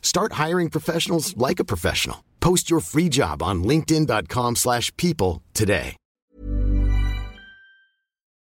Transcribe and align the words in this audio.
Start 0.00 0.32
hiring 0.32 0.68
professionals 0.68 1.34
like 1.36 1.60
a 1.60 1.64
professional. 1.64 2.18
Post 2.38 2.68
your 2.68 2.82
free 2.82 3.08
job 3.08 3.42
on 3.42 3.66
linkedin.com/people 3.66 4.54
slash 4.54 4.90
people 4.96 5.40
today. 5.52 5.94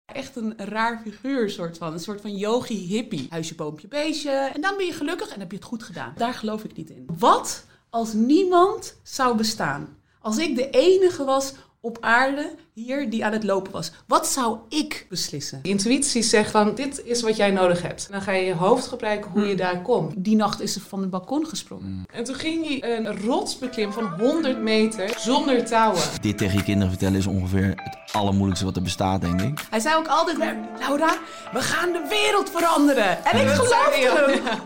Echt 0.05 0.35
een 0.35 0.53
raar 0.57 1.01
figuur, 1.03 1.49
soort 1.49 1.77
van. 1.77 1.93
Een 1.93 1.99
soort 1.99 2.21
van 2.21 2.37
yogi 2.37 2.87
hippie. 2.87 3.27
Huisje, 3.29 3.55
boompje, 3.55 3.87
beestje. 3.87 4.51
En 4.53 4.61
dan 4.61 4.77
ben 4.77 4.85
je 4.85 4.93
gelukkig 4.93 5.29
en 5.29 5.39
heb 5.39 5.51
je 5.51 5.57
het 5.57 5.65
goed 5.65 5.83
gedaan. 5.83 6.13
Daar 6.17 6.33
geloof 6.33 6.63
ik 6.63 6.75
niet 6.75 6.89
in. 6.89 7.07
Wat 7.17 7.65
als 7.89 8.13
niemand 8.13 8.95
zou 9.03 9.37
bestaan? 9.37 9.97
Als 10.21 10.37
ik 10.37 10.55
de 10.55 10.69
enige 10.69 11.23
was 11.23 11.53
op 11.81 11.97
aarde 12.01 12.55
hier 12.73 13.09
die 13.09 13.25
aan 13.25 13.31
het 13.31 13.43
lopen 13.43 13.71
was. 13.71 13.91
Wat 14.07 14.27
zou 14.27 14.57
ik 14.69 15.05
beslissen? 15.09 15.59
Intuïtie 15.61 16.21
zegt 16.21 16.51
van 16.51 16.75
dit 16.75 17.01
is 17.05 17.21
wat 17.21 17.35
jij 17.35 17.51
nodig 17.51 17.81
hebt. 17.81 18.07
Dan 18.11 18.21
ga 18.21 18.31
je 18.31 18.45
je 18.45 18.53
hoofd 18.53 18.87
gebruiken 18.87 19.31
hoe 19.31 19.47
je 19.47 19.55
daar 19.55 19.81
komt. 19.81 20.13
Die 20.17 20.35
nacht 20.35 20.61
is 20.61 20.73
ze 20.73 20.79
van 20.79 21.01
het 21.01 21.09
balkon 21.09 21.45
gesprongen. 21.45 22.05
En 22.13 22.23
toen 22.23 22.35
ging 22.35 22.67
hij 22.67 22.97
een 22.97 23.21
rots 23.21 23.57
beklimmen 23.57 23.93
van 23.93 24.19
100 24.19 24.61
meter 24.61 25.13
zonder 25.17 25.65
touwen. 25.65 26.01
Dit 26.21 26.37
tegen 26.37 26.57
je 26.57 26.63
kinderen 26.63 26.89
vertellen 26.89 27.17
is 27.17 27.27
ongeveer 27.27 27.67
het 27.75 28.13
allermoeilijkste 28.13 28.65
wat 28.65 28.75
er 28.75 28.81
bestaat, 28.81 29.21
denk 29.21 29.41
ik. 29.41 29.67
Hij 29.69 29.79
zei 29.79 29.95
ook 29.95 30.07
altijd, 30.07 30.37
Laura, 30.79 31.17
we 31.51 31.61
gaan 31.61 31.91
de 31.91 32.05
wereld 32.09 32.49
veranderen. 32.49 33.25
En 33.25 33.39
ik 33.39 33.47
geloofde 33.47 34.41
hem. 34.41 34.59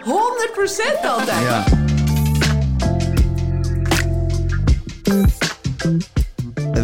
100% 1.01 1.05
altijd. 1.05 1.41
Ja. 1.41 1.63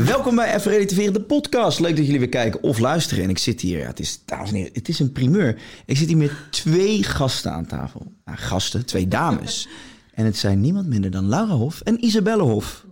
Welkom 0.05 0.36
bij 0.36 0.55
Even 0.55 0.72
Relativeren, 0.72 1.14
de 1.14 1.22
podcast. 1.22 1.80
Leuk 1.80 1.95
dat 1.95 2.05
jullie 2.05 2.19
weer 2.19 2.30
kijken 2.30 2.64
of 2.64 2.80
luisteren. 2.80 3.23
En 3.23 3.30
ik 3.30 3.38
zit 3.38 3.61
hier, 3.61 3.86
het 3.86 4.00
is, 4.00 4.22
dames 4.25 4.50
en 4.50 4.55
heren, 4.55 4.73
het 4.73 4.89
is 4.89 5.00
een 5.00 5.11
primeur. 5.11 5.61
Ik 5.86 5.97
zit 5.97 6.08
hier 6.08 6.17
met 6.17 6.31
twee 6.50 7.03
gasten 7.03 7.52
aan 7.52 7.66
tafel. 7.66 8.11
Nou, 8.25 8.38
gasten, 8.38 8.86
twee 8.86 9.08
dames. 9.08 9.67
En 10.14 10.25
het 10.25 10.38
zijn 10.38 10.61
niemand 10.61 10.88
minder 10.88 11.11
dan 11.11 11.30
Laura 11.30 11.53
Hof 11.53 11.81
en 11.81 12.05
Isabelle 12.05 12.44
Hof. 12.44 12.86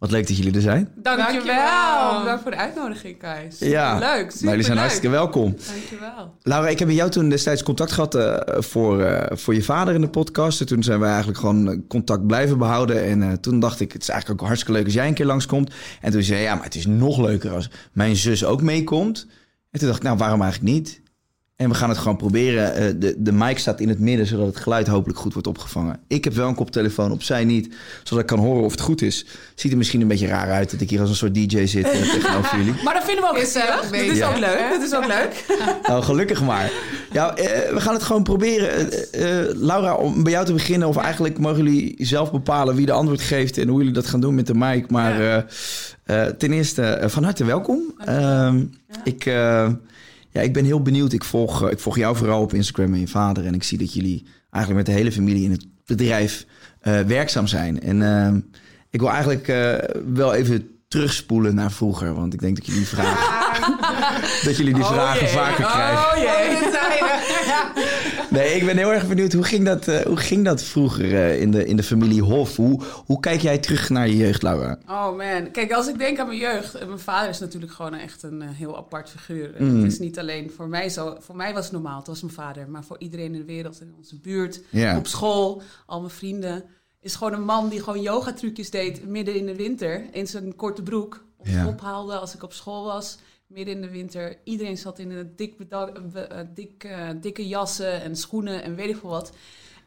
Wat 0.00 0.10
leuk 0.10 0.26
dat 0.26 0.36
jullie 0.36 0.54
er 0.54 0.60
zijn. 0.60 0.88
Dankjewel. 0.96 1.32
Dankjewel. 1.32 2.24
Dank 2.24 2.40
voor 2.40 2.50
de 2.50 2.56
uitnodiging, 2.56 3.18
Kajs. 3.18 3.58
Ja, 3.58 3.98
Leuk, 3.98 4.40
maar 4.40 4.50
jullie 4.50 4.64
zijn 4.64 4.78
hartstikke 4.78 5.08
welkom. 5.08 5.56
Dankjewel. 5.66 6.34
Laura, 6.42 6.68
ik 6.68 6.78
heb 6.78 6.88
met 6.88 6.96
jou 6.96 7.10
toen 7.10 7.28
destijds 7.28 7.62
contact 7.62 7.92
gehad 7.92 8.14
eh, 8.14 8.36
voor, 8.62 9.02
eh, 9.02 9.36
voor 9.36 9.54
je 9.54 9.62
vader 9.62 9.94
in 9.94 10.00
de 10.00 10.08
podcast. 10.08 10.60
En 10.60 10.66
toen 10.66 10.82
zijn 10.82 11.00
we 11.00 11.06
eigenlijk 11.06 11.38
gewoon 11.38 11.86
contact 11.88 12.26
blijven 12.26 12.58
behouden. 12.58 13.04
En 13.04 13.22
eh, 13.22 13.32
toen 13.32 13.60
dacht 13.60 13.80
ik, 13.80 13.92
het 13.92 14.02
is 14.02 14.08
eigenlijk 14.08 14.40
ook 14.40 14.46
hartstikke 14.46 14.78
leuk 14.78 14.86
als 14.86 14.94
jij 14.94 15.08
een 15.08 15.14
keer 15.14 15.26
langskomt. 15.26 15.74
En 16.00 16.12
toen 16.12 16.22
zei 16.22 16.38
je, 16.38 16.44
ja, 16.44 16.54
maar 16.54 16.64
het 16.64 16.74
is 16.74 16.86
nog 16.86 17.18
leuker 17.18 17.50
als 17.50 17.70
mijn 17.92 18.16
zus 18.16 18.44
ook 18.44 18.62
meekomt. 18.62 19.26
En 19.70 19.78
toen 19.78 19.88
dacht 19.88 20.00
ik, 20.00 20.06
nou, 20.06 20.18
waarom 20.18 20.42
eigenlijk 20.42 20.72
niet? 20.72 21.00
En 21.60 21.68
we 21.68 21.74
gaan 21.74 21.88
het 21.88 21.98
gewoon 21.98 22.16
proberen. 22.16 22.74
Eh, 22.74 22.94
de, 22.96 23.14
de 23.18 23.32
mic 23.32 23.58
staat 23.58 23.80
in 23.80 23.88
het 23.88 23.98
midden, 23.98 24.26
zodat 24.26 24.46
het 24.46 24.56
geluid 24.56 24.86
hopelijk 24.86 25.18
goed 25.18 25.32
wordt 25.32 25.48
opgevangen. 25.48 26.00
Ik 26.06 26.24
heb 26.24 26.32
wel 26.32 26.48
een 26.48 26.54
koptelefoon 26.54 27.12
op, 27.12 27.22
zij 27.22 27.44
niet. 27.44 27.74
Zodat 28.02 28.20
ik 28.22 28.26
kan 28.26 28.38
horen 28.38 28.64
of 28.64 28.70
het 28.70 28.80
goed 28.80 29.02
is. 29.02 29.26
Ziet 29.54 29.72
er 29.72 29.78
misschien 29.78 30.00
een 30.00 30.08
beetje 30.08 30.26
raar 30.26 30.50
uit 30.50 30.70
dat 30.70 30.80
ik 30.80 30.90
hier 30.90 31.00
als 31.00 31.08
een 31.08 31.16
soort 31.16 31.34
DJ 31.34 31.66
zit 31.66 31.84
eh, 31.84 32.12
tegenover 32.14 32.56
jullie. 32.58 32.74
Maar 32.84 32.94
dat 32.94 33.04
vinden 33.04 33.24
we 33.24 33.30
ook 33.30 33.36
Is, 33.36 33.54
eh, 33.54 33.62
gezellig. 33.62 34.06
Dat 34.06 34.16
is 34.16 34.22
ook 34.22 34.38
leuk. 34.38 34.66
Dat 34.70 34.82
is 34.82 34.94
ook 34.94 35.06
leuk. 35.06 35.44
Nou, 35.88 36.02
gelukkig 36.02 36.42
maar. 36.42 36.70
Ja, 37.12 37.34
eh, 37.36 37.72
we 37.72 37.80
gaan 37.80 37.94
het 37.94 38.02
gewoon 38.02 38.22
proberen. 38.22 38.88
Laura, 39.66 39.94
om 39.94 40.22
bij 40.22 40.32
jou 40.32 40.44
te 40.44 40.52
beginnen, 40.52 40.88
of 40.88 40.96
eigenlijk 40.96 41.38
mogen 41.38 41.64
jullie 41.64 41.94
zelf 41.98 42.30
bepalen 42.30 42.74
wie 42.74 42.86
de 42.86 42.92
antwoord 42.92 43.20
geeft 43.20 43.58
en 43.58 43.68
hoe 43.68 43.78
jullie 43.78 43.92
dat 43.92 44.06
gaan 44.06 44.20
doen 44.20 44.34
met 44.34 44.46
de 44.46 44.54
mic. 44.54 44.90
Maar 44.90 45.20
eh, 45.20 46.26
eh, 46.26 46.32
ten 46.32 46.52
eerste, 46.52 47.02
van 47.06 47.24
harte 47.24 47.44
welkom. 47.44 47.94
Ehm, 48.04 48.64
ik, 49.04 49.26
eh, 49.26 49.68
ja, 50.30 50.40
ik 50.40 50.52
ben 50.52 50.64
heel 50.64 50.82
benieuwd. 50.82 51.12
Ik 51.12 51.24
volg, 51.24 51.64
eh, 51.64 51.70
ik 51.70 51.78
volg 51.78 51.96
jou 51.96 52.16
vooral 52.16 52.42
op 52.42 52.54
Instagram 52.54 52.94
en 52.94 53.00
je 53.00 53.08
vader. 53.08 53.46
En 53.46 53.54
ik 53.54 53.62
zie 53.62 53.78
dat 53.78 53.94
jullie 53.94 54.26
eigenlijk 54.50 54.86
met 54.86 54.94
de 54.94 55.00
hele 55.00 55.12
familie 55.12 55.44
in 55.44 55.50
het 55.50 55.66
bedrijf 55.86 56.46
eh, 56.80 57.00
werkzaam 57.00 57.46
zijn. 57.46 57.80
En 57.80 58.02
ehm, 58.02 58.40
ik 58.90 59.00
wil 59.00 59.10
eigenlijk 59.10 59.48
eh, 59.48 59.74
wel 60.14 60.34
even 60.34 60.68
terugspoelen 60.88 61.54
naar 61.54 61.72
vroeger. 61.72 62.14
Want 62.14 62.34
ik 62.34 62.40
denk 62.40 62.56
dat 62.56 62.66
jullie 62.66 62.86
vragen, 62.86 63.76
dat 64.46 64.56
jullie 64.56 64.74
die 64.74 64.84
vragen 64.84 65.28
vaker 65.28 65.64
krijgen. 65.64 66.04
Oh 66.04 66.16
jee. 66.16 66.50
Nee, 68.30 68.54
ik 68.54 68.64
ben 68.66 68.76
heel 68.76 68.92
erg 68.92 69.08
benieuwd. 69.08 69.32
Hoe 69.32 69.44
ging 69.44 69.64
dat, 69.64 69.88
eh, 69.88 70.00
hoe 70.00 70.16
ging 70.16 70.44
dat 70.44 70.62
vroeger 70.62 71.14
eh, 71.14 71.40
in, 71.40 71.50
de, 71.50 71.64
in 71.66 71.76
de 71.76 71.82
familie 71.82 72.22
Hof? 72.22 72.56
Hoe, 72.56 72.82
hoe 73.06 73.20
kijk 73.20 73.40
jij 73.40 73.58
terug 73.58 73.88
naar 73.88 74.08
je 74.08 74.16
jeugd, 74.16 74.42
Laura? 74.42 74.78
Oh 74.88 75.16
man. 75.16 75.50
Kijk, 75.50 75.72
als 75.72 75.88
ik 75.88 75.98
denk 75.98 76.18
aan 76.18 76.26
mijn 76.26 76.38
jeugd. 76.38 76.74
eh, 76.74 76.86
Mijn 76.86 76.98
vader 76.98 77.28
is 77.30 77.38
natuurlijk 77.38 77.72
gewoon 77.72 77.94
echt 77.94 78.22
een 78.22 78.42
heel 78.42 78.76
apart 78.76 79.10
figuur. 79.10 79.54
Mm. 79.58 79.82
Het 79.82 79.92
is 79.92 79.98
niet 79.98 80.18
alleen 80.18 80.50
voor 80.56 80.68
mij 80.68 80.88
zo. 80.88 81.16
Voor 81.20 81.36
mij 81.36 81.52
was 81.54 81.64
het 81.64 81.72
normaal. 81.72 81.98
Het 81.98 82.06
was 82.06 82.20
mijn 82.22 82.34
vader. 82.34 82.68
Maar 82.68 82.84
voor 82.84 82.96
iedereen 82.98 83.26
in 83.34 83.38
de 83.40 83.44
wereld. 83.44 83.80
In 83.80 83.94
onze 83.96 84.16
buurt. 84.20 84.60
Op 84.96 85.06
school. 85.06 85.62
Al 85.86 86.00
mijn 86.00 86.12
vrienden. 86.12 86.64
Is 87.00 87.14
gewoon 87.14 87.32
een 87.32 87.44
man 87.44 87.68
die 87.68 87.82
gewoon 87.82 88.00
yoga 88.02 88.32
trucjes 88.32 88.70
deed. 88.70 89.08
Midden 89.08 89.34
in 89.34 89.46
de 89.46 89.54
winter. 89.56 90.02
In 90.12 90.26
zijn 90.26 90.56
korte 90.56 90.82
broek. 90.82 91.24
Ja. 91.42 91.66
ophaalde 91.66 92.14
als 92.14 92.34
ik 92.34 92.42
op 92.42 92.52
school 92.52 92.84
was. 92.84 93.18
Midden 93.50 93.74
in 93.74 93.80
de 93.80 93.90
winter. 93.90 94.36
Iedereen 94.44 94.76
zat 94.76 94.98
in 94.98 95.10
een 95.10 95.32
dik 95.36 95.54
eh, 95.68 96.38
dik, 96.54 96.88
dikke 97.20 97.48
jassen 97.48 98.02
en 98.02 98.16
schoenen 98.16 98.62
en 98.62 98.74
weet 98.74 98.88
ik 98.88 98.96
veel 98.96 99.10
wat. 99.10 99.32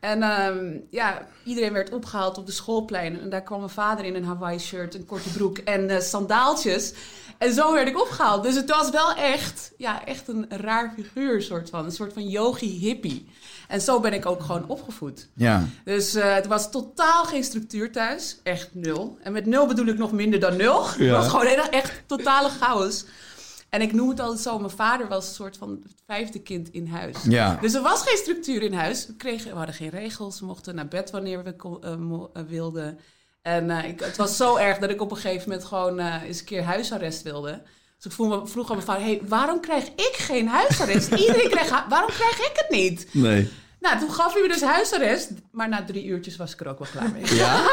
En 0.03 0.23
ehm, 0.23 0.77
ja, 0.89 1.27
iedereen 1.43 1.73
werd 1.73 1.93
opgehaald 1.93 2.37
op 2.37 2.45
de 2.45 2.51
schoolplein. 2.51 3.19
En 3.19 3.29
daar 3.29 3.43
kwam 3.43 3.59
mijn 3.59 3.71
vader 3.71 4.05
in 4.05 4.15
een 4.15 4.23
Hawaii 4.25 4.59
shirt, 4.59 4.95
een 4.95 5.05
korte 5.05 5.29
broek 5.29 5.57
en 5.57 5.89
eh, 5.89 5.99
sandaaltjes. 5.99 6.93
En 7.37 7.53
zo 7.53 7.73
werd 7.73 7.87
ik 7.87 8.01
opgehaald. 8.01 8.43
Dus 8.43 8.55
het 8.55 8.69
was 8.69 8.89
wel 8.89 9.13
echt, 9.13 9.71
ja, 9.77 10.05
echt 10.05 10.27
een 10.27 10.45
raar 10.49 10.93
figuur, 10.95 11.41
soort 11.41 11.69
van. 11.69 11.85
Een 11.85 11.91
soort 11.91 12.13
van 12.13 12.29
yogi 12.29 12.79
hippie. 12.79 13.29
En 13.67 13.81
zo 13.81 13.99
ben 13.99 14.13
ik 14.13 14.25
ook 14.25 14.41
gewoon 14.41 14.67
opgevoed. 14.67 15.29
Ja, 15.35 15.67
Dus 15.85 16.15
eh, 16.15 16.33
het 16.33 16.47
was 16.47 16.71
totaal 16.71 17.23
geen 17.23 17.43
structuur 17.43 17.91
thuis. 17.91 18.37
Echt 18.43 18.69
nul. 18.73 19.17
En 19.21 19.31
met 19.31 19.45
nul 19.45 19.67
bedoel 19.67 19.85
ik 19.87 19.97
nog 19.97 20.11
minder 20.11 20.39
dan 20.39 20.57
nul. 20.57 20.87
Het 20.87 21.09
was 21.09 21.27
gewoon 21.27 21.47
echt 21.47 22.03
totale 22.05 22.49
chaos. 22.49 23.05
En 23.73 23.81
ik 23.81 23.93
noem 23.93 24.09
het 24.09 24.19
altijd 24.19 24.39
zo, 24.39 24.59
mijn 24.59 24.71
vader 24.71 25.07
was 25.07 25.27
een 25.27 25.33
soort 25.33 25.57
van 25.57 25.69
het 25.83 25.93
vijfde 26.05 26.39
kind 26.41 26.69
in 26.71 26.87
huis. 26.87 27.17
ja. 27.23 27.57
Dus 27.61 27.73
er 27.73 27.81
was 27.81 28.01
geen 28.01 28.17
structuur 28.17 28.61
in 28.61 28.73
huis. 28.73 29.07
We, 29.07 29.15
kregen, 29.15 29.51
we 29.51 29.57
hadden 29.57 29.75
geen 29.75 29.89
regels. 29.89 30.39
We 30.39 30.45
mochten 30.45 30.75
naar 30.75 30.87
bed 30.87 31.11
wanneer 31.11 31.43
we 31.43 31.55
kon- 31.55 31.83
eh, 31.83 31.91
eh, 31.93 32.43
wilden. 32.47 32.99
En 33.41 33.69
eh, 33.69 33.89
ik, 33.89 33.99
het 33.99 34.17
was 34.17 34.37
zo 34.37 34.55
erg 34.67 34.77
dat 34.77 34.89
ik 34.89 35.01
op 35.01 35.11
een 35.11 35.17
gegeven 35.17 35.49
moment 35.49 35.67
gewoon 35.67 35.99
eens 35.99 36.39
een 36.39 36.45
keer 36.45 36.63
huisarrest 36.63 37.21
wilde. 37.21 37.61
Dus 37.95 38.05
ik 38.05 38.11
vroeg, 38.11 38.29
me- 38.41 38.47
vroeg 38.47 38.69
aan 38.69 38.75
mijn 38.75 38.87
vader, 38.87 39.03
hey, 39.03 39.21
waarom 39.27 39.59
krijg 39.61 39.83
ik 39.87 40.13
geen 40.17 40.47
huisarrest? 40.47 41.11
Iedereen 41.25 41.49
krijgt, 41.49 41.69
waarom 41.89 42.09
krijg 42.09 42.37
ik 42.37 42.51
het 42.53 42.69
niet? 42.69 43.07
Nee. 43.11 43.49
Nou, 43.83 43.99
toen 43.99 44.11
gaf 44.11 44.33
hij 44.33 44.41
me 44.41 44.47
dus 44.47 44.61
huisarrest. 44.61 45.31
Maar 45.51 45.69
na 45.69 45.83
drie 45.85 46.05
uurtjes 46.05 46.35
was 46.37 46.53
ik 46.53 46.59
er 46.59 46.67
ook 46.67 46.79
wel 46.79 46.87
klaar 46.91 47.11
mee. 47.11 47.35
Ja? 47.35 47.61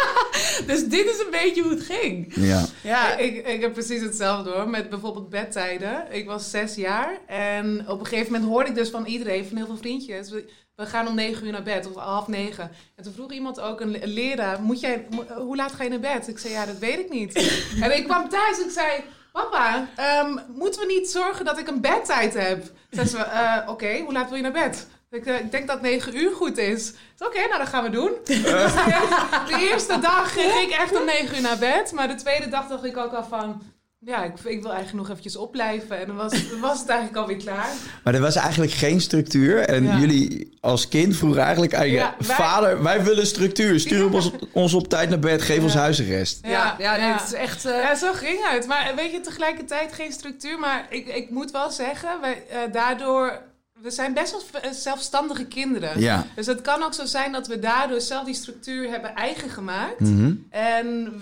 Dus 0.67 0.85
dit 0.89 1.07
is 1.07 1.19
een 1.19 1.31
beetje 1.31 1.62
hoe 1.62 1.71
het 1.71 1.83
ging. 1.83 2.33
Ja. 2.35 2.65
Ja, 2.83 3.17
Ik, 3.17 3.47
ik 3.47 3.61
heb 3.61 3.73
precies 3.73 4.01
hetzelfde 4.03 4.51
hoor, 4.51 4.69
met 4.69 4.91
bijvoorbeeld 4.91 5.29
bedtijden. 5.29 6.07
Ik 6.11 6.27
was 6.27 6.51
zes 6.51 6.75
jaar 6.75 7.19
en 7.27 7.89
op 7.89 8.01
een 8.01 8.07
gegeven 8.07 8.33
moment 8.33 8.51
hoorde 8.51 8.69
ik 8.69 8.75
dus 8.75 8.89
van 8.91 9.05
iedereen, 9.07 9.47
van 9.47 9.57
heel 9.57 9.67
veel 9.67 9.77
vriendjes, 9.77 10.31
we, 10.31 10.49
we 10.77 10.87
gaan 10.87 11.09
om 11.09 11.15
negen 11.15 11.47
uur 11.47 11.53
naar 11.53 11.62
bed 11.62 11.87
of 11.89 11.95
half 12.03 12.27
negen. 12.29 12.71
En 12.97 13.05
toen 13.05 13.12
vroeg 13.12 13.33
iemand 13.33 13.61
ook, 13.61 13.81
een 13.81 13.91
le- 13.91 13.99
een 14.03 14.09
leraar, 14.12 14.61
moet 14.62 14.81
jij, 14.81 15.07
hoe 15.37 15.57
laat 15.57 15.73
ga 15.73 15.83
je 15.85 15.91
naar 15.91 16.01
bed? 16.01 16.29
Ik 16.29 16.39
zei, 16.39 16.53
ja, 16.53 16.67
dat 16.67 16.79
weet 16.79 16.99
ik 16.99 17.11
niet. 17.11 17.35
en 17.85 17.97
ik 17.97 18.05
kwam 18.05 18.29
thuis 18.29 18.59
en 18.61 18.65
ik 18.65 18.71
zei, 18.73 18.91
papa, 19.33 19.89
ehm, 19.97 20.37
moeten 20.55 20.81
we 20.81 20.87
niet 20.87 21.11
zorgen 21.11 21.45
dat 21.45 21.59
ik 21.59 21.69
een 21.69 21.81
bedtijd 21.81 22.35
heb? 22.35 22.65
Zei 22.91 23.07
ze, 23.07 23.19
"Eh, 23.19 23.57
oké, 23.69 23.99
hoe 23.99 24.12
laat 24.12 24.29
wil 24.29 24.37
je 24.37 24.43
naar 24.43 24.53
bed? 24.69 24.87
Ik, 25.11 25.27
eh, 25.27 25.39
ik 25.39 25.51
denk 25.51 25.67
dat 25.67 25.81
9 25.83 26.17
uur 26.17 26.31
goed 26.35 26.59
is. 26.59 26.93
Oké, 27.19 27.39
nou 27.39 27.59
dat 27.59 27.69
gaan 27.69 27.85
we 27.85 27.91
doen. 27.91 28.11
Dus, 28.25 28.45
eh, 28.45 29.47
de 29.49 29.69
eerste 29.71 29.99
dag 30.01 30.33
ging 30.33 30.53
ik 30.53 30.71
echt 30.71 30.97
om 30.99 31.05
9 31.05 31.37
uur 31.37 31.43
naar 31.43 31.59
bed. 31.59 31.93
Maar 31.93 32.09
de 32.09 32.15
tweede 32.15 32.49
dag 32.49 32.69
dacht 32.69 32.85
ik 32.85 32.97
ook 32.97 33.12
al 33.12 33.25
van... 33.25 33.62
ja, 33.99 34.25
ik, 34.25 34.33
ik 34.45 34.62
wil 34.62 34.73
eigenlijk 34.73 34.93
nog 34.93 35.09
eventjes 35.09 35.37
opblijven. 35.37 35.99
En 36.01 36.07
dan 36.07 36.17
was, 36.17 36.49
dan 36.51 36.61
was 36.61 36.79
het 36.81 36.89
eigenlijk 36.89 37.19
alweer 37.21 37.37
klaar. 37.37 37.69
Maar 38.05 38.15
er 38.15 38.21
was 38.21 38.37
eigenlijk 38.37 38.73
geen 38.73 39.01
structuur. 39.01 39.59
En 39.61 39.85
Ja. 39.85 39.97
jullie 39.99 40.57
als 40.61 40.89
kind 40.89 41.17
vroegen 41.17 41.43
eigenlijk 41.43 41.75
aan 41.75 41.87
je 41.87 41.93
Ja, 41.93 42.15
wij- 42.27 42.37
vader... 42.37 42.83
wij 42.83 43.03
willen 43.05 43.27
structuur. 43.27 43.81
Stuur 43.81 44.12
ons, 44.12 44.31
ons 44.53 44.75
op 44.75 44.89
tijd 44.89 45.09
naar 45.09 45.19
bed. 45.19 45.43
Geef 45.43 45.62
ons 45.62 45.75
huisarrest. 45.75 46.39
Ja, 46.47 46.75
ja, 46.79 46.97
nee, 46.97 47.12
het 47.12 47.23
is 47.27 47.33
echt... 47.33 47.65
eh, 47.65 47.83
Ja, 47.83 47.95
zo 47.95 48.12
ging 48.12 48.39
het. 48.51 48.67
Maar 48.67 48.93
weet 48.97 49.11
je, 49.12 49.21
tegelijkertijd 49.21 49.93
geen 49.93 50.12
structuur. 50.12 50.59
Maar 50.59 50.87
ik, 50.91 51.07
ik 51.09 51.31
moet 51.31 51.51
wel 51.51 51.71
zeggen, 51.71 52.21
wij, 52.21 52.43
daardoor... 52.73 53.49
We 53.82 53.91
zijn 53.91 54.15
best 54.15 54.32
wel 54.32 54.73
zelfstandige 54.73 55.44
kinderen. 55.47 56.00
Ja. 56.00 56.27
Dus 56.35 56.47
het 56.47 56.61
kan 56.61 56.82
ook 56.82 56.94
zo 56.94 57.05
zijn 57.05 57.32
dat 57.32 57.47
we 57.47 57.59
daardoor 57.59 58.00
zelf 58.00 58.25
die 58.25 58.35
structuur 58.35 58.91
hebben 58.91 59.15
eigen 59.15 59.50
gemaakt. 59.50 60.00
Mhm. 60.00 60.35
En 60.50 61.12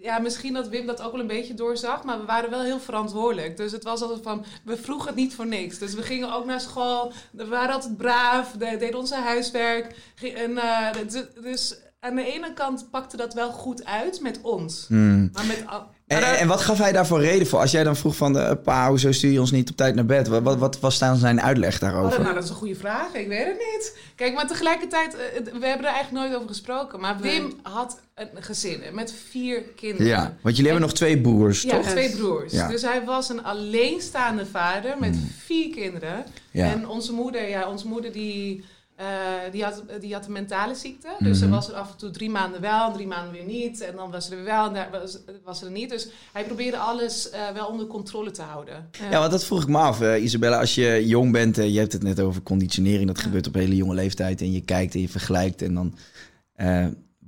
ja, 0.00 0.18
misschien 0.18 0.52
dat 0.54 0.68
Wim 0.68 0.86
dat 0.86 1.02
ook 1.02 1.12
wel 1.12 1.20
een 1.20 1.26
beetje 1.26 1.54
doorzag, 1.54 2.04
maar 2.04 2.18
we 2.20 2.26
waren 2.26 2.50
wel 2.50 2.62
heel 2.62 2.80
verantwoordelijk. 2.80 3.56
Dus 3.56 3.72
het 3.72 3.84
was 3.84 4.02
altijd 4.02 4.20
van, 4.22 4.44
we 4.64 4.76
vroegen 4.76 5.06
het 5.06 5.16
niet 5.16 5.34
voor 5.34 5.46
niks. 5.46 5.78
Dus 5.78 5.94
we 5.94 6.02
gingen 6.02 6.32
ook 6.32 6.44
naar 6.44 6.60
school, 6.60 7.12
we 7.30 7.46
waren 7.46 7.74
altijd 7.74 7.96
braaf, 7.96 8.50
de- 8.58 8.76
deden 8.78 8.98
onze 8.98 9.14
huiswerk. 9.14 9.94
En, 10.34 10.58
eh, 10.58 10.90
d- 10.90 11.42
dus 11.42 11.74
aan 12.00 12.14
de 12.14 12.32
ene 12.32 12.52
kant 12.54 12.88
pakte 12.90 13.16
dat 13.16 13.34
wel 13.34 13.50
goed 13.52 13.84
uit 13.84 14.20
met 14.20 14.38
ons. 14.42 14.84
Hmm. 14.88 15.30
Maar 15.32 15.46
met... 15.46 15.62
al- 15.66 15.86
En, 16.06 16.20
maar, 16.20 16.30
en, 16.32 16.38
en 16.38 16.48
wat 16.48 16.60
gaf 16.60 16.78
hij 16.78 16.92
daarvoor 16.92 17.20
reden 17.20 17.46
voor? 17.46 17.58
Als 17.58 17.70
jij 17.70 17.84
dan 17.84 17.96
vroeg 17.96 18.16
van... 18.16 18.38
eh, 18.38 18.52
pa, 18.64 18.88
hoezo 18.88 19.12
stuur 19.12 19.30
je 19.32 19.40
ons 19.40 19.50
niet 19.50 19.70
op 19.70 19.76
tijd 19.76 19.94
naar 19.94 20.06
bed? 20.06 20.28
Wat, 20.28 20.42
wat, 20.42 20.58
wat 20.58 20.80
was 20.80 20.98
dan 20.98 21.16
zijn 21.16 21.40
uitleg 21.40 21.74
Oh, 21.74 21.80
daarover? 21.80 22.20
nou, 22.22 22.34
dat 22.34 22.42
is 22.44 22.50
een 22.50 22.56
goede 22.56 22.74
vraag. 22.74 23.12
Ik 23.14 23.28
weet 23.28 23.46
het 23.46 23.58
niet. 23.58 23.98
Kijk, 24.16 24.34
maar 24.34 24.46
tegelijkertijd, 24.46 25.14
eh, 25.14 25.20
we 25.44 25.66
hebben 25.66 25.86
er 25.86 25.92
eigenlijk 25.92 26.12
nooit 26.24 26.34
over 26.34 26.48
gesproken. 26.48 27.00
Maar 27.00 27.18
Wim 27.20 27.52
had 27.62 28.00
een 28.14 28.28
gezin 28.42 28.80
met 28.92 29.12
vier 29.30 29.62
kinderen. 29.76 30.06
Ja, 30.06 30.36
want 30.42 30.56
jullie 30.56 30.70
hebben 30.70 30.88
nog 30.88 30.96
twee 30.96 31.20
broers, 31.20 31.62
Ja, 31.62 31.70
toch? 31.70 31.86
twee 31.86 32.10
broers. 32.16 32.52
Ja. 32.52 32.68
Dus 32.68 32.82
hij 32.82 33.04
was 33.04 33.28
een 33.28 33.44
alleenstaande 33.44 34.46
vader 34.46 34.94
met 34.98 35.16
vier 35.44 35.70
kinderen. 35.70 36.24
Ja. 36.50 36.66
En 36.72 36.88
onze 36.88 37.12
moeder, 37.12 37.48
ja, 37.48 37.68
onze 37.70 37.86
moeder 37.86 38.12
die, 38.12 38.64
eh, 38.98 39.52
die, 39.52 39.64
had, 39.64 39.82
die 40.00 40.12
had 40.12 40.26
een 40.26 40.32
mentale 40.32 40.74
ziekte. 40.74 41.08
Dus 41.18 41.38
ze 41.38 41.48
was 41.48 41.68
er 41.68 41.74
af 41.74 41.90
en 41.90 41.96
toe 41.96 42.10
drie 42.10 42.30
maanden 42.30 42.60
wel 42.60 42.86
en 42.86 42.92
drie 42.92 43.06
maanden 43.06 43.32
weer 43.32 43.44
niet. 43.44 43.80
En 43.80 43.96
dan 43.96 44.10
was 44.10 44.24
ze 44.24 44.30
er 44.30 44.36
weer 44.36 44.46
wel 44.46 44.66
en 44.66 44.74
daar 44.74 44.90
was, 44.90 45.18
was 45.44 45.58
ze 45.58 45.64
er 45.64 45.70
niet. 45.70 45.90
Dus 45.90 46.08
hij 46.32 46.44
probeerde 46.44 46.78
alles 46.78 47.30
eh, 47.30 47.40
wel 47.54 47.66
onder 47.66 47.86
controle 47.86 48.30
te 48.30 48.42
houden. 48.42 48.88
Ja, 49.10 49.18
want 49.18 49.30
dat 49.30 49.44
vroeg 49.44 49.62
ik 49.62 49.68
me 49.68 49.78
af, 49.78 50.00
eh, 50.00 50.22
Isabella. 50.22 50.58
Als 50.58 50.74
je 50.74 51.06
jong 51.06 51.32
bent, 51.32 51.56
je 51.56 51.78
hebt 51.78 51.92
het 51.92 52.02
net 52.02 52.20
over 52.20 52.42
conditionering. 52.42 53.06
Dat 53.06 53.18
gebeurt 53.18 53.46
op 53.46 53.54
hele 53.54 53.76
jonge 53.76 53.94
leeftijd. 53.94 54.40
En 54.40 54.52
je 54.52 54.60
kijkt 54.60 54.94
en 54.94 55.00
je 55.00 55.08
vergelijkt. 55.08 55.62
En 55.62 55.74
dan 55.74 55.94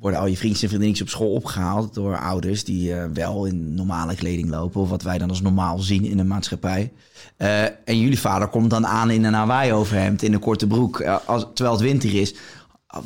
worden 0.00 0.20
al 0.20 0.26
je 0.26 0.36
vriendjes 0.36 0.62
en 0.62 0.68
vriendinnetjes 0.68 1.06
op 1.08 1.12
school 1.14 1.32
opgehaald 1.32 1.94
door 1.94 2.18
ouders 2.18 2.64
die 2.64 2.94
eh, 2.94 3.04
wel 3.14 3.44
in 3.44 3.74
normale 3.74 4.14
kleding 4.14 4.50
lopen. 4.50 4.80
Of 4.80 4.88
wat 4.88 5.02
wij 5.02 5.18
dan 5.18 5.28
als 5.28 5.40
normaal 5.40 5.78
zien 5.78 6.04
in 6.04 6.16
de 6.16 6.24
maatschappij. 6.24 6.92
Eh, 7.36 7.62
en 7.64 8.00
jullie 8.00 8.20
vader 8.20 8.48
komt 8.48 8.70
dan 8.70 8.86
aan 8.86 9.10
in 9.10 9.24
een 9.24 9.34
Hawaii 9.34 9.72
overhemd, 9.72 10.22
in 10.22 10.32
een 10.32 10.40
korte 10.40 10.66
broek. 10.66 11.00
eh, 11.00 11.16
als, 11.26 11.46
terwijl 11.54 11.76
het 11.76 11.84
winter 11.84 12.14
is. 12.14 12.34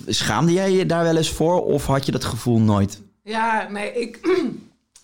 Schaamde 0.06 0.52
jij 0.52 0.72
je 0.72 0.86
daar 0.86 1.04
wel 1.04 1.16
eens 1.16 1.30
voor? 1.30 1.64
Of 1.64 1.86
had 1.86 2.06
je 2.06 2.12
dat 2.12 2.24
gevoel 2.24 2.60
nooit? 2.60 3.02
Ja, 3.22 3.68
nee, 3.70 3.92
ik, 3.92 4.20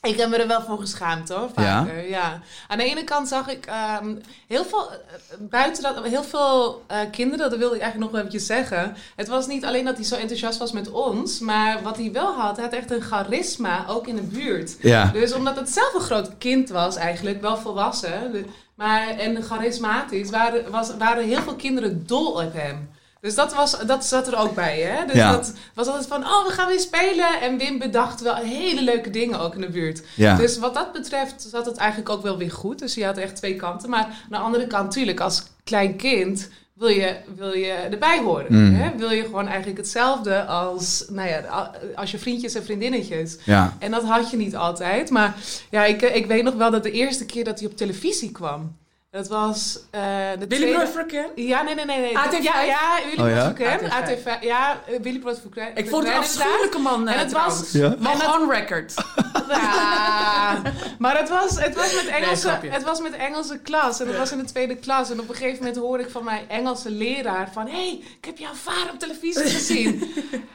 ik 0.02 0.16
heb 0.16 0.28
me 0.28 0.36
er 0.36 0.46
wel 0.46 0.62
voor 0.62 0.78
geschaamd 0.78 1.28
hoor. 1.28 1.50
Vaker, 1.54 2.08
ja? 2.08 2.40
Aan 2.68 2.78
de 2.78 2.84
ene 2.84 3.04
kant 3.04 3.28
zag 3.28 3.48
ik 3.48 3.66
ehm, 3.66 4.14
heel 4.46 4.64
veel, 4.64 4.90
eh, 4.90 4.98
buiten 5.38 5.82
dat, 5.82 6.04
heel 6.04 6.22
veel 6.22 6.84
eh, 6.86 6.98
kinderen, 7.10 7.50
dat 7.50 7.58
wilde 7.58 7.74
ik 7.74 7.80
eigenlijk 7.80 7.98
nog 7.98 8.10
wel 8.10 8.20
eventjes 8.20 8.46
zeggen. 8.46 8.96
Het 9.16 9.28
was 9.28 9.46
niet 9.46 9.64
alleen 9.64 9.84
dat 9.84 9.96
hij 9.96 10.04
zo 10.04 10.14
enthousiast 10.14 10.58
was 10.58 10.72
met 10.72 10.90
ons, 10.90 11.38
maar 11.38 11.82
wat 11.82 11.96
hij 11.96 12.12
wel 12.12 12.32
had, 12.32 12.56
hij 12.56 12.64
had 12.64 12.74
echt 12.74 12.90
een 12.90 13.02
charisma, 13.02 13.84
ook 13.88 14.06
in 14.06 14.16
de 14.16 14.22
buurt. 14.22 14.76
Ja. 14.80 15.10
Dus 15.12 15.32
omdat 15.32 15.56
het 15.56 15.70
zelf 15.70 15.94
een 15.94 16.00
groot 16.00 16.38
kind 16.38 16.68
was 16.68 16.96
eigenlijk, 16.96 17.40
wel 17.40 17.56
volwassen, 17.56 18.46
maar, 18.74 19.08
en 19.08 19.42
charismatisch, 19.42 20.30
waren, 20.30 20.70
was, 20.70 20.96
waren 20.96 21.24
heel 21.24 21.42
veel 21.42 21.56
kinderen 21.56 22.06
dol 22.06 22.32
op 22.32 22.52
hem. 22.52 22.90
Dus 23.20 23.34
dat, 23.34 23.54
was, 23.54 23.78
dat 23.86 24.04
zat 24.04 24.26
er 24.26 24.38
ook 24.38 24.54
bij, 24.54 24.80
hè? 24.80 25.06
Dus 25.06 25.14
Ja. 25.16 25.32
dat 25.32 25.52
was 25.74 25.86
altijd 25.86 26.06
van, 26.06 26.24
oh, 26.24 26.46
we 26.46 26.52
gaan 26.52 26.68
weer 26.68 26.80
spelen. 26.80 27.40
En 27.40 27.58
Wim 27.58 27.78
bedacht 27.78 28.20
wel 28.20 28.34
hele 28.34 28.82
leuke 28.82 29.10
dingen 29.10 29.40
ook 29.40 29.54
in 29.54 29.60
de 29.60 29.68
buurt. 29.68 30.02
Ja. 30.16 30.36
Dus 30.36 30.58
wat 30.58 30.74
dat 30.74 30.92
betreft 30.92 31.46
zat 31.50 31.66
het 31.66 31.76
eigenlijk 31.76 32.10
ook 32.10 32.22
wel 32.22 32.38
weer 32.38 32.50
goed. 32.52 32.78
Dus 32.78 32.94
je 32.94 33.04
had 33.04 33.16
echt 33.16 33.36
twee 33.36 33.56
kanten. 33.56 33.90
Maar 33.90 34.04
aan 34.04 34.12
de 34.28 34.36
andere 34.36 34.66
kant, 34.66 34.84
natuurlijk, 34.84 35.20
als 35.20 35.42
klein 35.64 35.96
kind 35.96 36.48
wil 36.74 36.88
je, 36.88 37.16
wil 37.36 37.52
je 37.52 37.72
erbij 37.72 38.18
horen. 38.18 38.46
Mm. 38.48 38.74
Hè? 38.74 38.90
Wil 38.96 39.10
je 39.10 39.22
gewoon 39.22 39.46
eigenlijk 39.48 39.78
hetzelfde 39.78 40.44
als, 40.44 41.04
nou 41.08 41.28
ja, 41.28 41.70
als 41.94 42.10
je 42.10 42.18
vriendjes 42.18 42.54
en 42.54 42.64
vriendinnetjes. 42.64 43.36
Ja. 43.44 43.76
En 43.78 43.90
dat 43.90 44.04
had 44.04 44.30
je 44.30 44.36
niet 44.36 44.56
altijd. 44.56 45.10
Maar 45.10 45.34
ja, 45.70 45.84
ik, 45.84 46.02
ik 46.02 46.26
weet 46.26 46.42
nog 46.42 46.54
wel 46.54 46.70
dat 46.70 46.82
de 46.82 46.90
eerste 46.90 47.26
keer 47.26 47.44
dat 47.44 47.58
hij 47.60 47.68
op 47.68 47.76
televisie 47.76 48.32
kwam. 48.32 48.76
Dat 49.10 49.28
was 49.28 49.80
eh 49.90 50.00
de 50.38 50.46
Billy 50.46 50.62
tweede... 50.62 50.90
Brood 50.92 51.06
Ken? 51.06 51.26
Ja, 51.34 51.62
nee, 51.62 51.74
nee, 51.74 51.84
nee. 51.84 52.00
nee. 52.00 52.12
AT5? 52.12 52.42
Ja, 52.42 52.62
ja, 52.62 52.98
Willy 53.04 53.22
Oh, 53.22 53.28
ja? 53.28 53.50
Brood 53.50 53.68
voor 53.68 53.78
Ken. 53.78 53.90
AT5. 53.90 54.40
AT5. 54.40 54.42
Ja, 54.42 54.80
Willy 55.02 55.18
Brood 55.18 55.40
voor 55.40 55.50
Ken. 55.50 55.76
Ik 55.76 55.88
vond 55.88 56.04
het 56.04 56.12
een 56.12 56.18
afschuwelijke 56.18 56.78
man 56.78 57.08
En 57.08 57.14
eh, 57.14 57.20
het 57.20 57.32
was-. 57.32 57.72
Ja? 57.72 57.94
Mag 57.98 58.40
on 58.40 58.50
record. 58.50 58.94
Ja, 59.48 60.62
maar 60.98 61.18
het 61.18 61.28
was, 61.28 61.60
het, 61.60 61.74
was 61.74 61.94
met 61.94 62.06
Engelse, 62.06 62.58
het 62.66 62.82
was 62.82 63.00
met 63.00 63.12
Engelse 63.12 63.58
klas. 63.58 64.00
En 64.00 64.06
het 64.06 64.16
was 64.16 64.32
in 64.32 64.38
de 64.38 64.44
tweede 64.44 64.76
klas. 64.76 65.10
En 65.10 65.20
op 65.20 65.28
een 65.28 65.34
gegeven 65.34 65.58
moment 65.58 65.76
hoorde 65.76 66.02
ik 66.04 66.10
van 66.10 66.24
mijn 66.24 66.48
Engelse 66.48 66.90
leraar 66.90 67.52
van... 67.52 67.66
Hé, 67.66 67.72
hey, 67.72 68.04
ik 68.18 68.24
heb 68.24 68.38
jouw 68.38 68.54
vader 68.54 68.92
op 68.92 68.98
televisie 68.98 69.48
gezien. 69.56 70.12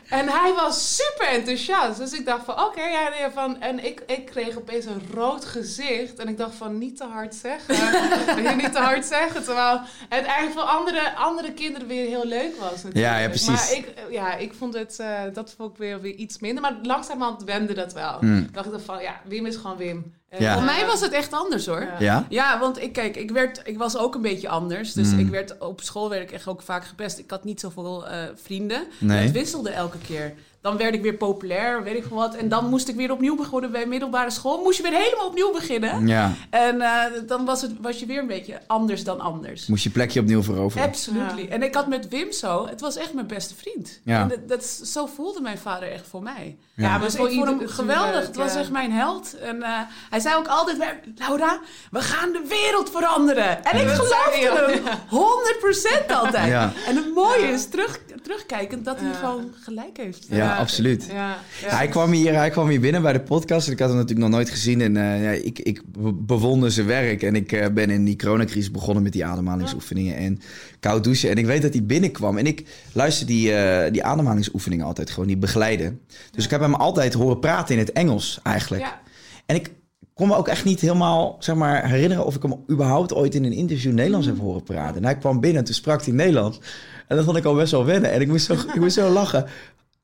en 0.09 0.29
hij 0.29 0.53
was 0.53 0.95
super 0.95 1.27
enthousiast. 1.27 1.97
Dus 1.97 2.11
ik 2.11 2.25
dacht 2.25 2.45
van, 2.45 2.63
oké, 2.63 2.83
ja, 2.83 3.09
nee, 3.09 3.29
van... 3.33 3.61
En 3.61 3.85
ik, 3.85 4.03
ik 4.07 4.25
kreeg 4.25 4.57
opeens 4.57 4.85
een 4.85 5.01
rood 5.13 5.45
gezicht. 5.45 6.19
En 6.19 6.27
ik 6.27 6.37
dacht 6.37 6.55
van, 6.55 6.77
niet 6.77 6.97
te 6.97 7.03
hard 7.03 7.35
zeggen. 7.35 7.75
Je, 8.49 8.55
niet 8.55 8.73
te 8.73 8.79
hard 8.79 9.05
zeggen. 9.05 9.43
Terwijl 9.43 9.79
het 10.09 10.25
eigenlijk 10.25 10.51
voor 10.59 10.61
andere, 10.69 11.15
andere 11.15 11.53
kinderen 11.53 11.87
weer 11.87 12.05
heel 12.07 12.25
leuk 12.25 12.55
was 12.59 12.71
natuurlijk. 12.71 12.95
Ja, 12.95 13.17
ja, 13.17 13.27
precies. 13.27 13.47
Maar 13.47 13.73
ik, 13.77 13.93
ja, 14.09 14.35
ik 14.35 14.53
vond 14.57 14.73
het, 14.73 14.99
eh, 14.99 15.19
dat 15.33 15.53
vond 15.57 15.71
ik 15.71 15.77
weer, 15.77 16.01
weer 16.01 16.13
iets 16.15 16.39
minder. 16.39 16.61
Maar 16.61 16.75
langzamerhand 16.83 17.43
wende 17.43 17.73
dat 17.73 17.93
wel. 17.93 18.17
Hmm. 18.19 18.47
dacht 18.51 18.73
ik 18.73 18.79
van, 18.85 19.01
ja, 19.01 19.19
Wim 19.23 19.45
is 19.45 19.55
gewoon 19.55 19.77
Wim. 19.77 20.13
Ja. 20.29 20.37
eh, 20.49 20.53
Voor 20.53 20.63
mij 20.63 20.85
was 20.85 21.01
het 21.01 21.11
echt 21.11 21.33
anders 21.33 21.65
hoor. 21.65 21.87
Ja. 21.99 22.25
Ja? 22.29 22.59
Want 22.59 22.81
ik, 22.81 22.93
kijk, 22.93 23.15
ik, 23.15 23.31
werd, 23.31 23.61
ik 23.63 23.77
was 23.77 23.97
ook 23.97 24.15
een 24.15 24.21
beetje 24.21 24.49
anders. 24.49 24.93
Dus 24.93 25.07
Mm. 25.11 25.19
ik 25.19 25.29
werd, 25.29 25.57
op 25.59 25.81
school 25.81 26.09
werd 26.09 26.21
ik 26.21 26.31
echt 26.31 26.47
ook 26.47 26.61
vaak 26.61 26.85
gepest. 26.85 27.17
Ik 27.19 27.29
had 27.29 27.43
niet 27.43 27.59
zoveel 27.59 28.07
eh, 28.07 28.17
vrienden. 28.43 28.83
Nee. 28.97 29.23
Het 29.23 29.31
wisselde 29.31 29.69
elke 29.69 29.97
keer. 29.97 30.33
Dan 30.65 30.77
werd 30.77 30.93
ik 30.93 31.01
weer 31.01 31.13
populair, 31.13 31.83
weet 31.83 31.95
ik 31.95 32.03
veel 32.07 32.17
wat. 32.17 32.35
En 32.35 32.49
dan 32.49 32.69
moest 32.69 32.87
ik 32.87 32.95
weer 32.95 33.11
opnieuw 33.11 33.35
beginnen 33.35 33.71
bij 33.71 33.85
middelbare 33.85 34.29
school. 34.29 34.63
Moest 34.63 34.77
je 34.77 34.83
weer 34.83 34.93
helemaal 34.99 35.27
opnieuw 35.27 35.51
beginnen. 35.51 36.07
Ja. 36.07 36.31
En 36.49 36.81
eh, 36.81 37.01
dan 37.27 37.45
was, 37.45 37.61
het, 37.61 37.71
was 37.81 37.99
je 37.99 38.05
weer 38.05 38.19
een 38.19 38.27
beetje 38.27 38.61
anders 38.67 39.03
dan 39.03 39.19
anders. 39.19 39.67
Moest 39.67 39.83
je 39.83 39.89
plekje 39.89 40.19
opnieuw 40.19 40.43
veroveren? 40.43 40.87
Absolutely. 40.87 41.41
Ja. 41.43 41.49
En 41.49 41.63
ik 41.63 41.75
had 41.75 41.87
met 41.87 42.07
Wim 42.07 42.31
zo, 42.31 42.67
het 42.67 42.81
was 42.81 42.95
echt 42.95 43.13
mijn 43.13 43.27
beste 43.27 43.55
vriend. 43.55 43.99
Ja. 44.03 44.21
En 44.21 44.27
dat, 44.27 44.47
dat 44.47 44.63
zo 44.65 45.05
voelde 45.05 45.41
mijn 45.41 45.57
vader 45.57 45.91
echt 45.91 46.07
voor 46.07 46.23
mij. 46.23 46.57
Ja. 46.75 46.89
maar 46.89 46.99
Dus 46.99 47.15
voor 47.15 47.29
ik 47.29 47.35
vond 47.35 47.59
hem 47.59 47.67
geweldig. 47.67 48.25
Het 48.27 48.35
was 48.35 48.53
ja. 48.53 48.59
echt 48.59 48.71
mijn 48.71 48.91
held. 48.91 49.37
En 49.39 49.63
eh, 49.63 49.69
hij 50.09 50.19
zei 50.19 50.35
ook 50.35 50.47
altijd, 50.47 50.77
"We- 50.77 50.99
Laura, 51.17 51.59
we 51.91 51.99
gaan 52.01 52.31
de 52.31 52.45
wereld 52.49 52.89
veranderen. 52.89 53.63
En 53.65 53.79
ik 53.79 53.87
Ja, 53.87 53.93
geloofde 53.95 54.81
hem. 54.81 54.97
100% 55.09 56.11
altijd. 56.11 56.47
Ja. 56.47 56.71
En 56.87 56.95
het 56.95 57.13
mooie 57.13 57.47
is, 57.47 57.67
terug, 57.69 57.99
terugkijkend, 58.23 58.85
dat 58.85 58.99
hij 58.99 59.07
Ja. 59.09 59.13
gewoon 59.13 59.53
gelijk 59.63 59.97
heeft. 59.97 60.25
Ja, 60.29 60.54
absoluut. 60.57 61.05
Ja, 61.11 61.37
ja. 61.61 61.75
Hij, 61.75 61.87
kwam 61.87 62.11
hier, 62.11 62.33
hij 62.33 62.49
kwam 62.49 62.67
hier 62.69 62.79
binnen 62.79 63.01
bij 63.01 63.13
de 63.13 63.19
podcast. 63.21 63.67
en 63.67 63.73
Ik 63.73 63.79
had 63.79 63.87
hem 63.89 63.97
natuurlijk 63.97 64.27
nog 64.27 64.35
nooit 64.35 64.49
gezien. 64.49 64.81
En 64.81 64.97
eh, 64.97 65.45
ik, 65.45 65.59
ik 65.59 65.81
be- 65.87 66.13
bewonder 66.13 66.71
zijn 66.71 66.85
werk. 66.85 67.23
En 67.23 67.35
ik 67.35 67.51
eh, 67.51 67.67
ben 67.73 67.89
in 67.89 68.05
die 68.05 68.15
coronacrisis 68.15 68.71
begonnen 68.71 69.03
met 69.03 69.11
die 69.11 69.25
ademhalingsoefeningen 69.25 70.15
en 70.15 70.39
koud 70.79 71.03
douchen. 71.03 71.29
En 71.29 71.35
ik 71.37 71.45
weet 71.45 71.61
dat 71.61 71.73
hij 71.73 71.83
binnenkwam. 71.83 72.37
En 72.37 72.45
ik 72.45 72.63
luister 72.93 73.25
die, 73.27 73.53
eh, 73.53 73.91
die 73.91 74.03
ademhalingsoefeningen 74.03 74.85
altijd 74.85 75.09
gewoon, 75.09 75.27
die 75.27 75.37
begeleiden. 75.37 75.99
Dus 76.31 76.43
ik 76.45 76.49
heb 76.51 76.61
hem 76.61 76.73
altijd 76.75 77.13
horen 77.13 77.39
praten 77.39 77.73
in 77.75 77.79
het 77.81 77.91
Engels 77.91 78.39
eigenlijk. 78.43 78.83
Ja. 78.83 78.99
En 79.45 79.55
ik 79.55 79.71
kon 80.13 80.27
me 80.27 80.35
ook 80.35 80.47
echt 80.47 80.65
niet 80.65 80.79
helemaal 80.81 81.35
zeg 81.39 81.55
maar, 81.55 81.89
herinneren 81.89 82.25
of 82.25 82.35
ik 82.35 82.41
hem 82.41 82.55
überhaupt 82.71 83.13
ooit 83.13 83.35
in 83.35 83.43
een 83.43 83.53
interview 83.53 83.93
Nederlands 83.93 84.27
heb 84.27 84.39
horen 84.39 84.63
praten. 84.63 84.95
En 84.95 85.03
hij 85.03 85.17
kwam 85.17 85.39
binnen 85.39 85.59
en 85.59 85.65
toen 85.65 85.73
sprak 85.75 86.03
hij 86.05 86.13
Nederlands. 86.13 86.59
En 87.07 87.15
dat 87.15 87.25
vond 87.25 87.37
ik 87.37 87.45
al 87.45 87.55
best 87.55 87.71
wel 87.71 87.85
wennen. 87.85 88.11
En 88.11 88.21
ik 88.21 88.27
moest 88.27 88.45
zo, 88.45 88.53
ik 88.53 88.75
moest 88.79 88.95
zo 88.95 89.09
lachen. 89.09 89.45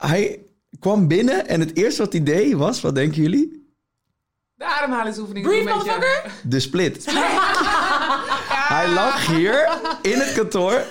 Hij 0.08 0.40
kwam 0.80 1.08
binnen 1.08 1.48
en 1.48 1.60
het 1.60 1.76
eerste 1.78 2.02
wat 2.02 2.14
hij 2.14 2.24
deed 2.24 2.54
was, 2.54 2.82
wat 2.82 2.96
denken 2.96 3.22
jullie? 3.22 3.60
De 4.56 4.66
ademhalingsoefening. 4.66 5.46
Breathe, 5.46 5.70
motherfucker! 5.74 6.32
De 6.44 6.60
split. 6.60 7.06
Hij 8.74 8.90
lag 8.90 9.26
hier 9.28 9.70
in 10.02 10.20
het 10.20 10.34
kantoor. 10.34 10.82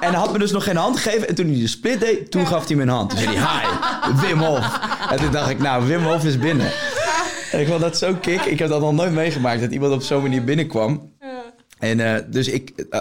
En 0.00 0.14
had 0.14 0.32
me 0.32 0.38
dus 0.38 0.50
nog 0.50 0.64
geen 0.64 0.76
hand 0.76 0.96
gegeven. 0.98 1.28
En 1.28 1.34
toen 1.34 1.46
hij 1.46 1.60
de 1.60 1.66
split 1.66 2.00
deed, 2.00 2.30
toen 2.30 2.46
gaf 2.46 2.66
hij 2.66 2.76
me 2.76 2.82
een 2.82 2.88
hand. 2.88 3.10
Toen 3.10 3.18
zei 3.18 3.36
hij, 3.36 3.64
hi, 3.64 4.26
Wim 4.26 4.38
Hof. 4.38 4.78
En 5.10 5.18
toen 5.18 5.30
dacht 5.32 5.50
ik, 5.50 5.58
nou, 5.58 5.86
Wim 5.86 6.02
Hof 6.02 6.24
is 6.24 6.38
binnen. 6.38 6.70
En 7.52 7.60
ik 7.60 7.66
vond 7.66 7.80
dat 7.80 7.98
zo 7.98 8.14
kick. 8.14 8.40
Ik 8.44 8.58
heb 8.58 8.68
dat 8.68 8.80
nog 8.80 8.92
nooit 8.92 9.12
meegemaakt, 9.12 9.60
dat 9.60 9.70
iemand 9.70 9.92
op 9.92 10.02
zo'n 10.02 10.22
manier 10.22 10.44
binnenkwam. 10.44 11.12
Ja. 11.20 11.42
En 11.78 12.00
eh, 12.00 12.22
dus 12.30 12.48
ik... 12.48 12.70
eh, 12.90 13.00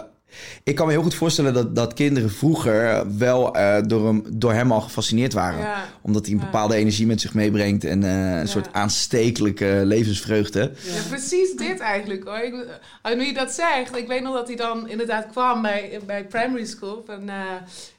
Ik 0.63 0.75
kan 0.75 0.85
me 0.85 0.91
heel 0.91 1.01
goed 1.01 1.15
voorstellen 1.15 1.53
dat, 1.53 1.75
dat 1.75 1.93
kinderen 1.93 2.31
vroeger 2.31 3.05
wel 3.17 3.55
eh, 3.55 3.77
door, 3.87 4.05
hem, 4.07 4.23
door 4.29 4.53
hem 4.53 4.71
al 4.71 4.81
gefascineerd 4.81 5.33
waren. 5.33 5.59
Ja. 5.59 5.85
Omdat 6.01 6.25
hij 6.25 6.33
een 6.33 6.39
Ja. 6.39 6.45
bepaalde 6.45 6.75
energie 6.75 7.05
met 7.05 7.21
zich 7.21 7.33
meebrengt 7.33 7.83
en 7.83 8.03
eh, 8.03 8.39
een 8.39 8.47
soort 8.47 8.73
aanstekelijke 8.73 9.81
levensvreugde. 9.83 10.59
Ja, 10.59 11.01
precies 11.09 11.55
dit 11.55 11.79
eigenlijk 11.79 12.23
hoor. 12.23 12.37
Ik, 12.37 12.53
uh, 12.53 13.15
nu 13.17 13.25
je 13.25 13.33
dat 13.33 13.51
zegt, 13.51 13.95
ik 13.97 14.07
weet 14.07 14.21
nog 14.21 14.33
dat 14.33 14.47
hij 14.47 14.55
dan 14.55 14.89
inderdaad 14.89 15.25
kwam 15.31 15.61
bij, 15.61 15.99
bij 16.05 16.25
primary 16.25 16.65
school, 16.65 17.03
van 17.05 17.29
eh, 17.29 17.35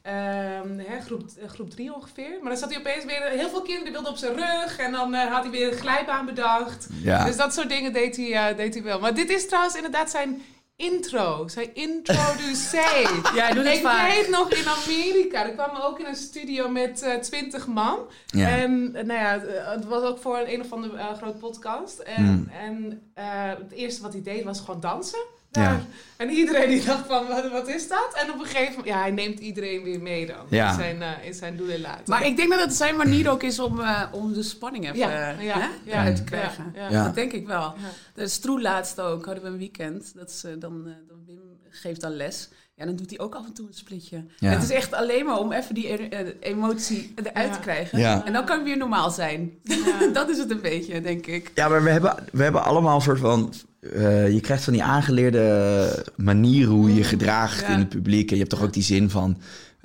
ehm, 0.02 0.80
groep, 1.06 1.22
eh, 1.42 1.48
groep 1.48 1.70
drie 1.70 1.94
ongeveer. 1.94 2.30
Maar 2.40 2.50
dan 2.50 2.56
zat 2.58 2.68
hij 2.70 2.78
opeens 2.78 3.04
weer, 3.04 3.22
heel 3.30 3.48
veel 3.48 3.62
kinderen 3.62 3.92
wilden 3.92 4.10
op 4.10 4.16
zijn 4.16 4.34
rug 4.36 4.78
en 4.78 4.92
dan 4.92 5.14
eh, 5.14 5.32
had 5.32 5.42
hij 5.42 5.50
weer 5.50 5.72
een 5.72 5.78
glijbaan 5.78 6.26
bedacht. 6.26 6.86
Ja. 7.02 7.24
Dus 7.24 7.36
dat 7.36 7.54
soort 7.54 7.68
dingen 7.68 7.92
deed 7.92 8.16
hij, 8.16 8.32
eh, 8.32 8.56
deed 8.56 8.74
hij 8.74 8.82
wel. 8.82 9.00
Maar 9.00 9.14
dit 9.14 9.30
is 9.30 9.46
trouwens 9.46 9.74
inderdaad 9.76 10.10
zijn 10.10 10.42
intro, 10.76 11.48
zijn 11.48 11.74
introducee. 11.74 13.06
Ja, 13.34 13.48
ik 13.48 13.80
vaak. 13.82 14.08
weet 14.10 14.28
nog 14.28 14.50
in 14.50 14.64
Amerika, 14.68 15.44
ik 15.44 15.52
kwam 15.54 15.76
ook 15.76 15.98
in 16.00 16.06
een 16.06 16.16
studio 16.16 16.68
met 16.68 17.02
eh, 17.02 17.14
twintig 17.14 17.66
man. 17.66 17.98
Ja. 18.26 18.48
En 18.48 18.90
eh, 18.94 19.04
nou 19.04 19.20
ja, 19.20 19.36
eh, 19.44 19.70
het 19.72 19.84
was 19.84 20.02
ook 20.02 20.18
voor 20.18 20.38
een, 20.38 20.52
een 20.52 20.60
of 20.60 20.72
andere 20.72 20.96
eh, 20.96 21.14
grote 21.16 21.38
podcast. 21.38 21.98
En, 21.98 22.24
Hmm. 22.24 22.48
en 22.60 23.02
eh, 23.14 23.24
het 23.58 23.72
eerste 23.72 24.02
wat 24.02 24.12
hij 24.12 24.22
deed 24.22 24.44
was 24.44 24.60
gewoon 24.60 24.80
dansen. 24.80 25.24
Ja. 25.62 25.80
En 26.16 26.30
iedereen 26.30 26.68
die 26.68 26.84
dacht 26.84 27.06
van, 27.06 27.26
wat, 27.26 27.50
wat 27.50 27.68
is 27.68 27.88
dat? 27.88 28.08
En 28.14 28.32
op 28.32 28.38
een 28.38 28.44
gegeven 28.46 28.70
moment, 28.70 28.86
ja, 28.86 29.00
hij 29.00 29.10
neemt 29.10 29.38
iedereen 29.38 29.82
weer 29.82 30.00
mee 30.00 30.26
dan. 30.26 30.46
Ja. 30.50 30.68
In 30.70 30.74
zijn, 30.74 31.02
eh 31.02 31.24
in 31.24 31.34
zijn. 31.34 31.60
Maar 32.06 32.26
ik 32.26 32.36
denk 32.36 32.50
dat 32.50 32.60
het 32.60 32.74
zijn 32.74 32.96
manier 32.96 33.30
ook 33.30 33.42
is 33.42 33.58
om, 33.58 33.80
eh, 33.80 34.02
om 34.12 34.32
de 34.32 34.42
spanning 34.42 34.84
even 34.84 34.98
Ja, 34.98 35.10
ja, 35.10 35.36
hè, 35.36 35.42
ja. 35.42 35.70
eruit 35.84 36.16
te 36.16 36.24
krijgen. 36.24 36.72
Ja, 36.74 36.82
ja. 36.82 36.90
Ja. 36.90 37.04
Dat 37.04 37.14
denk 37.14 37.32
ik 37.32 37.46
wel. 37.46 37.60
Ja. 37.60 37.74
De 38.14 38.28
Stroe 38.28 38.60
laatst 38.60 39.00
ook, 39.00 39.24
hadden 39.24 39.44
we 39.44 39.50
een 39.50 39.58
weekend. 39.58 40.12
Dat 40.14 40.44
dan, 40.58 40.86
eh, 40.86 40.92
dan 41.08 41.24
Wim 41.26 41.40
geeft 41.70 42.00
dan 42.00 42.12
les. 42.12 42.48
Ja, 42.78 42.84
dan 42.84 42.96
doet 42.96 43.10
hij 43.10 43.18
ook 43.18 43.34
af 43.34 43.46
en 43.46 43.52
toe 43.52 43.66
een 43.66 43.74
splitje. 43.74 44.24
Ja. 44.38 44.50
Het 44.50 44.62
is 44.62 44.70
echt 44.70 44.92
alleen 44.94 45.24
maar 45.24 45.38
om 45.38 45.52
even 45.52 45.74
die 45.74 45.88
eh, 45.88 46.28
emotie 46.40 47.12
eruit 47.14 47.48
Ja. 47.48 47.54
te 47.54 47.60
krijgen. 47.60 47.98
Ja. 47.98 48.24
En 48.24 48.32
dan 48.32 48.44
kan 48.44 48.58
ik 48.58 48.64
weer 48.64 48.76
normaal 48.76 49.10
zijn. 49.10 49.50
Ja. 49.62 49.76
dat 50.12 50.28
is 50.28 50.38
het 50.38 50.50
een 50.50 50.60
beetje, 50.60 51.00
denk 51.00 51.26
ik. 51.26 51.50
Ja, 51.54 51.68
maar 51.68 51.82
we 51.82 51.90
hebben, 51.90 52.14
we 52.32 52.42
hebben 52.42 52.64
allemaal 52.64 52.94
een 52.94 53.00
soort 53.02 53.18
van... 53.18 53.52
eh, 53.80 54.32
je 54.32 54.40
krijgt 54.40 54.64
van 54.64 54.72
die 54.72 54.82
aangeleerde 54.82 56.04
manieren 56.16 56.72
hoe 56.72 56.88
je 56.88 56.94
je 56.94 57.04
gedraagt 57.04 57.60
Ja. 57.60 57.66
in 57.68 57.78
het 57.78 57.88
publiek. 57.88 58.28
En 58.28 58.36
je 58.36 58.42
hebt 58.42 58.54
toch 58.54 58.62
ook 58.62 58.72
die 58.72 58.82
zin 58.82 59.10
van... 59.10 59.36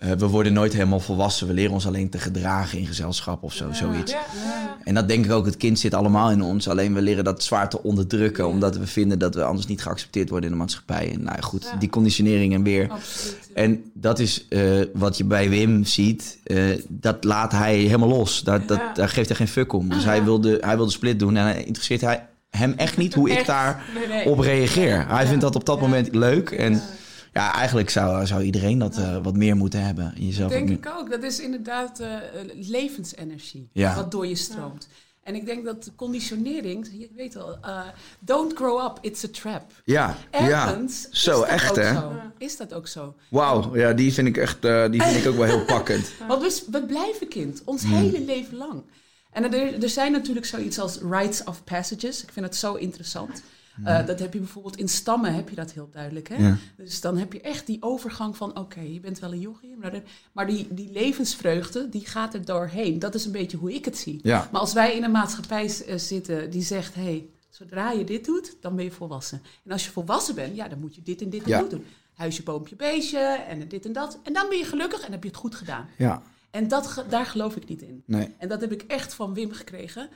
eh, 0.01 0.11
we 0.11 0.27
worden 0.27 0.53
nooit 0.53 0.73
helemaal 0.73 0.99
volwassen. 0.99 1.47
We 1.47 1.53
leren 1.53 1.71
ons 1.71 1.87
alleen 1.87 2.09
te 2.09 2.17
gedragen 2.19 2.77
in 2.79 2.85
gezelschap 2.85 3.43
of 3.43 3.53
zo, 3.53 3.71
zoiets. 3.71 4.11
Ja, 4.11 4.17
ja. 4.43 4.77
En 4.83 4.93
dat 4.93 5.07
denk 5.07 5.25
ik 5.25 5.31
ook, 5.31 5.45
het 5.45 5.57
kind 5.57 5.79
zit 5.79 5.93
allemaal 5.93 6.31
in 6.31 6.41
ons. 6.41 6.67
Alleen 6.67 6.93
we 6.93 7.01
leren 7.01 7.23
dat 7.23 7.43
zwaar 7.43 7.69
te 7.69 7.83
onderdrukken. 7.83 8.47
Omdat 8.47 8.77
we 8.77 8.87
vinden 8.87 9.19
dat 9.19 9.35
we 9.35 9.43
anders 9.43 9.67
niet 9.67 9.81
geaccepteerd 9.81 10.29
worden 10.29 10.49
in 10.49 10.55
de 10.55 10.61
maatschappij. 10.61 11.11
En 11.13 11.23
nou 11.23 11.41
goed, 11.41 11.73
die 11.79 11.89
conditionering 11.89 12.53
en 12.53 12.63
weer. 12.63 12.89
Absoluut. 12.89 13.37
En 13.53 13.83
dat 13.93 14.19
is 14.19 14.45
eh, 14.49 14.61
wat 14.93 15.17
je 15.17 15.23
bij 15.23 15.49
Wim 15.49 15.83
ziet. 15.85 16.37
eh, 16.43 16.57
dat 16.87 17.23
laat 17.23 17.51
hij 17.51 17.75
helemaal 17.77 18.09
los. 18.09 18.43
Dat, 18.43 18.67
dat. 18.67 18.81
Daar 18.93 19.09
geeft 19.09 19.27
hij 19.27 19.37
geen 19.37 19.47
fuck 19.47 19.73
om. 19.73 19.89
Dus 19.89 20.03
hij 20.03 20.23
wilde, 20.23 20.57
hij 20.61 20.75
wilde 20.75 20.91
split 20.91 21.19
doen. 21.19 21.37
En 21.37 21.43
hij 21.43 21.63
interesseert 21.63 22.01
hij, 22.01 22.27
hem 22.49 22.73
echt 22.77 22.97
niet 22.97 23.13
hoe 23.13 23.29
ik 23.29 23.45
daar 23.45 23.83
Nee, 23.95 24.07
nee. 24.07 24.25
op 24.25 24.39
reageer. 24.39 25.05
Hij 25.07 25.25
vindt 25.27 25.41
dat 25.41 25.55
op 25.55 25.65
dat 25.65 25.81
moment 25.81 26.15
leuk. 26.15 26.49
En 26.51 26.81
Ja. 27.33 27.43
ja, 27.45 27.53
eigenlijk 27.53 27.89
zou, 27.89 28.25
zou 28.25 28.41
iedereen 28.43 28.77
dat 28.79 28.97
eh, 28.97 29.17
wat 29.23 29.35
meer 29.35 29.55
moeten 29.55 29.85
hebben. 29.85 30.13
In 30.15 30.25
jezelf 30.25 30.51
denk 30.51 30.69
ik 30.69 30.89
ook. 30.97 31.09
Dat 31.09 31.23
is 31.23 31.39
inderdaad 31.39 31.99
eh, 31.99 32.09
levensenergie 32.55 33.69
Ja. 33.73 33.95
wat 33.95 34.11
door 34.11 34.27
je 34.27 34.35
stroomt. 34.35 34.87
En 35.23 35.35
ik 35.35 35.45
denk 35.45 35.65
dat 35.65 35.83
de 35.83 35.91
conditionering, 35.95 36.87
je 36.91 37.09
weet 37.15 37.33
wel, 37.33 37.57
eh, 37.61 37.81
don't 38.19 38.53
grow 38.55 38.85
up, 38.85 38.97
it's 39.01 39.23
a 39.23 39.27
trap. 39.31 39.71
Ja, 39.85 40.15
ja. 40.31 40.39
Ergens 40.67 41.09
is 41.11 41.23
Zo, 41.23 41.39
dat 41.39 41.47
echt, 41.49 41.69
ook 41.69 41.75
hè? 41.75 41.93
Zo. 41.93 42.11
Is 42.37 42.57
dat 42.57 42.73
ook 42.73 42.87
zo? 42.87 43.15
Wauw, 43.29 43.75
ja, 43.77 43.93
die 43.93 44.13
vind 44.13 44.27
ik 44.27 44.37
echt, 44.37 44.65
eh, 44.65 44.89
die 44.89 45.01
vind 45.03 45.15
ik 45.25 45.27
ook 45.31 45.35
wel 45.37 45.45
heel 45.45 45.65
pakkend. 45.75 46.11
Want 46.27 46.41
we, 46.41 46.63
we 46.71 46.85
blijven 46.85 47.27
kind, 47.27 47.61
ons 47.65 47.81
Hmm. 47.83 47.93
hele 47.93 48.19
leven 48.21 48.57
lang. 48.57 48.81
En 49.31 49.53
er, 49.53 49.83
er 49.83 49.89
zijn 49.89 50.11
natuurlijk 50.11 50.45
zoiets 50.45 50.79
als 50.79 50.99
rites 51.11 51.43
of 51.43 51.63
passages. 51.63 52.23
Ik 52.23 52.29
vind 52.31 52.45
het 52.45 52.55
zo 52.55 52.73
interessant. 52.73 53.41
Eh, 53.83 54.05
dat 54.05 54.19
heb 54.19 54.33
je 54.33 54.39
bijvoorbeeld 54.39 54.77
in 54.77 54.87
stammen, 54.89 55.33
heb 55.33 55.49
je 55.49 55.55
dat 55.55 55.71
heel 55.71 55.89
duidelijk. 55.91 56.29
Hè? 56.29 56.35
Ja. 56.47 56.57
Dus 56.77 57.01
dan 57.01 57.17
heb 57.17 57.33
je 57.33 57.41
echt 57.41 57.65
die 57.65 57.77
overgang 57.81 58.37
van, 58.37 58.57
oké, 58.59 58.79
je 58.81 58.99
bent 58.99 59.19
wel 59.19 59.31
een 59.31 59.39
jochie, 59.39 59.75
maar, 59.77 59.91
dat- 59.91 60.01
maar 60.31 60.47
die, 60.47 60.67
die 60.69 60.91
levensvreugde, 60.91 61.89
die 61.89 62.05
gaat 62.05 62.33
er 62.33 62.45
doorheen. 62.45 62.99
Dat 62.99 63.15
is 63.15 63.25
een 63.25 63.31
beetje 63.31 63.57
hoe 63.57 63.73
ik 63.73 63.85
het 63.85 63.97
zie. 63.97 64.19
Ja. 64.23 64.47
Maar 64.51 64.61
als 64.61 64.73
wij 64.73 64.95
in 64.95 65.03
een 65.03 65.11
maatschappij 65.11 65.65
eh, 65.87 65.97
zitten 65.97 66.49
die 66.49 66.63
zegt, 66.63 66.95
hé, 66.95 67.01
hey, 67.03 67.29
zodra 67.49 67.91
je 67.91 68.03
dit 68.03 68.25
doet, 68.25 68.55
dan 68.61 68.75
ben 68.75 68.83
je 68.85 68.91
volwassen. 68.91 69.41
En 69.65 69.71
als 69.71 69.85
je 69.85 69.91
volwassen 69.91 70.35
bent, 70.35 70.55
ja, 70.55 70.67
dan 70.67 70.79
moet 70.79 70.95
je 70.95 71.01
dit 71.03 71.21
en 71.21 71.29
dit 71.29 71.43
en 71.43 71.49
Ja. 71.49 71.59
dit 71.61 71.69
doen. 71.69 71.85
Huisje, 72.13 72.43
boompje, 72.43 72.75
beestje 72.75 73.19
en 73.19 73.67
dit 73.67 73.85
en 73.85 73.93
dat. 73.93 74.19
En 74.23 74.33
dan 74.33 74.49
ben 74.49 74.57
je 74.57 74.63
gelukkig 74.65 75.01
en 75.05 75.11
heb 75.11 75.23
je 75.23 75.29
het 75.29 75.37
goed 75.37 75.55
gedaan. 75.55 75.87
Ja, 75.97 76.21
En 76.51 76.67
dat, 76.67 77.05
daar 77.09 77.25
geloof 77.25 77.55
ik 77.55 77.67
niet 77.67 77.81
in. 77.81 78.03
nee. 78.05 78.35
En 78.37 78.47
dat 78.47 78.61
heb 78.61 78.71
ik 78.71 78.81
echt 78.81 79.13
van 79.13 79.33
Wim 79.33 79.51
gekregen. 79.51 80.09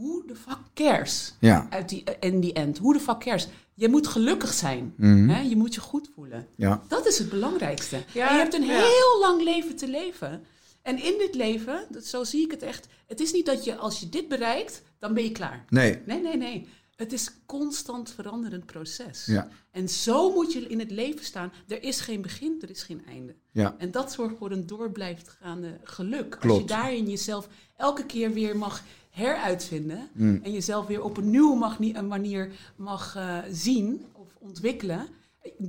Hoe 0.00 0.26
de 0.26 0.34
fuck 0.36 0.58
cares? 0.74 1.34
Ja, 1.40 1.66
Uit 1.70 1.88
die, 1.88 2.04
eh, 2.04 2.30
in 2.30 2.40
die 2.40 2.52
end. 2.52 2.78
Hoe 2.78 2.92
de 2.92 3.00
fuck 3.00 3.18
cares? 3.18 3.48
Je 3.74 3.88
moet 3.88 4.06
gelukkig 4.06 4.52
zijn. 4.52 4.94
Mhm. 4.96 5.28
Hè? 5.28 5.40
Je 5.40 5.56
moet 5.56 5.74
je 5.74 5.80
goed 5.80 6.10
voelen. 6.14 6.46
ja. 6.56 6.82
Dat 6.88 7.06
is 7.06 7.18
het 7.18 7.28
belangrijkste. 7.28 8.02
Ja, 8.12 8.28
en 8.28 8.34
je 8.34 8.40
hebt 8.40 8.54
een 8.54 8.64
ja. 8.66 8.78
heel 8.78 9.20
lang 9.20 9.42
leven 9.42 9.76
te 9.76 9.88
leven. 9.88 10.44
En 10.82 11.02
in 11.02 11.18
dit 11.18 11.34
leven, 11.34 11.86
dat, 11.90 12.04
zo 12.04 12.24
zie 12.24 12.44
ik 12.44 12.50
het 12.50 12.62
echt. 12.62 12.86
Het 13.06 13.20
is 13.20 13.32
niet 13.32 13.46
dat 13.46 13.64
je 13.64 13.76
als 13.76 14.00
je 14.00 14.08
dit 14.08 14.28
bereikt, 14.28 14.82
dan 14.98 15.14
ben 15.14 15.22
je 15.24 15.32
klaar. 15.32 15.64
Nee, 15.68 15.98
Nee, 16.06 16.20
nee, 16.20 16.36
nee. 16.36 16.68
Het 16.96 17.12
is 17.12 17.30
constant 17.46 18.10
veranderend 18.10 18.66
proces. 18.66 19.26
ja, 19.26 19.48
En 19.70 19.88
zo 19.88 20.32
moet 20.32 20.52
je 20.52 20.60
in 20.60 20.78
het 20.78 20.90
leven 20.90 21.24
staan. 21.24 21.52
Er 21.68 21.82
is 21.82 22.00
geen 22.00 22.22
begin, 22.22 22.58
er 22.60 22.70
is 22.70 22.82
geen 22.82 23.02
einde. 23.06 23.34
ja. 23.52 23.74
En 23.78 23.90
dat 23.90 24.12
zorgt 24.12 24.36
voor 24.38 24.50
een 24.50 24.66
door 24.66 24.90
blijft 24.90 25.28
gaande 25.28 25.78
geluk. 25.84 26.38
Als 26.40 26.58
je 26.58 26.64
daarin 26.64 27.08
jezelf 27.08 27.48
elke 27.76 28.06
keer 28.06 28.32
weer 28.32 28.56
mag 28.56 28.82
heruitvinden 29.10 30.08
Mm. 30.12 30.40
en 30.42 30.52
jezelf 30.52 30.86
weer 30.86 31.02
op 31.02 31.16
een 31.16 31.30
nieuwe 31.30 31.56
mag, 31.56 31.76
een 31.78 32.06
manier 32.08 32.52
mag 32.76 33.16
eh, 33.16 33.38
zien 33.50 34.04
of 34.12 34.36
ontwikkelen, 34.38 35.06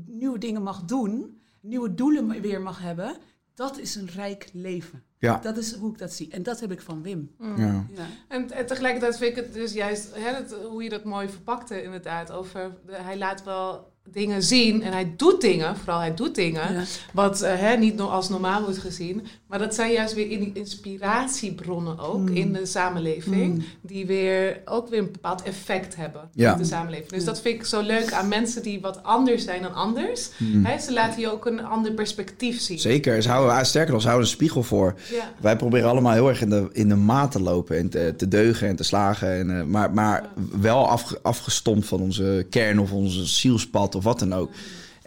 nieuwe 0.06 0.38
dingen 0.38 0.64
mag 0.64 0.84
doen, 0.86 1.42
nieuwe 1.62 1.94
doelen 1.94 2.42
weer 2.42 2.62
mag 2.62 2.82
hebben, 2.82 3.16
dat 3.54 3.78
is 3.80 3.96
een 3.96 4.08
rijk 4.08 4.50
leven. 4.54 5.04
Ja. 5.18 5.38
Dat 5.38 5.58
is 5.58 5.74
hoe 5.76 5.92
ik 5.92 5.98
dat 5.98 6.14
zie. 6.14 6.30
En 6.32 6.44
dat 6.44 6.60
heb 6.60 6.72
ik 6.72 6.82
van 6.82 7.02
Wim. 7.02 7.32
ja. 7.40 7.56
Ja. 7.58 7.86
En, 8.28 8.52
en 8.52 8.66
tegelijkertijd 8.66 9.18
vind 9.18 9.38
ik 9.38 9.44
het 9.44 9.54
dus 9.54 9.74
juist 9.74 10.16
hè, 10.16 10.34
het- 10.36 10.52
hoe 10.70 10.84
je 10.84 10.90
dat 10.90 11.04
mooi 11.04 11.30
verpakte 11.30 11.84
inderdaad. 11.84 12.32
Over 12.32 12.78
de- 12.86 12.96
hij 12.96 13.18
laat 13.18 13.44
wel 13.44 13.91
dingen 14.10 14.44
zien 14.44 14.84
en 14.84 14.92
hij 14.92 15.14
doet 15.18 15.42
dingen, 15.42 15.78
vooral 15.78 16.00
hij 16.00 16.14
doet 16.14 16.36
dingen, 16.36 16.74
Ja. 16.74 16.84
wat 17.14 17.42
eh, 17.42 17.56
hè, 17.60 17.76
niet 17.78 18.00
als 18.00 18.30
normaal 18.30 18.62
wordt 18.62 18.78
gezien. 18.78 19.26
Maar 19.48 19.60
dat 19.60 19.76
zijn 19.76 19.92
juist 19.92 20.14
weer 20.14 20.30
in- 20.32 20.52
inspiratiebronnen 20.54 22.00
ook 22.00 22.30
Mm. 22.30 22.36
in 22.36 22.54
de 22.54 22.66
samenleving, 22.66 23.54
Mm. 23.54 23.64
die 23.82 24.06
weer 24.06 24.62
ook 24.66 24.90
weer 24.90 25.00
een 25.00 25.12
bepaald 25.12 25.44
effect 25.44 25.96
hebben 25.96 26.30
Ja. 26.34 26.52
op 26.52 26.58
de 26.58 26.64
samenleving. 26.66 27.10
Dus 27.10 27.26
dat 27.26 27.42
vind 27.42 27.56
ik 27.56 27.66
zo 27.66 27.82
leuk 27.82 28.12
aan 28.14 28.28
mensen 28.28 28.64
die 28.64 28.82
wat 28.82 29.04
anders 29.04 29.44
zijn 29.44 29.62
dan 29.62 29.74
anders. 29.74 30.30
Mm. 30.38 30.66
Hè, 30.66 30.80
ze 30.80 30.94
laten 30.94 31.22
je 31.22 31.32
ook 31.32 31.46
een 31.46 31.64
ander 31.66 31.92
perspectief 31.92 32.60
zien. 32.62 32.80
Zeker, 32.80 33.22
ze 33.22 33.30
houden, 33.30 33.66
sterker 33.66 33.92
nog, 33.92 34.02
ze 34.02 34.08
houden 34.08 34.28
een 34.30 34.34
spiegel 34.36 34.64
voor. 34.64 34.96
Ja. 35.12 35.34
Wij 35.42 35.56
proberen 35.56 35.90
allemaal 35.90 36.14
heel 36.14 36.30
erg 36.30 36.42
in 36.42 36.50
de, 36.50 36.70
in 36.72 36.90
de 36.90 36.96
maat 36.96 37.32
te 37.32 37.42
lopen 37.42 37.78
en 37.78 37.90
te, 37.90 38.14
te 38.18 38.28
deugen 38.28 38.68
en 38.68 38.76
te 38.76 38.84
slagen. 38.84 39.32
En, 39.40 39.60
eh, 39.60 39.64
maar, 39.66 39.94
maar 39.94 40.30
wel 40.62 40.88
afge, 40.90 41.20
afgestompt 41.22 41.86
van 41.88 42.02
onze 42.02 42.46
kern 42.50 42.80
of 42.80 42.92
onze 42.92 43.26
zielspad 43.26 43.91
of 43.96 44.04
wat 44.04 44.20
dan 44.20 44.34
ook. 44.34 44.50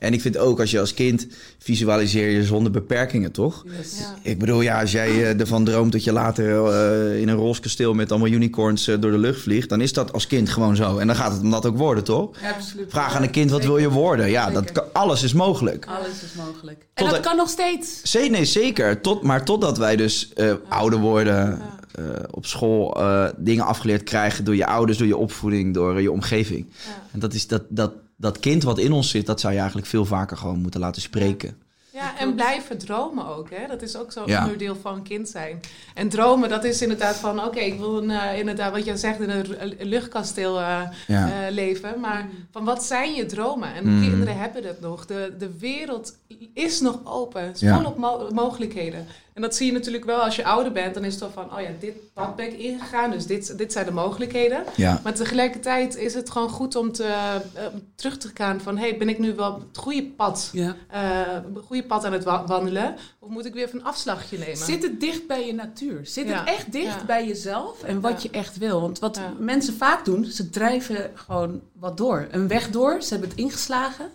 En 0.05 0.13
ik 0.13 0.21
vind 0.21 0.39
ook, 0.39 0.61
als 0.61 0.71
je 0.71 0.81
als 0.81 0.95
kind 0.95 1.27
visualiseer 1.59 2.31
je 2.31 2.45
zonder 2.45 2.73
beperkingen, 2.73 3.33
toch? 3.33 3.65
Yes. 3.79 3.99
Ja. 3.99 4.15
Ik 4.23 4.39
bedoel, 4.39 4.61
ja, 4.61 4.81
als 4.81 4.93
jij 4.93 5.09
eh, 5.09 5.41
ervan 5.41 5.65
droomt 5.65 5.93
dat 5.93 6.05
je 6.05 6.13
later 6.13 6.67
eh, 6.67 7.21
in 7.21 7.29
een 7.29 7.37
roze 7.37 7.61
kasteel 7.61 7.95
met 7.95 8.11
allemaal 8.11 8.29
unicorns 8.29 8.89
eh, 8.89 9.01
door 9.01 9.11
de 9.11 9.19
lucht 9.19 9.41
vliegt, 9.41 9.69
dan 9.69 9.81
is 9.81 9.93
dat 9.93 10.13
als 10.13 10.27
kind 10.27 10.49
gewoon 10.49 10.77
zo. 10.77 10.99
En 10.99 11.07
dan 11.07 11.17
gaat 11.17 11.33
het 11.33 11.43
om 11.43 11.51
dat 11.51 11.67
ook 11.67 11.77
worden, 11.77 12.05
toch? 12.05 12.31
Absoluut. 12.57 12.91
Vraag 12.91 13.15
aan 13.15 13.23
een 13.23 13.31
kind, 13.31 13.51
wat 13.51 13.65
wil 13.65 13.79
je 13.79 13.91
worden? 13.91 14.31
Ja, 14.31 14.51
dat 14.51 14.73
kan, 14.73 14.85
alles 14.93 15.23
is 15.23 15.33
mogelijk. 15.33 15.87
Alles 15.87 16.23
is 16.23 16.35
mogelijk. 16.37 16.87
En 16.95 17.05
Tot 17.05 17.11
dat 17.11 17.21
kan 17.21 17.37
nog 17.37 17.49
steeds. 17.49 18.13
Nee, 18.13 18.45
zeker. 18.45 19.01
Tot, 19.01 19.23
maar 19.23 19.45
totdat 19.45 19.79
wij 19.79 19.97
dus 19.97 20.33
eh, 20.33 20.53
ouder 20.69 20.99
worden, 20.99 21.61
eh, 21.95 22.05
op 22.31 22.47
school 22.47 23.01
eh, 23.01 23.29
dingen 23.37 23.65
afgeleerd 23.65 24.03
krijgen 24.03 24.45
door 24.45 24.57
je 24.57 24.67
ouders, 24.67 24.99
door 24.99 25.07
je 25.07 25.17
opvoeding, 25.17 25.75
door 25.75 26.01
je 26.01 26.13
omgeving. 26.13 26.67
Ja. 26.71 27.03
En 27.13 27.19
dat 27.19 27.35
is 27.35 27.47
dat, 27.47 27.63
dat, 27.69 27.93
dat 28.17 28.39
kind 28.41 28.63
wat 28.63 28.79
in 28.79 28.93
ons 28.93 29.11
zit, 29.11 29.27
dat 29.27 29.41
zou 29.41 29.53
je 29.53 29.59
eigenlijk 29.59 29.89
veel 29.89 30.05
vaker 30.05 30.37
gewoon 30.37 30.61
moeten 30.61 30.81
laten 30.81 31.03
spreken. 31.03 31.63
Ja, 31.93 32.19
en 32.19 32.35
blijven 32.35 32.79
dromen 32.79 33.27
ook. 33.27 33.51
Hè? 33.51 33.67
Dat 33.67 33.83
is 33.83 33.97
ook 33.97 34.13
zo'n 34.13 34.27
Ja. 34.27 34.43
onderdeel 34.43 34.77
van 34.77 35.03
kind 35.03 35.29
zijn. 35.29 35.61
En 35.95 36.09
dromen, 36.09 36.49
dat 36.49 36.65
is 36.65 36.83
inderdaad 36.83 37.17
van... 37.17 37.45
Oké, 37.45 37.59
ik 37.59 37.79
wil 37.79 38.03
een, 38.03 38.11
eh, 38.11 38.39
inderdaad, 38.39 38.73
wat 38.73 38.85
je 38.85 38.97
zegt, 38.97 39.21
in 39.21 39.31
een 39.31 39.63
een 39.81 39.87
luchtkasteel 39.89 40.61
eh, 40.61 40.81
Ja. 41.07 41.47
eh, 41.47 41.53
leven. 41.53 42.01
Maar 42.01 42.29
van 42.51 42.65
wat 42.65 42.85
zijn 42.85 43.15
je 43.15 43.27
dromen? 43.27 43.75
En 43.75 43.89
Mm. 43.89 44.01
kinderen 44.03 44.39
hebben 44.39 44.63
dat 44.63 44.81
nog. 44.81 45.07
De, 45.07 45.35
de 45.39 45.59
wereld 45.59 46.17
is 46.55 46.81
nog 46.81 46.99
open. 47.05 47.43
Het 47.47 47.55
is 47.55 47.61
Ja. 47.61 47.77
volop 47.77 47.97
mo- 47.99 48.29
mogelijkheden. 48.33 49.07
En 49.35 49.43
dat 49.43 49.55
zie 49.55 49.67
je 49.67 49.73
natuurlijk 49.73 50.05
wel 50.05 50.19
als 50.23 50.37
je 50.37 50.45
ouder 50.45 50.73
bent. 50.73 50.95
Dan 50.95 51.05
is 51.05 51.13
het 51.13 51.21
wel 51.21 51.31
van, 51.31 51.53
oh 51.55 51.61
ja, 51.61 51.69
dit 51.81 52.13
pad 52.13 52.37
ben 52.37 52.47
ik 52.53 52.59
ingegaan. 52.59 53.11
Dus 53.11 53.27
dit, 53.27 53.59
dit 53.59 53.73
zijn 53.73 53.87
de 53.87 53.93
mogelijkheden. 53.93 54.65
Ja. 54.77 55.01
Maar 55.05 55.15
tegelijkertijd 55.15 55.97
is 55.97 56.15
het 56.15 56.31
gewoon 56.31 56.49
goed 56.49 56.77
om 56.77 56.93
te, 56.93 57.05
eh, 57.05 57.67
terug 57.95 58.19
te 58.19 58.31
gaan 58.35 58.61
van... 58.61 58.79
hey, 58.79 58.97
ben 58.99 59.09
ik 59.09 59.19
nu 59.19 59.35
wel 59.35 59.51
op 59.53 59.61
het 59.69 59.77
goede 59.79 60.05
pad, 60.05 60.51
Ja. 60.53 60.77
eh, 60.89 61.33
het 61.55 61.65
goede 61.67 61.83
pad 61.85 62.05
aan 62.05 62.13
het 62.13 62.25
wa- 62.25 62.47
wandelen? 62.47 62.95
Of 63.19 63.29
moet 63.29 63.45
ik 63.45 63.55
weer 63.55 63.67
even 63.67 63.79
een 63.79 63.85
afslagje 63.85 64.39
nemen? 64.39 64.57
Zit 64.57 64.83
het 64.83 65.01
dicht 65.01 65.27
bij 65.27 65.47
je 65.47 65.53
natuur? 65.55 66.01
Zit 66.07 66.29
Ja. 66.29 66.39
het 66.39 66.49
echt 66.49 66.73
dicht 66.73 66.85
Ja. 67.01 67.05
bij 67.05 67.27
jezelf 67.27 67.83
en 67.83 68.01
wat 68.01 68.23
Ja. 68.23 68.29
je 68.33 68.39
echt 68.39 68.59
wil? 68.59 68.81
Want 68.81 68.99
wat 68.99 69.17
Ja. 69.17 69.33
mensen 69.39 69.75
vaak 69.75 70.05
doen, 70.05 70.25
ze 70.25 70.51
drijven 70.51 71.11
gewoon 71.15 71.61
wat 71.73 71.97
door. 71.97 72.27
Een 72.31 72.49
weg 72.49 72.71
door, 72.71 73.03
ze 73.03 73.11
hebben 73.13 73.29
het 73.29 73.39
ingeslagen. 73.39 74.11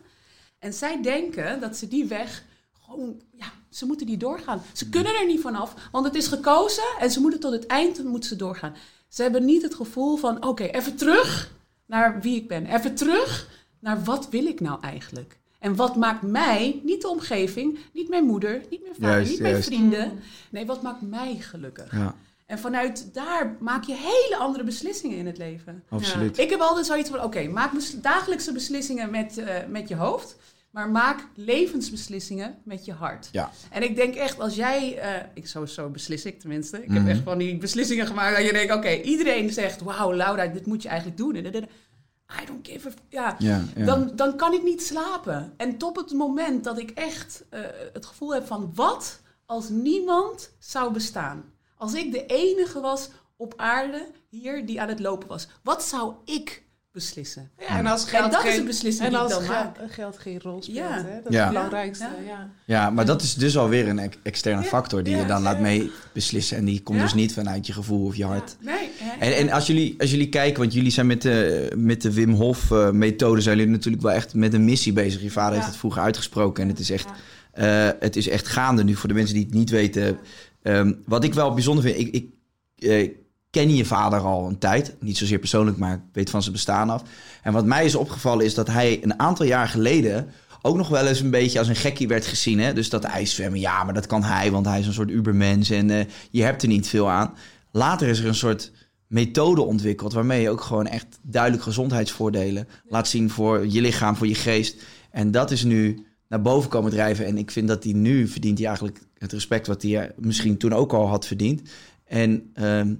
En 0.59 0.73
zij 0.73 1.01
denken 1.01 1.59
dat 1.59 1.75
ze 1.77 1.87
die 1.87 2.05
weg 2.05 2.43
gewoon, 2.85 3.21
ja, 3.31 3.45
ze 3.69 3.85
moeten 3.85 4.05
die 4.05 4.17
doorgaan. 4.17 4.61
Ze 4.73 4.89
kunnen 4.89 5.15
er 5.15 5.25
niet 5.25 5.41
vanaf, 5.41 5.73
want 5.91 6.05
het 6.05 6.15
is 6.15 6.27
gekozen 6.27 6.83
en 6.99 7.11
ze 7.11 7.19
moeten 7.21 7.39
tot 7.39 7.51
het 7.51 7.65
eind 7.65 8.03
moeten 8.03 8.29
ze 8.29 8.35
doorgaan. 8.35 8.75
Ze 9.07 9.21
hebben 9.21 9.45
niet 9.45 9.61
het 9.61 9.75
gevoel 9.75 10.17
van, 10.17 10.45
oké, 10.45 10.63
even 10.63 10.95
terug 10.95 11.51
naar 11.85 12.21
wie 12.21 12.35
ik 12.35 12.47
ben. 12.47 12.65
Even 12.65 12.95
terug 12.95 13.49
naar 13.79 14.03
wat 14.03 14.29
wil 14.29 14.45
ik 14.45 14.59
nou 14.59 14.81
eigenlijk? 14.81 15.37
En 15.59 15.75
wat 15.75 15.95
maakt 15.95 16.21
mij, 16.21 16.81
niet 16.83 17.01
de 17.01 17.07
omgeving, 17.07 17.79
niet 17.93 18.09
mijn 18.09 18.23
moeder, 18.25 18.61
niet 18.69 18.81
mijn 18.81 18.93
vader, 18.95 19.09
Juist, 19.09 19.29
niet 19.29 19.39
mijn 19.39 19.53
juist. 19.53 19.67
vrienden. 19.67 20.19
Nee, 20.49 20.65
wat 20.65 20.81
maakt 20.81 21.01
mij 21.01 21.35
gelukkig? 21.39 21.91
Ja, 21.91 22.15
En 22.45 22.59
vanuit 22.59 23.13
daar 23.13 23.55
maak 23.59 23.83
je 23.83 23.93
hele 23.95 24.37
andere 24.37 24.63
beslissingen 24.63 25.17
in 25.17 25.25
het 25.25 25.37
leven. 25.37 25.83
absoluut. 25.89 26.37
Ik 26.37 26.49
heb 26.49 26.59
altijd 26.59 26.85
zoiets 26.85 27.09
van, 27.09 27.23
oké, 27.23 27.47
maak 27.47 27.71
bes- 27.73 28.01
dagelijkse 28.01 28.51
beslissingen 28.51 29.09
met, 29.09 29.37
eh, 29.37 29.55
met 29.67 29.87
je 29.87 29.95
hoofd. 29.95 30.35
Maar 30.69 30.89
maak 30.89 31.27
levensbeslissingen 31.35 32.57
met 32.63 32.85
je 32.85 32.93
hart. 32.93 33.29
Ja. 33.31 33.51
En 33.71 33.83
ik 33.83 33.95
denk 33.95 34.15
echt, 34.15 34.39
als 34.39 34.55
jij... 34.55 34.97
eh, 34.97 35.25
ik 35.33 35.47
zo, 35.47 35.65
zo 35.65 35.89
beslis 35.89 36.25
ik 36.25 36.39
tenminste. 36.39 36.81
Ik 36.83 36.87
Mhm. 36.89 36.97
heb 36.97 37.07
echt 37.07 37.23
van 37.23 37.37
die 37.37 37.57
beslissingen 37.57 38.07
gemaakt 38.07 38.35
dat 38.37 38.45
je 38.45 38.53
denkt... 38.53 38.73
Oké, 38.73 38.89
iedereen 39.01 39.49
zegt, 39.53 39.81
wauw 39.81 40.13
Laura, 40.13 40.47
dit 40.47 40.65
moet 40.65 40.81
je 40.81 40.87
eigenlijk 40.87 41.17
doen. 41.17 41.35
I 41.35 42.45
don't 42.45 42.67
give 42.67 42.89
a... 43.17 43.35
Ja. 43.39 43.63
Dan, 43.75 44.11
dan 44.15 44.37
kan 44.37 44.53
ik 44.53 44.63
niet 44.63 44.83
slapen. 44.83 45.53
En 45.57 45.77
tot 45.77 45.95
het 45.95 46.13
moment 46.13 46.63
dat 46.63 46.79
ik 46.79 46.89
echt 46.89 47.45
eh, 47.49 47.61
het 47.93 48.05
gevoel 48.05 48.33
heb 48.33 48.45
van... 48.47 48.71
Wat 48.75 49.19
als 49.45 49.69
niemand 49.69 50.51
zou 50.59 50.93
bestaan? 50.93 51.43
Als 51.77 51.93
ik 51.93 52.11
de 52.11 52.25
enige 52.25 52.79
was 52.79 53.09
op 53.37 53.53
aarde 53.57 54.07
hier 54.29 54.65
die 54.65 54.81
aan 54.81 54.87
het 54.89 54.99
lopen 54.99 55.27
was. 55.27 55.47
Wat 55.63 55.83
zou 55.83 56.13
ik 56.25 56.63
beslissen? 56.91 57.49
Ja, 57.59 57.77
en 57.77 57.85
als 57.85 58.09
geld 58.09 58.23
En 58.25 58.31
dat 58.31 58.43
is 58.43 58.49
geen, 58.49 58.59
een 58.59 58.65
beslissing 58.65 59.05
en 59.05 59.09
die 59.09 59.17
ik 59.19 59.23
als 59.25 59.33
dan 59.33 59.41
geld, 59.43 59.77
maak. 59.77 59.91
geld 59.93 60.17
geen 60.17 60.39
rol 60.41 60.61
speelt. 60.61 60.77
Ja. 60.77 61.03
Hè? 61.05 61.21
Dat 61.23 61.33
Ja. 61.33 61.37
is 61.39 61.39
het 61.39 61.47
belangrijkste. 61.47 62.03
Ja. 62.25 62.31
Ja. 62.31 62.49
Ja, 62.65 62.89
maar 62.89 63.05
dat 63.05 63.21
is 63.21 63.33
dus 63.35 63.57
alweer 63.57 63.87
een 63.87 63.99
ex- 63.99 64.17
externe 64.23 64.61
Ja, 64.61 64.67
factor 64.67 65.03
die 65.03 65.13
ja, 65.15 65.21
je 65.21 65.27
dan 65.27 65.37
ja. 65.37 65.43
laat 65.43 65.59
mee 65.59 65.91
beslissen. 66.13 66.57
En 66.57 66.65
die 66.65 66.81
komt 66.81 66.97
Ja. 66.97 67.03
dus 67.03 67.13
niet 67.13 67.33
vanuit 67.33 67.67
je 67.67 67.73
gevoel 67.73 68.05
of 68.05 68.15
je 68.15 68.25
hart. 68.25 68.55
Nee, 68.61 68.89
hè? 68.97 69.25
En, 69.25 69.35
en 69.37 69.49
als, 69.51 69.67
jullie, 69.67 69.95
als 69.99 70.09
jullie 70.11 70.29
kijken, 70.29 70.59
want 70.59 70.73
jullie 70.73 70.91
zijn 70.91 71.07
met 71.07 71.21
de, 71.21 71.71
met 71.77 72.01
de 72.01 72.13
Wim 72.13 72.33
Hof 72.33 72.71
eh, 72.71 72.89
methode, 72.91 73.41
zijn 73.41 73.57
jullie 73.57 73.71
natuurlijk 73.71 74.03
wel 74.03 74.11
echt 74.13 74.33
met 74.33 74.53
een 74.53 74.65
missie 74.65 74.93
bezig. 74.93 75.21
Je 75.21 75.31
vader 75.31 75.53
heeft 75.53 75.67
het 75.67 75.77
vroeger 75.77 76.01
uitgesproken 76.01 76.63
en 76.63 76.69
het 76.69 76.79
is 76.79 76.89
echt, 76.89 77.07
eh, 77.51 77.89
het 77.99 78.15
is 78.15 78.27
echt 78.27 78.47
gaande 78.47 78.83
nu 78.83 78.95
voor 78.95 79.07
de 79.09 79.15
mensen 79.15 79.35
die 79.35 79.43
het 79.45 79.53
niet 79.53 79.69
weten. 79.69 80.17
Ehm, 80.61 80.93
wat 81.05 81.23
ik 81.23 81.33
wel 81.33 81.53
bijzonder 81.53 81.83
vind, 81.83 81.97
ik, 81.97 82.13
ik 82.13 82.27
eh, 82.75 83.09
ken 83.49 83.75
je 83.75 83.85
vader 83.85 84.19
al 84.19 84.47
een 84.47 84.57
tijd. 84.57 84.95
Niet 84.99 85.17
zozeer 85.17 85.39
persoonlijk, 85.39 85.77
maar 85.77 85.93
ik 85.93 86.01
weet 86.11 86.29
van 86.29 86.41
zijn 86.41 86.53
bestaan 86.53 86.89
af. 86.89 87.03
En 87.43 87.53
wat 87.53 87.65
mij 87.65 87.85
is 87.85 87.95
opgevallen 87.95 88.45
is 88.45 88.53
dat 88.53 88.67
hij 88.67 89.03
een 89.03 89.19
aantal 89.19 89.45
jaar 89.45 89.67
geleden 89.67 90.31
ook 90.61 90.77
nog 90.77 90.87
wel 90.87 91.07
eens 91.07 91.19
een 91.19 91.29
beetje 91.29 91.59
als 91.59 91.67
een 91.67 91.75
gekkie 91.75 92.07
werd 92.07 92.25
gezien. 92.25 92.59
Hè? 92.59 92.73
Dus 92.73 92.89
dat 92.89 93.03
ijszwemmen, 93.03 93.59
ja, 93.59 93.83
maar 93.83 93.93
dat 93.93 94.07
kan 94.07 94.23
hij, 94.23 94.51
want 94.51 94.65
hij 94.65 94.79
is 94.79 94.87
een 94.87 94.93
soort 94.93 95.09
ubermens 95.09 95.69
en 95.69 95.89
eh, 95.89 96.05
je 96.31 96.43
hebt 96.43 96.61
er 96.61 96.67
niet 96.67 96.87
veel 96.87 97.09
aan. 97.09 97.33
Later 97.71 98.07
is 98.07 98.19
er 98.19 98.27
een 98.27 98.35
soort 98.35 98.71
methode 99.07 99.61
ontwikkeld 99.61 100.13
waarmee 100.13 100.41
je 100.41 100.49
ook 100.49 100.61
gewoon 100.61 100.87
echt 100.87 101.19
duidelijk 101.21 101.63
gezondheidsvoordelen 101.63 102.67
laat 102.87 103.07
zien 103.07 103.29
voor 103.29 103.67
je 103.67 103.81
lichaam, 103.81 104.15
voor 104.15 104.27
je 104.27 104.35
geest. 104.35 104.81
En 105.11 105.31
dat 105.31 105.51
is 105.51 105.63
nu 105.63 106.05
naar 106.27 106.41
boven 106.41 106.69
komen 106.69 106.91
drijven. 106.91 107.25
En 107.25 107.37
ik 107.37 107.51
vind 107.51 107.67
dat 107.67 107.83
hij 107.83 107.93
nu 107.93 108.27
verdient 108.27 108.57
hij 108.57 108.67
eigenlijk 108.67 108.99
het 109.17 109.31
respect 109.31 109.67
wat 109.67 109.81
hij 109.81 110.11
misschien 110.17 110.57
toen 110.57 110.73
ook 110.73 110.93
al 110.93 111.07
had 111.07 111.25
verdiend. 111.25 111.61
En 112.05 112.49
ehm, 112.53 112.93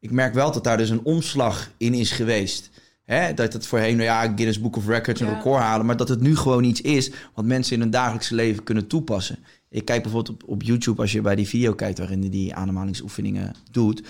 ik 0.00 0.10
merk 0.10 0.34
wel 0.34 0.52
dat 0.52 0.64
daar 0.64 0.76
dus 0.76 0.90
een 0.90 1.04
omslag 1.04 1.70
in 1.76 1.94
is 1.94 2.10
geweest. 2.10 2.70
Hè? 3.04 3.34
Dat 3.34 3.52
het 3.52 3.66
voorheen, 3.66 3.96
nou 3.96 4.08
ja, 4.08 4.20
Guinness 4.22 4.60
Book 4.60 4.76
of 4.76 4.86
Records 4.86 5.20
een 5.20 5.26
Ja. 5.26 5.34
record 5.34 5.62
halen. 5.62 5.86
Maar 5.86 5.96
dat 5.96 6.08
het 6.08 6.20
nu 6.20 6.36
gewoon 6.36 6.64
iets 6.64 6.80
is 6.80 7.10
wat 7.34 7.44
mensen 7.44 7.74
in 7.74 7.80
hun 7.80 7.90
dagelijkse 7.90 8.34
leven 8.34 8.62
kunnen 8.62 8.86
toepassen. 8.86 9.38
Ik 9.70 9.84
kijk 9.84 10.02
bijvoorbeeld 10.02 10.42
op, 10.42 10.48
op 10.48 10.62
YouTube, 10.62 11.00
als 11.00 11.12
je 11.12 11.20
bij 11.20 11.34
die 11.34 11.46
video 11.48 11.72
kijkt 11.74 11.98
waarin 11.98 12.20
hij 12.20 12.28
die 12.30 12.54
ademhalingsoefeningen 12.54 13.54
doet. 13.70 14.02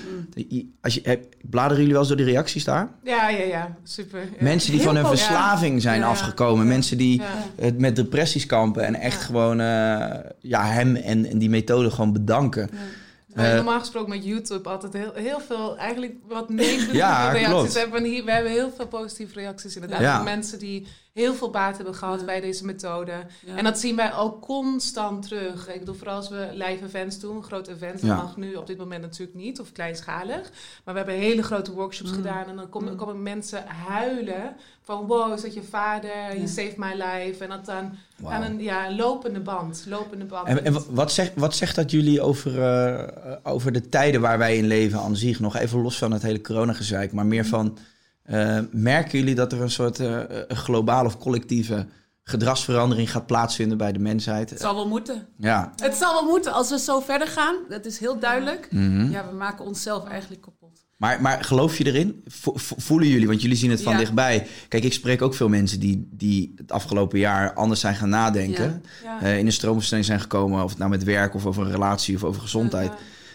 Als 0.81 0.95
je, 0.95 1.21
bladeren 1.43 1.77
jullie 1.77 1.91
wel 1.93 1.99
eens 2.01 2.09
door 2.09 2.17
die 2.17 2.27
reacties 2.27 2.65
daar? 2.65 2.89
Ja, 3.05 3.29
ja, 3.29 3.43
ja. 3.45 3.77
Super. 3.83 4.21
Ja. 4.21 4.27
Mensen 4.41 4.71
die 4.71 4.81
Heel 4.81 4.89
van 4.93 4.97
hun 4.97 5.07
verslaving 5.07 5.83
zijn 5.83 6.01
Ja. 6.01 6.07
afgekomen. 6.07 6.67
Mensen 6.67 6.99
die 6.99 7.23
het 7.61 7.79
met 7.79 7.97
depressies 7.97 8.47
kampen. 8.47 8.85
En 8.87 8.95
echt 8.95 9.23
gewoon 9.23 9.61
eh, 9.61 10.15
ja, 10.41 10.65
hem 10.65 10.97
en, 10.97 11.25
en 11.27 11.39
die 11.39 11.51
methode 11.51 11.91
gewoon 11.91 12.13
bedanken. 12.13 12.71
Je 13.37 13.42
Eh, 13.42 13.55
normaal 13.55 13.79
gesproken 13.81 14.09
met 14.09 14.25
YouTube 14.25 14.68
altijd 14.68 14.92
heel, 14.92 15.12
heel 15.14 15.40
veel, 15.40 15.77
eigenlijk 15.77 16.14
wat 16.29 16.49
negatieve 16.64 16.94
Ja, 16.96 17.29
reacties 17.33 17.75
hebben. 17.75 17.99
En 17.99 18.05
hier, 18.11 18.25
we 18.25 18.31
hebben 18.33 18.53
heel 18.53 18.70
veel 18.77 18.87
positieve 18.87 19.35
reacties 19.35 19.75
inderdaad. 19.75 20.01
Ja. 20.01 20.14
Van 20.16 20.25
mensen 20.25 20.59
die 20.59 20.87
heel 21.12 21.35
veel 21.35 21.51
baat 21.51 21.77
hebben 21.77 21.94
gehad 21.94 22.27
bij 22.27 22.40
deze 22.40 22.64
methode. 22.64 23.12
Ja. 23.46 23.57
En 23.57 23.64
dat 23.64 23.79
zien 23.79 23.96
wij 23.96 24.14
ook 24.14 24.40
constant 24.42 25.22
terug. 25.22 25.68
Ik 25.68 25.79
bedoel, 25.79 25.94
vooral 25.94 26.16
als 26.16 26.29
we 26.29 26.49
live 26.53 26.85
events 26.85 27.18
doen, 27.20 27.42
grote 27.42 27.70
events, 27.70 28.03
dat 28.03 28.11
Ja. 28.11 28.16
mag 28.16 28.37
nu 28.37 28.55
op 28.55 28.66
dit 28.66 28.79
moment 28.79 29.03
natuurlijk 29.03 29.37
niet, 29.38 29.61
of 29.61 29.72
kleinschalig. 29.72 30.51
Maar 30.85 30.94
we 30.94 31.01
hebben 31.01 31.14
hele 31.14 31.42
grote 31.42 31.72
workshops 31.72 32.11
Mm. 32.11 32.16
gedaan 32.16 32.46
en 32.46 32.57
dan 32.57 32.68
komen, 32.68 32.96
komen 32.96 33.22
mensen 33.22 33.64
huilen 33.66 34.57
van 34.83 35.07
wow, 35.07 35.33
is 35.33 35.42
dat 35.42 35.55
je 35.55 35.62
vader, 35.62 36.11
Ja. 36.11 36.33
you 36.35 36.46
saved 36.49 36.77
my 36.77 36.92
life. 36.92 37.44
En 37.44 37.51
dat 37.51 37.64
dan 37.66 37.92
Aan 38.25 38.43
een 38.43 38.61
ja, 38.63 38.89
een 38.89 38.97
lopende 38.97 39.41
band, 39.41 39.85
lopende 39.89 40.25
band. 40.25 40.49
En, 40.49 40.65
en 40.65 40.73
wa- 40.73 40.81
wat, 40.91 41.13
zegt, 41.13 41.33
wat 41.35 41.55
zegt 41.55 41.75
dat 41.77 41.91
jullie 41.91 42.21
over, 42.21 42.63
eh, 42.63 43.33
over 43.43 43.73
de 43.73 43.89
tijden 43.89 44.21
waar 44.21 44.39
wij 44.39 44.57
in 44.57 44.67
leven 44.67 44.99
aan 45.01 45.17
zich? 45.17 45.41
Nog 45.41 45.57
even 45.57 45.83
los 45.83 45.99
van 45.99 46.13
het 46.13 46.23
hele 46.23 46.41
coronagezeik, 46.41 47.13
maar 47.13 47.27
meer 47.27 47.45
van... 47.47 47.79
eh, 48.23 48.59
merken 48.71 49.19
jullie 49.19 49.35
dat 49.35 49.53
er 49.53 49.61
een 49.63 49.71
soort 49.71 50.01
eh, 50.01 50.21
een 50.49 50.57
globale 50.57 51.07
of 51.09 51.19
collectieve 51.19 51.87
gedragsverandering 52.23 53.11
gaat 53.11 53.27
plaatsvinden 53.27 53.79
bij 53.79 53.93
de 53.93 53.99
mensheid? 53.99 54.51
Het 54.51 54.61
zal 54.61 54.75
wel 54.75 54.89
moeten. 54.89 55.27
Ja. 55.39 55.73
Het 55.77 55.95
zal 55.95 56.13
wel 56.13 56.31
moeten 56.31 56.53
als 56.53 56.71
we 56.71 56.79
zo 56.79 57.01
verder 57.01 57.29
gaan. 57.29 57.55
Dat 57.69 57.85
is 57.85 57.99
heel 57.99 58.19
duidelijk. 58.19 58.69
Mhm. 58.71 59.11
Ja, 59.11 59.29
we 59.31 59.37
maken 59.37 59.65
onszelf 59.65 60.05
eigenlijk 60.09 60.43
kapot. 60.43 60.86
Maar, 60.97 61.23
maar 61.23 61.45
geloof 61.45 61.79
je 61.79 61.87
erin? 61.87 62.23
Vo- 62.27 62.53
vo- 62.57 62.75
voelen 62.79 63.09
jullie, 63.09 63.27
want 63.27 63.43
jullie 63.43 63.57
zien 63.57 63.71
het 63.71 63.83
van 63.83 63.93
Ja. 63.93 63.99
dichtbij. 63.99 64.47
Kijk, 64.69 64.85
ik 64.85 64.93
spreek 64.93 65.23
ook 65.23 65.35
veel 65.35 65.49
mensen 65.49 65.81
die, 65.81 66.09
die 66.13 66.53
het 66.57 66.73
afgelopen 66.73 67.19
jaar 67.19 67.53
anders 67.53 67.81
zijn 67.81 67.95
gaan 67.95 68.09
nadenken. 68.09 68.83
Ja. 69.05 69.21
eh, 69.21 69.39
in 69.39 69.47
een 69.47 69.53
stroomversnelling 69.53 70.07
zijn 70.09 70.21
gekomen, 70.21 70.63
of 70.65 70.69
het 70.71 70.79
nou 70.79 70.91
met 70.91 71.05
werk 71.05 71.35
of 71.35 71.47
over 71.47 71.63
een 71.65 71.71
relatie 71.71 72.17
of 72.17 72.25
over 72.25 72.41
gezondheid 72.41 72.93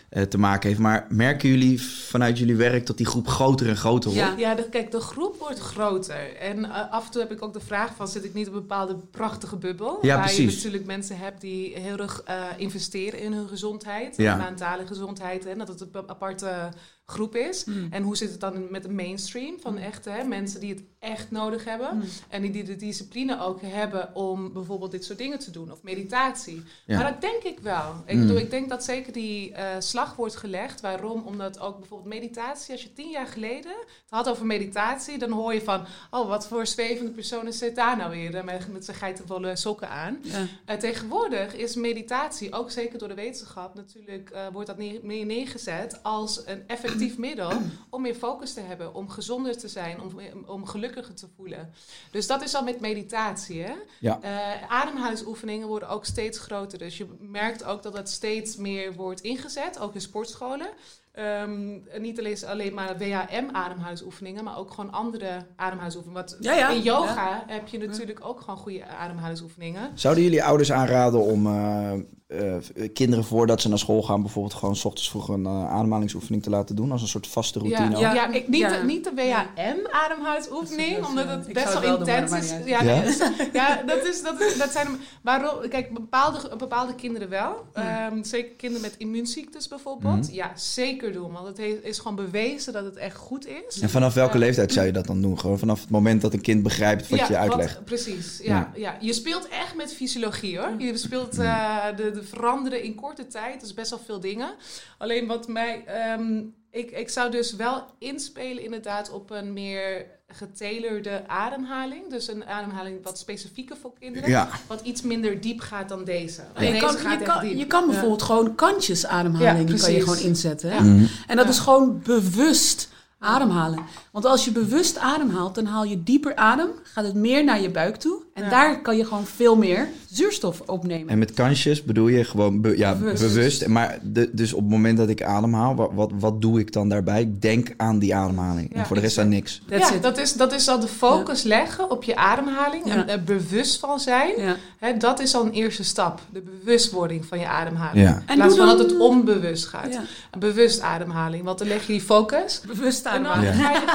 eh, 0.09 0.23
te 0.23 0.37
maken 0.37 0.67
heeft. 0.69 0.81
Maar 0.81 1.05
merken 1.09 1.49
jullie 1.49 1.81
vanuit 1.81 2.37
jullie 2.37 2.55
werk 2.55 2.85
dat 2.85 2.97
die 2.97 3.05
groep 3.05 3.27
groter 3.27 3.69
en 3.69 3.77
groter 3.77 4.11
wordt? 4.13 4.39
Ja. 4.39 4.55
De, 4.55 4.69
kijk, 4.69 4.91
de 4.91 4.99
groep 4.99 5.35
wordt 5.39 5.59
groter. 5.59 6.35
En 6.35 6.65
eh, 6.65 6.91
af 6.91 7.05
en 7.05 7.11
toe 7.11 7.21
heb 7.21 7.31
ik 7.31 7.41
ook 7.43 7.53
de 7.53 7.59
vraag 7.59 7.95
van... 7.95 8.07
zit 8.07 8.23
ik 8.23 8.33
niet 8.33 8.47
op 8.47 8.53
een 8.53 8.59
bepaalde 8.59 8.95
prachtige 9.11 9.55
bubbel? 9.57 9.97
Ja, 10.01 10.15
waar 10.17 10.33
je 10.33 10.45
natuurlijk 10.45 10.85
mensen 10.85 11.17
hebt 11.17 11.41
die 11.41 11.77
heel 11.79 11.97
erg 11.97 12.23
investeren 12.57 13.19
in 13.19 13.33
hun 13.33 13.47
gezondheid. 13.47 14.17
Ja. 14.17 14.35
Mentale 14.35 14.87
gezondheid. 14.87 15.45
En 15.45 15.57
dat 15.57 15.67
het 15.67 15.81
een 15.81 15.89
aparte 16.09 16.69
groep 17.11 17.35
is. 17.35 17.65
En 17.89 18.03
hoe 18.03 18.17
zit 18.17 18.31
het 18.31 18.39
dan 18.39 18.67
met 18.71 18.83
de 18.83 18.89
mainstream? 18.89 19.55
Van 19.59 19.77
echt 19.77 20.05
hè, 20.05 20.23
mensen 20.23 20.59
die 20.59 20.69
het 20.73 20.83
echt 20.99 21.31
nodig 21.31 21.63
hebben. 21.63 22.03
En 22.29 22.41
die, 22.41 22.51
die 22.51 22.63
de 22.63 22.75
discipline 22.75 23.41
ook 23.41 23.61
hebben 23.61 24.15
om 24.15 24.53
bijvoorbeeld 24.53 24.91
dit 24.91 25.05
soort 25.05 25.17
dingen 25.17 25.39
te 25.39 25.51
doen. 25.51 25.71
Of 25.71 25.83
meditatie. 25.83 26.63
Ja. 26.85 26.97
Maar 27.01 27.11
dat 27.11 27.21
denk 27.21 27.43
ik 27.43 27.59
wel. 27.59 27.93
Ik 28.05 28.15
Mm. 28.15 28.21
bedoel, 28.21 28.37
ik 28.37 28.49
denk 28.49 28.69
dat 28.69 28.83
zeker 28.83 29.13
die 29.13 29.51
eh, 29.53 29.65
slag 29.79 30.15
wordt 30.15 30.35
gelegd. 30.35 30.81
Waarom? 30.81 31.21
Omdat 31.25 31.59
ook 31.59 31.79
bijvoorbeeld 31.79 32.09
meditatie, 32.13 32.71
als 32.71 32.83
je 32.83 32.93
tien 32.93 33.09
jaar 33.09 33.27
geleden 33.27 33.71
het 33.71 34.09
had 34.09 34.29
over 34.29 34.45
meditatie, 34.45 35.17
dan 35.17 35.31
hoor 35.31 35.53
je 35.53 35.61
van, 35.61 35.85
oh, 36.11 36.27
wat 36.27 36.47
voor 36.47 36.67
zwevende 36.67 37.11
persoon 37.11 37.53
zit 37.53 37.75
daar 37.75 37.97
nou 37.97 38.11
weer 38.11 38.35
eh, 38.35 38.43
met, 38.43 38.71
met 38.71 38.85
zijn 38.85 38.97
geitenwolle 38.97 39.55
sokken 39.55 39.89
aan. 39.89 40.19
Ja. 40.21 40.47
Eh, 40.65 40.77
tegenwoordig 40.77 41.55
is 41.55 41.75
meditatie, 41.75 42.53
ook 42.53 42.71
zeker 42.71 42.99
door 42.99 43.07
de 43.07 43.13
wetenschap, 43.13 43.75
natuurlijk 43.75 44.33
wordt 44.51 44.67
dat 44.67 44.77
neer, 44.77 44.99
meer 45.03 45.25
neergezet 45.25 46.03
als 46.03 46.41
een 46.45 46.63
effectief 46.67 47.00
middel 47.09 47.51
om 47.89 48.01
meer 48.01 48.15
focus 48.15 48.53
te 48.53 48.59
hebben, 48.59 48.93
om 48.93 49.09
gezonder 49.09 49.57
te 49.57 49.67
zijn, 49.67 50.01
om, 50.01 50.11
om 50.45 50.65
gelukkiger 50.65 51.13
te 51.13 51.27
voelen. 51.35 51.73
Dus 52.11 52.27
dat 52.27 52.41
is 52.41 52.55
al 52.55 52.63
met 52.63 52.79
meditatie. 52.79 53.61
Hè? 53.61 53.73
Ja. 53.99 54.19
Eh, 54.21 54.71
ademhalingsoefeningen 54.71 55.67
worden 55.67 55.89
ook 55.89 56.05
steeds 56.05 56.39
groter. 56.39 56.77
Dus 56.77 56.97
je 56.97 57.07
merkt 57.19 57.63
ook 57.63 57.83
dat 57.83 57.93
dat 57.93 58.09
steeds 58.09 58.55
meer 58.55 58.93
wordt 58.93 59.21
ingezet, 59.21 59.79
ook 59.79 59.93
in 59.93 60.01
sportscholen. 60.01 60.69
Ehm, 61.11 61.79
niet 61.97 62.19
alleen, 62.19 62.37
alleen 62.45 62.73
maar 62.73 62.97
WHM-ademhalingsoefeningen, 62.97 64.43
maar 64.43 64.57
ook 64.57 64.71
gewoon 64.71 64.91
andere 64.91 65.45
ademhalingsoefeningen. 65.55 66.25
Want 66.25 66.37
Ja, 66.39 66.53
ja. 66.53 66.69
in 66.69 66.81
yoga 66.81 67.43
heb 67.47 67.67
je 67.67 67.77
natuurlijk 67.77 68.19
ook 68.25 68.39
gewoon 68.39 68.57
goede 68.57 68.85
ademhalingsoefeningen. 68.85 69.91
Zouden 69.93 70.23
jullie 70.23 70.43
ouders 70.43 70.71
aanraden 70.71 71.19
om 71.19 71.47
eh, 71.47 71.91
eh, 72.31 72.89
kinderen 72.93 73.25
voordat 73.25 73.61
ze 73.61 73.69
naar 73.69 73.79
school 73.79 74.03
gaan... 74.03 74.21
bijvoorbeeld 74.21 74.53
gewoon 74.53 74.75
's 74.75 74.85
ochtends 74.85 75.09
vroeg 75.09 75.27
een 75.27 75.45
eh, 75.45 75.71
ademhalingsoefening 75.71 76.43
te 76.43 76.49
laten 76.49 76.75
doen... 76.75 76.91
als 76.91 77.01
een 77.01 77.07
soort 77.07 77.27
vaste 77.27 77.59
routine? 77.59 77.89
Ja, 77.89 77.95
ook? 77.95 78.01
ja. 78.01 78.13
Ja. 78.13 78.27
ik, 78.33 78.47
niet, 78.47 78.61
Ja. 78.61 78.77
De, 78.77 78.83
niet 78.85 79.03
de 79.03 79.11
WHM-ademhalingsoefening, 79.15 81.05
omdat 81.05 81.27
het 81.27 81.53
best 81.53 81.79
wel 81.79 81.97
intens 81.97 82.33
is. 82.33 82.53
Ja, 82.65 82.83
nee, 82.83 83.01
dus- 83.01 83.17
ja, 83.53 83.83
dat, 83.83 84.05
is, 84.05 84.21
dat, 84.23 84.41
is, 84.41 84.57
dat 84.57 84.71
zijn... 84.71 84.87
Waarom, 85.21 85.69
kijk, 85.69 85.93
bepaalde, 85.93 86.55
bepaalde 86.57 86.95
kinderen 86.95 87.29
wel. 87.29 87.65
Ehm, 87.73 88.23
zeker 88.23 88.51
kinderen 88.55 88.81
met 88.81 88.95
immuunziektes 88.97 89.67
bijvoorbeeld. 89.67 90.27
Mhm. 90.27 90.33
Ja, 90.33 90.51
zeker 90.55 91.00
doen, 91.09 91.31
want 91.31 91.47
het 91.47 91.57
he- 91.57 91.79
is 91.83 91.97
gewoon 91.99 92.15
bewezen 92.15 92.73
dat 92.73 92.85
het 92.85 92.95
echt 92.95 93.15
goed 93.17 93.47
is. 93.47 93.79
En 93.81 93.89
vanaf 93.89 94.13
welke 94.13 94.37
leeftijd 94.37 94.73
zou 94.73 94.85
je 94.85 94.91
dat 94.91 95.05
dan 95.05 95.21
doen? 95.21 95.39
Gewoon 95.39 95.59
vanaf 95.59 95.81
het 95.81 95.89
moment 95.89 96.21
dat 96.21 96.33
een 96.33 96.41
kind 96.41 96.63
begrijpt 96.63 97.09
wat 97.09 97.27
je 97.27 97.37
uitlegt? 97.37 97.73
Wat, 97.75 97.85
precies, 97.85 98.39
ja, 98.43 98.71
ja. 98.75 98.97
Je 98.99 99.13
speelt 99.13 99.47
echt 99.47 99.75
met 99.75 99.93
fysiologie 99.93 100.59
hoor. 100.59 100.73
Je 100.77 100.97
speelt 100.97 101.37
eh, 101.37 101.85
de, 101.95 102.11
de 102.11 102.23
veranderen 102.23 102.83
in 102.83 102.95
korte 102.95 103.27
tijd. 103.27 103.53
Dat 103.53 103.63
is 103.63 103.73
best 103.73 103.89
wel 103.89 103.99
veel 104.05 104.19
dingen. 104.19 104.49
Alleen 104.97 105.27
wat 105.27 105.47
mij... 105.47 105.83
ehm, 105.85 106.41
ik, 106.71 106.91
ik 106.91 107.09
zou 107.09 107.31
dus 107.31 107.55
wel 107.55 107.85
inspelen 107.99 108.63
inderdaad 108.63 109.11
op 109.11 109.29
een 109.29 109.53
meer 109.53 110.05
getailerde 110.27 111.27
ademhaling. 111.27 112.09
Dus 112.09 112.27
een 112.27 112.45
ademhaling 112.45 113.03
wat 113.03 113.17
specifieker 113.19 113.77
voor 113.81 113.93
kinderen. 113.99 114.29
Ja. 114.29 114.49
Wat 114.67 114.81
iets 114.81 115.01
minder 115.01 115.41
diep 115.41 115.59
gaat 115.59 115.89
dan 115.89 116.03
deze. 116.03 116.41
Je 116.55 116.59
Deze 116.59 116.79
kan, 116.79 116.97
gaat 116.97 117.19
je, 117.19 117.25
kan, 117.25 117.41
diep. 117.41 117.57
je 117.57 117.67
kan 117.67 117.85
bijvoorbeeld 117.85 118.21
gewoon 118.21 118.55
kantjes 118.55 119.05
ademhaling 119.05 119.69
Ja, 119.69 119.77
kan 119.77 119.93
je 119.93 119.99
gewoon 119.99 120.19
inzetten. 120.19 120.71
Hè? 120.71 121.05
En 121.27 121.35
dat 121.37 121.49
is 121.49 121.59
gewoon 121.59 122.01
bewust 122.03 122.89
ademhalen. 123.19 123.85
Want 124.11 124.25
als 124.25 124.45
je 124.45 124.51
bewust 124.51 124.97
ademhaalt, 124.97 125.55
dan 125.55 125.65
haal 125.65 125.83
je 125.83 126.03
dieper 126.03 126.35
adem, 126.35 126.67
gaat 126.83 127.05
het 127.05 127.13
meer 127.15 127.43
naar 127.43 127.61
je 127.61 127.69
buik 127.69 127.95
toe. 127.95 128.21
En 128.33 128.43
Ja. 128.43 128.49
daar 128.49 128.81
kan 128.81 128.97
je 128.97 129.05
gewoon 129.05 129.25
veel 129.25 129.55
meer 129.57 129.87
zuurstof 130.09 130.61
opnemen. 130.65 131.09
En 131.09 131.19
met 131.19 131.33
kansjes 131.33 131.83
bedoel 131.83 132.07
je 132.07 132.23
gewoon 132.23 132.61
be- 132.61 132.77
ja, 132.77 132.95
bewust. 132.95 133.21
Bewust. 133.21 133.67
Maar 133.67 133.99
de, 134.01 134.29
dus 134.33 134.53
op 134.53 134.59
het 134.61 134.69
moment 134.69 134.97
dat 134.97 135.09
ik 135.09 135.23
ademhaal, 135.23 135.75
wat, 135.75 135.89
wat, 135.93 136.11
wat 136.19 136.41
doe 136.41 136.59
ik 136.59 136.73
dan 136.73 136.89
daarbij? 136.89 137.21
Ik 137.21 137.41
denk 137.41 137.73
aan 137.77 137.99
die 137.99 138.15
ademhaling. 138.15 138.75
en 138.75 138.85
voor 138.85 138.95
de 138.95 139.01
rest 139.01 139.17
aan 139.17 139.29
niks. 139.29 139.61
Ja, 139.67 139.93
it. 139.93 140.03
dat 140.03 140.17
is, 140.17 140.33
dat 140.33 140.53
is 140.53 140.67
al 140.67 140.79
de 140.79 140.87
focus 140.87 141.43
leggen 141.43 141.91
op 141.91 142.03
je 142.03 142.15
ademhaling. 142.15 142.85
Ja. 142.85 142.95
En 142.95 143.09
er 143.09 143.23
bewust 143.23 143.79
van 143.79 143.99
zijn. 143.99 144.31
Ja. 144.37 144.55
Hè, 144.77 144.97
dat 144.97 145.19
is 145.19 145.35
al 145.35 145.45
een 145.45 145.51
eerste 145.51 145.83
stap. 145.83 146.21
De 146.33 146.41
bewustwording 146.41 147.25
van 147.25 147.39
je 147.39 147.47
ademhaling. 147.47 148.05
Ja. 148.07 148.15
In 148.15 148.23
En 148.25 148.35
plaats 148.35 148.55
van 148.55 148.67
dan- 148.67 148.77
dat 148.77 148.89
het 148.89 148.99
onbewust 148.99 149.65
gaat. 149.65 149.99
Bewust 150.39 150.81
ademhaling. 150.81 151.43
Want 151.43 151.59
dan 151.59 151.67
leg 151.67 151.85
je 151.87 151.91
die 151.91 152.01
focus. 152.01 152.61
Bewust 152.67 153.05
En 153.05 153.25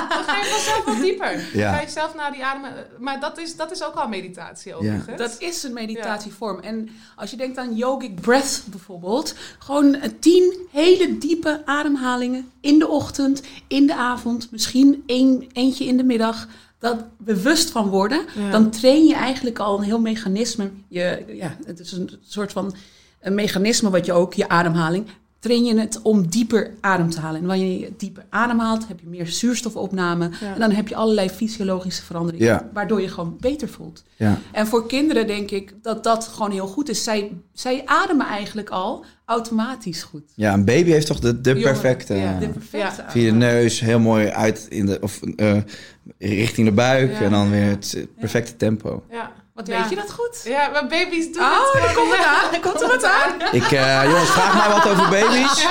dan 0.09 0.25
ga, 0.25 0.37
je, 0.37 0.45
vanzelf 0.45 0.85
wat 0.85 1.01
dieper. 1.01 1.45
Ja. 1.53 1.73
Ga 1.75 1.81
je 1.81 1.89
zelf 1.89 2.15
naar 2.15 2.33
die 2.33 2.45
adem. 2.45 2.71
Maar 2.99 3.21
dat 3.21 3.39
is, 3.39 3.57
dat 3.57 3.71
is 3.71 3.85
ook 3.85 3.95
al 3.95 4.09
meditatie 4.09 4.75
overigens. 4.75 5.19
Dat 5.19 5.37
is 5.39 5.63
een 5.63 5.73
meditatievorm. 5.73 6.61
En 6.61 6.89
als 7.17 7.31
je 7.31 7.37
denkt 7.37 7.59
aan 7.59 7.77
yogic 7.77 8.21
breath 8.21 8.63
bijvoorbeeld, 8.71 9.35
gewoon 9.59 9.95
eh, 9.95 10.11
tien 10.21 10.67
hele 10.73 11.19
diepe 11.19 11.63
ademhalingen 11.65 12.51
in 12.61 12.79
de 12.79 12.89
ochtend, 12.89 13.43
in 13.69 13.87
de 13.87 13.95
avond, 13.95 14.51
misschien 14.51 15.03
één, 15.07 15.47
eentje 15.53 15.85
in 15.85 15.97
de 15.97 16.05
middag. 16.05 16.47
Dat 16.79 17.05
bewust 17.19 17.71
van 17.71 17.89
worden, 17.89 18.21
Ja. 18.35 18.51
dan 18.51 18.71
train 18.71 19.05
je 19.07 19.15
eigenlijk 19.15 19.59
al 19.59 19.79
een 19.79 19.85
heel 19.85 20.01
mechanisme. 20.01 20.71
Je, 20.89 21.25
ja, 21.29 21.57
het 21.65 21.79
is 21.79 21.93
een 21.93 22.11
soort 22.27 22.53
van 22.53 22.75
een 23.21 23.35
mechanisme 23.35 23.91
wat 23.91 24.07
je 24.07 24.13
ook, 24.13 24.35
je 24.35 24.49
ademhaling, 24.49 25.07
train 25.47 25.65
je 25.65 25.79
het 25.79 26.01
om 26.03 26.27
dieper 26.29 26.71
adem 26.81 27.11
te 27.11 27.21
halen. 27.21 27.41
En 27.41 27.47
wanneer 27.47 27.81
je 27.81 27.93
dieper 27.97 28.25
ademhaalt, 28.31 28.89
heb 28.89 29.01
je 29.01 29.07
meer 29.09 29.27
zuurstofopname. 29.27 30.31
Ja. 30.41 30.55
En 30.55 30.61
dan 30.61 30.71
heb 30.71 30.89
je 30.89 30.95
allerlei 30.95 31.29
fysiologische 31.31 32.03
veranderingen, 32.05 32.47
Ja. 32.47 32.71
waardoor 32.73 33.01
je 33.01 33.09
gewoon 33.09 33.37
beter 33.41 33.69
voelt. 33.69 34.05
Ja. 34.17 34.39
En 34.53 34.67
voor 34.67 34.87
kinderen 34.87 35.27
denk 35.27 35.51
ik 35.51 35.75
dat 35.83 36.05
dat 36.05 36.27
gewoon 36.27 36.51
heel 36.51 36.67
goed 36.67 36.89
is. 36.89 37.05
Zij, 37.05 37.33
zij 37.53 37.83
ademen 37.85 38.27
eigenlijk 38.27 38.69
al 38.71 39.05
automatisch 39.25 40.03
goed. 40.03 40.23
ja, 40.35 40.53
een 40.53 40.65
baby 40.65 40.91
heeft 40.91 41.07
toch 41.07 41.21
de, 41.21 41.41
de 41.41 41.51
Jongen, 41.51 41.63
perfecte... 41.65 42.15
ja. 42.15 42.39
De 42.39 42.49
perfecte 42.49 43.03
Ja. 43.03 43.11
Via 43.11 43.31
de 43.31 43.37
neus, 43.37 43.81
heel 43.81 44.01
mooi 44.01 44.29
uit 44.29 44.67
in 44.69 44.87
de, 44.87 44.99
of, 45.01 45.21
eh, 45.37 45.57
richting 46.19 46.67
de 46.69 46.73
buik. 46.75 47.13
Ja. 47.13 47.21
En 47.21 47.31
dan 47.31 47.51
weer 47.51 47.65
het 47.69 47.95
eh, 47.97 48.03
perfecte 48.19 48.57
tempo. 48.57 49.03
Ja. 49.11 49.33
Wat 49.57 49.67
Ja. 49.67 49.81
weet 49.81 49.91
je 49.91 49.97
dat 49.97 50.13
goed? 50.13 50.41
Ja, 50.45 50.69
maar 50.73 50.87
baby's 50.87 51.33
doen 51.33 51.43
Oh, 51.43 51.73
het 51.73 51.83
daar 51.83 51.91
gewoon. 51.91 51.95
komt 52.09 52.17
het 52.17 52.27
aan. 52.27 52.51
Daar 52.51 52.61
komt 52.61 52.81
er 52.83 52.89
wat 52.89 53.05
aan. 53.05 53.33
Ik, 53.53 53.71
eh, 53.73 54.03
jongens, 54.05 54.31
vraag 54.31 54.55
mij 54.67 54.77
wat 54.77 54.89
over 54.93 55.09
baby's. 55.11 55.65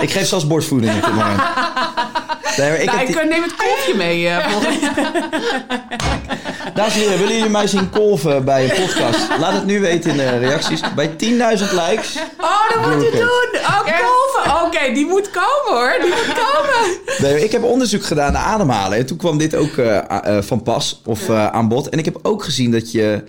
Ik 0.00 0.10
geef 0.10 0.26
zelfs 0.26 0.46
borstvoeding 0.46 0.94
op 0.96 1.04
dit 1.04 1.14
moment. 1.14 1.42
Nee, 2.56 2.70
maar 2.70 2.78
ik 2.80 2.84
Nou, 2.86 2.98
heb 2.98 3.08
ik 3.08 3.14
die- 3.14 3.22
eh, 3.22 3.28
neem 3.28 3.42
het 3.42 3.56
kolfje 3.56 3.94
mee. 3.94 4.28
eh, 4.28 4.48
volgende- 4.48 4.90
Dames 6.74 6.94
en 6.94 7.00
heren, 7.00 7.18
willen 7.18 7.34
jullie 7.34 7.50
mij 7.50 7.66
zien 7.66 7.90
kolven 7.90 8.44
bij 8.44 8.64
een 8.64 8.86
podcast? 8.86 9.18
Laat 9.38 9.52
het 9.52 9.64
nu 9.64 9.80
weten 9.80 10.10
in 10.10 10.16
de 10.16 10.38
reacties. 10.38 10.80
Bij 10.94 11.08
10.000 11.08 11.72
likes. 11.72 12.16
Oh, 12.40 12.68
dat 12.74 12.86
moet 12.92 13.02
je 13.02 13.10
het. 13.10 13.18
doen. 13.18 13.60
Oh, 13.60 13.80
kolven. 13.80 14.62
Oké, 14.66 14.92
die 14.94 15.06
moet 15.06 15.30
komen 15.30 15.80
hoor. 15.80 15.92
Die 16.00 16.08
moet 16.08 16.34
komen. 16.34 16.98
Nee, 17.18 17.44
ik 17.44 17.52
heb 17.52 17.62
onderzoek 17.64 18.04
gedaan 18.04 18.32
naar 18.32 18.42
ademhalen. 18.42 18.98
En 18.98 19.06
toen 19.06 19.16
kwam 19.16 19.38
dit 19.38 19.54
ook 19.54 19.76
eh, 19.76 19.98
eh, 20.36 20.42
van 20.42 20.62
pas 20.62 21.00
of 21.04 21.28
eh, 21.28 21.46
aan 21.46 21.68
bod. 21.68 21.88
En 21.88 21.98
ik 21.98 22.04
heb 22.04 22.18
ook 22.22 22.44
gezien 22.44 22.70
dat 22.70 22.92
je 22.92 23.21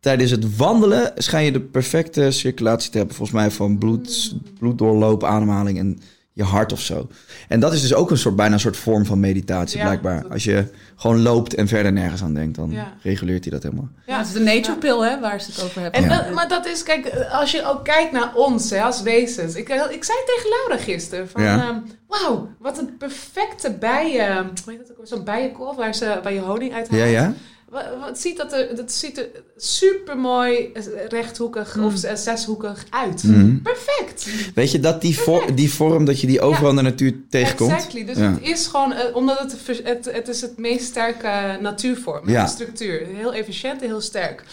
tijdens 0.00 0.30
het 0.30 0.56
wandelen... 0.56 1.12
schijn 1.16 1.44
je 1.44 1.52
de 1.52 1.60
perfecte 1.60 2.30
circulatie 2.30 2.90
te 2.90 2.96
hebben. 2.98 3.16
Volgens 3.16 3.38
mij 3.38 3.50
van 3.50 3.78
bloed, 3.78 4.34
bloeddoorloop, 4.58 5.24
ademhaling 5.24 5.78
en 5.78 5.98
je 6.32 6.42
hart 6.42 6.72
of 6.72 6.80
zo. 6.80 7.08
En 7.48 7.60
dat 7.60 7.72
is 7.72 7.80
dus 7.80 7.94
ook 7.94 8.10
een 8.10 8.18
soort, 8.18 8.36
bijna 8.36 8.54
een 8.54 8.60
soort 8.60 8.76
vorm 8.76 9.04
van 9.06 9.20
meditatie 9.20 9.78
Ja, 9.78 9.84
blijkbaar. 9.84 10.22
dat- 10.22 10.30
Als 10.30 10.44
je 10.44 10.64
gewoon 10.96 11.22
loopt 11.22 11.54
en 11.54 11.68
verder 11.68 11.92
nergens 11.92 12.22
aan 12.22 12.34
denkt... 12.34 12.56
dan 12.56 12.70
Ja. 12.70 12.92
reguleert 13.02 13.44
hij 13.44 13.52
dat 13.52 13.62
helemaal. 13.62 13.88
Ja, 14.06 14.18
het 14.18 14.26
is 14.26 14.32
de 14.32 14.40
nature 14.40 14.76
pill 14.78 14.98
hè, 14.98 15.20
waar 15.20 15.40
ze 15.40 15.50
het 15.50 15.62
over 15.62 15.80
hebben. 15.82 16.02
En 16.02 16.08
Ja. 16.08 16.16
dat, 16.22 16.34
maar 16.34 16.48
dat 16.48 16.66
is, 16.66 16.82
kijk, 16.82 17.26
als 17.30 17.50
je 17.50 17.64
ook 17.66 17.84
kijkt 17.84 18.12
naar 18.12 18.34
ons 18.34 18.70
hè, 18.70 18.82
als 18.82 19.02
wezens. 19.02 19.54
Ik, 19.54 19.68
ik 19.68 20.04
zei 20.04 20.18
tegen 20.26 20.48
Laura 20.66 20.84
gisteren 20.84 21.28
van, 21.28 21.42
Ja. 21.42 21.58
ehm, 21.68 21.78
wauw, 22.08 22.48
wat 22.58 22.78
een 22.78 22.96
perfecte 22.96 23.76
bijen, 23.80 24.36
hoe 24.36 24.72
heet 24.74 24.78
dat 24.78 24.90
ook, 24.98 25.06
zo'n 25.06 25.24
bijenkorf 25.24 25.76
waar, 25.76 25.94
ze, 25.94 26.20
waar 26.22 26.32
je 26.32 26.40
honing 26.40 26.72
uit 26.74 26.88
haalt. 26.88 27.00
Ja, 27.02 27.06
ja? 27.08 27.34
Wat, 27.70 28.18
ziet 28.18 28.36
dat 28.36 28.52
er, 28.52 28.76
dat 28.76 28.92
ziet 28.92 29.18
er 29.18 29.28
super 29.56 30.16
mooi 30.18 30.70
rechthoekig 31.08 31.78
of 31.78 31.96
z- 31.96 32.12
zeshoekig 32.14 32.84
uit. 32.90 33.22
Mhm. 33.22 33.58
Perfect. 33.62 34.28
Weet 34.54 34.70
je 34.70 34.80
dat 34.80 35.00
die, 35.00 35.18
vor- 35.18 35.54
die 35.54 35.72
vorm 35.72 36.04
dat 36.04 36.20
je 36.20 36.26
die 36.26 36.40
overal 36.40 36.70
in 36.70 36.76
de 36.76 36.82
natuur 36.82 37.14
tegenkomt? 37.30 37.72
Exactly. 37.72 38.04
Dus 38.04 38.16
Ja. 38.16 38.30
het 38.32 38.42
is 38.42 38.66
gewoon, 38.66 38.92
eh, 38.92 39.16
omdat 39.16 39.38
het, 39.40 39.80
het, 39.84 40.04
het 40.12 40.28
is 40.28 40.40
het 40.40 40.58
meest 40.58 40.84
sterke 40.84 41.58
natuurvorm, 41.60 42.28
Ja. 42.28 42.44
de 42.44 42.50
structuur. 42.50 43.06
Heel 43.06 43.34
efficiënt 43.34 43.80
en 43.82 43.86
heel 43.88 44.00
sterk. 44.00 44.44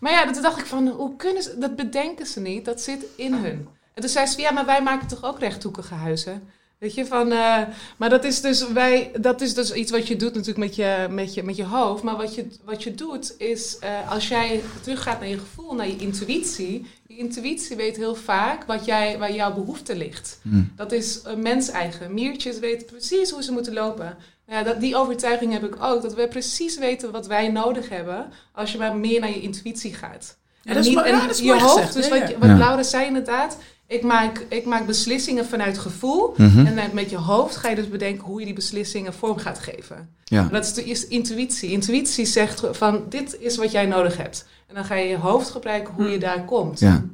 Maar 0.00 0.12
ja, 0.12 0.32
toen 0.32 0.42
dacht 0.42 0.58
ik 0.58 0.66
van, 0.66 0.88
hoe 0.88 1.16
kunnen 1.16 1.42
ze, 1.42 1.58
dat 1.58 1.76
bedenken 1.76 2.26
ze 2.26 2.40
niet, 2.40 2.64
dat 2.64 2.80
zit 2.80 3.04
in 3.16 3.32
hun. 3.34 3.68
En 3.94 4.00
toen 4.00 4.10
zei 4.10 4.26
ze 4.26 4.40
ja, 4.40 4.50
maar 4.52 4.66
wij 4.66 4.82
maken 4.82 5.08
toch 5.08 5.24
ook 5.24 5.38
rechthoekige 5.38 5.94
huizen? 5.94 6.42
Weet 6.82 6.94
je, 6.94 7.06
van, 7.06 7.32
eh, 7.32 7.62
maar 7.96 8.10
dat 8.10 8.24
is, 8.24 8.40
dus 8.40 8.72
wij, 8.72 9.10
dat 9.20 9.40
is 9.40 9.54
dus 9.54 9.72
iets 9.72 9.90
wat 9.90 10.08
je 10.08 10.16
doet 10.16 10.34
natuurlijk 10.34 10.66
met 10.66 10.76
je, 10.76 11.06
met 11.10 11.34
je, 11.34 11.42
met 11.42 11.56
je 11.56 11.64
hoofd. 11.64 12.02
Maar 12.02 12.16
wat 12.16 12.34
je, 12.34 12.46
wat 12.64 12.82
je 12.82 12.94
doet 12.94 13.34
is, 13.38 13.78
eh, 13.78 14.10
als 14.10 14.28
jij 14.28 14.62
teruggaat 14.80 15.20
naar 15.20 15.28
je 15.28 15.38
gevoel, 15.38 15.74
naar 15.74 15.86
je 15.86 15.96
intuïtie. 15.96 16.86
Je 17.06 17.16
intuïtie 17.16 17.76
weet 17.76 17.96
heel 17.96 18.14
vaak 18.14 18.64
wat 18.64 18.84
jij, 18.84 19.18
waar 19.18 19.34
jouw 19.34 19.54
behoefte 19.54 19.96
ligt. 19.96 20.38
Hmm. 20.42 20.72
Dat 20.76 20.92
is 20.92 21.20
een 21.24 21.42
mens-eigen. 21.42 22.14
Miertjes 22.14 22.58
weten 22.58 22.86
precies 22.86 23.30
hoe 23.30 23.42
ze 23.42 23.52
moeten 23.52 23.72
lopen. 23.72 24.16
Ja, 24.46 24.62
dat, 24.62 24.80
die 24.80 24.96
overtuiging 24.96 25.52
heb 25.52 25.64
ik 25.64 25.82
ook. 25.82 26.02
Dat 26.02 26.14
we 26.14 26.28
precies 26.28 26.78
weten 26.78 27.12
wat 27.12 27.26
wij 27.26 27.48
nodig 27.48 27.88
hebben 27.88 28.32
als 28.52 28.72
je 28.72 28.78
maar 28.78 28.96
meer 28.96 29.20
naar 29.20 29.30
je 29.30 29.40
intuïtie 29.40 29.94
gaat. 29.94 30.36
Dat 30.62 30.76
is 30.76 30.86
en 30.86 30.92
ja, 31.06 31.20
dat 31.20 31.30
is 31.30 31.38
je 31.38 31.44
mooi 31.44 31.60
hoofd, 31.60 31.72
gezegd, 31.74 31.94
dus 31.94 32.08
wat, 32.08 32.18
ja. 32.18 32.28
je- 32.28 32.38
wat 32.38 32.48
Ja. 32.48 32.56
Laura 32.56 32.82
zei 32.82 33.06
inderdaad. 33.06 33.56
Ik 33.86 34.02
maak, 34.02 34.44
ik 34.48 34.64
maak 34.64 34.86
beslissingen 34.86 35.46
vanuit 35.46 35.78
gevoel. 35.78 36.34
Mhm. 36.36 36.66
En 36.66 36.90
met 36.92 37.10
je 37.10 37.16
hoofd 37.16 37.56
ga 37.56 37.68
je 37.68 37.74
dus 37.74 37.88
bedenken 37.88 38.24
hoe 38.24 38.38
je 38.38 38.44
die 38.44 38.54
beslissingen 38.54 39.14
vorm 39.14 39.36
gaat 39.38 39.58
geven. 39.58 40.08
Ja. 40.24 40.48
Dat 40.50 40.64
is 40.64 40.74
de 40.74 40.84
is 40.84 41.06
intuïtie. 41.06 41.70
Intuïtie 41.70 42.24
zegt 42.26 42.62
van 42.70 43.04
dit 43.08 43.36
is 43.40 43.56
wat 43.56 43.70
jij 43.70 43.86
nodig 43.86 44.16
hebt. 44.16 44.46
En 44.68 44.74
dan 44.74 44.84
ga 44.84 44.94
je 44.94 45.08
je 45.08 45.16
hoofd 45.16 45.50
gebruiken 45.50 45.94
hoe 45.94 46.08
je 46.10 46.18
daar 46.18 46.44
komt. 46.44 46.80
Ja. 46.80 47.04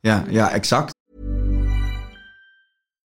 Ja, 0.00 0.24
ja, 0.28 0.50
exact. 0.50 0.93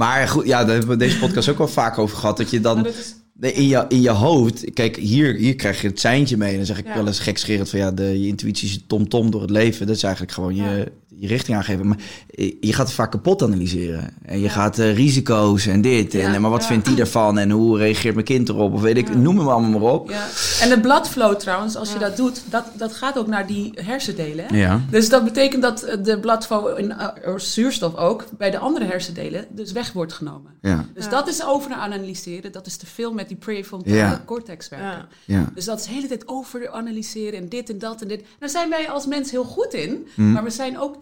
Maar 0.00 0.28
goed, 0.28 0.46
ja, 0.46 0.64
daar 0.64 0.70
hebben 0.76 0.88
we 0.88 0.96
deze 1.04 1.18
podcast 1.18 1.48
ook 1.48 1.58
wel 1.58 1.68
vaak 1.68 1.98
over 1.98 2.16
gehad. 2.16 2.36
Dat 2.36 2.50
je 2.50 2.60
dan 2.60 2.86
nee, 3.34 3.52
in, 3.52 3.68
je, 3.68 3.84
in 3.88 4.00
je 4.00 4.10
hoofd... 4.10 4.72
Kijk, 4.74 4.96
hier, 4.96 5.34
hier 5.34 5.54
krijg 5.54 5.80
je 5.82 5.88
het 5.88 6.00
seintje 6.00 6.36
mee. 6.36 6.50
En 6.50 6.56
dan 6.56 6.66
zeg 6.66 6.78
ik 6.78 6.86
Ja. 6.86 6.94
wel 6.94 7.06
eens 7.06 7.18
gekscherend 7.18 7.68
van... 7.68 7.78
Ja, 7.78 7.90
de, 7.90 8.20
je 8.20 8.26
intuïtie 8.26 8.68
is 8.68 8.84
tom-tom 8.86 9.30
door 9.30 9.40
het 9.40 9.50
leven. 9.50 9.86
Dat 9.86 9.96
is 9.96 10.02
eigenlijk 10.02 10.34
gewoon 10.34 10.54
je, 10.54 10.92
je 11.20 11.26
richting 11.26 11.56
aangeven. 11.56 11.88
Maar 11.88 11.98
je 12.60 12.72
gaat 12.72 12.86
het 12.86 12.94
vaak 12.94 13.10
kapot 13.10 13.42
analyseren. 13.42 14.14
En 14.24 14.40
je 14.40 14.48
gaat 14.48 14.78
eh, 14.78 14.94
risico's 14.96 15.66
en 15.66 15.80
dit. 15.80 16.14
En, 16.14 16.20
Ja. 16.20 16.34
en 16.34 16.40
maar 16.40 16.50
wat 16.50 16.60
Ja. 16.62 16.66
vindt 16.66 16.86
die 16.86 16.94
daarvan? 16.96 17.38
En 17.38 17.50
hoe 17.50 17.78
reageert 17.78 18.14
mijn 18.14 18.26
kind 18.26 18.48
erop? 18.48 18.72
Of 18.72 18.80
weet 18.80 18.96
ik, 18.96 19.16
noem 19.16 19.38
hem 19.38 19.48
allemaal 19.48 19.80
maar 19.80 19.90
op. 19.92 20.10
Ja. 20.10 20.26
En 20.60 20.68
de 20.68 20.80
bladflow 20.80 21.36
trouwens, 21.36 21.76
als 21.76 21.92
je 21.92 21.98
dat 21.98 22.16
doet, 22.16 22.42
dat, 22.50 22.64
dat 22.76 22.92
gaat 22.92 23.18
ook 23.18 23.26
naar 23.26 23.46
die 23.46 23.72
hersendelen. 23.74 24.44
Hè? 24.48 24.56
Ja. 24.56 24.80
Dus 24.90 25.08
dat 25.08 25.24
betekent 25.24 25.62
dat 25.62 25.82
eh, 25.82 25.96
de 26.04 26.20
bladflow 26.20 26.78
in 26.78 26.84
uh, 27.26 27.36
zuurstof 27.36 27.94
ook 27.96 28.24
bij 28.38 28.50
de 28.50 28.58
andere 28.58 28.84
hersendelen 28.84 29.44
dus 29.50 29.72
weg 29.72 29.92
wordt 29.92 30.12
genomen. 30.12 30.52
Ja. 30.60 30.84
Dus 30.94 31.08
dat 31.08 31.28
is 31.28 31.44
overanalyseren. 31.44 32.52
Dat 32.52 32.66
is 32.66 32.76
te 32.76 32.86
veel 32.86 33.12
met 33.12 33.28
die 33.28 33.36
prefrontale 33.36 33.96
Ja. 33.96 34.22
cortex 34.26 34.68
werken. 34.68 34.88
ja. 34.88 35.08
Ja. 35.24 35.50
Dus 35.54 35.64
dat 35.64 35.78
is 35.80 35.84
de 35.86 35.92
hele 35.92 36.06
tijd 36.08 36.28
overanalyseren 36.28 37.38
en 37.38 37.48
dit 37.48 37.70
en 37.70 37.78
dat 37.78 38.02
en 38.02 38.08
dit. 38.08 38.24
Daar 38.38 38.48
zijn 38.48 38.70
wij 38.70 38.90
als 38.90 39.06
mens 39.06 39.30
heel 39.30 39.44
goed 39.44 39.74
in, 39.74 40.06
Mhm. 40.14 40.32
maar 40.32 40.44
we 40.44 40.50
zijn 40.50 40.78
ook 40.78 41.00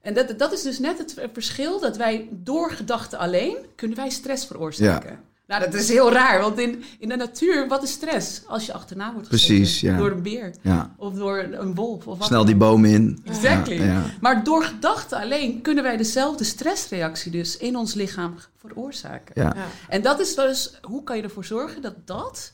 En 0.00 0.14
dat, 0.14 0.38
dat 0.38 0.52
is 0.52 0.62
dus 0.62 0.78
net 0.78 0.98
het 0.98 1.14
verschil 1.32 1.80
dat 1.80 1.96
wij 1.96 2.28
door 2.30 2.70
gedachten 2.70 3.18
alleen 3.18 3.56
kunnen 3.74 3.96
wij 3.96 4.10
stress 4.10 4.46
veroorzaken. 4.46 5.18
Nou, 5.46 5.60
dat 5.60 5.74
is 5.74 5.88
heel 5.88 6.12
raar, 6.12 6.40
want 6.40 6.58
in, 6.58 6.84
in 6.98 7.08
de 7.08 7.16
natuur, 7.16 7.68
wat 7.68 7.82
is 7.82 7.90
stress? 7.90 8.42
Als 8.46 8.66
je 8.66 8.72
achterna 8.72 9.12
wordt 9.12 9.28
Precies, 9.28 9.72
gezeten 9.72 9.90
ja. 9.90 9.96
door 9.96 10.10
een 10.10 10.22
beer 10.22 10.54
ja. 10.62 10.94
of 10.96 11.14
door 11.14 11.38
een 11.38 11.74
wolf. 11.74 12.06
Of 12.06 12.18
wat 12.18 12.26
Snel 12.26 12.38
dan 12.38 12.46
die 12.46 12.56
boom 12.56 12.84
in. 12.84 13.20
Exactly. 13.24 13.74
Ja, 13.74 13.84
ja. 13.84 14.02
Maar 14.20 14.44
door 14.44 14.64
gedachten 14.64 15.18
alleen 15.18 15.60
kunnen 15.62 15.82
wij 15.82 15.96
dezelfde 15.96 16.44
stressreactie 16.44 17.30
dus 17.30 17.56
in 17.56 17.76
ons 17.76 17.94
lichaam 17.94 18.34
veroorzaken. 18.56 19.42
Ja. 19.42 19.52
Ja. 19.56 19.66
En 19.88 20.02
dat 20.02 20.20
is 20.20 20.34
dus, 20.34 20.78
hoe 20.82 21.02
kan 21.02 21.16
je 21.16 21.22
ervoor 21.22 21.44
zorgen 21.44 21.82
dat 21.82 21.94
dat 22.04 22.52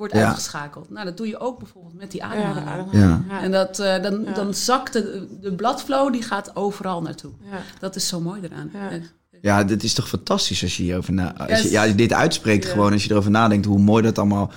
wordt 0.00 0.14
Ja. 0.14 0.26
uitgeschakeld? 0.26 0.90
Nou, 0.90 1.04
dat 1.04 1.16
doe 1.16 1.26
je 1.26 1.38
ook 1.40 1.58
bijvoorbeeld 1.58 1.94
met 1.94 2.10
die 2.10 2.20
Ja, 2.20 2.26
ademhaling. 2.26 2.88
Ja. 2.92 3.22
ja. 3.28 3.40
En 3.42 3.50
dat, 3.50 3.78
eh, 3.78 4.02
dan, 4.02 4.22
Ja. 4.24 4.32
dan 4.32 4.54
zakt 4.54 4.92
de, 4.92 5.26
de 5.40 5.52
bladflow, 5.54 6.12
die 6.12 6.22
gaat 6.22 6.56
overal 6.56 7.02
naartoe. 7.02 7.30
Ja. 7.50 7.58
Dat 7.78 7.96
is 7.96 8.08
zo 8.08 8.20
mooi 8.20 8.40
eraan. 8.42 8.70
Ja. 8.72 8.98
Ja, 9.42 9.64
dit 9.64 9.82
is 9.82 9.94
toch 9.94 10.08
fantastisch 10.08 10.62
als 10.62 10.76
je 10.76 10.82
hierover 10.82 11.12
na, 11.12 11.36
als 11.36 11.48
je, 11.48 11.62
Yes. 11.62 11.70
ja, 11.72 11.86
dit 11.86 12.12
uitspreekt 12.12 12.64
Ja. 12.64 12.70
gewoon, 12.70 12.92
als 12.92 13.04
je 13.04 13.10
erover 13.10 13.30
nadenkt 13.30 13.66
hoe 13.66 13.78
mooi 13.78 14.02
dat 14.02 14.18
allemaal 14.18 14.50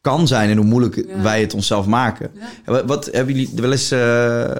kan 0.00 0.26
zijn 0.26 0.50
en 0.50 0.56
hoe 0.56 0.66
moeilijk 0.66 0.94
Ja. 0.96 1.22
wij 1.22 1.40
het 1.40 1.54
onszelf 1.54 1.86
maken. 1.86 2.30
Ja. 2.34 2.40
En 2.64 2.72
Wat, 2.72 2.84
wat 2.84 3.04
hebben 3.12 3.34
jullie 3.34 3.50
wel 3.54 3.72
eens 3.72 3.90
eh, 3.90 4.50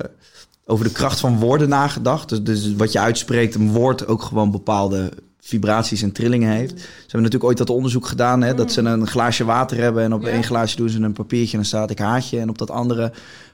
over 0.65 0.85
de 0.85 0.93
kracht 0.93 1.21
van 1.21 1.39
woorden 1.39 1.69
nagedacht? 1.69 2.29
Dus, 2.29 2.43
dus 2.43 2.75
wat 2.75 2.93
je 2.93 2.99
uitspreekt, 3.01 3.55
een 3.55 3.73
woord 3.73 4.07
ook 4.07 4.23
gewoon 4.23 4.51
bepaalde 4.51 5.13
vibraties 5.41 6.03
en 6.03 6.13
trillingen 6.13 6.51
heeft. 6.51 6.81
Ze 6.81 6.87
hebben 6.87 7.23
natuurlijk 7.23 7.45
ooit 7.45 7.59
dat 7.59 7.71
onderzoek 7.71 8.07
gedaan, 8.07 8.43
hè, 8.43 8.55
dat 8.55 8.73
ze 8.73 8.81
een 8.81 9.07
glaasje 9.07 9.45
water 9.45 9.79
hebben 9.79 10.03
en 10.03 10.13
op 10.13 10.25
één 10.25 10.45
glaasje 10.45 10.77
doen 10.77 10.89
ze 10.89 11.01
een 11.01 11.13
papiertje 11.13 11.51
en 11.51 11.59
dan 11.59 11.65
staat 11.65 11.91
ik 11.91 11.99
haat 11.99 12.29
je 12.29 12.39
en 12.39 12.49
op 12.49 12.59
dat 12.59 12.71
andere 12.71 13.13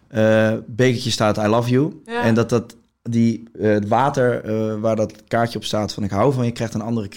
eh, 0.09 0.53
bekertje 0.67 1.11
staat 1.11 1.39
I 1.39 1.47
love 1.47 1.71
you. 1.71 2.03
En 2.05 2.35
dat 2.35 2.49
dat 2.49 2.77
die 3.03 3.43
eh, 3.61 3.71
het 3.71 3.89
water 3.89 4.45
eh, 4.45 4.81
waar 4.81 4.97
dat 4.97 5.13
kaartje 5.29 5.59
op 5.59 5.65
staat 5.65 5.93
van 5.93 6.05
ik 6.05 6.11
hou 6.11 6.33
van 6.33 6.45
je 6.45 6.53
krijgt 6.53 6.75
een 6.75 6.81
andere 6.81 7.09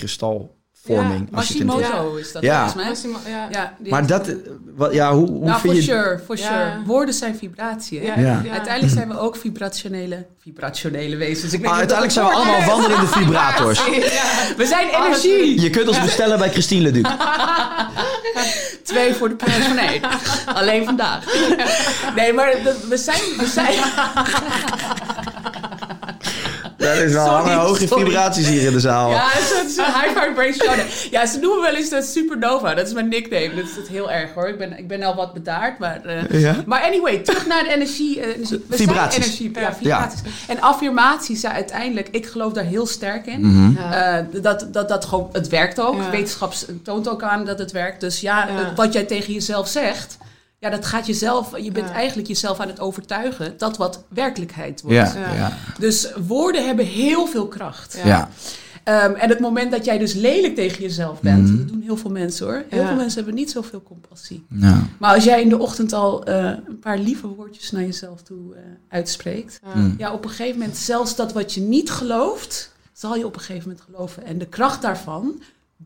Ja, 0.84 1.12
Mashimoto 1.32 2.16
is 2.16 2.32
dat 2.32 2.42
Ja. 2.42 2.70
volgens 2.70 3.04
mij. 3.04 3.32
Ja. 3.32 3.48
Ja. 3.52 3.74
Maar 3.90 4.08
dat, 4.08 4.30
wat, 4.76 4.94
ja, 4.94 5.14
hoe, 5.14 5.28
hoe 5.28 5.46
nou, 5.46 5.60
vind 5.60 5.74
for 5.74 5.76
je... 5.76 5.82
sure, 5.82 6.20
for 6.26 6.38
Ja. 6.38 6.44
sure. 6.44 6.82
Woorden 6.86 7.14
zijn 7.14 7.36
vibratie. 7.36 8.00
hè? 8.00 8.06
Ja. 8.06 8.20
Ja. 8.20 8.42
Ja. 8.44 8.52
Uiteindelijk 8.52 8.94
zijn 8.94 9.08
we 9.08 9.20
ook 9.20 9.36
vibrationele, 9.36 10.26
vibrationele 10.42 11.16
wezens. 11.16 11.54
Ik 11.54 11.66
Ah, 11.66 11.72
uiteindelijk 11.78 12.12
zijn 12.12 12.26
we 12.26 12.32
allemaal 12.34 12.60
is. 12.60 12.66
wandelende 12.66 13.08
vibrators. 13.18 13.84
We 14.58 14.66
zijn 14.66 14.88
energie. 14.90 15.62
Je 15.62 15.70
kunt 15.70 15.88
ons 15.88 16.02
bestellen 16.02 16.38
bij 16.40 16.50
Christine 16.50 16.82
Leduc. 16.82 17.06
Twee 18.84 19.14
voor 19.14 19.30
de 19.30 19.36
prijs 19.36 19.66
van 19.66 19.78
één. 19.78 20.02
Alleen 20.46 20.86
vandaag. 20.86 21.24
Nee, 22.16 22.34
maar 22.34 22.54
we 22.90 22.98
zijn... 22.98 23.22
We 23.38 23.46
zijn 23.46 23.74
Dat 26.80 26.98
is 26.98 27.12
wel 27.14 27.26
Sorry, 27.26 27.54
hoge 27.54 27.88
sorry. 27.88 28.04
vibraties 28.06 28.48
hier 28.48 28.62
in 28.62 28.72
de 28.74 28.80
zaal. 28.80 29.10
ja, 29.12 29.28
het 29.32 29.70
is 29.70 29.78
een- 29.78 29.84
high 29.84 30.20
vibration. 30.20 30.76
Ja, 31.12 31.26
ze 31.26 31.40
noemen 31.40 31.62
wel 31.62 31.76
eens 31.76 31.90
de 31.90 32.02
supernova. 32.02 32.74
Dat 32.76 32.88
is 32.88 32.94
mijn 32.94 33.08
nickname. 33.08 33.56
Dat 33.56 33.64
is 33.66 33.76
het 33.76 33.88
heel 33.88 34.12
erg 34.12 34.34
hoor. 34.34 34.48
Ik 34.48 34.58
ben, 34.58 34.78
ik 34.78 34.88
ben 34.88 35.04
al 35.04 35.16
wat 35.16 35.34
bedaard. 35.34 35.80
Maar, 35.80 36.02
eh, 36.06 36.42
Ja. 36.42 36.56
maar 36.66 36.82
anyway, 36.82 37.18
terug 37.18 37.48
naar 37.48 37.64
de 37.64 37.70
energie. 37.74 38.20
eh, 38.20 38.28
energie. 38.36 38.64
We 38.68 38.76
Vibraties. 38.78 39.14
zijn 39.14 39.24
energie. 39.24 39.52
Ja, 39.60 39.74
vibraties. 39.76 40.20
En 40.48 40.62
affirmaties 40.62 41.40
zijn 41.40 41.54
uiteindelijk... 41.54 42.08
Ik 42.12 42.26
geloof 42.26 42.54
daar 42.54 42.64
heel 42.64 42.88
sterk 42.88 43.26
in. 43.26 43.40
Mhm. 43.42 43.78
Eh, 43.92 44.16
dat, 44.42 44.68
dat, 44.72 44.90
dat 44.90 45.06
gewoon, 45.06 45.30
het 45.32 45.48
werkt 45.48 45.80
ook. 45.80 45.96
Ja. 45.98 46.10
Wetenschap 46.10 46.54
toont 46.84 47.10
ook 47.10 47.24
aan 47.24 47.46
dat 47.46 47.60
het 47.60 47.72
werkt. 47.72 48.02
Dus 48.02 48.20
ja, 48.22 48.48
Ja. 48.48 48.60
eh, 48.60 48.76
wat 48.76 48.94
jij 48.94 49.04
tegen 49.04 49.34
jezelf 49.34 49.68
zegt, 49.68 50.18
ja, 50.60 50.70
dat 50.70 50.86
gaat 50.86 51.08
jezelf. 51.08 51.58
Je 51.62 51.72
bent 51.72 51.88
Ja. 51.88 51.94
eigenlijk 51.94 52.28
jezelf 52.28 52.60
aan 52.60 52.68
het 52.68 52.80
overtuigen 52.80 53.54
dat 53.58 53.78
wat 53.78 54.04
werkelijkheid 54.08 54.82
wordt. 54.82 54.96
Ja, 54.98 55.14
Ja. 55.20 55.34
ja, 55.36 55.58
Dus 55.80 56.12
woorden 56.28 56.66
hebben 56.66 56.86
heel 56.86 57.28
veel 57.28 57.48
kracht. 57.48 57.98
Ja. 58.04 58.08
ja. 58.08 58.30
Ehm, 58.84 59.14
en 59.14 59.30
het 59.30 59.40
moment 59.40 59.72
dat 59.72 59.86
jij 59.86 59.98
dus 59.98 60.14
lelijk 60.14 60.56
tegen 60.56 60.82
jezelf 60.82 61.20
bent, 61.22 61.48
Mhm. 61.48 61.58
dat 61.58 61.68
doen 61.68 61.82
heel 61.82 61.98
veel 61.98 62.10
mensen 62.12 62.46
hoor. 62.46 62.64
Heel 62.70 62.82
Ja. 62.82 62.88
veel 62.88 62.96
mensen 62.96 63.16
hebben 63.16 63.34
niet 63.34 63.52
zoveel 63.52 63.84
compassie. 63.84 64.46
Ja. 64.50 64.84
Maar 64.98 65.14
als 65.16 65.24
jij 65.24 65.42
in 65.42 65.50
de 65.50 65.58
ochtend 65.58 65.94
al 65.94 66.24
eh, 66.26 66.44
een 66.68 66.80
paar 66.80 66.98
lieve 66.98 67.28
woordjes 67.28 67.72
naar 67.72 67.82
jezelf 67.82 68.22
toe 68.22 68.56
eh, 68.56 68.62
uitspreekt, 68.90 69.60
Ja. 69.74 69.82
Mm. 69.82 69.96
ja, 69.98 70.14
op 70.14 70.24
een 70.24 70.30
gegeven 70.30 70.60
moment, 70.60 70.78
zelfs 70.78 71.16
dat 71.16 71.34
wat 71.34 71.54
je 71.54 71.62
niet 71.62 71.92
gelooft, 71.92 72.72
zal 72.94 73.16
je 73.16 73.26
op 73.26 73.34
een 73.36 73.42
gegeven 73.42 73.68
moment 73.70 73.86
geloven. 73.92 74.26
En 74.26 74.38
de 74.38 74.46
kracht 74.48 74.82
daarvan 74.82 75.42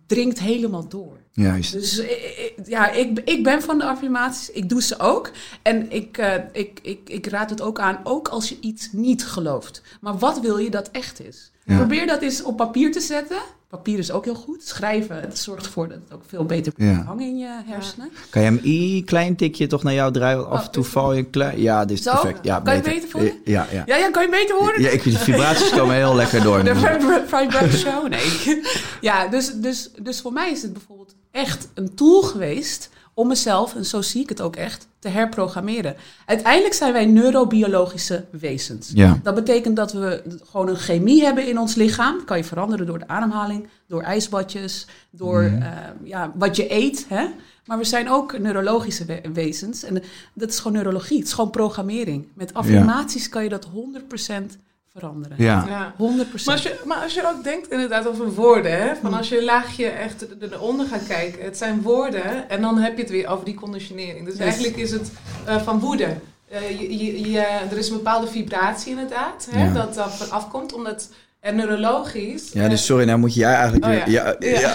dringt 0.08 0.39
helemaal 0.39 0.88
door. 0.88 1.17
Juist. 1.32 1.73
Dus 1.73 1.99
eh, 1.99 2.12
eh, 2.12 2.65
ja, 2.65 2.91
ik, 2.91 3.21
ik 3.25 3.43
ben 3.43 3.62
van 3.62 3.77
de 3.77 3.84
affirmaties. 3.84 4.51
Ik 4.51 4.69
doe 4.69 4.82
ze 4.82 4.99
ook. 4.99 5.32
En 5.62 5.91
ik, 5.91 6.17
eh, 6.17 6.36
ik, 6.51 6.79
ik, 6.82 7.10
ik 7.10 7.27
raad 7.27 7.49
het 7.49 7.62
ook 7.62 7.79
aan, 7.79 7.99
ook 8.03 8.27
als 8.27 8.49
je 8.49 8.58
iets 8.60 8.89
niet 8.91 9.25
gelooft. 9.25 9.82
Maar 10.01 10.17
wat 10.17 10.39
wil 10.39 10.58
je 10.58 10.69
dat 10.69 10.91
echt 10.91 11.21
is? 11.25 11.51
Ja. 11.65 11.77
Probeer 11.77 12.08
dat 12.08 12.21
eens 12.21 12.43
op 12.43 12.58
papier 12.58 12.91
te 12.91 12.99
zetten. 12.99 13.38
Papier 13.73 13.97
is 13.99 14.12
ook 14.12 14.25
heel 14.25 14.36
goed. 14.36 14.63
Schrijven, 14.63 15.19
het 15.21 15.38
zorgt 15.38 15.65
ervoor 15.65 15.88
dat 15.88 15.97
het 16.03 16.13
ook 16.13 16.21
veel 16.27 16.45
beter 16.45 16.73
Ja. 16.75 16.83
blijft 16.86 17.05
hangen 17.05 17.25
in 17.27 17.38
je 17.38 17.62
hersenen. 17.65 18.09
Kan 18.29 18.41
je 18.41 18.47
hem 18.47 18.59
een 18.63 19.03
klein 19.05 19.36
tikje 19.36 19.67
toch 19.67 19.83
naar 19.83 19.93
jou 19.93 20.12
draaien? 20.12 20.49
Af 20.49 20.65
en 20.65 20.71
toe 20.71 20.83
is 20.83 20.89
val 20.89 21.13
je 21.13 21.19
een 21.19 21.29
klein... 21.29 21.62
Ja, 21.62 21.86
dit 21.86 21.97
is 21.97 22.03
Zo? 22.03 22.12
perfect. 22.12 22.39
Ja, 22.41 22.59
Kan 22.59 22.75
je 22.75 22.81
het 22.81 22.89
beter 22.89 23.09
voelen? 23.09 23.33
Ja, 23.43 23.67
ja. 23.71 23.83
Ja, 23.86 23.95
ja, 23.95 24.09
kan 24.12 24.23
je 24.23 24.29
beter 24.29 24.55
horen? 24.55 24.81
Ja, 24.81 24.89
ik, 24.89 25.03
de 25.03 25.17
vibraties 25.17 25.69
komen 25.69 25.95
heel 25.95 26.15
lekker 26.15 26.43
door. 26.43 26.63
De 26.63 26.75
vibra- 26.75 27.23
vibration, 27.25 28.09
nee. 28.09 28.62
Ja, 29.01 29.27
dus, 29.27 29.53
dus, 29.53 29.89
dus 30.01 30.21
voor 30.21 30.33
mij 30.33 30.51
is 30.51 30.62
het 30.62 30.73
bijvoorbeeld 30.73 31.15
echt 31.31 31.67
een 31.73 31.93
tool 31.95 32.21
geweest 32.21 32.89
om 33.13 33.28
mezelf, 33.28 33.76
en 33.76 33.86
zo 33.86 34.02
zie 34.02 34.21
ik 34.21 34.30
het 34.30 34.41
ook 34.41 34.56
echt, 34.56 34.88
te 34.99 35.10
herprogrammeren. 35.10 35.95
Uiteindelijk 36.26 36.73
zijn 36.73 36.93
wij 36.93 37.06
neurobiologische 37.06 38.26
wezens. 38.32 38.91
Ja. 38.93 39.19
Dat 39.23 39.36
betekent 39.36 39.76
dat 39.76 39.93
we 39.93 40.23
gewoon 40.49 40.67
een 40.67 40.76
chemie 40.76 41.23
hebben 41.23 41.47
in 41.47 41.58
ons 41.60 41.76
lichaam. 41.76 42.26
Kan 42.26 42.38
je 42.38 42.43
veranderen 42.43 42.86
door 42.86 42.99
de 42.99 43.08
ademhaling, 43.08 43.67
door 43.88 44.02
ijsbadjes, 44.02 44.88
door 45.12 45.41
Mhm. 45.43 45.62
eh, 45.62 45.69
ja, 46.04 46.32
wat 46.36 46.56
je 46.56 46.73
eet. 46.73 47.06
Hè? 47.10 47.28
Maar 47.65 47.78
we 47.78 47.84
zijn 47.84 48.10
ook 48.10 48.38
neurologische 48.39 49.06
we- 49.06 49.21
wezens. 49.34 49.84
En 49.84 50.04
dat 50.34 50.49
is 50.49 50.58
gewoon 50.60 50.73
neurologie. 50.78 51.17
Het 51.17 51.28
is 51.28 51.34
gewoon 51.34 51.49
programmering. 51.49 52.28
Met 52.34 52.54
affirmaties 52.54 53.30
kan 53.30 53.43
je 53.43 53.49
dat 53.49 53.65
100% 53.73 54.58
veranderen. 54.97 55.38
Ja. 55.39 55.65
Ja. 55.67 55.93
100%. 55.93 55.97
Maar 56.45 56.53
als, 56.53 56.63
je, 56.63 56.82
maar 56.86 56.97
als 57.03 57.13
je 57.13 57.27
ook 57.27 57.43
denkt 57.43 57.69
inderdaad 57.71 58.08
over 58.08 58.34
woorden, 58.34 58.71
hè, 58.82 58.95
van 58.95 59.13
als 59.13 59.29
je 59.29 59.38
een 59.38 59.43
laagje 59.43 59.86
echt 59.88 60.21
er- 60.41 60.53
eronder 60.53 60.88
gaat 60.88 61.08
kijken, 61.08 61.43
het 61.43 61.58
zijn 61.58 61.82
woorden 61.82 62.49
en 62.49 62.62
dan 62.62 62.77
heb 62.77 62.95
je 62.95 63.01
het 63.01 63.12
weer 63.12 63.27
over 63.27 63.45
die 63.45 63.53
conditionering. 63.53 64.25
Dus 64.25 64.34
Yes. 64.34 64.43
eigenlijk 64.43 64.75
is 64.75 64.91
het 64.91 65.12
eh, 65.45 65.62
van 65.62 65.79
woede. 65.79 66.15
Eh, 66.49 66.79
je, 66.79 66.97
je, 67.06 67.32
je- 67.32 67.39
er 67.71 67.77
is 67.77 67.89
een 67.89 67.95
bepaalde 67.97 68.27
vibratie 68.27 68.89
inderdaad, 68.91 69.47
hè, 69.51 69.63
Ja. 69.65 69.73
dat 69.73 69.93
dat 69.93 70.12
van 70.15 70.29
afkomt, 70.32 70.73
omdat 70.73 71.10
er 71.43 71.53
neurologisch... 71.53 72.49
Ja, 72.53 72.67
dus 72.67 72.86
sorry, 72.86 73.06
nou 73.06 73.19
moet 73.19 73.34
jij 73.34 73.53
eigenlijk 73.53 73.86
Oh, 73.86 73.89
weer... 73.91 74.10
ja. 74.10 74.36
Ja, 74.39 74.60
ja. 74.60 74.73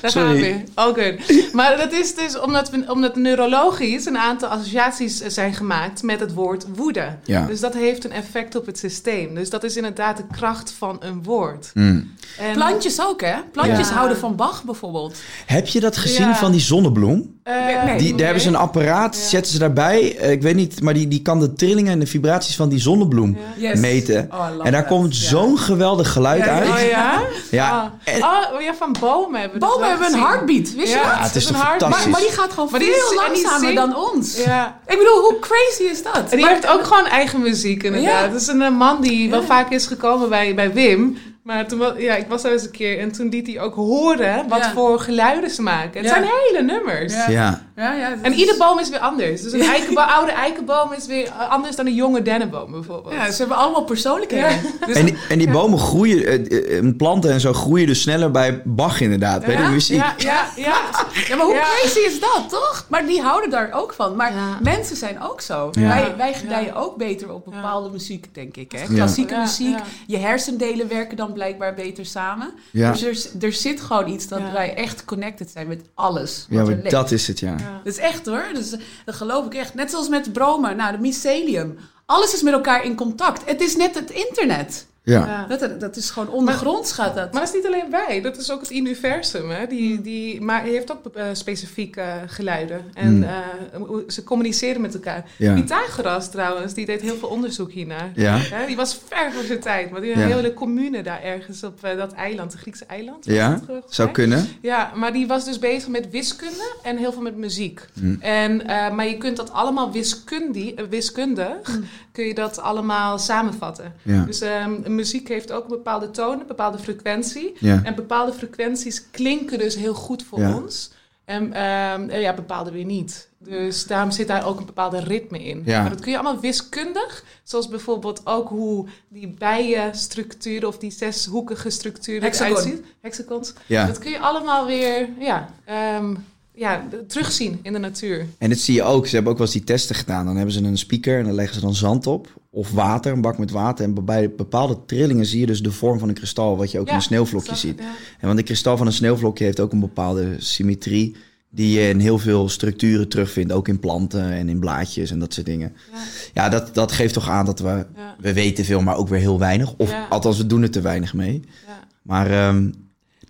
Daar 0.00 0.10
Sorry. 0.10 0.26
gaan 0.28 0.36
we. 0.36 0.64
All 0.74 0.92
good. 0.94 1.52
Maar 1.52 1.76
dat 1.76 1.92
is 1.92 2.14
dus 2.14 2.38
omdat, 2.40 2.70
we, 2.70 2.84
omdat 2.88 3.16
neurologisch 3.16 4.06
een 4.06 4.18
aantal 4.18 4.48
associaties 4.48 5.20
eh, 5.20 5.30
zijn 5.30 5.54
gemaakt 5.54 6.02
met 6.02 6.20
het 6.20 6.34
woord 6.34 6.66
woede. 6.74 7.16
Ja. 7.24 7.46
Dus 7.46 7.60
dat 7.60 7.74
heeft 7.74 8.04
een 8.04 8.12
effect 8.12 8.54
op 8.56 8.66
het 8.66 8.78
systeem. 8.78 9.34
Dus 9.34 9.50
dat 9.50 9.64
is 9.64 9.76
inderdaad 9.76 10.16
de 10.16 10.24
kracht 10.32 10.74
van 10.78 10.96
een 11.00 11.22
woord. 11.22 11.70
Mm. 11.74 12.10
En, 12.38 12.52
Plantjes 12.52 13.00
ook, 13.00 13.20
hè? 13.20 13.34
Plantjes 13.52 13.88
Ja. 13.88 13.94
houden 13.94 14.16
van 14.16 14.36
Bach 14.36 14.64
bijvoorbeeld. 14.64 15.16
Heb 15.46 15.66
je 15.66 15.80
dat 15.80 15.96
gezien 15.96 16.28
Ja. 16.28 16.34
van 16.36 16.52
die 16.52 16.60
zonnebloem? 16.60 17.40
eh, 17.42 17.84
Nee. 17.84 17.98
Die, 17.98 18.14
daar 18.14 18.24
hebben 18.24 18.42
ze 18.42 18.48
een 18.48 18.56
apparaat, 18.56 19.16
Ja. 19.16 19.22
zetten 19.28 19.52
ze 19.52 19.58
daarbij. 19.58 20.16
eh, 20.18 20.30
ik 20.30 20.42
weet 20.42 20.54
niet, 20.54 20.80
maar 20.82 20.94
die, 20.94 21.08
die 21.08 21.22
kan 21.22 21.40
de 21.40 21.52
trillingen 21.52 21.92
en 21.92 21.98
de 21.98 22.06
vibraties 22.06 22.56
van 22.56 22.68
die 22.68 22.78
zonnebloem 22.78 23.36
Yes. 23.56 23.80
meten. 23.80 24.28
Oh, 24.32 24.46
en 24.62 24.72
daar 24.72 24.80
that. 24.82 24.90
komt 24.90 25.18
Ja. 25.18 25.28
zo'n 25.28 25.58
geweldig 25.58 25.90
geluid 25.98 26.44
Ja, 26.44 26.46
ja, 26.46 26.52
uit. 26.60 26.68
Oh 26.68 26.80
ja? 26.88 27.22
Ja, 27.50 27.92
Oh, 28.04 28.14
en- 28.14 28.22
oh, 28.54 28.60
ja, 28.60 28.74
van 28.74 28.96
bomen 29.00 29.40
hebben 29.40 29.60
we 29.60 29.66
Bomen 29.66 29.88
hebben 29.88 30.06
een 30.12 30.20
heartbeat, 30.20 30.72
wist 30.74 30.92
je 30.92 30.98
Ja, 30.98 31.10
dat? 31.16 31.26
het 31.26 31.34
is 31.34 31.48
een 31.48 31.54
fantastisch? 31.54 32.00
Maar, 32.02 32.08
maar 32.10 32.20
die 32.20 32.30
gaat 32.30 32.52
gewoon 32.52 32.68
Maar 32.70 32.80
veel 32.80 32.90
is- 33.10 33.14
langzamer 33.14 33.74
dan 33.74 33.96
ons. 33.96 34.36
Ja. 34.44 34.78
Ik 34.86 34.98
bedoel, 34.98 35.20
hoe 35.20 35.38
crazy 35.40 35.82
is 35.82 36.02
dat? 36.02 36.16
En 36.16 36.28
die 36.30 36.40
Maar- 36.40 36.50
heeft 36.50 36.66
ook 36.68 36.84
gewoon 36.84 37.06
eigen 37.06 37.40
muziek 37.42 37.82
inderdaad. 37.82 38.22
Ja. 38.24 38.28
Dat 38.28 38.40
is 38.40 38.46
een 38.46 38.62
eh, 38.62 38.70
man 38.70 39.00
die 39.00 39.30
wel 39.30 39.40
Ja. 39.40 39.46
vaak 39.46 39.70
is 39.70 39.86
gekomen 39.86 40.28
bij, 40.28 40.54
bij 40.54 40.72
Wim. 40.72 41.18
Maar 41.42 41.68
toen, 41.68 41.82
ja, 41.98 42.14
ik 42.14 42.26
was 42.28 42.42
daar 42.42 42.52
eens 42.52 42.64
een 42.64 42.70
keer 42.70 42.98
en 42.98 43.12
toen 43.12 43.28
liet 43.28 43.46
hij 43.46 43.60
ook 43.60 43.74
horen 43.74 44.48
wat 44.48 44.58
Ja. 44.58 44.72
voor 44.72 45.00
geluiden 45.00 45.50
ze 45.50 45.62
maken. 45.62 46.00
Het 46.00 46.04
Ja. 46.04 46.08
zijn 46.08 46.24
hele 46.24 46.62
nummers. 46.62 47.12
Ja. 47.14 47.28
Ja. 47.30 47.62
Ja, 47.76 48.12
En 48.22 48.32
is- 48.32 48.38
ieder 48.38 48.56
boom 48.58 48.78
is 48.78 48.88
weer 48.88 48.98
anders. 48.98 49.42
Dus 49.42 49.52
een 49.52 49.60
eikenboom, 49.60 50.04
oude 50.04 50.32
eikenboom 50.32 50.92
is 50.92 51.06
weer 51.06 51.30
anders 51.30 51.76
dan 51.76 51.86
een 51.86 51.94
jonge 51.94 52.22
dennenboom 52.22 52.70
bijvoorbeeld. 52.70 53.14
Ja, 53.14 53.30
ze 53.30 53.38
hebben 53.38 53.56
allemaal 53.56 53.84
persoonlijkheden. 53.84 54.60
Dus 54.86 54.96
En 54.96 55.04
die, 55.04 55.16
en 55.28 55.38
die 55.38 55.50
bomen 55.50 55.78
groeien, 55.78 56.24
eh, 56.26 56.78
eh, 56.78 56.96
planten 56.96 57.30
en 57.32 57.40
zo 57.40 57.52
groeien 57.52 57.86
dus 57.86 58.00
sneller 58.02 58.30
bij 58.30 58.62
Bach 58.64 59.00
inderdaad, 59.00 59.44
bij 59.44 59.56
de 59.56 59.62
muziek. 59.62 59.96
Ja, 59.96 60.14
ja, 60.18 60.44
ja. 60.56 60.80
Ja, 61.28 61.36
maar 61.36 61.46
hoe 61.46 61.54
Ja. 61.54 61.62
crazy 61.62 61.98
is 61.98 62.20
dat, 62.20 62.44
toch? 62.48 62.86
Maar 62.88 63.06
die 63.06 63.20
houden 63.20 63.50
daar 63.50 63.70
ook 63.72 63.92
van. 63.92 64.16
Maar 64.16 64.32
Ja. 64.34 64.58
mensen 64.62 64.96
zijn 64.96 65.22
ook 65.22 65.40
zo. 65.40 65.68
Ja. 65.72 65.88
Wij, 65.88 66.14
wij 66.16 66.32
gedijen 66.34 66.74
ook 66.74 66.96
beter 66.96 67.32
op 67.32 67.44
bepaalde 67.44 67.90
muziek, 67.90 68.34
denk 68.34 68.56
ik. 68.56 68.72
Hè? 68.72 68.94
Klassieke 68.94 69.34
Ja. 69.34 69.40
muziek. 69.40 69.76
Ja. 69.78 69.82
Je 70.06 70.18
hersendelen 70.18 70.88
werken 70.88 71.16
dan 71.16 71.30
blijkbaar 71.32 71.74
beter 71.74 72.06
samen. 72.06 72.52
Ja. 72.70 72.92
Dus 72.92 73.02
er, 73.02 73.44
er 73.44 73.52
zit 73.52 73.80
gewoon 73.80 74.08
iets 74.08 74.28
dat 74.28 74.38
Ja. 74.38 74.52
wij 74.52 74.74
echt 74.74 75.04
connected 75.04 75.50
zijn 75.50 75.66
met 75.66 75.80
alles. 75.94 76.46
Ja, 76.48 76.58
wat 76.58 76.68
er 76.68 76.78
maar 76.82 76.90
dat 76.90 77.10
is 77.10 77.26
het, 77.26 77.38
ja. 77.40 77.56
Dat 77.56 77.92
is 77.92 77.98
echt 77.98 78.26
hoor. 78.26 78.44
Dus, 78.54 78.74
dat 79.04 79.14
geloof 79.14 79.46
ik 79.46 79.54
echt. 79.54 79.74
Net 79.74 79.90
zoals 79.90 80.08
met 80.08 80.32
bromen. 80.32 80.76
Nou, 80.76 80.92
de 80.92 80.98
mycelium. 80.98 81.78
Alles 82.06 82.34
is 82.34 82.42
met 82.42 82.52
elkaar 82.52 82.84
in 82.84 82.96
contact. 82.96 83.42
Het 83.50 83.60
is 83.60 83.76
net 83.76 83.94
het 83.94 84.10
internet. 84.10 84.86
Ja. 85.04 85.26
Ja. 85.48 85.56
Dat, 85.56 85.80
dat 85.80 85.96
is 85.96 86.10
gewoon 86.10 86.28
ondergronds 86.28 86.92
gaat 86.92 87.14
dat. 87.14 87.32
Maar 87.32 87.40
dat 87.40 87.50
is 87.54 87.54
niet 87.62 87.66
alleen 87.66 87.90
wij, 87.90 88.20
dat 88.20 88.36
is 88.36 88.50
ook 88.52 88.60
het 88.60 88.70
universum. 88.72 89.50
Hè? 89.50 89.66
Die, 89.66 90.00
die, 90.00 90.40
maar 90.40 90.60
hij 90.60 90.70
heeft 90.70 90.92
ook 90.92 91.06
eh, 91.14 91.24
specifieke 91.32 92.04
geluiden. 92.26 92.80
En 92.94 93.06
Hmm. 93.12 93.22
eh, 93.22 93.94
ze 94.08 94.24
communiceren 94.24 94.80
met 94.80 94.94
elkaar. 94.94 95.24
Ja. 95.38 95.54
Pythagoras 95.54 96.30
trouwens, 96.30 96.74
die 96.74 96.86
deed 96.86 97.00
heel 97.00 97.16
veel 97.16 97.28
onderzoek 97.28 97.70
hiernaar. 97.72 98.10
Ja. 98.14 98.36
Hè, 98.36 98.66
die 98.66 98.76
was 98.76 99.00
ver 99.08 99.32
voor 99.32 99.42
zijn 99.42 99.60
tijd. 99.60 99.90
Maar 99.90 100.00
die 100.00 100.10
had 100.14 100.22
Ja. 100.22 100.28
een 100.28 100.36
hele 100.36 100.54
commune 100.54 101.02
daar 101.02 101.22
ergens 101.22 101.62
op 101.64 101.84
eh, 101.84 101.96
dat 101.96 102.12
eiland, 102.12 102.52
het 102.52 102.60
Griekse 102.60 102.84
eiland. 102.84 103.24
Ja, 103.24 103.60
volgens 103.66 103.94
zou 103.94 104.10
kunnen. 104.10 104.48
Ja, 104.60 104.92
maar 104.94 105.12
die 105.12 105.26
was 105.26 105.44
dus 105.44 105.58
bezig 105.58 105.88
met 105.88 106.10
wiskunde 106.10 106.74
en 106.82 106.96
heel 106.96 107.12
veel 107.12 107.22
met 107.22 107.36
muziek. 107.36 107.86
Hm. 108.00 108.14
En, 108.20 108.66
eh, 108.66 108.90
maar 108.90 109.08
je 109.08 109.16
kunt 109.18 109.36
dat 109.36 109.52
allemaal 109.52 109.92
wiskundi, 109.92 110.74
eh, 110.74 110.84
wiskundig, 110.90 111.78
kun 112.12 112.24
je 112.24 112.34
dat 112.34 112.58
allemaal 112.58 113.18
samenvatten. 113.18 113.94
Ja. 114.02 114.24
Dus 114.24 114.40
ehm, 114.40 114.91
muziek 114.94 115.28
heeft 115.28 115.52
ook 115.52 115.62
een 115.62 115.68
bepaalde 115.68 116.10
toon, 116.10 116.40
een 116.40 116.46
bepaalde 116.46 116.78
frequentie. 116.78 117.52
Ja. 117.58 117.80
En 117.84 117.94
bepaalde 117.94 118.32
frequenties 118.32 119.10
klinken 119.10 119.58
dus 119.58 119.74
heel 119.74 119.94
goed 119.94 120.22
voor 120.24 120.40
Ja. 120.40 120.56
ons. 120.56 120.92
En 121.24 121.52
ehm, 121.52 122.08
eh, 122.08 122.20
ja, 122.20 122.34
bepaalde 122.34 122.70
weer 122.70 122.84
niet. 122.84 123.28
Dus 123.38 123.86
daarom 123.86 124.10
zit 124.10 124.26
daar 124.28 124.46
ook 124.46 124.58
een 124.58 124.66
bepaalde 124.66 125.00
ritme 125.00 125.44
in. 125.44 125.62
Ja. 125.64 125.80
Maar 125.80 125.90
dat 125.90 126.00
kun 126.00 126.10
je 126.10 126.18
allemaal 126.18 126.40
wiskundig. 126.40 127.24
Zoals 127.42 127.68
bijvoorbeeld 127.68 128.20
ook 128.24 128.48
hoe 128.48 128.86
die 129.08 129.28
bijenstructuur 129.38 130.66
of 130.66 130.78
die 130.78 130.90
zeshoekige 130.90 131.70
structuur 131.70 132.22
eruit 132.22 132.58
ziet. 132.58 132.82
Hexagons. 133.00 133.52
Ja. 133.66 133.86
Dat 133.86 133.98
kun 133.98 134.10
je 134.10 134.18
allemaal 134.18 134.66
weer 134.66 135.08
ja, 135.18 135.48
ehm, 135.64 136.14
ja, 136.54 136.88
terugzien 137.06 137.58
in 137.62 137.72
de 137.72 137.78
natuur. 137.78 138.26
En 138.38 138.48
dat 138.48 138.58
zie 138.58 138.74
je 138.74 138.82
ook. 138.82 139.06
Ze 139.06 139.14
hebben 139.14 139.32
ook 139.32 139.38
wel 139.38 139.46
eens 139.46 139.56
die 139.56 139.64
testen 139.64 139.94
gedaan. 139.94 140.26
Dan 140.26 140.36
hebben 140.36 140.54
ze 140.54 140.62
een 140.62 140.78
speaker 140.78 141.18
en 141.18 141.24
dan 141.24 141.34
leggen 141.34 141.54
ze 141.54 141.60
dan 141.60 141.74
zand 141.74 142.06
op. 142.06 142.40
Of 142.50 142.70
water, 142.70 143.12
een 143.12 143.20
bak 143.20 143.38
met 143.38 143.50
water. 143.50 143.84
En 143.84 144.04
bij 144.04 144.34
bepaalde 144.34 144.78
trillingen 144.86 145.26
zie 145.26 145.40
je 145.40 145.46
dus 145.46 145.62
de 145.62 145.72
vorm 145.72 145.98
van 145.98 146.08
een 146.08 146.14
kristal. 146.14 146.56
Wat 146.56 146.70
je 146.70 146.80
ook 146.80 146.88
in 146.88 146.94
een 146.94 147.02
sneeuwvlokje 147.02 147.56
ziet. 147.56 147.78
ja. 147.78 147.84
En 148.20 148.26
want 148.26 148.38
een 148.38 148.44
kristal 148.44 148.76
van 148.76 148.86
een 148.86 148.92
sneeuwvlokje 148.92 149.44
heeft 149.44 149.60
ook 149.60 149.72
een 149.72 149.80
bepaalde 149.80 150.34
symmetrie. 150.38 151.16
Die 151.50 151.80
je 151.80 151.88
in 151.88 151.98
heel 151.98 152.18
veel 152.18 152.48
structuren 152.48 153.08
terugvindt. 153.08 153.52
Ook 153.52 153.68
in 153.68 153.78
planten 153.78 154.32
en 154.32 154.48
in 154.48 154.58
blaadjes 154.58 155.10
en 155.10 155.18
dat 155.18 155.34
soort 155.34 155.46
dingen. 155.46 155.72
Ja. 155.92 155.98
Ja, 156.42 156.48
dat, 156.48 156.74
dat 156.74 156.92
geeft 156.92 157.14
toch 157.14 157.28
aan 157.28 157.44
dat 157.44 157.60
we... 157.60 157.86
We 158.18 158.32
weten 158.32 158.64
veel, 158.64 158.80
maar 158.80 158.96
ook 158.96 159.08
weer 159.08 159.20
heel 159.20 159.38
weinig. 159.38 159.74
Of 159.76 159.94
althans, 160.08 160.38
we 160.38 160.46
doen 160.46 160.62
er 160.62 160.70
te 160.70 160.80
weinig 160.80 161.14
mee. 161.14 161.42
Ja. 161.66 161.80
Maar 162.02 162.30
ehm, 162.30 162.70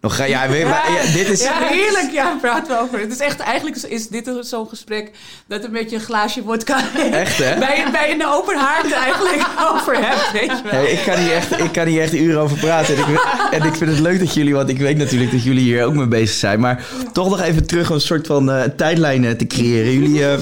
nog, 0.03 0.17
ga- 0.17 0.25
ja, 0.25 0.49
weer, 0.49 0.67
ja, 0.67 0.83
dit 1.15 1.29
is... 1.29 1.43
Ja, 1.43 1.59
heerlijk. 1.59 2.11
Ja, 2.13 2.37
praten 2.41 2.77
we 2.77 2.83
over. 2.83 3.01
Het 3.01 3.13
is 3.13 3.19
echt, 3.19 3.41
eigenlijk 3.41 3.77
is 3.77 4.09
dit 4.09 4.31
zo'n 4.41 4.69
gesprek 4.69 5.11
dat 5.47 5.65
een 5.65 5.73
beetje 5.73 5.97
een 5.97 6.03
glaasje 6.03 6.43
vodka 6.47 6.81
Echt, 7.13 7.39
hè? 7.39 7.59
bij, 7.59 7.85
bij 7.93 8.13
een 8.13 8.27
open 8.27 8.57
haard 8.57 8.93
eigenlijk 8.93 9.47
over 9.73 9.97
hebt, 10.07 10.33
weet 10.33 10.51
je 10.51 10.61
wel. 10.63 10.73
Hey, 10.73 10.91
ik, 10.93 11.03
kan 11.07 11.17
hier 11.19 11.33
echt, 11.33 11.59
ik 11.61 11.73
kan 11.73 11.87
hier 11.87 12.03
echt 12.03 12.15
uren 12.15 12.41
over 12.41 12.57
praten. 12.59 12.97
En 12.97 13.13
ik, 13.13 13.21
en 13.51 13.63
ik 13.63 13.75
vind 13.75 13.91
het 13.91 13.99
leuk 14.01 14.19
dat 14.19 14.35
jullie, 14.35 14.55
want 14.55 14.69
ik 14.69 14.79
weet 14.79 14.97
natuurlijk 14.97 15.31
dat 15.31 15.43
jullie 15.45 15.63
hier 15.63 15.85
ook 15.85 15.95
mee 15.95 16.07
bezig 16.07 16.37
zijn. 16.37 16.61
Maar 16.61 16.85
toch 17.13 17.29
nog 17.31 17.41
even 17.41 17.67
terug 17.67 17.89
om 17.89 17.95
een 17.95 18.01
soort 18.01 18.27
van 18.27 18.51
eh, 18.51 18.63
tijdlijn 18.77 19.37
te 19.37 19.47
creëren. 19.47 19.93
Jullie, 19.93 20.27
eh, 20.27 20.39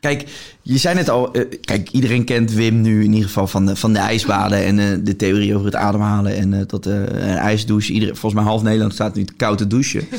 kijk, 0.00 0.24
je 0.72 0.78
zei 0.78 0.94
net 0.94 1.08
al, 1.08 1.32
eh, 1.32 1.58
kijk, 1.60 1.90
iedereen 1.90 2.24
kent 2.24 2.52
Wim 2.52 2.80
nu 2.80 3.04
in 3.04 3.12
ieder 3.12 3.26
geval 3.26 3.46
van 3.46 3.66
de, 3.66 3.76
van 3.76 3.92
de 3.92 3.98
ijsbaden 3.98 4.64
en 4.64 4.78
eh, 4.78 4.86
de 5.00 5.16
theorie 5.16 5.54
over 5.54 5.66
het 5.66 5.74
ademhalen 5.74 6.36
en 6.36 6.54
eh, 6.54 6.60
tot 6.60 6.86
eh, 6.86 6.94
een 6.94 7.36
ijsdouche. 7.36 7.92
Iedereen, 7.92 8.16
volgens 8.16 8.42
mij 8.42 8.50
half 8.50 8.62
Nederland 8.62 8.92
staat 8.92 9.14
nu 9.14 9.24
te 9.24 9.34
koud 9.34 9.58
te 9.58 9.66
douchen. 9.66 10.08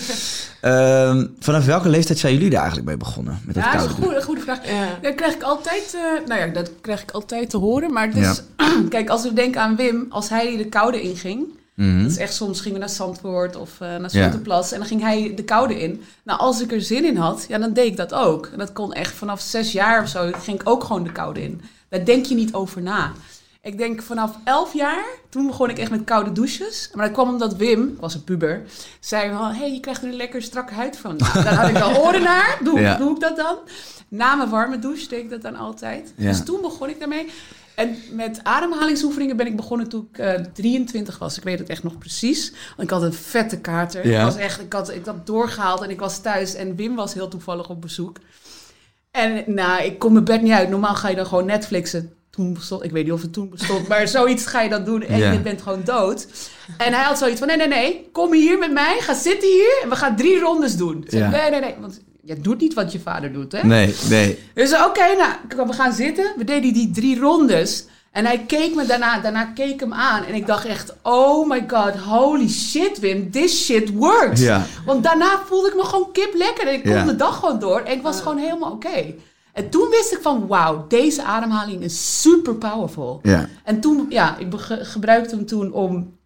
Ehm, 0.61 1.25
vanaf 1.39 1.65
welke 1.65 1.89
leeftijd 1.89 2.19
zijn 2.19 2.33
jullie 2.33 2.49
daar 2.49 2.59
eigenlijk 2.59 2.87
mee 2.87 2.97
begonnen? 2.97 3.39
Met 3.45 3.55
dat 3.55 3.63
Ja, 3.63 3.71
dat 3.71 3.81
is 3.81 3.87
koude 3.87 4.01
een 4.01 4.09
goede, 4.09 4.25
goede 4.25 4.41
vraag. 4.41 4.67
Ja. 4.67 4.99
Dat 5.01 5.15
krijg 5.15 5.33
ik 5.33 5.41
altijd, 5.41 5.95
eh, 5.95 6.27
nou 6.27 6.39
ja, 6.39 6.47
dat 6.47 6.71
krijg 6.81 7.01
ik 7.01 7.11
altijd 7.11 7.49
te 7.49 7.57
horen. 7.57 7.93
Maar 7.93 8.07
het 8.07 8.17
is, 8.17 8.41
kijk, 8.89 9.09
als 9.09 9.23
we 9.23 9.33
denken 9.33 9.61
aan 9.61 9.75
Wim, 9.75 10.05
als 10.09 10.29
hij 10.29 10.57
de 10.57 10.65
koude 10.65 11.01
inging. 11.01 11.47
Mhm. 11.73 12.01
Dat 12.01 12.12
is 12.12 12.17
echt 12.17 12.34
soms 12.34 12.57
gingen 12.62 12.73
we 12.79 12.86
naar 12.86 12.93
Zandvoort 12.93 13.55
of 13.55 13.71
eh, 13.81 13.88
naar 13.88 14.10
Ja. 14.12 14.23
Zotterplas. 14.23 14.71
En 14.71 14.77
dan 14.79 14.88
ging 14.88 15.01
hij 15.01 15.34
de 15.36 15.43
koude 15.43 15.79
in. 15.81 16.03
Nou, 16.23 16.39
als 16.39 16.62
ik 16.62 16.71
er 16.71 16.81
zin 16.81 17.05
in 17.05 17.15
had, 17.17 17.45
ja, 17.47 17.57
dan 17.57 17.73
deed 17.73 17.86
ik 17.86 17.97
dat 17.97 18.13
ook. 18.13 18.45
En 18.45 18.57
dat 18.57 18.73
kon 18.73 18.93
echt 18.93 19.13
vanaf 19.13 19.41
zes 19.41 19.71
jaar 19.71 20.01
of 20.01 20.07
zo, 20.10 20.29
ging 20.41 20.62
ik 20.62 20.69
ook 20.69 20.84
gewoon 20.84 21.03
de 21.03 21.12
koude 21.12 21.41
in. 21.43 21.62
Daar 21.89 22.05
denk 22.05 22.25
je 22.25 22.36
niet 22.36 22.53
over 22.53 22.81
na. 22.81 23.12
Ik 23.63 23.77
denk 23.77 24.01
vanaf 24.01 24.36
elf 24.43 24.73
jaar, 24.73 25.03
toen 25.29 25.47
begon 25.47 25.69
ik 25.69 25.77
echt 25.77 25.91
met 25.91 26.03
koude 26.03 26.31
douches. 26.31 26.89
Maar 26.93 27.05
dat 27.05 27.13
kwam 27.13 27.29
omdat 27.29 27.55
Wim, 27.55 27.97
was 27.99 28.13
een 28.13 28.23
puber, 28.23 28.63
zei 28.99 29.29
van... 29.34 29.51
hé, 29.51 29.57
hey, 29.60 29.71
je 29.73 29.79
krijgt 29.79 30.01
er 30.01 30.07
een 30.07 30.15
lekker 30.15 30.41
strakke 30.41 30.73
huid 30.73 30.97
van. 30.97 31.15
Nou, 31.17 31.43
daar 31.43 31.53
had 31.53 31.69
ik 31.69 31.77
wel 31.77 31.97
oren 32.05 32.21
naar. 32.23 32.57
Doe, 32.63 32.79
Ja. 32.79 32.95
doe 32.97 33.13
ik 33.13 33.19
dat 33.19 33.36
dan? 33.38 33.55
Na 34.07 34.36
mijn 34.36 34.49
warme 34.49 34.79
douche 34.79 35.07
deed 35.07 35.19
ik 35.23 35.29
dat 35.29 35.41
dan 35.41 35.55
altijd. 35.55 36.13
Ja. 36.15 36.29
Dus 36.29 36.43
toen 36.43 36.62
begon 36.62 36.89
ik 36.89 36.99
daarmee. 36.99 37.29
En 37.75 37.95
met 38.12 38.39
ademhalingsoefeningen 38.43 39.38
ben 39.38 39.47
ik 39.47 39.55
begonnen 39.55 39.89
toen 39.89 40.07
ik 40.12 40.17
eh, 40.17 40.34
23 40.53 41.17
was. 41.17 41.38
Ik 41.38 41.43
weet 41.43 41.60
het 41.60 41.69
echt 41.69 41.84
nog 41.84 41.97
precies. 41.97 42.51
Want 42.51 42.81
ik 42.81 42.89
had 42.89 43.01
een 43.01 43.13
vette 43.13 43.60
kater. 43.60 44.07
Ja. 44.07 44.19
Ik, 44.19 44.25
was 44.25 44.36
echt, 44.36 44.62
ik, 44.62 44.73
had, 44.73 44.89
ik 44.91 45.05
had 45.05 45.25
doorgehaald 45.27 45.81
en 45.81 45.89
ik 45.89 45.99
was 45.99 46.21
thuis. 46.21 46.55
En 46.55 46.75
Wim 46.75 46.95
was 46.95 47.13
heel 47.13 47.27
toevallig 47.27 47.69
op 47.69 47.81
bezoek. 47.81 48.17
En 49.12 49.43
nou, 49.47 49.84
ik 49.84 49.99
kom 49.99 50.13
mijn 50.13 50.25
bed 50.25 50.41
niet 50.41 50.51
uit. 50.51 50.69
Normaal 50.69 50.95
ga 50.95 51.10
je 51.10 51.15
dan 51.15 51.25
gewoon 51.25 51.45
Netflixen. 51.45 52.13
Toen 52.29 52.53
bestond, 52.53 52.84
ik 52.84 52.91
weet 52.91 53.03
niet 53.03 53.13
of 53.13 53.21
het 53.21 53.34
toen 53.34 53.49
bestond, 53.49 53.88
maar 53.88 54.07
zoiets 54.17 54.45
ga 54.45 54.62
je 54.62 54.69
dan 54.69 54.84
doen 54.84 55.03
en 55.03 55.17
Ja. 55.17 55.31
je 55.31 55.39
bent 55.39 55.62
gewoon 55.62 55.81
dood. 55.84 56.27
En 56.77 56.93
hij 56.93 57.03
had 57.03 57.17
zoiets 57.17 57.39
van, 57.39 57.47
nee, 57.47 57.57
nee, 57.57 57.67
nee, 57.67 58.10
kom 58.12 58.34
hier 58.34 58.57
met 58.57 58.71
mij, 58.71 58.97
ga 58.99 59.13
zitten 59.13 59.49
hier 59.49 59.79
en 59.84 59.89
we 59.89 59.95
gaan 59.95 60.15
drie 60.15 60.39
rondes 60.39 60.77
doen. 60.77 61.05
Ja. 61.07 61.29
nee, 61.29 61.49
nee, 61.49 61.60
nee, 61.60 61.75
want 61.79 62.01
je 62.23 62.39
doet 62.39 62.60
niet 62.60 62.73
wat 62.73 62.91
je 62.91 62.99
vader 62.99 63.34
doet, 63.34 63.51
hè? 63.51 63.63
Nee, 63.67 63.95
nee. 64.10 64.39
Dus 64.53 64.73
oké, 64.86 65.03
nou, 65.17 65.67
we 65.67 65.73
gaan 65.73 65.93
zitten. 65.93 66.34
We 66.38 66.43
deden 66.43 66.73
die 66.73 66.91
drie 66.91 67.19
rondes. 67.19 67.86
En 68.12 68.25
hij 68.25 68.43
keek 68.47 68.75
me 68.75 68.86
daarna, 68.86 69.19
daarna 69.19 69.43
keek 69.45 69.79
hem 69.79 69.93
aan. 69.93 70.23
En 70.25 70.34
ik 70.34 70.47
dacht 70.47 70.65
echt, 70.65 70.93
oh 71.01 71.49
my 71.49 71.63
god, 71.67 71.95
holy 71.95 72.49
shit 72.49 72.99
Wim, 72.99 73.31
this 73.31 73.65
shit 73.65 73.93
works. 73.93 74.41
Ja. 74.41 74.65
Want 74.86 75.03
daarna 75.03 75.39
voelde 75.45 75.67
ik 75.67 75.75
me 75.75 75.84
gewoon 75.84 76.12
kip 76.12 76.34
lekker. 76.34 76.67
En 76.67 76.73
ik 76.73 76.84
kon 76.84 76.91
Ja. 76.91 77.03
de 77.03 77.15
dag 77.15 77.39
gewoon 77.39 77.60
door. 77.60 77.79
En 77.79 77.93
ik 77.93 78.01
was 78.01 78.21
gewoon 78.21 78.38
helemaal 78.38 78.71
oké. 78.71 79.13
En 79.53 79.69
toen 79.69 79.89
wist 79.89 80.12
ik 80.12 80.19
van, 80.21 80.47
wauw, 80.47 80.86
deze 80.88 81.23
ademhaling 81.23 81.81
is 81.84 82.21
super 82.21 82.55
powerful. 82.55 83.19
Ja. 83.23 83.47
En 83.63 83.79
toen, 83.79 84.05
ja, 84.10 84.38
ik 84.38 84.47
gebruikte 84.81 85.36
hem 85.36 85.45
toen 85.45 85.71
om 85.71 86.17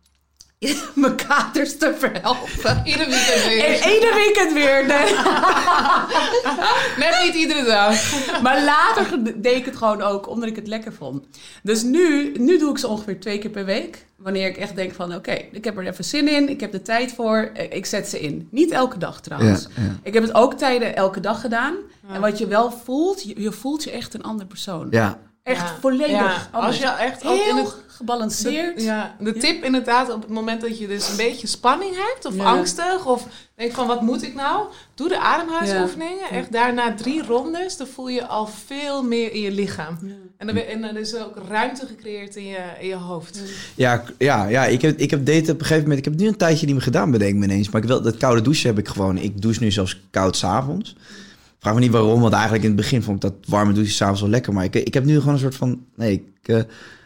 mijn 0.94 1.16
katers 1.16 1.78
te 1.78 1.96
verhelpen. 1.98 2.82
Ieder 2.86 3.08
weekend 3.08 3.42
En 3.44 3.48
weer. 3.50 3.94
ieder 3.94 4.14
weekend 4.14 4.54
weer. 4.54 4.86
Nee. 4.86 5.14
Net 7.06 7.20
niet 7.24 7.36
iedere 7.36 7.64
dag. 7.64 8.42
Maar 8.42 8.64
later 8.64 9.24
deed 9.42 9.56
ik 9.56 9.66
het 9.66 9.76
gewoon 9.76 10.02
ook 10.02 10.30
omdat 10.30 10.50
ik 10.50 10.56
het 10.56 10.68
lekker 10.68 10.94
vond. 10.94 11.26
Dus 11.64 11.84
nu, 11.84 12.32
nu 12.38 12.58
doe 12.58 12.72
ik 12.72 12.78
ze 12.78 12.88
ongeveer 12.88 13.20
twee 13.20 13.38
keer 13.38 13.50
per 13.50 13.66
week. 13.66 14.06
Wanneer 14.16 14.48
ik 14.48 14.58
echt 14.58 14.76
denk 14.76 14.94
van 14.94 15.16
oké, 15.16 15.38
ik 15.52 15.64
heb 15.66 15.78
er 15.78 15.88
even 15.88 16.04
zin 16.04 16.28
in. 16.28 16.50
Ik 16.50 16.60
heb 16.60 16.72
de 16.72 16.82
tijd 16.82 17.14
voor. 17.14 17.50
eh, 17.54 17.76
Ik 17.78 17.86
zet 17.86 18.08
ze 18.10 18.20
in. 18.20 18.48
Niet 18.52 18.72
elke 18.72 18.98
dag 18.98 19.22
trouwens. 19.22 19.68
Ja, 19.76 19.84
ja. 19.84 19.96
Ik 20.04 20.14
heb 20.14 20.24
het 20.24 20.34
ook 20.34 20.54
tijden 20.54 20.96
elke 20.96 21.20
dag 21.20 21.42
gedaan. 21.42 21.76
En 22.14 22.22
wat 22.22 22.38
je 22.38 22.48
wel 22.48 22.72
voelt, 22.84 23.24
je, 23.24 23.42
je 23.42 23.52
voelt 23.52 23.84
je 23.84 23.92
echt 23.92 24.14
een 24.14 24.24
ander 24.24 24.46
persoon. 24.46 24.88
Ja. 24.92 25.20
Echt 25.46 25.62
Ja. 25.62 25.76
volledig 25.80 26.12
Ja, 26.12 26.48
anders. 26.52 26.84
Als 26.84 26.98
je 26.98 27.04
echt 27.04 27.26
ook 27.26 27.34
in 27.34 27.56
Heel 27.56 27.56
het 27.56 27.76
gebalanceerd. 27.88 28.78
De, 28.78 28.84
ja, 28.84 29.16
de 29.20 29.34
tip 29.34 29.64
inderdaad 29.64 30.14
op 30.14 30.22
het 30.22 30.32
moment 30.32 30.62
dat 30.62 30.78
je 30.78 30.88
dus 30.88 31.10
een 31.10 31.18
beetje 31.18 31.48
spanning 31.48 31.96
hebt 31.96 32.26
of 32.26 32.36
Ja. 32.36 32.44
angstig 32.44 33.06
of 33.06 33.28
denk 33.56 33.72
van 33.72 33.88
wat 33.88 34.02
moet 34.02 34.24
ik 34.24 34.36
nou? 34.36 34.68
Doe 34.96 35.10
de 35.10 35.20
ademhalingsoefeningen. 35.20 36.30
Echt 36.32 36.52
daarna 36.52 36.94
drie 36.94 37.24
rondes, 37.24 37.78
dan 37.78 37.88
voel 37.88 38.08
je 38.08 38.26
al 38.26 38.48
veel 38.66 39.04
meer 39.04 39.32
in 39.32 39.42
je 39.42 39.52
lichaam. 39.52 39.98
En, 40.38 40.48
dan, 40.48 40.56
en 40.56 40.82
dan 40.82 40.98
is 40.98 41.14
er 41.14 41.26
ook 41.26 41.38
ruimte 41.50 41.86
gecreëerd 41.86 42.36
in 42.36 42.46
je, 42.46 42.64
in 42.80 42.88
je 42.88 42.96
hoofd. 42.96 43.42
Ja, 43.76 44.04
ja, 44.18 44.46
ja 44.48 44.66
ik 44.66 44.82
heb, 44.82 44.98
ik 45.00 45.10
heb 45.10 45.26
date 45.26 45.52
op 45.52 45.60
een 45.60 45.66
gegeven 45.66 45.82
moment... 45.82 46.00
Ik 46.00 46.06
heb 46.06 46.16
nu 46.20 46.28
een 46.28 46.38
tijdje 46.38 46.66
niet 46.66 46.76
meer 46.76 46.84
gedaan, 46.84 47.12
bedenk 47.12 47.32
ik 47.32 47.38
me 47.38 47.46
ineens. 47.46 47.70
Maar 47.70 47.82
ik 47.82 47.88
wil, 47.88 48.02
dat 48.02 48.18
koude 48.18 48.42
douchen 48.42 48.70
heb 48.70 48.78
ik 48.78 48.88
gewoon... 48.88 49.18
Ik 49.18 49.42
douche 49.42 49.64
nu 49.64 49.72
zelfs 49.72 50.00
koud 50.10 50.36
s'avonds. 50.38 50.96
Vraag 51.66 51.78
me 51.78 51.84
niet 51.84 51.92
waarom, 51.94 52.22
want 52.22 52.34
eigenlijk 52.34 52.64
in 52.64 52.70
het 52.70 52.80
begin 52.80 53.04
vond 53.04 53.24
ik 53.24 53.32
dat 53.32 53.50
warme 53.50 53.74
douchen 53.74 53.94
s'avonds 53.94 54.22
wel 54.22 54.30
lekker. 54.30 54.54
Maar 54.54 54.64
ik, 54.64 54.76
ik 54.76 54.94
heb 54.94 55.06
nu 55.06 55.20
gewoon 55.20 55.34
een 55.34 55.40
soort 55.40 55.56
van... 55.56 55.86
Nee, 55.96 56.14
ik, 56.14 56.48
eh, 56.48 56.62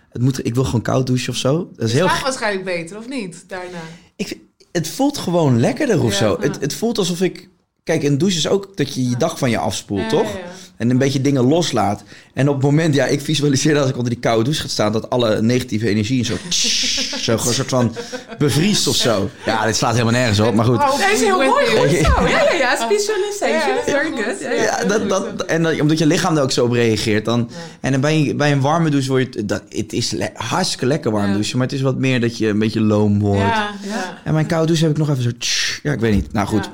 het 0.10 0.22
moet, 0.22 0.46
ik 0.46 0.56
wil 0.56 0.64
gewoon 0.64 0.82
koud 0.82 1.08
douchen 1.08 1.30
of 1.30 1.36
zo. 1.36 1.70
Dat 1.76 1.88
is 1.88 1.94
heel, 1.94 2.06
waarschijnlijk 2.06 2.66
beter, 2.66 2.98
of 2.98 3.08
niet? 3.08 3.44
Daarna. 3.48 3.78
ik, 4.16 4.38
het 4.72 4.88
voelt 4.88 5.18
gewoon 5.18 5.60
lekkerder 5.60 6.04
of 6.04 6.12
Ja, 6.12 6.18
zo. 6.18 6.38
ja. 6.40 6.48
Het, 6.48 6.62
het 6.62 6.74
voelt 6.74 6.98
alsof 6.98 7.22
ik... 7.22 7.50
Kijk, 7.90 8.04
een 8.04 8.18
douche 8.18 8.38
is 8.38 8.48
ook 8.48 8.70
dat 8.76 8.94
je 8.94 9.10
je 9.10 9.18
dag 9.18 9.38
van 9.38 9.50
je 9.50 9.58
afspoelt, 9.58 10.02
Ja, 10.02 10.08
toch? 10.10 10.34
ja. 10.34 10.40
En 10.78 10.90
een 10.90 10.98
beetje 10.98 11.22
dingen 11.22 11.44
loslaat. 11.44 12.04
En 12.34 12.48
op 12.50 12.56
het 12.56 12.64
moment, 12.64 12.96
ja, 12.96 13.06
ik 13.06 13.22
visualiseer 13.22 13.74
dat 13.74 13.82
als 13.82 13.92
ik 13.92 13.98
onder 13.98 14.12
die 14.14 14.22
koude 14.22 14.44
douche 14.44 14.62
ga 14.62 14.68
staan... 14.68 14.92
dat 14.92 15.10
alle 15.10 15.42
negatieve 15.42 15.88
energie 15.90 16.26
zo, 16.26 16.34
zo 17.26 17.32
een 17.32 17.54
soort 17.54 17.70
van 17.70 17.96
bevriest 18.38 18.88
of 18.88 18.96
zo. 18.96 19.30
Ja, 19.46 19.66
dit 19.66 19.76
slaat 19.76 19.92
helemaal 19.92 20.14
nergens 20.14 20.40
op, 20.40 20.54
maar 20.54 20.66
goed. 20.66 20.76
Oh, 20.78 20.90
Dat 21.00 21.12
is 21.14 21.20
heel 21.20 21.38
mooi 21.38 21.66
goed 21.66 21.90
zo. 21.90 21.96
Ja, 22.28 22.28
ja, 22.28 22.54
ja. 22.54 22.88
Visualization 22.88 23.50
Ja, 23.76 23.78
is 23.86 23.94
very 23.94 24.10
good. 24.12 24.24
goed. 24.26 24.58
Ja, 24.64 24.84
dat, 24.88 25.10
dat, 25.10 25.46
en 25.46 25.64
dan, 25.64 25.82
omdat 25.82 25.98
je 25.98 26.06
lichaam 26.06 26.38
er 26.38 26.44
ook 26.44 26.52
zo 26.52 26.66
op 26.66 26.72
reageert. 26.72 27.26
Dan, 27.26 27.50
En 27.80 27.92
dan 27.92 28.02
bij, 28.02 28.34
bij 28.38 28.52
een 28.52 28.62
warme 28.62 28.90
douche 28.90 29.10
word 29.10 29.34
je... 29.34 29.46
Dat, 29.46 29.62
het 29.70 29.94
is 29.94 30.12
le- 30.12 30.32
hartstikke 30.34 30.86
lekker 30.86 31.12
warm 31.12 31.28
Ja. 31.28 31.34
douchen. 31.34 31.58
Maar 31.58 31.68
het 31.68 31.76
is 31.76 31.82
wat 31.82 31.98
meer 31.98 32.20
dat 32.22 32.38
je 32.38 32.48
een 32.48 32.60
beetje 32.60 32.82
loom 32.82 33.20
wordt. 33.20 33.40
Ja, 33.42 33.70
ja. 33.88 34.18
En 34.24 34.34
mijn 34.34 34.46
koude 34.46 34.68
douche 34.68 34.84
heb 34.84 34.92
ik 34.92 34.98
nog 35.00 35.10
even 35.10 35.24
zo... 35.24 35.30
Ja, 35.84 35.92
ik 35.92 36.00
weet 36.00 36.14
niet. 36.14 36.34
Nou 36.34 36.48
goed. 36.48 36.70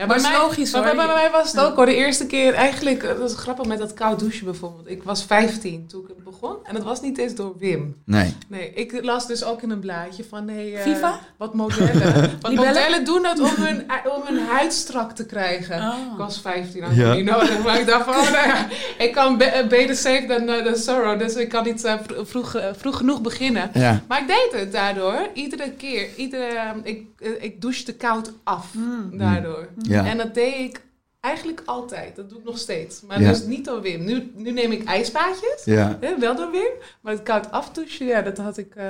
Ja. 0.00 0.06
Ja, 0.06 0.12
Maar 0.12 0.20
bij 0.22 0.30
is 0.30 0.32
mij, 0.32 0.46
logisch, 0.46 0.72
maar 0.72 0.84
hoor. 0.86 0.96
bij, 0.96 1.06
bij 1.06 1.14
mij 1.14 1.30
was 1.30 1.52
het 1.52 1.60
ook 1.60 1.76
hoor. 1.76 1.86
De 1.86 1.94
eerste 1.94 2.26
keer 2.26 2.54
eigenlijk, 2.54 3.02
dat 3.02 3.18
was 3.18 3.34
grappig 3.34 3.66
met 3.66 3.78
dat 3.78 3.94
koud 3.94 4.18
douchen 4.18 4.44
bijvoorbeeld. 4.44 4.90
Ik 4.90 5.02
was 5.02 5.24
15 5.24 5.86
toen 5.86 6.00
ik 6.02 6.08
het 6.08 6.24
begon. 6.24 6.56
En 6.64 6.74
dat 6.74 6.82
was 6.82 7.00
niet 7.00 7.18
eens 7.18 7.34
door 7.34 7.54
Wim. 7.58 7.96
Nee. 8.04 8.36
Nee, 8.48 8.72
ik 8.74 9.04
las 9.04 9.26
dus 9.26 9.44
ook 9.44 9.62
in 9.62 9.70
een 9.70 9.80
blaadje 9.80 10.24
van 10.28 10.48
hey, 10.48 10.74
eh, 10.74 10.82
Viva? 10.82 11.18
wat 11.36 11.54
modellen. 11.54 12.30
wat 12.40 12.54
modellen 12.54 13.04
doen 13.04 13.22
dat 13.22 13.38
om 13.40 13.50
hun, 13.56 13.84
om 14.16 14.22
hun 14.26 14.46
huid 14.46 14.72
strak 14.72 15.12
te 15.12 15.26
krijgen. 15.26 15.76
Oh. 15.80 15.94
Ik 16.12 16.18
was 16.18 16.40
15, 16.40 16.82
had 16.82 16.94
Ja. 16.94 17.10
ik 17.10 17.16
niet 17.16 17.30
nodig. 17.30 17.62
Maar 17.64 17.80
ik 17.80 17.86
dacht 17.86 18.04
van, 18.04 18.14
oh, 18.14 18.30
nou 18.32 18.46
ja, 18.48 18.66
ik 18.98 19.12
kan 19.12 19.36
be- 19.38 19.44
eh, 19.44 19.66
beter 19.68 19.96
safe 19.96 20.24
dan 20.28 20.48
uh, 20.48 20.64
than 20.64 20.76
sorrow. 20.76 21.18
Dus 21.18 21.34
ik 21.34 21.48
kan 21.48 21.64
niet 21.64 21.84
eh, 21.84 21.94
vro- 22.06 22.24
vroeg, 22.24 22.54
eh, 22.54 22.64
vroeg 22.76 22.96
genoeg 22.96 23.20
beginnen. 23.20 23.70
Ja. 23.74 24.00
Maar 24.08 24.20
ik 24.20 24.26
deed 24.26 24.60
het 24.60 24.72
daardoor. 24.72 25.28
Iedere 25.34 25.70
keer. 25.70 26.06
Iedere, 26.16 26.44
eh, 26.44 26.70
ik, 26.82 27.06
eh, 27.18 27.28
ik 27.40 27.60
douchte 27.60 27.94
koud 27.94 28.32
af 28.44 28.66
daardoor. 29.12 29.68
Ja. 29.90 30.06
En 30.06 30.16
dat 30.16 30.34
deed 30.34 30.54
ik 30.54 30.80
eigenlijk 31.20 31.62
altijd. 31.64 32.16
Dat 32.16 32.28
doe 32.28 32.38
ik 32.38 32.44
nog 32.44 32.58
steeds. 32.58 33.00
Maar 33.00 33.20
Ja. 33.20 33.28
dus 33.28 33.44
niet 33.44 33.64
door 33.64 33.80
Wim. 33.82 34.04
Nu, 34.04 34.32
nu 34.36 34.50
neem 34.50 34.72
ik 34.72 34.84
ijsbaadjes. 34.84 35.62
Ja. 35.64 35.96
Hè, 36.00 36.18
wel 36.18 36.36
door 36.36 36.50
Wim. 36.50 36.70
Maar 37.00 37.12
het 37.12 37.22
koud 37.22 37.50
afdouchen, 37.50 38.06
ja, 38.06 38.22
dat 38.22 38.36
had 38.38 38.56
ik... 38.58 38.74
eh 38.74 38.84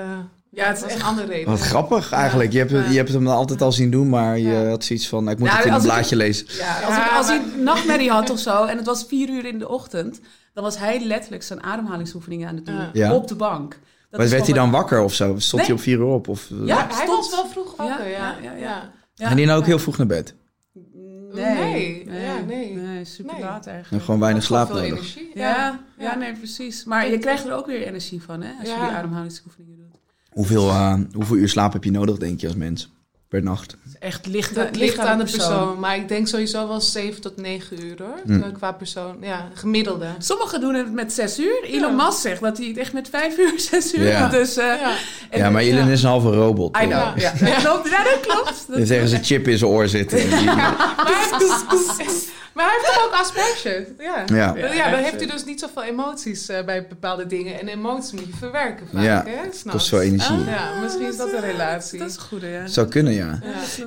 Ja, 0.53 0.67
het 0.67 0.77
is 0.77 0.83
echt- 0.83 0.95
een 0.95 1.03
andere 1.03 1.27
reden. 1.27 1.49
Wat 1.51 1.61
grappig 1.61 2.13
eigenlijk. 2.13 2.53
Je 2.53 2.59
hebt, 2.59 2.71
je 2.71 2.97
hebt 2.97 3.09
hem 3.13 3.29
altijd 3.29 3.63
al 3.63 3.73
zien 3.73 3.91
doen, 3.91 4.09
maar 4.09 4.39
je 4.39 4.49
Ja. 4.49 4.69
had 4.69 4.85
zoiets 4.85 5.09
van... 5.09 5.29
Ik 5.29 5.39
moet 5.39 5.47
Nou, 5.49 5.57
het 5.57 5.67
in 5.67 5.73
een 5.73 5.79
ik- 5.79 5.85
blaadje 5.85 6.17
lezen. 6.17 6.47
Ja, 6.49 6.75
als, 6.85 6.95
Ja, 6.97 7.05
ik, 7.11 7.17
als 7.17 7.27
hij 7.27 7.39
maar- 7.41 7.59
nachtmerrie 7.65 8.11
had 8.11 8.31
of 8.31 8.39
zo 8.39 8.65
en 8.65 8.77
het 8.77 8.87
was 8.87 9.05
vier 9.09 9.29
uur 9.29 9.45
in 9.47 9.59
de 9.59 9.69
ochtend, 9.69 10.21
dan 10.55 10.65
was 10.65 10.79
hij 10.79 11.01
letterlijk 11.05 11.43
zijn 11.43 11.63
ademhalingsoefeningen 11.63 12.49
aan 12.49 12.55
het 12.57 12.67
doen. 12.67 12.81
Ja. 12.93 13.15
Op 13.15 13.29
de 13.29 13.35
bank. 13.35 13.79
Dat 14.11 14.21
Maar 14.21 14.29
werd 14.29 14.45
hij 14.47 14.55
dan 14.55 14.71
wakker 14.71 15.01
of 15.03 15.15
zo? 15.15 15.35
Stond 15.39 15.53
Nee. 15.63 15.65
hij 15.65 15.75
op 15.75 15.81
vier 15.81 15.99
uur 15.99 16.05
op? 16.05 16.29
Of, 16.29 16.47
Ja, 16.65 16.77
hij 16.89 16.95
stond- 17.05 17.09
was 17.19 17.31
wel 17.31 17.47
vroeg 17.47 17.77
wakker, 17.77 18.09
ja. 18.09 18.11
Ja, 18.19 18.37
ja, 18.43 18.53
ja, 18.53 18.57
ja. 18.59 18.91
Ja. 19.15 19.29
En 19.31 19.37
die 19.37 19.47
nou 19.47 19.59
ook 19.61 19.67
heel 19.67 19.79
vroeg 19.79 19.99
naar 19.99 20.07
bed? 20.07 20.35
Nee. 21.35 22.05
Nee, 22.07 22.23
ja, 22.25 22.41
nee. 22.47 22.75
Nee, 22.77 23.05
super 23.05 23.33
Nee. 23.35 23.43
laat 23.43 23.67
En 23.67 23.73
eigenlijk. 23.73 24.05
gewoon 24.05 24.21
weinig 24.21 24.45
Gewoon 24.47 24.67
slaap 24.67 24.77
nodig. 24.77 24.91
energie. 24.93 25.31
Ja, 25.35 25.49
ja, 25.57 25.81
ja. 25.99 26.15
nee, 26.17 26.33
precies. 26.33 26.85
Maar 26.85 27.09
je 27.09 27.19
krijgt 27.19 27.47
er 27.47 27.53
ook 27.55 27.67
weer 27.67 27.83
energie 27.87 28.23
van, 28.23 28.43
hè, 28.43 28.51
als 28.61 28.69
je 28.69 28.75
die 28.75 28.85
ademhalingsoefeningen 28.97 29.77
doet. 29.79 29.99
Hoeveel, 30.31 30.69
eh, 30.69 30.95
hoeveel 31.13 31.37
uur 31.37 31.49
slaap 31.49 31.73
heb 31.73 31.85
je 31.85 31.91
nodig, 31.91 32.17
denk 32.19 32.41
je, 32.41 32.47
als 32.47 32.57
mens? 32.57 32.93
Per 33.31 33.43
nacht? 33.43 33.71
Het 33.71 33.81
is 33.87 33.99
echt 33.99 34.27
licht, 34.27 34.53
ligt 34.73 34.99
aan 34.99 35.19
de 35.19 35.25
persoon. 35.25 35.79
Maar 35.81 35.97
ik 35.97 36.09
denk 36.09 36.29
sowieso 36.29 36.69
wel 36.69 36.81
7 36.81 37.21
tot 37.21 37.37
9 37.37 37.85
uur 37.85 37.95
hoor. 37.99 38.21
Hm. 38.27 38.43
Eh, 38.43 38.53
Qua 38.53 38.73
persoon. 38.73 39.17
Ja, 39.21 39.49
gemiddelde. 39.55 40.07
Sommigen 40.19 40.61
doen 40.61 40.75
het 40.75 40.93
met 40.93 41.13
zes 41.13 41.39
uur. 41.39 41.63
Elon 41.63 41.97
Ja. 41.97 42.05
Musk 42.05 42.21
zegt 42.21 42.41
dat 42.41 42.59
hij 42.59 42.67
het 42.67 42.77
echt 42.79 42.93
met 42.93 43.09
vijf 43.09 43.39
uur, 43.39 43.53
zes 43.71 43.95
uur 43.95 44.07
Ja. 44.07 44.29
Dus, 44.29 44.57
eh, 44.57 44.73
Ja. 45.31 45.51
maar 45.51 45.63
Elon 45.63 45.89
is 45.89 46.03
een 46.03 46.09
halve 46.09 46.31
robot. 46.31 46.77
I 46.77 46.81
toch? 46.81 46.89
know. 46.91 47.19
Ja. 47.19 47.33
Dat 47.33 47.55
klopt. 47.63 47.89
Ja, 47.91 48.05
dat 48.05 48.19
klopt. 48.21 48.65
Dan 48.69 48.87
zeggen 48.87 49.09
ze 49.09 49.19
chip 49.23 49.49
in 49.49 49.59
zijn 49.59 49.71
oor 49.71 49.89
zitten. 49.89 50.19
Maar 52.55 52.65
hij 52.69 52.75
heeft, 52.81 52.95
toch 52.95 53.05
ook 53.07 53.13
Asperger? 53.21 53.87
Ja. 53.99 54.25
Ja. 54.27 54.55
Ja, 54.57 54.73
Ja, 54.73 54.91
dan 54.91 55.01
heeft 55.01 55.17
hij 55.17 55.27
dus 55.27 55.45
niet 55.45 55.61
zoveel 55.61 55.83
emoties 55.83 56.49
eh, 56.49 56.65
bij 56.65 56.87
bepaalde 56.89 57.27
dingen. 57.27 57.61
En 57.61 57.69
emoties 57.69 58.13
moet 58.13 58.27
je 58.27 58.33
verwerken 58.39 58.87
vaak, 58.93 59.03
Ja. 59.05 59.25
hè? 59.27 59.71
Kost 59.71 59.89
veel 59.89 60.01
energie. 60.01 60.37
Ah, 60.37 60.47
Ja, 60.47 60.81
misschien 60.83 61.07
is 61.07 61.17
dat 61.17 61.33
een 61.33 61.41
relatie. 61.41 61.99
Dat 61.99 62.09
is 62.09 62.15
een 62.17 62.21
goede, 62.23 62.47
ja. 62.49 62.67
Zou 62.67 62.87
kunnen, 62.89 63.13
ja. 63.13 63.20
Ja. 63.25 63.39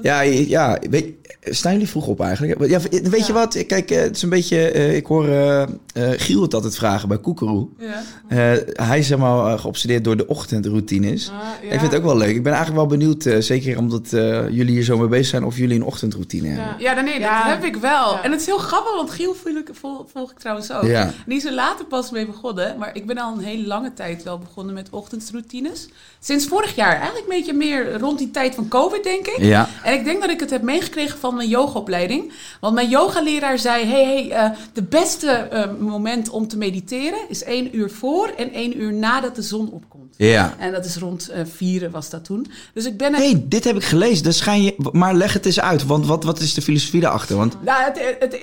Ja, 0.02 0.22
ja 0.22 0.80
weet, 0.90 1.14
staan 1.42 1.72
jullie 1.72 1.88
vroeg 1.90 2.08
op 2.08 2.20
eigenlijk? 2.22 2.66
Ja, 2.70 2.80
weet 3.10 3.28
je 3.28 3.34
wat? 3.34 3.66
Kijk, 3.66 3.92
eh, 3.92 4.02
het 4.02 4.16
is 4.16 4.22
een 4.22 4.30
beetje... 4.30 4.58
eh, 4.72 4.96
ik 4.96 5.06
hoor 5.06 5.28
eh, 5.28 5.62
eh, 5.62 5.68
Giel 5.94 6.42
het 6.42 6.54
altijd 6.54 6.76
vragen 6.76 7.08
bij 7.08 7.18
Koekeroe. 7.20 7.68
Ja. 7.78 8.04
Eh, 8.28 8.62
hij 8.88 9.00
is 9.00 9.10
helemaal 9.10 9.58
geobsedeerd 9.58 10.04
door 10.04 10.18
de 10.18 10.28
ochtendroutines. 10.28 11.30
Ah, 11.30 11.36
ja. 11.62 11.72
Ik 11.72 11.80
vind 11.80 11.92
het 11.92 11.96
ook 12.02 12.06
wel 12.06 12.18
leuk. 12.18 12.36
Ik 12.36 12.44
ben 12.44 12.54
eigenlijk 12.54 12.88
wel 12.88 12.98
benieuwd, 12.98 13.26
eh, 13.26 13.40
zeker 13.42 13.78
omdat 13.78 14.14
eh, 14.14 14.50
jullie 14.50 14.74
hier 14.74 14.84
zo 14.84 14.98
mee 14.98 15.08
bezig 15.08 15.26
zijn, 15.28 15.44
of 15.44 15.58
jullie 15.58 15.76
een 15.76 15.84
ochtendroutine 15.86 16.48
hebben. 16.48 16.76
Ja. 16.80 17.02
Nee, 17.02 17.20
Ja. 17.20 17.44
dat 17.44 17.54
heb 17.54 17.64
ik 17.64 17.76
wel. 17.82 18.14
Ja. 18.14 18.24
En 18.24 18.32
het 18.32 18.40
is 18.40 18.46
heel 18.46 18.58
grappig, 18.58 18.96
want 18.96 19.12
Giel 19.12 19.34
volg 19.34 19.56
ik, 19.58 19.70
vol- 19.72 20.06
volg 20.14 20.32
ik 20.32 20.38
trouwens 20.40 20.72
ook. 20.72 20.84
Ja. 20.84 21.02
En 21.06 21.14
Die 21.26 21.38
is 21.38 21.46
er 21.46 21.54
later 21.54 21.86
pas 21.86 22.12
mee 22.12 22.26
begonnen. 22.26 22.78
Maar 22.78 22.96
ik 22.96 23.06
ben 23.06 23.18
al 23.18 23.34
een 23.38 23.44
hele 23.44 23.68
lange 23.68 23.94
tijd 23.94 24.24
wel 24.24 24.38
begonnen 24.40 24.74
met 24.74 24.88
ochtendroutines. 24.92 25.88
Sinds 26.24 26.48
vorig 26.48 26.76
jaar. 26.76 26.96
Eigenlijk 26.96 27.30
een 27.30 27.38
beetje 27.38 27.54
meer 27.54 28.00
rond 28.00 28.18
die 28.18 28.32
tijd 28.32 28.56
van 28.56 28.68
COVID, 28.68 29.04
denk 29.04 29.28
ik. 29.28 29.38
Ja. 29.40 29.70
En 29.84 29.94
ik 29.94 30.04
denk 30.04 30.22
dat 30.22 30.30
ik 30.30 30.40
het 30.40 30.50
heb 30.50 30.62
meegekregen 30.62 31.20
van 31.20 31.36
mijn 31.36 31.50
yogaopleiding. 31.50 32.34
Want 32.60 32.74
mijn 32.74 32.90
yogaleraar 32.90 33.60
zei... 33.60 33.86
hey, 33.86 34.04
hey, 34.04 34.32
eh, 34.32 34.58
de 34.74 34.84
beste 34.84 35.32
eh, 35.32 35.70
moment 35.80 36.30
om 36.30 36.48
te 36.48 36.58
mediteren 36.58 37.20
is 37.30 37.44
één 37.44 37.76
uur 37.76 37.90
voor 37.90 38.28
en 38.38 38.52
één 38.54 38.82
uur 38.82 38.94
nadat 38.94 39.36
de 39.36 39.42
zon 39.42 39.72
opkomt. 39.72 40.03
Ja. 40.18 40.56
En 40.60 40.72
dat 40.72 40.86
is 40.86 40.96
rond 40.98 41.30
eh 41.30 41.42
vieren 41.56 41.92
was 41.92 42.10
dat 42.10 42.26
toen. 42.26 42.48
Dus 42.74 42.86
ik 42.86 42.98
ben... 42.98 43.14
er- 43.14 43.20
hey, 43.20 43.44
dit 43.48 43.64
heb 43.64 43.76
ik 43.76 43.84
gelezen. 43.84 44.24
Dat 44.24 44.36
schijn 44.36 44.64
je, 44.64 44.76
maar 44.92 45.14
leg 45.16 45.34
het 45.34 45.46
eens 45.46 45.60
uit. 45.60 45.86
Want 45.86 46.06
wat, 46.06 46.24
wat 46.24 46.40
is 46.40 46.54
de 46.54 46.62
filosofie 46.62 47.02
daarachter? 47.02 47.38
Want 47.38 47.58
Nou, 47.64 47.84
het, 47.84 48.16
het, 48.20 48.38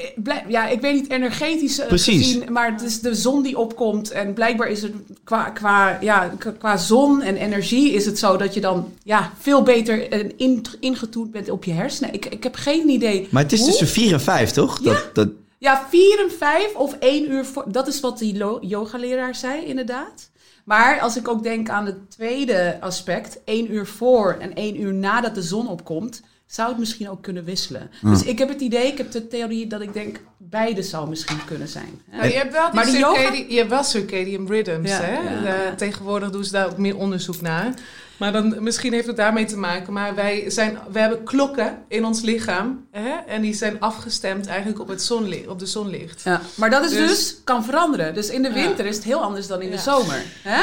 ja, 0.48 0.68
ik 0.68 0.80
weet 0.80 0.94
niet 0.94 1.10
energetisch 1.10 1.78
eh, 1.78 1.86
Precies. 1.86 2.26
gezien, 2.26 2.52
maar 2.52 2.72
het 2.72 2.82
is 2.82 3.00
de 3.00 3.14
zon 3.14 3.42
die 3.42 3.58
opkomt. 3.58 4.10
En 4.10 4.34
blijkbaar 4.34 4.68
is 4.68 4.82
het 4.82 4.92
qua, 5.24 5.50
qua, 5.50 5.98
ja, 6.00 6.32
qua- 6.58 6.76
zon 6.76 7.22
en 7.22 7.36
energie 7.36 7.92
is 7.92 8.06
het 8.06 8.18
zo 8.18 8.36
dat 8.36 8.54
je 8.54 8.60
dan 8.60 8.92
ja, 9.02 9.32
veel 9.38 9.62
beter 9.62 10.08
eh, 10.08 10.28
in, 10.36 10.64
ingetoend 10.80 11.30
bent 11.30 11.50
op 11.50 11.64
je 11.64 11.72
hersenen. 11.72 12.14
Ik, 12.14 12.26
ik 12.26 12.42
heb 12.42 12.54
geen 12.54 12.88
idee. 12.88 13.28
maar 13.30 13.42
het 13.42 13.52
is 13.52 13.58
hoe. 13.60 13.68
tussen 13.68 13.86
4 13.88 14.12
en 14.12 14.20
5, 14.20 14.50
toch? 14.50 14.78
Ja. 14.82 14.92
Dat, 14.92 15.14
dat, 15.14 15.28
Ja, 15.58 15.86
vier 15.90 16.20
en 16.20 16.30
vijf 16.38 16.74
of 16.74 16.96
één 17.00 17.30
uur 17.30 17.44
voor. 17.44 17.64
Dat 17.68 17.88
is 17.88 18.00
wat 18.00 18.18
die 18.18 18.44
yogaleraar 18.60 19.34
zei, 19.34 19.64
inderdaad. 19.64 20.30
Maar 20.64 21.00
als 21.00 21.16
ik 21.16 21.28
ook 21.28 21.42
denk 21.42 21.68
aan 21.68 21.86
het 21.86 22.11
tweede 22.11 22.76
aspect, 22.80 23.44
één 23.44 23.72
uur 23.72 23.86
voor 23.86 24.36
en 24.40 24.54
één 24.54 24.80
uur 24.80 24.94
nadat 24.94 25.34
de 25.34 25.42
zon 25.42 25.68
opkomt, 25.68 26.22
zou 26.51 26.68
het 26.68 26.78
misschien 26.78 27.11
ook 27.11 27.22
kunnen 27.22 27.44
wisselen. 27.44 27.90
Dus 28.03 28.22
ik 28.22 28.38
heb 28.38 28.48
het 28.48 28.61
idee, 28.61 28.86
ik 28.86 28.98
heb 28.98 29.11
de 29.11 29.28
theorie 29.28 29.66
dat 29.66 29.80
ik 29.80 29.92
denk, 29.92 30.20
beide 30.36 30.82
zou 30.82 31.09
misschien 31.09 31.44
kunnen 31.44 31.68
zijn. 31.68 32.03
hè. 32.11 32.16
Nou, 32.16 32.28
je 32.28 32.36
hebt 32.36 32.53
wel 32.53 32.64
die 32.66 32.74
Maar 32.74 32.84
die 32.84 32.98
yoga- 32.98 33.14
circadian, 33.20 33.48
je 33.51 33.57
hebt 33.57 33.70
wel 33.70 33.84
circadian 33.84 34.46
rhythms, 34.48 34.90
Ja, 34.90 35.01
hè? 35.03 35.74
Tegenwoordig 35.76 36.30
doen 36.30 36.44
ze 36.44 36.53
daar 36.53 36.66
ook 36.66 36.78
meer 36.78 36.96
onderzoek 36.96 37.40
naar. 37.40 37.74
Maar 38.18 38.32
dan, 38.32 38.62
misschien 38.62 38.92
heeft 38.92 39.07
het 39.07 39.16
daarmee 39.16 39.44
te 39.44 39.57
maken. 39.57 39.92
Maar 39.92 40.14
wij, 40.14 40.51
zijn, 40.51 40.78
we 40.92 40.98
hebben 40.98 41.24
klokken 41.24 41.78
in 41.88 42.05
ons 42.05 42.20
lichaam. 42.20 42.86
Hè? 42.90 43.11
En 43.26 43.42
die 43.42 43.55
zijn 43.55 43.80
afgestemd 43.80 44.46
eigenlijk 44.46 44.80
op, 44.80 44.88
het 44.88 45.03
zonlicht, 45.03 45.46
op 45.48 45.59
de 45.59 45.66
zonlicht. 45.66 46.22
Ja, 46.24 46.40
maar 46.55 46.70
dat 46.70 46.84
is 46.84 46.90
dus, 46.90 47.09
Dus- 47.09 47.36
kan 47.44 47.64
veranderen. 47.64 48.14
Dus 48.14 48.28
in 48.30 48.42
de 48.42 48.48
Ja. 48.48 48.55
winter 48.55 48.86
is 48.86 48.94
het 48.96 49.05
heel 49.05 49.22
anders 49.22 49.46
dan 49.46 49.62
in 49.62 49.70
de 49.70 49.78
zomer. 49.78 50.22
Hè? 50.42 50.62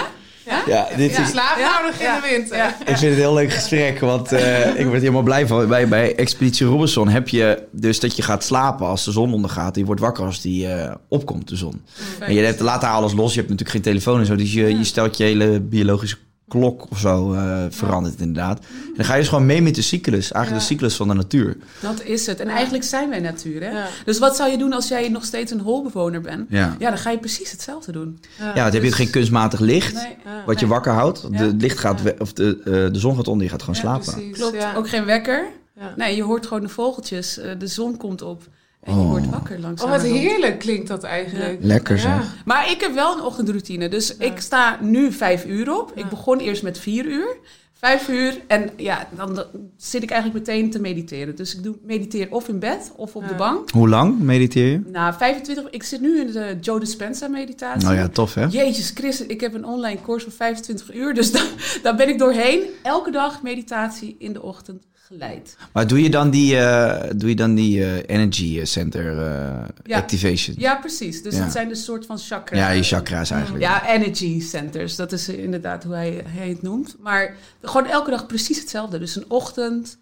Ja, 0.67 0.87
dit 0.97 1.15
Ja, 1.15 1.21
is, 1.21 1.29
slaap 1.29 1.57
nodig 1.57 2.01
in 2.01 2.21
de 2.21 2.27
winter. 2.29 2.57
ja. 2.57 2.67
ik 2.67 2.85
vind 2.85 2.99
het 2.99 3.09
een 3.11 3.15
heel 3.15 3.33
leuk 3.33 3.51
gesprek. 3.53 3.99
Want 3.99 4.31
eh, 4.31 4.79
ik 4.79 4.85
word 4.85 4.99
helemaal 4.99 5.21
blij 5.21 5.47
van. 5.47 5.67
Bij, 5.67 5.87
bij 5.87 6.15
Expeditie 6.15 6.65
Robinson 6.65 7.07
heb 7.09 7.27
je 7.27 7.63
dus 7.71 7.99
dat 7.99 8.15
je 8.15 8.21
gaat 8.21 8.43
slapen 8.43 8.87
als 8.87 9.05
de 9.05 9.11
zon 9.11 9.33
ondergaat. 9.33 9.73
En 9.73 9.79
je 9.79 9.85
wordt 9.85 10.01
wakker 10.01 10.25
als 10.25 10.41
die 10.41 10.67
eh, 10.67 10.95
opkomt, 11.07 11.47
de 11.47 11.55
zon. 11.55 11.81
En 12.19 12.33
je 12.33 12.41
hebt, 12.41 12.59
laat 12.59 12.81
daar 12.81 12.91
alles 12.91 13.13
los. 13.13 13.33
Je 13.33 13.37
hebt 13.39 13.49
natuurlijk 13.49 13.75
geen 13.85 13.93
telefoon 13.93 14.19
en 14.19 14.25
zo. 14.25 14.35
Dus 14.35 14.53
je, 14.53 14.77
je 14.77 14.83
stelt 14.83 15.17
je 15.17 15.23
hele 15.23 15.59
biologische 15.59 16.17
klok 16.47 16.85
of 16.89 16.99
zo 16.99 17.33
eh, 17.33 17.63
verandert 17.69 18.19
inderdaad. 18.19 18.59
En 18.59 18.93
dan 18.95 19.05
ga 19.05 19.13
je 19.13 19.19
dus 19.19 19.29
gewoon 19.29 19.45
mee 19.45 19.61
met 19.61 19.75
de 19.75 19.81
cyclus. 19.81 20.31
Eigenlijk 20.31 20.49
Ja. 20.63 20.67
de 20.67 20.73
cyclus 20.73 20.95
van 20.95 21.07
de 21.07 21.13
natuur. 21.13 21.57
Dat 21.81 22.03
is 22.03 22.25
het. 22.25 22.39
En 22.39 22.47
eigenlijk 22.47 22.83
zijn 22.83 23.09
wij 23.09 23.19
natuur. 23.19 23.61
Hè? 23.63 23.69
Ja. 23.69 23.87
Dus 24.05 24.19
wat 24.19 24.35
zou 24.35 24.51
je 24.51 24.57
doen 24.57 24.73
als 24.73 24.87
jij 24.87 25.09
nog 25.09 25.25
steeds 25.25 25.51
een 25.51 25.59
holbewoner 25.59 26.21
bent? 26.21 26.45
Ja. 26.49 26.75
Ja, 26.79 26.89
dan 26.89 26.97
ga 26.97 27.11
je 27.11 27.17
precies 27.17 27.51
hetzelfde 27.51 27.91
doen. 27.91 28.19
Ja, 28.39 28.53
want 28.61 28.73
heb 28.73 28.83
je 28.83 28.91
geen 28.91 29.09
kunstmatig 29.09 29.59
licht. 29.59 29.93
Nee. 29.93 30.15
Wat 30.45 30.59
je 30.59 30.67
wakker 30.67 30.91
houdt. 30.91 31.21
Ja. 31.31 31.37
De, 31.37 31.43
het 31.43 31.61
licht 31.61 31.77
gaat 31.77 32.01
of 32.19 32.33
de, 32.33 32.57
eh, 32.65 32.71
de 32.71 32.99
zon 32.99 33.15
gaat 33.15 33.27
onder, 33.27 33.43
je 33.45 33.51
gaat 33.51 33.61
gewoon 33.61 33.75
slapen. 33.79 34.13
Precies, 34.13 34.37
Klopt. 34.37 34.55
ja. 34.55 34.73
Ook 34.75 34.89
geen 34.89 35.05
wekker. 35.05 35.45
Ja. 35.79 35.93
Nee, 35.95 36.15
je 36.15 36.23
hoort 36.23 36.47
gewoon 36.47 36.63
de 36.63 36.69
vogeltjes. 36.69 37.37
eh, 37.37 37.51
de 37.57 37.67
zon 37.67 37.97
komt 37.97 38.21
op. 38.21 38.47
En 38.87 38.93
je 38.93 38.99
Oh. 39.01 39.09
wordt 39.09 39.29
wakker 39.29 39.59
langzaam. 39.59 39.89
Oh, 39.91 39.95
wat 39.95 40.05
heerlijk 40.05 40.59
klinkt 40.59 40.87
dat 40.87 41.03
eigenlijk. 41.03 41.57
Lekker 41.61 41.99
zeg. 41.99 42.11
Ja. 42.11 42.23
Maar 42.45 42.71
ik 42.71 42.81
heb 42.81 42.93
wel 42.93 43.13
een 43.17 43.23
ochtendroutine. 43.23 43.89
Dus 43.89 44.17
ik 44.17 44.39
sta 44.39 44.77
nu 44.81 45.11
vijf 45.11 45.45
uur 45.45 45.79
op. 45.79 45.91
Ik 45.95 46.09
begon 46.09 46.39
eerst 46.39 46.63
met 46.63 46.79
vier 46.79 47.05
uur. 47.05 47.37
Vijf 47.73 48.07
uur. 48.09 48.41
En 48.47 48.69
ja, 48.77 49.07
dan, 49.15 49.35
dan 49.35 49.45
zit 49.77 50.03
ik 50.03 50.09
eigenlijk 50.11 50.47
meteen 50.47 50.69
te 50.71 50.79
mediteren. 50.79 51.35
Dus 51.35 51.55
ik 51.55 51.63
doe 51.63 51.75
mediteer 51.85 52.27
of 52.31 52.47
in 52.47 52.59
bed 52.59 52.91
of 52.95 53.15
op 53.15 53.27
de 53.27 53.35
bank. 53.35 53.69
Hoe 53.71 53.89
lang 53.89 54.19
mediteer 54.19 54.71
je? 54.71 54.81
Nou, 54.91 55.13
25. 55.17 55.69
Ik 55.69 55.83
zit 55.83 56.01
nu 56.01 56.19
in 56.19 56.31
de 56.31 56.57
Joe 56.61 56.79
Dispenza 56.79 57.27
meditatie. 57.27 57.83
Nou 57.87 57.95
ja, 57.99 58.07
tof 58.07 58.33
hè? 58.33 58.45
Jezus 58.45 58.91
Christus, 58.95 59.27
ik 59.27 59.41
heb 59.41 59.53
een 59.53 59.65
online 59.65 60.01
course 60.01 60.25
van 60.25 60.33
25 60.35 60.93
uur. 60.93 61.13
Dus 61.13 61.31
daar, 61.35 61.79
daar 61.83 61.95
ben 61.95 62.09
ik 62.09 62.19
doorheen. 62.19 62.61
Elke 62.83 63.11
dag 63.11 63.41
meditatie 63.41 64.15
in 64.19 64.33
de 64.33 64.41
ochtend 64.41 64.83
geleid. 65.07 65.57
Maar 65.73 65.87
doe 65.87 66.01
je 66.03 66.09
dan 66.09 66.29
die, 66.29 66.57
eh, 66.57 67.09
doe 67.15 67.29
je 67.29 67.35
dan 67.35 67.55
die 67.55 67.83
eh, 67.83 68.15
energy 68.15 68.65
center 68.65 69.17
eh, 69.17 69.65
Ja. 69.83 69.97
activation? 69.97 70.55
Ja, 70.59 70.75
precies. 70.75 71.21
Dus 71.23 71.35
Ja. 71.35 71.43
het 71.43 71.51
zijn 71.51 71.67
dus 71.69 71.83
soort 71.83 72.05
van 72.05 72.17
chakra. 72.17 72.57
Ja, 72.57 72.69
je 72.69 72.83
chakra's 72.83 73.31
eigenlijk. 73.31 73.63
Ja, 73.63 73.87
energy 73.87 74.41
centers. 74.41 74.95
Dat 74.95 75.11
is 75.11 75.29
inderdaad 75.29 75.83
hoe 75.83 75.93
hij, 75.93 76.23
hij 76.27 76.49
het 76.49 76.61
noemt. 76.61 76.95
Maar 76.99 77.35
gewoon 77.61 77.87
elke 77.87 78.09
dag 78.09 78.25
precies 78.25 78.59
hetzelfde. 78.59 78.99
Dus 78.99 79.15
een 79.15 79.25
ochtend 79.27 79.97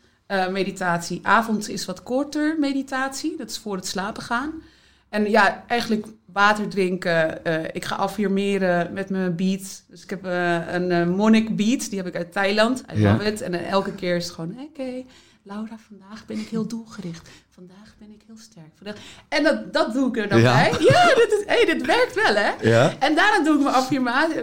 meditatie. 0.51 1.19
Avond 1.23 1.69
is 1.69 1.85
wat 1.85 2.03
korter 2.03 2.55
meditatie. 2.59 3.35
Dat 3.37 3.49
is 3.49 3.57
voor 3.57 3.75
het 3.75 3.87
slapen 3.87 4.23
gaan. 4.23 4.51
En 5.09 5.29
ja, 5.29 5.63
eigenlijk 5.67 6.05
water 6.35 6.67
drinken. 6.67 7.45
eh, 7.45 7.63
ik 7.71 7.85
ga 7.85 7.95
affirmeren 7.95 8.93
met 8.93 9.09
mijn 9.09 9.35
beat. 9.35 9.83
Dus 9.87 10.03
ik 10.03 10.09
heb 10.09 10.25
eh, 10.25 10.73
een 10.73 10.91
eh, 10.91 11.07
monnik 11.07 11.55
beat. 11.55 11.89
Die 11.89 11.97
heb 11.97 12.07
ik 12.07 12.15
uit 12.15 12.31
Thailand. 12.31 12.83
I 12.95 12.99
Ja. 12.99 13.11
love 13.11 13.23
it. 13.25 13.41
En 13.41 13.53
elke 13.67 13.91
keer 13.93 14.15
is 14.15 14.23
het 14.25 14.33
gewoon... 14.33 14.55
Oké, 14.59 15.03
Laura, 15.43 15.77
vandaag 15.87 16.25
ben 16.25 16.37
ik 16.39 16.47
heel 16.47 16.67
doelgericht. 16.67 17.29
Vandaag 17.49 17.95
ben 17.99 18.09
ik 18.11 18.21
heel 18.27 18.37
sterk. 18.37 18.71
Vandaag... 18.75 18.95
En 19.27 19.43
dat, 19.43 19.73
dat 19.73 19.93
doe 19.93 20.07
ik 20.09 20.17
er 20.17 20.29
dan 20.29 20.39
Ja. 20.39 20.53
bij. 20.53 20.71
Ja, 20.79 21.05
dit, 21.15 21.35
is, 21.39 21.43
hey, 21.55 21.65
dit 21.65 21.85
werkt 21.85 22.15
wel, 22.15 22.35
hè? 22.35 22.51
Ja? 22.69 22.93
En 22.99 23.15
daarna 23.15 23.43
doe 23.43 23.55
ik 23.57 23.63
mijn 23.63 23.75
affirmatie, 23.75 24.41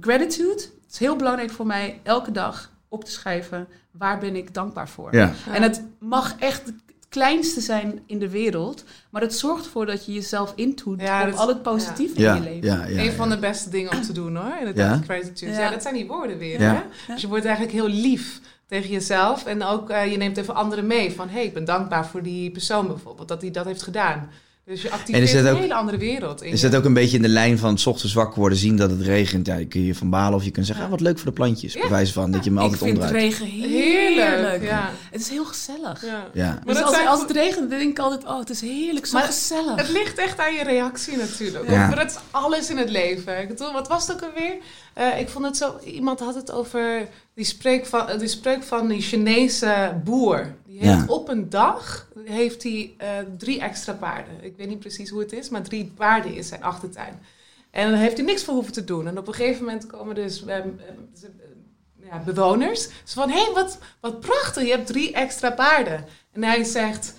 gratitude. 0.00 0.62
Het 0.62 0.92
is 0.92 0.98
heel 0.98 1.16
belangrijk 1.16 1.50
voor 1.50 1.66
mij 1.66 2.00
elke 2.02 2.30
dag 2.30 2.70
op 2.88 3.04
te 3.04 3.10
schrijven 3.10 3.68
waar 3.90 4.18
ben 4.18 4.36
ik 4.36 4.54
dankbaar 4.54 4.88
voor. 4.88 5.14
Ja. 5.16 5.32
En 5.52 5.62
het 5.62 5.82
mag 5.98 6.34
echt 6.38 6.72
kleinste 7.12 7.60
zijn 7.60 8.00
in 8.06 8.18
de 8.18 8.28
wereld, 8.30 8.84
maar 9.10 9.22
het 9.22 9.34
zorgt 9.34 9.64
ervoor 9.64 9.86
dat 9.86 10.06
je 10.06 10.12
jezelf 10.12 10.52
intoet 10.56 11.00
Ja, 11.00 11.20
op 11.24 11.30
dat- 11.30 11.38
al 11.38 11.48
het 11.48 11.62
positieve 11.62 12.20
Ja, 12.20 12.34
in 12.34 12.42
je 12.42 12.48
leven. 12.48 12.68
ja, 12.68 12.86
ja. 12.86 12.98
een 12.98 13.04
ja. 13.04 13.12
van 13.12 13.28
de 13.30 13.38
beste 13.38 13.70
dingen 13.70 13.92
om 13.92 14.02
te 14.02 14.12
doen 14.12 14.36
hoor. 14.36 14.56
Inderdaad, 14.58 14.98
Ja? 14.98 15.04
gratitude. 15.04 15.52
Ja. 15.52 15.60
Ja. 15.60 15.70
dat 15.70 15.82
zijn 15.82 15.94
die 15.94 16.06
woorden 16.06 16.38
weer. 16.38 16.60
Ja. 16.60 16.74
Hè? 17.06 17.12
Dus 17.12 17.22
je 17.22 17.28
wordt 17.28 17.44
eigenlijk 17.44 17.74
heel 17.74 17.88
lief 17.88 18.40
tegen 18.66 18.90
jezelf. 18.90 19.46
En 19.46 19.62
ook 19.64 19.90
eh, 19.90 20.10
je 20.10 20.16
neemt 20.16 20.36
even 20.36 20.54
anderen 20.54 20.86
mee. 20.86 21.12
Van 21.12 21.28
hé, 21.28 21.34
hey, 21.34 21.44
ik 21.44 21.54
ben 21.54 21.64
dankbaar 21.64 22.06
voor 22.06 22.22
die 22.22 22.50
persoon 22.50 22.86
bijvoorbeeld. 22.86 23.28
Dat 23.28 23.40
hij 23.42 23.50
dat 23.50 23.64
heeft 23.64 23.82
gedaan. 23.82 24.30
Dus 24.66 24.82
je 24.82 24.90
activeert 24.90 25.32
dat 25.32 25.44
een 25.44 25.52
ook- 25.52 25.58
hele 25.60 25.74
andere 25.74 25.98
wereld. 25.98 26.42
In 26.42 26.52
Is 26.52 26.60
je. 26.60 26.68
dat 26.68 26.78
ook 26.80 26.84
een 26.84 26.94
beetje 26.94 27.16
in 27.16 27.22
de 27.22 27.28
lijn 27.28 27.58
van 27.58 27.78
's 27.78 27.86
ochtends 27.86 28.14
wakker 28.14 28.38
worden, 28.40 28.58
zien 28.58 28.76
dat 28.76 28.90
het 28.90 29.00
regent? 29.00 29.46
Ja, 29.46 29.54
je 29.56 29.66
kun 29.66 29.82
je 29.84 29.94
van 29.94 30.10
balen 30.10 30.34
of 30.38 30.44
je 30.44 30.50
kunt 30.50 30.66
zeggen, 30.66 30.84
ah, 30.84 30.90
wat 30.90 31.00
leuk 31.00 31.16
voor 31.18 31.26
de 31.26 31.32
plantjes. 31.32 31.74
Bij 31.74 31.88
wijze 31.88 32.12
van, 32.12 32.30
dat 32.30 32.44
je 32.44 32.50
Ik 32.50 32.56
altijd 32.58 32.78
vind 32.82 32.90
omdraait. 32.98 33.14
regen 33.14 33.46
heerlijk. 33.46 34.28
Heerlijk, 34.28 34.62
ja. 34.62 34.90
Het 35.10 35.20
is 35.20 35.28
heel 35.28 35.44
gezellig. 35.44 36.04
Ja. 36.04 36.26
Ja. 36.32 36.48
Maar 36.48 36.60
Dus 36.64 36.74
dat 36.74 36.84
als, 36.84 36.94
zijn 36.94 37.06
als 37.08 37.20
het 37.20 37.30
regent, 37.30 37.70
dan 37.70 37.78
denk 37.78 37.90
ik 37.90 37.98
altijd, 37.98 38.24
oh, 38.24 38.38
het 38.38 38.50
is 38.50 38.60
heerlijk, 38.60 39.06
zo 39.06 39.18
Maar 39.18 39.26
gezellig. 39.26 39.76
Het 39.76 39.88
ligt 39.90 40.18
echt 40.18 40.38
aan 40.38 40.54
je 40.54 40.62
reactie 40.62 41.16
natuurlijk. 41.16 41.70
Ja. 41.70 41.86
Maar 41.86 41.96
dat 41.96 42.10
is 42.10 42.16
alles 42.30 42.70
in 42.70 42.76
het 42.76 42.90
leven. 42.90 43.40
Ik 43.40 43.48
bedoel, 43.48 43.72
wat 43.72 43.88
was 43.88 44.06
het 44.06 44.16
ook 44.16 44.22
alweer? 44.34 44.54
Eh, 44.94 45.20
ik 45.20 45.28
vond 45.28 45.44
het 45.44 45.56
zo... 45.56 45.78
Iemand 45.84 46.20
had 46.20 46.34
het 46.34 46.52
over 46.52 47.08
die 47.34 47.44
spreuk 47.44 47.86
van, 47.86 48.18
die 48.18 48.28
spreuk 48.28 48.62
van 48.62 48.88
die 48.88 49.00
Chinese 49.00 50.00
boer. 50.04 50.54
Die 50.66 50.78
heeft 50.78 51.06
Ja. 51.06 51.14
op 51.14 51.28
een 51.28 51.50
dag 51.50 52.08
heeft 52.24 52.62
hij, 52.62 52.94
eh, 52.98 53.08
drie 53.38 53.60
extra 53.60 53.92
paarden. 53.92 54.34
Ik 54.44 54.56
weet 54.56 54.68
niet 54.68 54.78
precies 54.78 55.10
hoe 55.10 55.20
het 55.20 55.32
is, 55.32 55.48
maar 55.48 55.62
drie 55.62 55.92
paarden 55.96 56.34
in 56.34 56.44
zijn 56.44 56.62
achtertuin. 56.62 57.18
En 57.70 57.90
dan 57.90 57.98
heeft 57.98 58.16
hij 58.16 58.26
niks 58.26 58.44
voor 58.44 58.54
hoeven 58.54 58.72
te 58.72 58.84
doen. 58.84 59.06
En 59.06 59.18
op 59.18 59.28
een 59.28 59.34
gegeven 59.34 59.64
moment 59.64 59.86
komen 59.86 60.14
dus 60.14 60.44
eh, 60.44 60.56
eh, 60.56 60.64
ja, 62.10 62.18
bewoners. 62.24 62.82
Ze 62.82 63.14
van, 63.14 63.30
hé, 63.30 63.42
hey, 63.44 63.52
wat, 63.54 63.78
wat 64.00 64.20
prachtig, 64.20 64.62
je 64.62 64.70
hebt 64.70 64.86
drie 64.86 65.12
extra 65.12 65.50
paarden. 65.50 66.04
En 66.32 66.42
hij 66.44 66.64
zegt, 66.64 67.14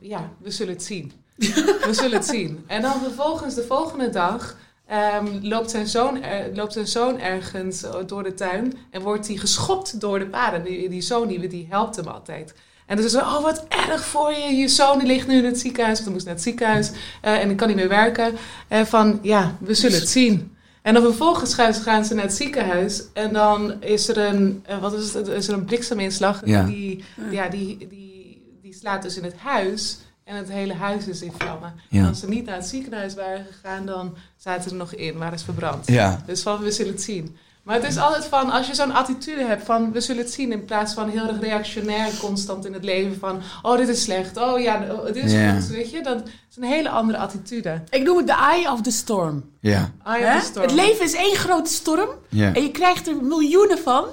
ja, 0.00 0.30
we 0.38 0.50
zullen 0.50 0.72
het 0.72 0.82
zien. 0.84 1.12
We 1.36 1.88
zullen 1.90 2.18
het 2.18 2.26
zien. 2.26 2.64
En 2.66 2.82
dan 2.82 3.00
vervolgens 3.02 3.54
de 3.54 3.64
volgende 3.64 4.10
dag 4.10 4.56
ehm, 4.88 5.26
loopt, 5.42 5.70
zijn 5.70 5.86
zoon 5.86 6.22
er- 6.22 6.54
loopt 6.54 6.72
zijn 6.72 6.86
zoon 6.86 7.20
ergens 7.20 7.82
eh, 7.82 7.94
door 8.06 8.22
de 8.22 8.34
tuin 8.34 8.74
en 8.90 9.02
wordt 9.02 9.26
hij 9.28 9.36
geschopt 9.36 10.00
door 10.00 10.18
de 10.18 10.26
paarden. 10.26 10.64
Die, 10.64 10.88
die 10.88 11.00
zoon 11.00 11.28
die, 11.28 11.48
die 11.48 11.66
helpt 11.70 11.96
hem 11.96 12.06
altijd. 12.06 12.54
En 12.86 12.96
dus 12.96 13.04
is 13.04 13.12
zo, 13.12 13.18
oh 13.18 13.42
wat 13.42 13.64
erg 13.88 14.04
voor 14.04 14.32
je, 14.32 14.54
je 14.56 14.68
zoon 14.68 14.98
die 14.98 15.06
ligt 15.08 15.26
nu 15.28 15.36
in 15.36 15.44
het 15.44 15.58
ziekenhuis, 15.58 15.98
hij 16.00 16.12
moest 16.12 16.24
naar 16.24 16.34
het 16.34 16.42
ziekenhuis 16.42 16.90
eh, 17.22 17.40
en 17.42 17.50
ik 17.50 17.56
kan 17.56 17.68
niet 17.68 17.76
meer 17.76 17.88
werken. 17.88 18.34
En 18.68 18.86
van, 18.86 19.18
ja, 19.22 19.56
we 19.60 19.74
zullen 19.74 19.98
het 19.98 20.08
zien. 20.08 20.56
En 20.82 20.94
dan 20.94 21.02
vervolgens 21.02 21.54
gaan 21.54 21.74
ze, 21.74 21.80
gaan 21.82 22.04
ze 22.04 22.14
naar 22.14 22.24
het 22.24 22.32
ziekenhuis 22.34 23.02
en 23.12 23.32
dan 23.32 23.82
is 23.82 24.08
er 24.08 24.18
een, 24.18 24.62
eh, 24.66 24.78
wat 24.80 24.92
is 24.92 25.14
het, 25.14 25.28
is 25.28 25.48
er 25.48 25.54
een 25.54 25.64
blikseminslag 25.64 26.40
Ja. 26.44 26.62
die, 26.64 27.04
ja, 27.30 27.48
die, 27.48 27.76
die, 27.88 28.58
die 28.62 28.74
slaat 28.74 29.02
dus 29.02 29.16
in 29.16 29.24
het 29.24 29.36
huis 29.36 29.98
en 30.28 30.36
het 30.36 30.48
hele 30.48 30.74
huis 30.74 31.06
is 31.06 31.22
in 31.22 31.32
vlammen. 31.38 31.72
Ja. 31.88 32.00
En 32.00 32.08
als 32.08 32.20
ze 32.20 32.28
niet 32.28 32.46
naar 32.46 32.54
het 32.54 32.66
ziekenhuis 32.66 33.14
waren 33.14 33.46
gegaan, 33.50 33.86
dan 33.86 34.14
zaten 34.36 34.62
ze 34.62 34.70
er 34.70 34.76
nog 34.76 34.94
in, 34.94 35.18
waren 35.18 35.38
ze 35.38 35.44
verbrand. 35.44 35.86
Ja. 35.86 36.22
Dus 36.26 36.42
van, 36.42 36.60
we 36.60 36.70
zullen 36.70 36.92
het 36.92 37.02
zien. 37.02 37.36
Maar 37.62 37.76
het 37.76 37.86
is 37.86 37.96
altijd 37.96 38.24
van, 38.24 38.50
als 38.50 38.66
je 38.66 38.74
zo'n 38.74 38.92
attitude 38.92 39.44
hebt 39.44 39.64
van, 39.64 39.92
we 39.92 40.00
zullen 40.00 40.22
het 40.22 40.32
zien, 40.32 40.52
in 40.52 40.64
plaats 40.64 40.94
van 40.94 41.08
heel 41.08 41.28
erg 41.28 41.40
reactionair 41.40 42.10
constant 42.20 42.64
in 42.64 42.72
het 42.72 42.84
leven 42.84 43.18
van, 43.18 43.40
oh, 43.62 43.76
dit 43.76 43.88
is 43.88 44.02
slecht, 44.02 44.36
oh 44.36 44.60
ja, 44.60 44.86
dit 45.12 45.24
is 45.24 45.52
goed, 45.52 45.76
weet 45.76 45.90
je. 45.90 46.02
Dat 46.02 46.22
is 46.50 46.56
een 46.56 46.62
hele 46.62 46.88
andere 46.88 47.18
attitude. 47.18 47.82
Ik 47.90 48.02
noem 48.02 48.16
het 48.16 48.26
de 48.26 48.32
eye 48.32 48.72
of 48.72 48.82
the 48.82 48.90
storm. 48.90 49.44
Ja. 49.60 49.92
Eye 50.04 50.34
of 50.34 50.40
the 50.40 50.46
storm. 50.46 50.66
Het 50.66 50.74
leven 50.74 51.04
is 51.04 51.14
één 51.14 51.36
grote 51.36 51.72
storm. 51.72 52.08
En 52.30 52.62
je 52.62 52.70
krijgt 52.70 53.06
er 53.08 53.16
miljoenen 53.16 53.78
van. 53.78 54.04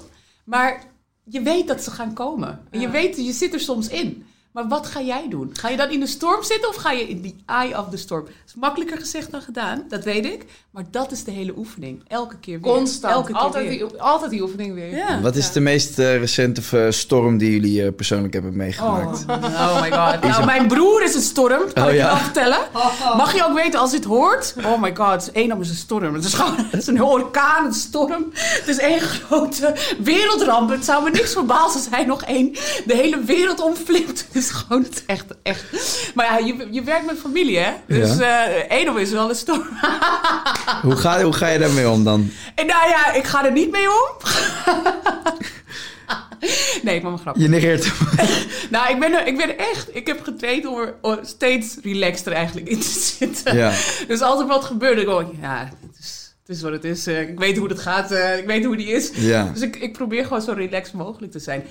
Maar 0.43 0.83
je 1.23 1.41
weet 1.41 1.67
dat 1.67 1.83
ze 1.83 1.91
gaan 1.91 2.13
komen. 2.13 2.59
En 2.71 2.79
je 2.79 2.89
weet, 2.89 3.15
je 3.15 3.33
zit 3.33 3.53
er 3.53 3.59
soms 3.59 3.87
in. 3.87 4.25
Maar 4.55 4.67
wat 4.67 4.85
ga 4.87 5.01
jij 5.01 5.25
doen? 5.29 5.49
Ga 5.53 5.69
je 5.69 5.77
dan 5.77 5.89
in 5.89 5.99
de 5.99 6.07
storm 6.07 6.43
zitten 6.43 6.69
of 6.69 6.75
ga 6.75 6.91
je 6.91 7.09
in 7.09 7.21
die 7.21 7.35
eye 7.45 7.79
of 7.79 7.89
the 7.89 7.97
storm? 7.97 8.25
Dat 8.25 8.33
is 8.47 8.53
makkelijker 8.55 8.97
gezegd 8.97 9.31
dan 9.31 9.41
gedaan, 9.41 9.83
dat 9.89 10.03
weet 10.03 10.25
ik. 10.25 10.45
Maar 10.71 10.83
dat 10.91 11.11
is 11.11 11.23
de 11.23 11.31
hele 11.31 11.53
oefening. 11.57 12.03
Elke 12.07 12.37
keer 12.39 12.61
weer. 12.61 12.73
Constant, 12.73 13.13
Elke 13.13 13.31
keer 13.31 13.41
altijd, 13.41 13.67
weer. 13.67 13.87
die, 13.87 14.01
altijd 14.01 14.31
die 14.31 14.41
oefening 14.41 14.73
weer. 14.73 14.95
Ja. 14.95 15.21
Wat 15.21 15.35
is 15.35 15.51
de 15.51 15.59
meest 15.59 15.99
eh, 15.99 16.17
recente 16.17 16.61
eh, 16.77 16.91
storm 16.91 17.37
die 17.37 17.51
jullie 17.51 17.85
eh, 17.85 17.93
persoonlijk 17.95 18.33
hebben 18.33 18.55
meegemaakt? 18.57 19.25
Oh, 19.27 19.43
oh 19.43 19.81
my 19.81 19.91
god. 19.91 20.21
Nou, 20.21 20.45
mijn 20.45 20.67
broer 20.67 21.03
is 21.03 21.15
een 21.15 21.21
storm. 21.21 21.61
Kan 21.73 21.83
Oh, 21.83 21.89
ik 21.89 21.95
je 21.95 22.01
ja? 22.01 22.07
wel 22.07 22.17
vertellen? 22.17 22.59
Mag 23.17 23.35
je 23.35 23.45
ook 23.45 23.53
weten 23.55 23.79
als 23.79 23.91
je 23.91 23.97
het 23.97 24.05
hoort? 24.05 24.55
Oh 24.65 24.81
my 24.81 24.95
god. 24.95 25.31
Één 25.31 25.59
is 25.59 25.69
een 25.69 25.75
storm. 25.75 26.13
Het 26.13 26.23
is 26.25 26.33
gewoon 26.33 26.55
het 26.57 26.81
is 26.81 26.87
een 26.87 27.03
orkaan, 27.03 27.65
een 27.65 27.73
storm. 27.73 28.25
Het 28.33 28.67
is 28.67 28.77
één 28.77 28.99
grote 28.99 29.75
wereldramp. 29.99 30.69
Het 30.69 30.85
zou 30.85 31.03
me 31.03 31.09
niks 31.09 31.33
verbazen 31.33 31.73
als 31.79 31.87
hij 31.89 32.05
nog 32.05 32.23
één 32.23 32.51
de 32.85 32.95
hele 32.95 33.23
wereld 33.23 33.61
omflipt. 33.61 34.27
Is 34.45 34.51
gewoon 34.51 34.83
het 34.83 35.03
echt, 35.05 35.25
echt. 35.43 35.63
Maar 36.15 36.25
ja, 36.25 36.37
je, 36.45 36.67
je 36.71 36.81
werkt 36.83 37.05
met 37.05 37.17
familie, 37.19 37.57
hè? 37.57 37.71
Dus 37.87 38.17
Ja. 38.17 38.45
eh 38.47 38.77
één 38.77 38.97
is 38.97 39.11
wel 39.11 39.29
een 39.29 39.35
storm. 39.35 39.67
Hoe, 40.81 40.95
ga, 40.95 41.21
hoe 41.23 41.33
ga 41.33 41.47
je 41.47 41.59
daarmee 41.59 41.89
om 41.89 42.03
dan? 42.03 42.31
En 42.55 42.65
nou 42.65 42.89
ja, 42.89 43.13
ik 43.13 43.23
ga 43.23 43.45
er 43.45 43.51
niet 43.51 43.71
mee 43.71 43.87
om. 43.89 44.11
Nee, 46.83 46.95
ik 46.95 47.03
maak 47.03 47.11
me 47.11 47.17
grap. 47.17 47.35
Je 47.37 47.47
negeert 47.47 47.85
hem. 47.85 47.93
Nou, 48.69 48.91
ik 48.93 48.99
ben, 48.99 49.13
er, 49.13 49.27
ik 49.27 49.37
ben 49.37 49.57
echt... 49.57 49.95
Ik 49.95 50.07
heb 50.07 50.23
getraind 50.23 50.65
om 50.65 50.79
er 51.11 51.19
steeds 51.21 51.77
relaxter 51.83 52.31
eigenlijk 52.33 52.67
in 52.69 52.79
te 52.79 52.87
zitten. 53.17 53.55
Ja. 53.57 53.71
Dus 54.07 54.21
als 54.21 54.39
er 54.39 54.47
wat 54.47 54.63
gebeurt, 54.65 55.05
dan 55.05 55.17
denk 55.17 55.31
ik, 55.33 55.41
ja, 55.41 55.71
het 55.81 55.97
is, 55.99 56.33
het 56.45 56.55
is 56.55 56.61
wat 56.61 56.71
het 56.71 56.83
is. 56.83 57.07
Eh, 57.07 57.21
Ik 57.29 57.39
weet 57.39 57.57
hoe 57.57 57.67
het 57.67 57.79
gaat. 57.79 58.11
eh, 58.11 58.37
Ik 58.37 58.45
weet 58.45 58.65
hoe 58.65 58.75
die 58.77 58.87
is. 58.87 59.09
Ja. 59.13 59.49
Dus 59.53 59.61
ik, 59.61 59.75
ik 59.75 59.93
probeer 59.93 60.23
gewoon 60.23 60.41
zo 60.41 60.51
relaxed 60.51 60.93
mogelijk 60.93 61.31
te 61.31 61.39
zijn. 61.39 61.63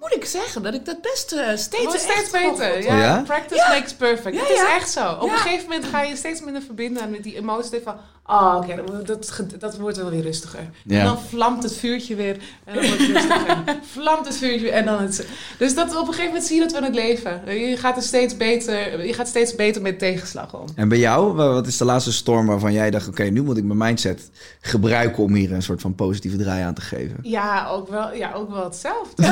Moet 0.00 0.14
ik 0.14 0.24
zeggen 0.24 0.62
dat 0.62 0.74
ik 0.74 0.84
dat 0.84 1.00
best 1.00 1.32
eh, 1.32 1.56
steeds, 1.56 1.98
steeds 2.00 2.30
beter. 2.30 2.82
Ja, 2.82 2.96
Ja? 2.98 3.22
Practice 3.26 3.68
makes 3.68 3.94
perfect. 3.94 4.36
Ja, 4.36 4.40
het 4.42 4.50
is 4.50 4.56
ja. 4.56 4.74
echt 4.74 4.90
zo. 4.90 5.12
Op 5.12 5.26
Ja. 5.28 5.32
een 5.32 5.38
gegeven 5.38 5.68
moment 5.68 5.84
ga 5.84 6.02
je 6.02 6.16
steeds 6.16 6.40
minder 6.40 6.62
verbinden 6.62 7.10
met 7.10 7.22
die 7.22 7.36
emoties. 7.36 7.80
Van, 7.84 7.96
oh, 8.32 8.56
oké, 8.56 8.82
dat, 9.04 9.06
dat, 9.06 9.46
dat 9.58 9.76
wordt 9.78 9.96
wel 9.96 10.10
weer 10.10 10.22
rustiger. 10.22 10.70
Ja. 10.84 10.98
En 10.98 11.04
dan 11.04 11.18
vlamt 11.28 11.62
het 11.62 11.76
vuurtje 11.76 12.14
weer. 12.14 12.36
En 12.64 12.74
dan 12.74 12.86
wordt 12.86 12.98
het 13.00 13.10
rustiger. 13.10 13.56
vlamt 13.94 14.26
het 14.26 14.36
vuurtje 14.36 14.60
weer. 14.60 14.72
En 14.72 14.84
dan 14.84 15.02
het... 15.02 15.26
Dus 15.58 15.74
dat, 15.74 15.90
op 15.90 16.00
een 16.00 16.06
gegeven 16.06 16.26
moment 16.26 16.44
zie 16.44 16.56
je 16.56 16.62
dat 16.62 16.70
we 16.72 16.78
in 16.78 16.84
het 16.84 16.94
leven. 16.94 17.58
Je 17.58 17.76
gaat 17.76 17.96
er 17.96 18.02
steeds 18.02 18.36
beter, 18.36 19.06
je 19.06 19.12
gaat 19.12 19.28
steeds 19.28 19.54
beter 19.54 19.82
met 19.82 19.98
tegenslag 19.98 20.54
om. 20.54 20.64
En 20.74 20.88
bij 20.88 20.98
jou, 20.98 21.34
wa- 21.34 21.52
wat 21.52 21.66
is 21.66 21.76
de 21.76 21.84
laatste 21.84 22.12
storm 22.12 22.46
waarvan 22.46 22.72
jij 22.72 22.90
dacht... 22.90 23.08
oké, 23.08 23.22
nu 23.22 23.42
moet 23.42 23.56
ik 23.56 23.64
mijn 23.64 23.78
mindset 23.78 24.30
gebruiken 24.60 25.22
om 25.22 25.34
hier 25.34 25.52
een 25.52 25.62
soort 25.62 25.80
van 25.80 25.94
positieve 25.94 26.36
draai 26.36 26.62
aan 26.62 26.74
te 26.74 26.80
geven? 26.80 27.16
Ja, 27.22 27.68
ook 27.68 27.88
wel, 27.88 28.14
ja, 28.14 28.32
ook 28.32 28.50
wel 28.50 28.64
hetzelfde. 28.64 29.22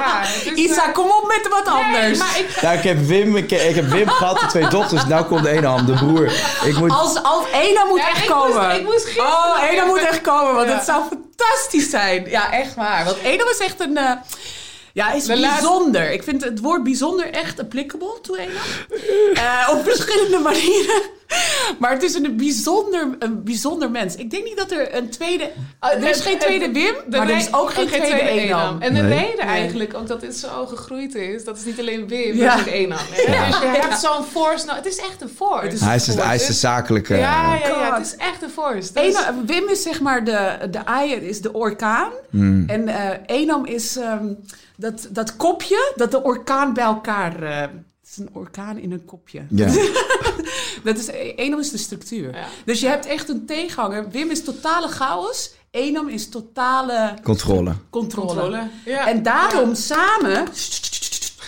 Ja, 0.00 0.20
het 0.22 0.52
is, 0.54 0.70
Isa, 0.70 0.86
eh, 0.86 0.92
kom 0.94 1.06
op 1.06 1.24
met 1.28 1.48
wat 1.50 1.74
nee, 1.74 1.84
anders. 1.84 2.18
maar 2.18 2.38
ik, 2.38 2.58
Ja, 2.60 2.70
ik 2.72 2.82
heb 2.82 2.98
Wim, 2.98 3.36
ik, 3.36 3.50
ik 3.50 3.74
heb 3.74 3.84
Wim 3.84 4.08
gehad, 4.08 4.40
de 4.40 4.46
twee 4.46 4.68
dochters. 4.68 5.06
Nou 5.06 5.24
komt 5.24 5.42
de 5.42 5.48
ene 5.48 5.66
hand, 5.66 5.86
de 5.86 5.92
broer. 5.92 6.24
Ik 6.64 6.78
moet... 6.78 6.90
Als, 6.90 7.22
als 7.22 7.44
Ena 7.70 7.84
moet 7.84 7.98
Ja, 7.98 8.08
echt 8.08 8.22
ik 8.22 8.28
komen. 8.28 8.66
moest- 8.66 8.76
ik 8.78 8.84
moest 8.84 9.04
gisteren 9.04 9.26
oh, 9.28 9.62
Ena 9.70 9.84
moet 9.84 9.98
echt 9.98 10.20
komen, 10.20 10.54
want 10.54 10.68
Ja. 10.68 10.74
het 10.74 10.84
zou 10.84 11.02
fantastisch 11.08 11.90
zijn. 11.90 12.30
Ja, 12.30 12.52
echt 12.52 12.74
waar. 12.74 13.04
Want 13.04 13.16
Ena 13.22 13.44
was 13.44 13.58
echt 13.58 13.80
een... 13.80 13.96
eh, 13.96 14.10
ja, 14.92 15.12
is 15.12 15.24
De 15.24 15.38
laatste- 15.38 15.60
bijzonder. 15.66 16.10
Ik 16.12 16.22
vind 16.22 16.44
het 16.44 16.60
woord 16.60 16.82
bijzonder 16.82 17.30
echt 17.30 17.60
applicable 17.60 18.18
to 18.22 18.34
Ena. 18.34 18.60
Eh, 19.34 19.68
op 19.74 19.84
verschillende 19.84 20.38
manieren. 20.48 21.02
Maar 21.78 21.90
het 21.90 22.02
is 22.02 22.14
een 22.14 22.36
bijzonder, 22.36 23.08
een 23.18 23.42
bijzonder 23.44 23.90
mens. 23.90 24.16
Ik 24.16 24.30
denk 24.30 24.44
niet 24.44 24.56
dat 24.56 24.70
er 24.70 24.94
een 24.96 25.10
tweede... 25.10 25.50
er 25.80 26.08
is 26.08 26.20
geen 26.20 26.38
tweede 26.38 26.72
Wim, 26.72 26.94
maar 27.10 27.28
er 27.28 27.36
is 27.36 27.52
ook 27.54 27.70
geen 27.72 27.86
tweede 27.86 28.20
Enam. 28.20 28.80
En 28.80 28.94
de 28.94 29.00
Nee. 29.00 29.18
reden 29.26 29.44
eigenlijk 29.44 29.94
ook 29.94 30.06
dat 30.06 30.20
dit 30.20 30.36
zo 30.36 30.66
gegroeid 30.66 31.14
is, 31.14 31.44
dat 31.44 31.56
is 31.56 31.64
niet 31.64 31.78
alleen 31.80 32.08
Wim, 32.08 32.36
Ja. 32.36 32.46
dat 32.56 32.66
is 32.66 32.72
ook 32.72 32.72
Enam. 32.78 32.98
Dus 32.98 33.24
je 33.24 33.78
hebt 33.80 33.98
zo'n 34.00 34.24
force, 34.24 34.66
nou, 34.66 34.76
het 34.76 34.86
is 34.86 34.96
echt 34.98 35.20
een 35.22 35.28
force. 35.28 35.64
Het 35.64 35.72
is 35.72 35.80
Hij 35.80 35.94
is, 35.96 36.04
de, 36.04 36.22
hij 36.22 36.34
is 36.34 36.46
de 36.46 36.52
zakelijke... 36.52 37.14
ja, 37.16 37.54
ja, 37.54 37.68
ja, 37.68 37.96
het 37.96 38.06
is 38.06 38.16
echt 38.16 38.42
een 38.42 38.50
force. 38.50 38.90
Enam- 38.94 39.46
Wim 39.46 39.68
is 39.68 39.82
zeg 39.82 40.00
maar 40.00 40.24
de, 40.24 40.58
de 40.70 40.78
ei, 40.78 41.12
is 41.14 41.40
de 41.40 41.52
orkaan. 41.52 42.10
Hmm. 42.30 42.64
En 42.68 42.88
eh 42.88 43.16
Enam 43.26 43.66
is 43.66 43.96
ehm, 43.96 44.26
dat, 44.76 45.08
dat 45.10 45.36
kopje 45.36 45.92
dat 45.96 46.10
de 46.10 46.22
orkaan 46.22 46.72
bij 46.74 46.84
elkaar... 46.84 47.42
eh, 47.42 47.60
het 47.60 47.70
is 48.10 48.16
een 48.16 48.28
orkaan 48.32 48.78
in 48.78 48.92
een 48.92 49.04
kopje. 49.04 49.46
Ja. 49.48 49.66
Dat 50.84 50.98
is, 50.98 51.06
Enam 51.44 51.60
is 51.60 51.70
de 51.70 51.78
structuur. 51.78 52.34
Ja. 52.34 52.46
Dus 52.64 52.80
je 52.80 52.86
hebt 52.86 53.06
echt 53.06 53.28
een 53.28 53.46
tegenhanger. 53.46 54.10
Wim 54.10 54.30
is 54.30 54.44
totale 54.44 54.88
chaos. 54.88 55.50
Enam 55.70 56.08
is 56.08 56.28
totale 56.28 57.14
Controle. 57.22 57.74
controle. 57.90 58.26
Controle. 58.26 58.68
Ja. 58.84 59.08
En 59.08 59.22
daarom 59.22 59.74
samen... 59.74 60.46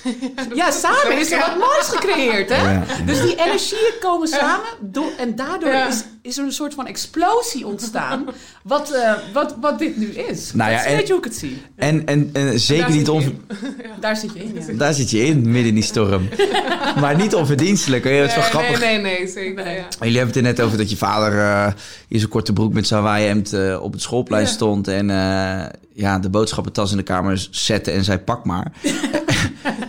Ja, 0.55 0.71
samen 0.71 1.19
is 1.19 1.31
er 1.33 1.39
wat 1.39 1.57
moois 1.59 1.87
gecreëerd, 1.89 2.49
hè? 2.49 2.73
Ja. 2.73 2.85
Dus 3.07 3.21
die 3.23 3.37
energieën 3.37 3.93
komen 4.01 4.29
samen 4.29 4.67
do- 4.81 5.13
en 5.19 5.37
daardoor 5.37 5.71
Ja. 5.73 5.89
is, 5.89 6.05
is 6.23 6.39
er 6.39 6.45
een 6.45 6.53
soort 6.53 6.75
van 6.75 6.87
explosie 6.87 7.67
ontstaan, 7.67 8.25
wat, 8.63 8.91
eh, 8.91 9.13
wat, 9.33 9.55
wat 9.61 9.79
dit 9.79 9.97
nu 9.97 10.07
is. 10.07 10.53
Nou 10.55 10.77
dat 10.77 10.87
een 10.87 10.97
beetje 10.97 11.13
hoe 11.13 11.23
ik 11.23 11.29
het 11.29 11.37
zie. 11.39 11.63
En, 11.77 12.07
en, 12.07 12.31
en 12.33 12.61
zeker 12.61 12.85
Daar 12.87 12.97
niet 12.97 13.07
je 13.07 13.13
on. 13.13 13.45
Daar 14.01 14.17
zit 14.17 14.33
je 14.33 14.45
in, 14.45 14.55
ja. 14.67 14.73
Daar 14.73 14.95
zit 14.95 15.11
je 15.11 15.25
in, 15.27 15.43
midden 15.51 15.67
in 15.67 15.75
die 15.75 15.85
storm. 15.85 16.29
maar 17.01 17.17
niet 17.17 17.35
onverdienstelijk. 17.35 18.05
hè. 18.05 18.11
Het 18.11 18.29
is 18.29 18.35
wel 18.35 18.43
nee, 18.45 18.53
grappig. 18.53 18.81
nee, 18.81 18.99
nee, 18.99 19.19
nee, 19.19 19.29
zeker. 19.29 19.65
Nee. 19.65 19.75
Ja. 19.77 19.87
Jullie 20.01 20.17
hebben 20.19 20.35
het 20.35 20.37
er 20.37 20.43
net 20.53 20.61
over 20.61 20.79
dat 20.79 20.91
je 20.91 20.97
vader 20.97 21.39
eh 21.39 21.73
in 22.09 22.19
zijn 22.19 22.31
korte 22.31 22.53
broek 22.53 22.73
met 22.73 22.87
zijn 22.87 23.47
eh 23.53 23.83
op 23.83 23.93
het 23.93 24.03
schoolplein 24.03 24.45
Ja. 24.45 24.49
stond. 24.49 24.89
En 24.89 25.11
eh, 25.11 25.67
ja, 25.95 26.19
de 26.19 26.29
boodschappentas 26.31 26.91
in 26.91 26.97
de 26.97 27.03
kamer 27.03 27.47
zette 27.51 27.91
en 27.91 28.05
zei 28.05 28.19
pak 28.19 28.45
maar. 28.45 28.73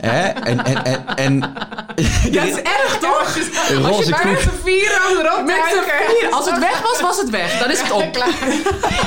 Hè? 0.02 0.28
En, 0.28 0.66
en, 0.66 0.84
en, 0.86 1.06
en 1.16 1.40
Dat 2.32 2.44
is 2.46 2.56
erg, 2.56 2.98
toch? 3.02 3.38
Als 3.84 4.06
je 4.06 4.14
koek. 4.14 4.24
met 4.24 4.42
z'n 4.42 4.50
vieren 4.64 5.26
erop 5.26 5.46
Met. 5.46 6.32
Als 6.32 6.50
het 6.50 6.60
weg 6.60 6.82
was, 6.82 7.02
was 7.02 7.18
het 7.18 7.30
weg. 7.30 7.60
Dan 7.60 7.72
is 7.72 7.82
het 7.82 7.92
op. 7.92 8.12
Klaar. 8.14 8.28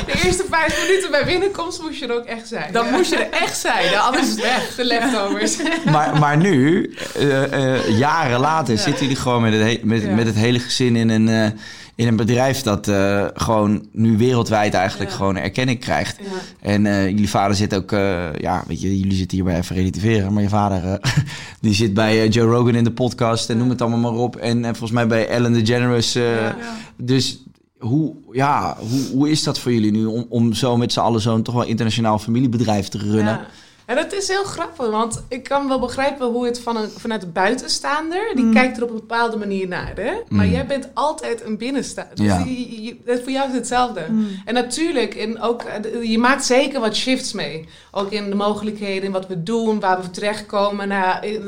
De 0.06 0.20
eerste 0.24 0.44
vijf 0.50 0.86
minuten 0.86 1.10
bij 1.10 1.24
binnenkomst 1.24 1.82
moest 1.82 1.98
je 1.98 2.06
er 2.06 2.14
ook 2.14 2.24
echt 2.24 2.48
zijn. 2.48 2.72
Dan 2.72 2.84
Ja. 2.86 2.90
moest 2.90 3.10
je 3.10 3.16
er 3.16 3.40
echt 3.42 3.58
zijn. 3.58 3.90
Ja, 3.90 4.00
anders 4.00 4.24
is 4.24 4.30
het 4.30 4.40
weg. 4.42 4.74
De 4.76 4.84
leftovers. 4.84 5.56
Maar, 5.90 6.18
maar 6.18 6.36
nu, 6.36 6.90
eh, 7.14 7.52
eh, 7.74 7.98
jaren 7.98 8.40
later, 8.40 8.78
zitten 8.78 9.02
jullie 9.02 9.20
gewoon 9.22 9.42
met 9.42 9.52
het, 9.52 9.62
he- 9.62 9.78
met, 9.82 10.02
Ja. 10.02 10.10
met 10.14 10.26
het 10.26 10.36
hele 10.36 10.58
gezin 10.58 10.96
in 10.96 11.08
een, 11.10 11.28
eh, 11.28 11.58
in 11.97 12.07
een 12.07 12.16
bedrijf 12.16 12.62
dat 12.62 12.88
eh, 12.88 13.24
gewoon 13.34 13.86
nu 13.92 14.16
wereldwijd 14.16 14.74
eigenlijk 14.74 15.11
Ja. 15.11 15.16
gewoon 15.16 15.36
erkenning 15.36 15.80
krijgt. 15.80 16.16
Ja. 16.22 16.26
En 16.70 16.86
eh, 16.86 17.09
jullie 17.09 17.28
vader 17.28 17.57
zit 17.57 17.74
ook, 17.74 17.92
eh, 17.92 18.34
ja, 18.34 18.64
weet 18.66 18.80
je, 18.80 18.99
jullie 18.99 19.16
zitten 19.16 19.36
hierbij 19.36 19.57
even 19.57 19.76
relativeren, 19.76 20.32
maar 20.32 20.42
je 20.42 20.49
vader, 20.49 21.01
die 21.61 21.74
zit 21.74 21.94
bij 21.94 22.28
Joe 22.28 22.51
Rogan 22.55 22.74
in 22.74 22.84
de 22.84 22.92
podcast 22.92 23.51
en 23.51 23.59
noem 23.59 23.68
het 23.68 23.80
allemaal 23.80 24.12
maar 24.12 24.20
op. 24.20 24.36
En, 24.36 24.57
en 24.64 24.70
volgens 24.76 24.90
mij 24.90 25.07
bij 25.07 25.28
Ellen 25.28 25.53
DeGeneres. 25.53 26.12
Ja. 26.12 26.57
Dus 26.97 27.38
hoe, 27.78 28.14
ja, 28.32 28.76
hoe, 28.78 29.01
hoe 29.12 29.30
is 29.30 29.42
dat 29.42 29.59
voor 29.59 29.72
jullie 29.72 29.92
nu 29.92 30.05
om, 30.05 30.26
om 30.28 30.53
zo 30.53 30.76
met 30.76 30.92
z'n 30.92 31.01
allen 31.01 31.20
zo'n 31.20 31.42
toch 31.42 31.55
wel 31.55 31.64
internationaal 31.64 32.18
familiebedrijf 32.18 32.88
te 32.88 32.99
runnen? 32.99 33.40
En 33.87 33.97
dat 33.97 34.12
is 34.12 34.28
heel 34.28 34.45
grappig, 34.45 34.87
want 34.91 35.24
ik 35.28 35.43
kan 35.43 35.68
wel 35.68 35.78
begrijpen 35.80 36.26
hoe 36.26 36.47
het 36.47 36.61
van 36.61 36.76
een, 36.76 36.91
vanuit 36.91 37.20
de 37.20 37.26
buitenstaander, 37.26 38.30
Mm. 38.34 38.43
die 38.45 38.53
kijkt 38.53 38.76
er 38.76 38.82
op 38.82 38.89
een 38.89 38.95
bepaalde 38.95 39.37
manier 39.37 39.68
naar. 39.68 39.93
Hè? 39.97 40.12
Maar 40.28 40.47
jij 40.47 40.66
bent 40.66 40.89
altijd 40.95 41.45
een 41.45 41.57
binnenstaander. 41.59 42.16
Dus 42.16 42.26
Ja. 42.26 42.39
je- 42.39 42.82
je- 42.82 42.97
het- 43.05 43.22
voor 43.22 43.32
jou 43.32 43.49
is 43.49 43.55
hetzelfde. 43.55 44.01
En 44.45 44.55
natuurlijk, 44.55 45.14
in 45.14 45.41
ook, 45.41 45.62
eh, 45.62 46.03
je 46.11 46.18
maakt 46.18 46.45
zeker 46.45 46.80
wat 46.80 46.97
shifts 46.97 47.32
mee. 47.32 47.68
Ook 47.91 48.11
in 48.11 48.28
de 48.30 48.37
mogelijkheden, 48.37 49.05
in 49.05 49.12
wat 49.12 49.26
we 49.26 49.43
doen, 49.43 49.80
waar 49.80 50.01
we 50.03 50.11
terechtkomen. 50.11 50.89
Nou, 50.89 51.26
eh, 51.26 51.41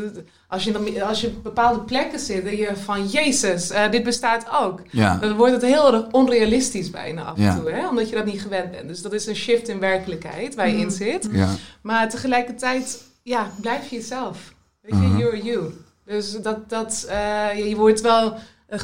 als, 0.49 0.65
je, 0.65 0.73
dan- 0.73 1.01
als 1.03 1.21
je 1.21 1.27
op 1.27 1.43
bepaalde 1.43 1.81
plekken 1.81 2.19
zit, 2.19 2.45
dan 2.45 2.57
je 2.57 2.77
van, 2.77 3.07
jezus, 3.07 3.71
eh, 3.71 3.91
dit 3.91 4.03
bestaat 4.03 4.47
ook. 4.63 4.81
Ja. 4.91 5.17
Dan 5.17 5.37
wordt 5.37 5.53
het 5.53 5.63
heel 5.63 5.93
erg 5.95 6.07
onrealistisch 6.11 6.91
bijna 6.91 7.23
af 7.25 7.37
en 7.37 7.43
Ja. 7.43 7.57
toe, 7.59 7.71
hè? 7.71 7.89
omdat 7.89 8.09
je 8.09 8.17
dat 8.17 8.25
niet 8.25 8.41
gewend 8.43 8.71
bent. 8.71 8.89
Dus 8.89 9.03
dat 9.03 9.13
is 9.13 9.27
een 9.27 9.37
shift 9.37 9.69
in 9.69 9.79
werkelijkheid 9.81 10.55
waar 10.55 10.69
je 10.69 10.77
in 10.77 10.91
zit. 10.91 11.29
Ja. 11.33 11.49
Maar 11.83 12.09
tegelijkertijd, 12.09 13.03
ja, 13.23 13.51
blijf 13.61 13.89
je 13.91 13.97
jezelf. 13.97 14.55
Weet 14.81 14.93
je, 15.01 15.07
Mhm. 15.07 15.19
you're 15.19 15.43
you. 15.43 15.73
Dus 16.05 16.31
dat, 16.43 16.69
dat, 16.71 17.07
eh, 17.09 17.69
je 17.69 17.77
wordt 17.77 18.01
wel 18.01 18.35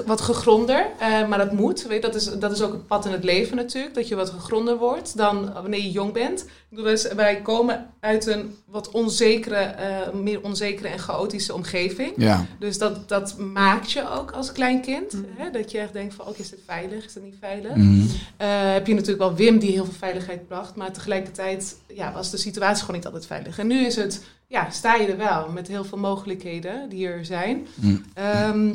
wat 0.07 0.21
gegronder, 0.21 0.87
eh, 0.99 1.29
maar 1.29 1.39
dat 1.39 1.53
moet. 1.53 1.87
Weet, 1.87 2.03
je, 2.03 2.11
dat, 2.11 2.15
is, 2.15 2.25
dat 2.25 2.53
is 2.53 2.63
ook 2.63 2.73
een 2.73 2.87
pad 2.87 3.07
in 3.07 3.13
het 3.13 3.25
leven 3.25 3.57
natuurlijk, 3.57 3.95
dat 3.95 4.09
je 4.09 4.15
wat 4.15 4.31
gegronder 4.31 4.77
wordt 4.77 5.17
dan 5.17 5.53
wanneer 5.53 5.83
je 5.83 5.91
jong 5.91 6.13
bent. 6.13 6.45
Dus 6.71 7.13
wij 7.13 7.43
komen 7.43 7.91
uit 8.01 8.27
een 8.27 8.57
wat 8.67 8.91
onzekere, 8.91 9.57
eh, 9.57 10.13
meer 10.13 10.43
onzekere 10.43 10.89
en 10.89 10.99
chaotische 10.99 11.55
omgeving. 11.55 12.13
Ja. 12.17 12.47
Dus 12.59 12.79
dat, 12.79 13.09
dat 13.09 13.39
maakt 13.39 13.93
je 13.93 14.11
ook 14.11 14.31
als 14.31 14.53
klein 14.53 14.81
kind. 14.81 15.13
Hè? 15.37 15.51
Dat 15.51 15.71
je 15.71 15.79
echt 15.79 15.93
denkt 15.93 16.15
van, 16.15 16.27
oké, 16.27 16.41
is 16.41 16.51
dit 16.51 16.61
veilig? 16.67 17.05
Is 17.05 17.13
dit 17.13 17.23
niet 17.23 17.39
veilig? 17.41 17.75
Mhm. 17.75 18.07
Eh, 18.37 18.73
heb 18.73 18.87
je 18.87 18.95
natuurlijk 18.95 19.23
wel 19.23 19.35
Wim 19.35 19.59
die 19.59 19.71
heel 19.71 19.85
veel 19.85 19.95
veiligheid 19.95 20.47
bracht. 20.49 20.75
Maar 20.75 20.93
tegelijkertijd 20.93 21.77
ja, 21.89 22.13
was 22.13 22.31
de 22.31 22.37
situatie 22.37 22.81
gewoon 22.81 22.97
niet 22.97 23.07
altijd 23.07 23.27
veilig. 23.27 23.59
En 23.59 23.67
nu 23.67 23.87
is 23.87 23.97
het, 23.97 24.25
ja, 24.47 24.71
sta 24.71 24.95
je 24.95 25.07
er 25.07 25.17
wel 25.17 25.49
met 25.49 25.69
heel 25.69 25.85
veel 25.85 25.99
mogelijkheden 25.99 26.89
die 26.89 27.07
er 27.07 27.25
zijn. 27.25 27.67
Mm. 27.75 28.05
Ehm, 28.15 28.75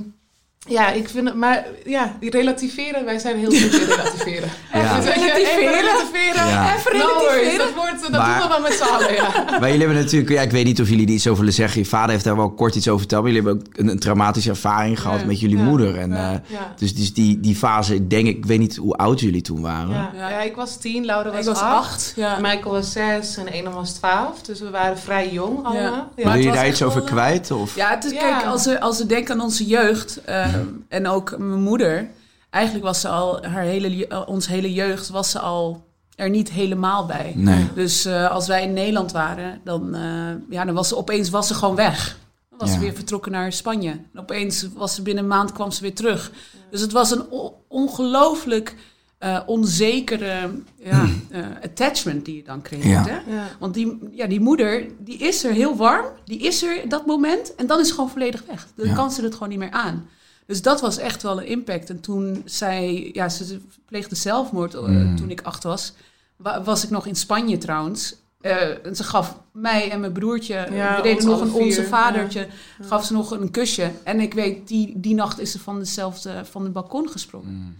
ja, 0.67 0.91
ik 0.91 1.09
vind 1.09 1.27
het, 1.27 1.35
maar 1.37 1.65
ja, 1.85 2.15
die 2.19 2.29
relativeren, 2.29 3.05
wij 3.05 3.19
zijn 3.19 3.37
heel 3.37 3.49
goed 3.51 3.79
in 3.79 3.87
relativeren. 3.87 4.49
Ja. 4.73 4.95
Dus 4.95 5.05
weet 5.05 5.13
je, 5.13 5.19
Relativeren? 5.21 5.69
Even 5.69 5.81
relativeren. 5.81 6.47
Ja. 6.47 6.75
Even 6.75 6.97
No 6.97 7.05
relativeren. 7.07 7.57
dat 7.57 7.73
wordt, 7.75 8.01
dat 8.01 8.11
Maar- 8.11 8.39
doen 8.39 8.47
we 8.47 8.53
wel 8.53 8.61
met 8.61 8.73
z'n 8.73 8.83
allen, 8.83 9.13
ja. 9.13 9.29
Maar 9.59 9.69
jullie 9.69 9.85
hebben 9.85 10.03
natuurlijk, 10.03 10.31
ja, 10.31 10.41
ik 10.41 10.51
weet 10.51 10.65
niet 10.65 10.81
of 10.81 10.89
jullie 10.89 11.07
iets 11.07 11.27
over 11.27 11.39
willen 11.39 11.53
zeggen. 11.53 11.79
Je 11.81 11.85
vader 11.87 12.09
heeft 12.09 12.23
daar 12.23 12.35
wel 12.35 12.49
kort 12.51 12.75
iets 12.75 12.87
over 12.87 12.99
verteld. 12.99 13.23
Maar 13.23 13.31
jullie 13.31 13.47
hebben 13.47 13.67
ook 13.67 13.77
een, 13.79 13.87
een 13.87 13.99
traumatische 13.99 14.49
ervaring 14.49 14.99
gehad 15.01 15.19
Ja. 15.19 15.25
met 15.25 15.39
jullie 15.39 15.57
Ja. 15.57 15.63
moeder. 15.63 15.97
En, 15.97 16.09
Ja. 16.09 16.31
eh, 16.33 16.39
Ja. 16.47 16.73
Dus, 16.77 16.95
dus 16.95 17.13
die, 17.13 17.39
die 17.39 17.55
fase, 17.55 17.95
ik 17.95 18.09
denk, 18.09 18.27
ik 18.27 18.45
weet 18.45 18.59
niet 18.59 18.75
hoe 18.75 18.93
oud 18.95 19.19
jullie 19.19 19.41
toen 19.41 19.61
waren. 19.61 19.89
Ja. 19.89 20.11
Ja. 20.15 20.29
Ja, 20.29 20.41
ik 20.41 20.55
was 20.55 20.77
tien, 20.77 21.05
Laura 21.05 21.29
was, 21.31 21.39
Ik 21.39 21.45
was 21.45 21.59
acht. 21.59 21.85
acht. 21.85 22.13
Ja. 22.15 22.37
Michael 22.41 22.71
was 22.71 22.91
zes 22.91 23.37
en 23.37 23.47
Ene 23.47 23.69
was 23.69 23.91
twaalf. 23.91 24.41
Dus 24.41 24.59
we 24.59 24.69
waren 24.69 24.97
vrij 24.97 25.29
jong 25.31 25.65
allemaal. 25.65 25.81
Ja. 26.15 26.23
Maar 26.23 26.33
jullie 26.35 26.47
was 26.49 26.57
daar 26.57 26.67
iets 26.67 26.81
over 26.83 26.97
wel, 26.99 27.07
eh, 27.07 27.13
kwijt? 27.13 27.51
Of? 27.51 27.75
Ja, 27.75 27.89
het 27.89 28.03
is, 28.05 28.11
Ja. 28.11 28.19
kijk, 28.19 28.45
als 28.45 28.65
we, 28.65 28.79
als 28.79 28.97
we 28.97 29.05
denken 29.05 29.33
aan 29.33 29.41
onze 29.41 29.65
jeugd 29.65 30.21
eh, 30.25 30.48
en 30.87 31.07
ook 31.07 31.37
mijn 31.37 31.61
moeder. 31.61 32.07
Eigenlijk 32.49 32.85
was 32.85 33.01
ze 33.01 33.07
al, 33.07 33.43
haar 33.45 33.63
hele, 33.63 34.07
eh, 34.07 34.21
onze 34.27 34.51
hele 34.51 34.73
jeugd 34.73 35.09
was 35.09 35.31
ze 35.31 35.39
al 35.39 35.87
er 36.15 36.29
niet 36.29 36.49
helemaal 36.51 37.05
bij. 37.05 37.31
Nee. 37.35 37.67
Dus 37.75 38.05
eh, 38.05 38.31
als 38.31 38.47
wij 38.47 38.63
in 38.63 38.73
Nederland 38.73 39.11
waren, 39.11 39.61
dan, 39.63 39.95
eh, 39.95 40.01
ja, 40.49 40.65
dan 40.65 40.75
was 40.75 40.87
ze 40.87 40.97
opeens 40.97 41.29
was 41.29 41.47
ze 41.47 41.53
gewoon 41.53 41.75
weg. 41.75 42.17
Dan 42.49 42.59
was 42.59 42.67
Ja. 42.69 42.73
ze 42.75 42.79
weer 42.81 42.93
vertrokken 42.93 43.31
naar 43.31 43.53
Spanje. 43.53 43.89
En 43.89 44.19
opeens 44.19 44.67
was 44.75 44.95
ze 44.95 45.01
binnen 45.01 45.23
een 45.23 45.29
maand 45.29 45.51
kwam 45.51 45.71
ze 45.71 45.81
weer 45.81 45.95
terug. 45.95 46.31
Dus 46.71 46.81
het 46.81 46.91
was 46.91 47.11
een 47.11 47.23
ongelooflijk 47.67 48.75
eh, 49.17 49.39
onzekere 49.45 50.49
ja, 50.83 51.05
eh, 51.29 51.45
attachment 51.63 52.25
die 52.25 52.35
je 52.35 52.43
dan 52.43 52.61
creëert. 52.61 52.85
Ja. 52.85 53.03
Hè? 53.07 53.33
Ja. 53.35 53.47
Want 53.59 53.73
die, 53.73 53.97
ja, 54.11 54.27
die 54.27 54.39
moeder, 54.39 54.85
die 54.99 55.17
is 55.17 55.43
er 55.43 55.51
heel 55.53 55.75
warm. 55.75 56.05
Die 56.25 56.39
is 56.39 56.63
er 56.63 56.89
dat 56.89 57.05
moment. 57.05 57.55
En 57.55 57.67
dan 57.67 57.79
is 57.79 57.87
ze 57.87 57.93
gewoon 57.93 58.09
volledig 58.09 58.43
weg. 58.47 58.67
Dan 58.75 58.87
Ja. 58.87 58.93
kan 58.93 59.11
ze 59.11 59.23
het 59.23 59.33
gewoon 59.33 59.49
niet 59.49 59.57
meer 59.57 59.71
aan. 59.71 60.07
Dus 60.49 60.61
dat 60.61 60.81
was 60.81 60.97
echt 60.97 61.23
wel 61.23 61.39
een 61.39 61.45
impact. 61.47 61.89
En 61.89 61.99
toen 61.99 62.41
zij, 62.45 63.09
ja, 63.13 63.29
ze 63.29 63.59
pleegde 63.85 64.15
zelfmoord 64.15 64.73
eh, 64.73 64.81
Mm. 64.81 65.15
toen 65.15 65.29
ik 65.29 65.41
acht 65.41 65.63
was. 65.63 65.93
Wa- 66.35 66.63
was 66.63 66.83
ik 66.83 66.89
nog 66.89 67.05
in 67.05 67.15
Spanje 67.15 67.57
trouwens. 67.57 68.15
Eh, 68.41 68.85
en 68.85 68.95
ze 68.95 69.03
gaf 69.03 69.39
mij 69.51 69.91
en 69.91 69.99
mijn 69.99 70.11
broertje, 70.11 70.67
Ja, 70.71 70.95
we 70.95 71.01
deden 71.01 71.25
nog 71.25 71.41
een 71.41 71.53
onze 71.53 71.83
vadertje, 71.83 72.47
gaf 72.81 73.05
ze 73.05 73.13
nog 73.13 73.31
een 73.31 73.51
kusje. 73.51 73.91
En 74.03 74.19
ik 74.19 74.33
weet, 74.33 74.67
die, 74.67 74.93
die 74.99 75.15
nacht 75.15 75.39
is 75.39 75.51
ze 75.51 75.59
van 75.59 75.79
dezelfde, 75.79 76.45
van 76.45 76.63
het 76.63 76.73
balkon 76.73 77.09
gesprongen. 77.09 77.51
Mm. 77.53 77.75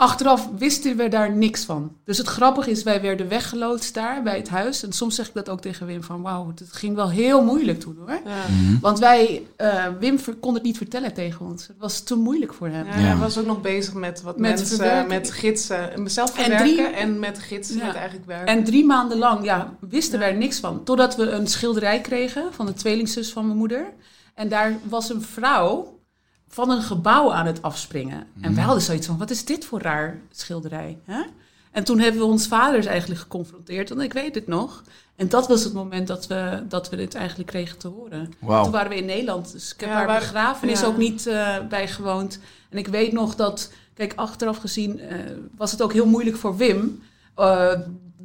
Achteraf 0.00 0.48
wisten 0.58 0.96
we 0.96 1.08
daar 1.08 1.32
niks 1.32 1.64
van. 1.64 1.92
Dus 2.04 2.18
het 2.18 2.26
grappige 2.26 2.70
is, 2.70 2.82
wij 2.82 3.00
werden 3.00 3.28
weggeloodst 3.28 3.94
daar 3.94 4.22
bij 4.22 4.36
het 4.36 4.48
huis. 4.48 4.82
En 4.82 4.92
soms 4.92 5.14
zeg 5.14 5.26
ik 5.28 5.34
dat 5.34 5.48
ook 5.48 5.60
tegen 5.60 5.86
Wim 5.86 6.02
van, 6.02 6.22
wauw, 6.22 6.48
het 6.54 6.68
ging 6.72 6.94
wel 6.94 7.10
heel 7.10 7.44
moeilijk 7.44 7.80
toen 7.80 7.96
hoor. 7.98 8.08
Ja. 8.10 8.18
Mhm. 8.48 8.78
Want 8.80 8.98
wij, 8.98 9.42
eh, 9.56 9.86
Wim 10.00 10.18
kon 10.40 10.54
het 10.54 10.62
niet 10.62 10.76
vertellen 10.76 11.14
tegen 11.14 11.46
ons. 11.46 11.66
Het 11.66 11.76
was 11.78 12.00
te 12.00 12.14
moeilijk 12.14 12.54
voor 12.54 12.68
hem. 12.68 12.86
Ja, 12.86 12.92
Ja. 12.94 13.00
Hij 13.00 13.16
was 13.16 13.38
ook 13.38 13.46
nog 13.46 13.60
bezig 13.60 13.94
met 13.94 14.22
wat 14.22 14.38
Met 14.38 14.48
mensen, 14.56 14.76
verwerken. 14.76 15.08
met 15.08 15.30
gidsen. 15.30 15.92
En 15.92 16.02
mezelf 16.02 16.28
En 16.36 16.42
verwerken 16.42 16.66
drie- 16.74 16.86
en, 16.86 17.18
met 17.18 17.38
gidsen 17.38 17.76
Ja. 17.78 17.86
met 17.86 17.94
eigenlijk 17.94 18.26
werken. 18.26 18.46
En 18.46 18.64
drie 18.64 18.84
maanden 18.84 19.18
lang 19.18 19.44
ja, 19.44 19.74
wisten 19.80 20.18
wij 20.18 20.30
er 20.30 20.36
niks 20.36 20.58
van. 20.60 20.84
Totdat 20.84 21.16
we 21.16 21.30
een 21.30 21.46
schilderij 21.46 22.00
kregen 22.00 22.44
van 22.52 22.66
de 22.66 22.74
tweelingzus 22.74 23.32
van 23.32 23.46
mijn 23.46 23.58
moeder. 23.58 23.92
En 24.34 24.48
daar 24.48 24.78
was 24.88 25.10
een 25.10 25.22
vrouw 25.22 25.97
van 26.48 26.70
een 26.70 26.82
gebouw 26.82 27.32
aan 27.32 27.46
het 27.46 27.62
afspringen. 27.62 28.26
En 28.40 28.54
wij 28.54 28.64
hadden 28.64 28.82
zoiets 28.82 29.06
van, 29.06 29.18
wat 29.18 29.30
is 29.30 29.44
dit 29.44 29.64
voor 29.64 29.80
raar 29.82 30.18
schilderij? 30.30 30.98
Hè? 31.04 31.22
En 31.70 31.84
toen 31.84 31.98
hebben 31.98 32.20
we 32.20 32.26
ons 32.26 32.46
vaders 32.48 32.86
eigenlijk 32.86 33.20
geconfronteerd. 33.20 33.90
En 33.90 34.00
ik 34.00 34.12
weet 34.12 34.34
het 34.34 34.46
nog. 34.46 34.82
En 35.16 35.28
dat 35.28 35.48
was 35.48 35.64
het 35.64 35.72
moment 35.72 36.06
dat 36.06 36.26
we, 36.26 36.62
dat 36.68 36.90
we 36.90 36.96
dit 36.96 37.14
eigenlijk 37.14 37.48
kregen 37.48 37.78
te 37.78 37.88
horen. 37.88 38.32
Toen 38.40 38.70
waren 38.70 38.88
we 38.90 38.96
in 38.96 39.04
Nederland. 39.06 39.52
Dus 39.52 39.72
ik 39.74 39.80
heb 39.80 39.88
Ja, 39.88 39.94
haar 39.94 40.06
waar- 40.06 40.18
begrafenis 40.20 40.80
ja. 40.80 40.86
ook 40.86 40.96
niet 40.96 41.26
eh, 41.26 41.56
bij 41.68 41.88
gewoond. 41.88 42.38
En 42.70 42.78
ik 42.78 42.86
weet 42.88 43.12
nog 43.12 43.34
dat, 43.34 43.72
kijk, 43.94 44.12
achteraf 44.16 44.56
gezien 44.58 45.00
eh, 45.00 45.18
was 45.56 45.70
het 45.70 45.82
ook 45.82 45.92
heel 45.92 46.06
moeilijk 46.06 46.36
voor 46.36 46.56
Wim. 46.56 47.02
eh, 47.34 47.72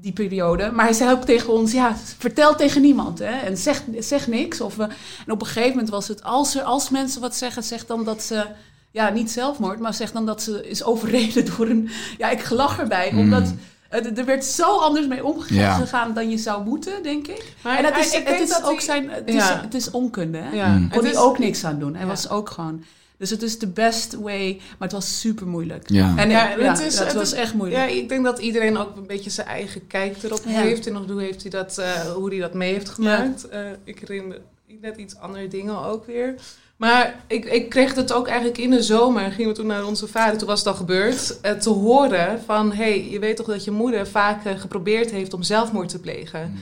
die 0.03 0.11
periode. 0.11 0.71
Maar 0.71 0.85
hij 0.85 0.93
zei 0.93 1.11
ook 1.11 1.23
tegen 1.23 1.53
ons, 1.53 1.71
ja, 1.71 1.95
vertel 2.17 2.55
tegen 2.55 2.81
niemand. 2.81 3.19
Hè, 3.19 3.25
en 3.39 3.57
zeg, 3.57 3.81
zeg 3.99 4.27
niks. 4.27 4.61
Of, 4.61 4.75
we, 4.75 4.83
en 5.25 5.31
op 5.31 5.41
een 5.41 5.47
gegeven 5.47 5.69
moment 5.69 5.89
was 5.89 6.07
het, 6.07 6.23
als, 6.23 6.55
er, 6.55 6.61
als 6.63 6.89
mensen 6.89 7.21
wat 7.21 7.35
zeggen, 7.35 7.63
zeg 7.63 7.85
dan 7.85 8.03
dat 8.03 8.23
ze... 8.23 8.45
Ja, 8.91 9.09
niet 9.09 9.31
zelfmoord, 9.31 9.79
maar 9.79 9.93
zeg 9.93 10.11
dan 10.11 10.25
dat 10.25 10.41
ze 10.41 10.69
is 10.69 10.83
overreden 10.83 11.45
door 11.45 11.67
een... 11.67 11.89
Ja, 12.17 12.29
ik 12.29 12.49
lach 12.49 12.79
erbij, 12.79 13.11
omdat... 13.15 13.53
eh, 13.89 14.17
Er 14.17 14.25
werd 14.25 14.45
zo 14.45 14.77
anders 14.77 15.07
mee 15.07 15.25
omgegaan 15.25 15.85
Ja. 15.91 16.07
dan 16.13 16.29
je 16.29 16.37
zou 16.37 16.63
moeten, 16.65 17.03
denk 17.03 17.27
ik. 17.27 17.53
Maar 17.63 17.77
en 17.77 17.85
het 17.85 17.93
hij- 17.93 18.03
is, 18.03 18.11
ik 18.11 18.17
het 18.17 18.27
denk 18.27 18.39
is 18.41 18.49
dat 18.49 18.63
ook 18.63 18.71
hij- 18.75 18.81
zijn... 18.81 19.09
Het 19.09 19.29
is, 19.29 19.43
het 19.49 19.73
is 19.73 19.91
onkunde, 19.91 20.37
hè? 20.37 20.49
Ja. 20.55 20.67
Mm. 20.67 20.89
Kon 20.89 21.01
hij 21.03 21.11
is- 21.11 21.17
ook 21.17 21.39
niks 21.39 21.63
aan 21.65 21.79
doen. 21.79 21.93
Hij 21.93 22.01
Ja. 22.03 22.07
was 22.07 22.29
ook 22.29 22.49
gewoon... 22.49 22.83
Dus 23.23 23.31
het 23.31 23.41
is 23.41 23.59
de 23.59 23.67
best 23.67 24.13
way, 24.15 24.55
maar 24.57 24.87
het 24.87 24.91
was 24.91 25.19
super 25.19 25.47
moeilijk. 25.47 25.89
Ja. 25.89 26.13
En 26.17 26.29
Ja, 26.29 26.49
ja, 26.49 26.57
het 26.69 26.79
is- 26.79 26.97
het 26.97 27.07
het 27.07 27.13
was 27.15 27.31
is- 27.33 27.39
echt 27.39 27.53
moeilijk. 27.53 27.81
Ja, 27.89 27.95
ik 27.95 28.09
denk 28.09 28.23
dat 28.23 28.39
iedereen 28.39 28.77
ook 28.77 28.95
een 28.95 29.07
beetje 29.07 29.29
zijn 29.29 29.47
eigen 29.47 29.87
kijk 29.87 30.23
erop 30.23 30.41
Ja. 30.45 30.51
heeft. 30.61 30.87
En 30.87 30.95
hoe 30.95 31.21
heeft 31.21 31.41
hij 31.41 31.51
dat, 31.51 31.77
eh, 31.77 31.91
hoe 32.01 32.29
hij 32.29 32.39
dat 32.39 32.53
mee 32.53 32.73
heeft 32.73 32.89
gemaakt. 32.89 33.47
Eh, 33.49 33.59
ik 33.83 33.99
herinner 33.99 34.41
net 34.81 34.97
iets 34.97 35.15
andere 35.17 35.47
dingen 35.47 35.77
ook 35.85 36.05
weer. 36.05 36.35
Maar 36.77 37.23
ik, 37.27 37.45
ik 37.45 37.69
kreeg 37.69 37.95
het 37.95 38.13
ook 38.13 38.27
eigenlijk 38.27 38.57
in 38.57 38.69
de 38.69 38.83
zomer. 38.83 39.31
Gingen 39.31 39.49
we 39.51 39.55
toen 39.57 39.67
naar 39.67 39.85
onze 39.85 40.07
vader, 40.07 40.37
toen 40.37 40.47
was 40.47 40.59
het 40.59 40.67
al 40.67 40.73
gebeurd. 40.73 41.39
eh, 41.41 41.51
te 41.51 41.69
horen 41.69 42.41
van, 42.45 42.69
hé, 42.71 42.75
hey, 42.83 43.09
je 43.09 43.19
weet 43.19 43.35
toch 43.35 43.45
dat 43.47 43.63
je 43.63 43.71
moeder 43.71 44.07
vaak 44.07 44.41
geprobeerd 44.59 45.11
heeft 45.11 45.33
om 45.33 45.43
zelfmoord 45.43 45.89
te 45.89 45.99
plegen. 45.99 46.53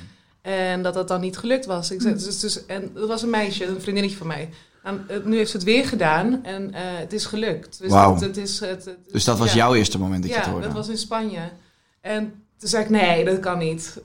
En 0.41 0.81
dat 0.81 0.93
dat 0.93 1.07
dan 1.07 1.21
niet 1.21 1.37
gelukt 1.37 1.65
was. 1.65 1.91
Ik 1.91 2.01
zei, 2.01 2.13
dus, 2.13 2.39
dus, 2.39 2.65
en 2.65 2.91
dat 2.93 3.07
was 3.07 3.21
een 3.21 3.29
meisje, 3.29 3.65
een 3.65 3.81
vriendinnetje 3.81 4.17
van 4.17 4.27
mij. 4.27 4.49
En, 4.83 5.05
eh, 5.07 5.17
nu 5.23 5.37
heeft 5.37 5.49
ze 5.51 5.57
het 5.57 5.65
weer 5.65 5.85
gedaan 5.87 6.43
en 6.43 6.73
eh, 6.73 6.81
het 6.83 7.13
is 7.13 7.25
gelukt. 7.25 7.79
Dus 7.81 7.93
het, 7.93 8.19
het 8.21 8.37
is, 8.37 8.59
het, 8.59 8.85
het- 8.85 8.97
Dus 9.11 9.23
dat 9.23 9.37
was 9.37 9.49
ja. 9.49 9.55
jouw 9.57 9.73
eerste 9.75 9.99
moment 9.99 10.21
dat 10.21 10.31
je 10.31 10.37
Ja, 10.37 10.41
het 10.43 10.51
hoorde? 10.51 10.67
dat 10.67 10.75
was 10.75 10.89
in 10.89 10.97
Spanje. 10.97 11.39
En 12.01 12.33
toen 12.57 12.69
zei 12.69 12.83
ik, 12.83 12.89
nee, 12.89 13.25
dat 13.25 13.39
kan 13.39 13.57
niet. 13.57 14.01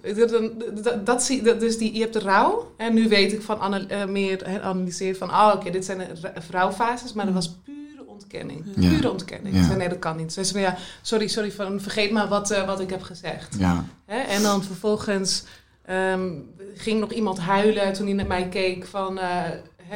Dat, 0.82 1.06
dat, 1.06 1.22
zie, 1.22 1.42
dat, 1.42 1.60
dus 1.60 1.78
die, 1.78 1.94
je 1.94 2.00
hebt 2.00 2.12
de 2.12 2.18
rouw. 2.18 2.72
En 2.76 2.94
nu 2.94 3.08
weet 3.08 3.32
ik 3.32 3.42
van 3.42 3.58
ana- 3.60 3.86
eh, 3.88 4.04
meer 4.04 4.60
analyseren 4.62 5.16
van... 5.16 5.30
Oh, 5.30 5.52
oké, 5.54 5.70
dit 5.70 5.84
zijn 5.84 5.98
de 5.98 6.32
rouwfases. 6.50 7.12
Maar 7.12 7.24
dat 7.24 7.34
was 7.34 7.54
pure 7.64 8.06
ontkenning. 8.06 8.64
Ja. 8.76 8.88
Pure 8.90 9.10
ontkenning. 9.10 9.54
Ja. 9.54 9.60
Ik 9.60 9.66
zei, 9.66 9.78
nee, 9.78 9.88
dat 9.88 9.98
kan 9.98 10.16
niet. 10.16 10.32
Ze 10.32 10.44
zei, 10.44 10.62
ja, 10.64 10.76
sorry, 11.02 11.26
sorry, 11.28 11.52
van, 11.52 11.80
vergeet 11.80 12.10
maar 12.10 12.28
wat, 12.28 12.62
wat 12.66 12.80
ik 12.80 12.90
heb 12.90 13.02
gezegd. 13.02 13.56
Ja. 13.58 13.84
Hè? 14.06 14.18
En 14.18 14.42
dan 14.42 14.62
vervolgens 14.64 15.44
ehm, 15.84 16.30
ging 16.74 17.00
nog 17.00 17.12
iemand 17.12 17.38
huilen 17.38 17.92
toen 17.92 18.06
hij 18.06 18.14
naar 18.14 18.26
mij 18.26 18.48
keek 18.48 18.86
van... 18.86 19.18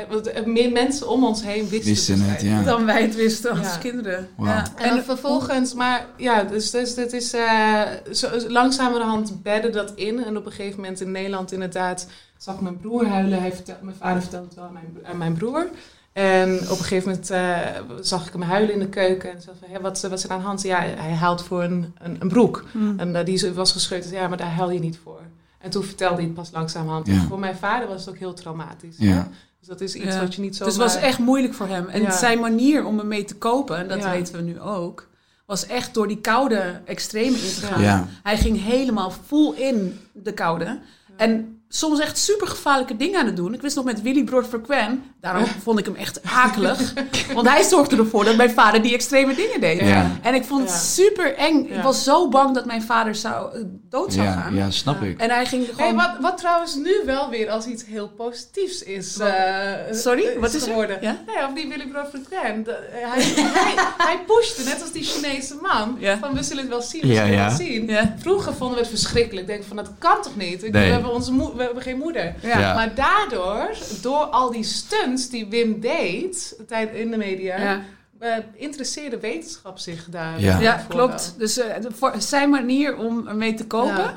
want 0.08 0.34
er 0.34 0.48
meer 0.48 0.72
mensen 0.72 1.08
om 1.08 1.24
ons 1.24 1.42
heen 1.42 1.68
wisten, 1.68 1.88
Wisten 1.90 2.18
dus 2.18 2.26
het, 2.26 2.40
ja. 2.40 2.62
Dan 2.62 2.84
wij 2.84 3.02
het 3.02 3.14
wisten 3.14 3.50
als 3.50 3.72
Ja. 3.72 3.76
kinderen. 3.76 4.28
En, 4.76 5.04
vervolgens, 5.04 5.74
maar 5.74 6.06
ja, 6.16 6.42
dus, 6.42 6.70
dus 6.70 6.94
dit 6.94 7.12
is 7.12 7.34
uh, 7.34 7.82
zo, 8.12 8.28
langzamerhand 8.48 9.42
bedden 9.42 9.72
dat 9.72 9.92
in. 9.94 10.24
En 10.24 10.36
op 10.36 10.46
een 10.46 10.52
gegeven 10.52 10.80
moment 10.80 11.00
in 11.00 11.10
Nederland 11.10 11.52
inderdaad 11.52 12.06
zag 12.36 12.54
ik 12.54 12.60
mijn 12.60 12.80
broer 12.80 13.06
huilen. 13.06 13.40
Hij 13.40 13.52
vertelde, 13.52 13.84
mijn 13.84 13.96
vader 13.96 14.20
vertelde 14.22 14.46
het 14.46 14.54
wel 14.54 14.64
aan 14.64 14.72
mijn, 14.72 14.98
aan 15.02 15.18
mijn 15.18 15.32
broer. 15.34 15.66
En 16.12 16.54
op 16.60 16.78
een 16.78 16.84
gegeven 16.84 17.08
moment 17.10 17.30
eh, 17.30 17.58
zag 18.00 18.26
ik 18.26 18.32
hem 18.32 18.42
huilen 18.42 18.72
in 18.72 18.78
de 18.78 18.88
keuken. 18.88 19.32
En 19.32 19.42
zei 19.42 19.56
van, 19.60 19.68
hé, 19.70 19.80
wat, 19.80 20.00
wat 20.00 20.12
is 20.12 20.24
er 20.24 20.30
aan 20.30 20.38
de 20.38 20.44
hand? 20.44 20.62
Ja, 20.62 20.80
hij 20.80 21.12
huilt 21.12 21.42
voor 21.42 21.62
een, 21.62 21.94
een, 21.98 22.16
een 22.18 22.28
broek. 22.28 22.64
Mm. 22.72 22.98
En 22.98 23.16
eh, 23.16 23.24
die 23.24 23.52
was 23.52 23.72
gescheurd. 23.72 24.10
Ja, 24.10 24.28
maar 24.28 24.38
daar 24.38 24.50
huil 24.54 24.70
je 24.70 24.80
niet 24.80 24.98
voor. 25.02 25.20
En 25.58 25.70
toen 25.70 25.84
vertelde 25.84 26.14
hij 26.14 26.24
het 26.24 26.34
pas 26.34 26.50
langzamerhand. 26.52 27.06
Ja. 27.06 27.12
En 27.12 27.20
voor 27.20 27.38
mijn 27.38 27.56
vader 27.56 27.88
was 27.88 28.00
het 28.00 28.08
ook 28.08 28.18
heel 28.18 28.34
traumatisch. 28.34 28.96
Ja. 28.98 29.28
Dus 29.60 29.68
dat 29.68 29.80
is 29.80 29.94
iets 29.94 30.14
Ja. 30.14 30.20
wat 30.20 30.34
je 30.34 30.40
niet 30.40 30.56
zo... 30.56 30.64
Dus 30.64 30.72
het 30.74 30.82
was 30.82 30.96
echt 30.96 31.18
moeilijk 31.18 31.54
voor 31.54 31.66
hem. 31.68 31.88
En 31.88 32.02
Ja. 32.02 32.10
zijn 32.10 32.38
manier 32.40 32.84
om 32.84 32.98
ermee 32.98 33.24
te 33.24 33.34
kopen, 33.36 33.76
en 33.76 33.88
dat 33.88 33.98
Ja. 33.98 34.10
weten 34.10 34.34
we 34.36 34.42
nu 34.42 34.60
ook, 34.60 35.08
was 35.46 35.66
echt 35.66 35.94
door 35.94 36.08
die 36.08 36.20
koude 36.20 36.80
extreme 36.84 37.36
in 37.36 37.54
te 37.54 37.60
gaan. 37.66 37.82
Ja. 37.82 38.06
Hij 38.22 38.36
ging 38.36 38.62
helemaal 38.62 39.10
full 39.26 39.52
in 39.56 39.98
de 40.12 40.32
koude. 40.32 40.78
En 41.16 41.59
soms 41.72 41.98
echt 42.00 42.18
super 42.18 42.46
gevaarlijke 42.46 42.96
dingen 42.96 43.20
aan 43.20 43.26
het 43.26 43.36
doen. 43.36 43.54
Ik 43.54 43.60
wist 43.60 43.76
nog 43.76 43.84
met 43.84 44.02
Willy 44.02 44.24
Brood 44.24 44.46
Frequen, 44.46 45.02
daarom 45.20 45.44
vond 45.62 45.78
ik 45.78 45.84
hem 45.84 45.94
echt 45.94 46.20
akelig. 46.22 46.92
Want 47.34 47.48
hij 47.48 47.62
zorgde 47.62 47.96
ervoor 47.96 48.24
dat 48.24 48.36
mijn 48.36 48.50
vader 48.50 48.82
die 48.82 48.94
extreme 48.94 49.34
dingen 49.34 49.60
deed. 49.60 49.80
Ja. 49.80 50.10
En 50.22 50.34
ik 50.34 50.44
vond 50.44 50.60
het 50.60 50.70
Ja. 50.70 50.76
super 50.76 51.34
eng. 51.36 51.66
Ik 51.68 51.82
was 51.82 52.04
zo 52.04 52.28
bang 52.28 52.54
dat 52.54 52.64
mijn 52.66 52.82
vader 52.82 53.14
zou, 53.14 53.54
eh, 53.54 53.60
dood 53.88 54.12
zou 54.12 54.26
Ja, 54.26 54.32
gaan. 54.32 54.54
ja, 54.54 54.70
snap 54.70 55.02
ik. 55.02 55.20
En 55.20 55.30
hij 55.30 55.46
ging 55.46 55.64
Hey, 55.66 55.74
gewoon... 55.74 55.94
wat, 55.94 56.10
wat 56.20 56.38
trouwens 56.38 56.74
nu 56.74 56.94
wel 57.04 57.28
weer 57.30 57.50
als 57.50 57.66
iets 57.66 57.84
heel 57.86 58.08
positiefs 58.08 58.82
is, 58.82 59.18
eh, 59.18 59.72
Sorry, 59.90 60.22
is 60.22 60.36
wat 60.40 60.54
is 60.54 60.62
geworden. 60.62 60.98
Ja? 61.00 61.16
Nee, 61.26 61.46
of 61.46 61.52
die 61.54 61.68
Willy 61.68 61.86
Brood. 61.88 62.12
De- 62.12 62.18
Hij, 62.30 63.22
hij, 63.22 63.74
hij 63.98 64.18
pushte, 64.26 64.62
net 64.64 64.80
als 64.82 64.92
die 64.92 65.02
Chinese 65.04 65.54
man, 65.62 65.96
Ja. 65.98 66.18
van 66.18 66.34
we 66.34 66.42
zullen 66.42 66.62
het 66.62 66.72
wel 66.72 66.82
zien, 66.82 67.00
we 67.00 67.06
Ja, 67.06 67.14
zullen 67.14 67.30
ja. 67.38 67.44
het 67.48 67.56
zien. 67.56 67.86
Ja. 67.86 68.14
Vroeger 68.18 68.54
vonden 68.54 68.74
we 68.76 68.80
het 68.82 68.90
verschrikkelijk. 68.90 69.46
Ik 69.48 69.52
denk 69.52 69.64
van, 69.64 69.76
dat 69.76 69.90
kan 69.98 70.22
toch 70.22 70.36
niet? 70.36 70.62
Ik, 70.64 70.72
Nee. 70.72 70.86
we, 70.86 70.92
hebben 70.92 71.12
onze 71.12 71.32
moe- 71.32 71.56
we 71.60 71.66
hebben 71.66 71.82
geen 71.82 71.98
moeder. 71.98 72.34
Ja. 72.42 72.58
Ja. 72.58 72.74
Maar 72.74 72.94
daardoor, 72.94 73.70
door 74.02 74.24
al 74.24 74.50
die 74.50 74.64
stunts 74.64 75.28
die 75.28 75.46
Wim 75.46 75.80
deed 75.80 76.56
tijd 76.66 76.94
in 76.94 77.10
de 77.10 77.16
media, 77.16 77.60
Ja. 77.60 77.80
eh, 78.18 78.32
interesseerde 78.54 79.18
wetenschap 79.20 79.78
zich 79.78 80.06
daar. 80.10 80.40
Ja. 80.40 80.84
Klopt. 80.88 81.34
Dus 81.38 81.58
eh, 81.58 81.74
voor 81.92 82.14
zijn 82.18 82.50
manier 82.50 82.96
om 82.96 83.28
ermee 83.28 83.54
te 83.54 83.66
kopen 83.66 83.94
Ja. 83.96 84.14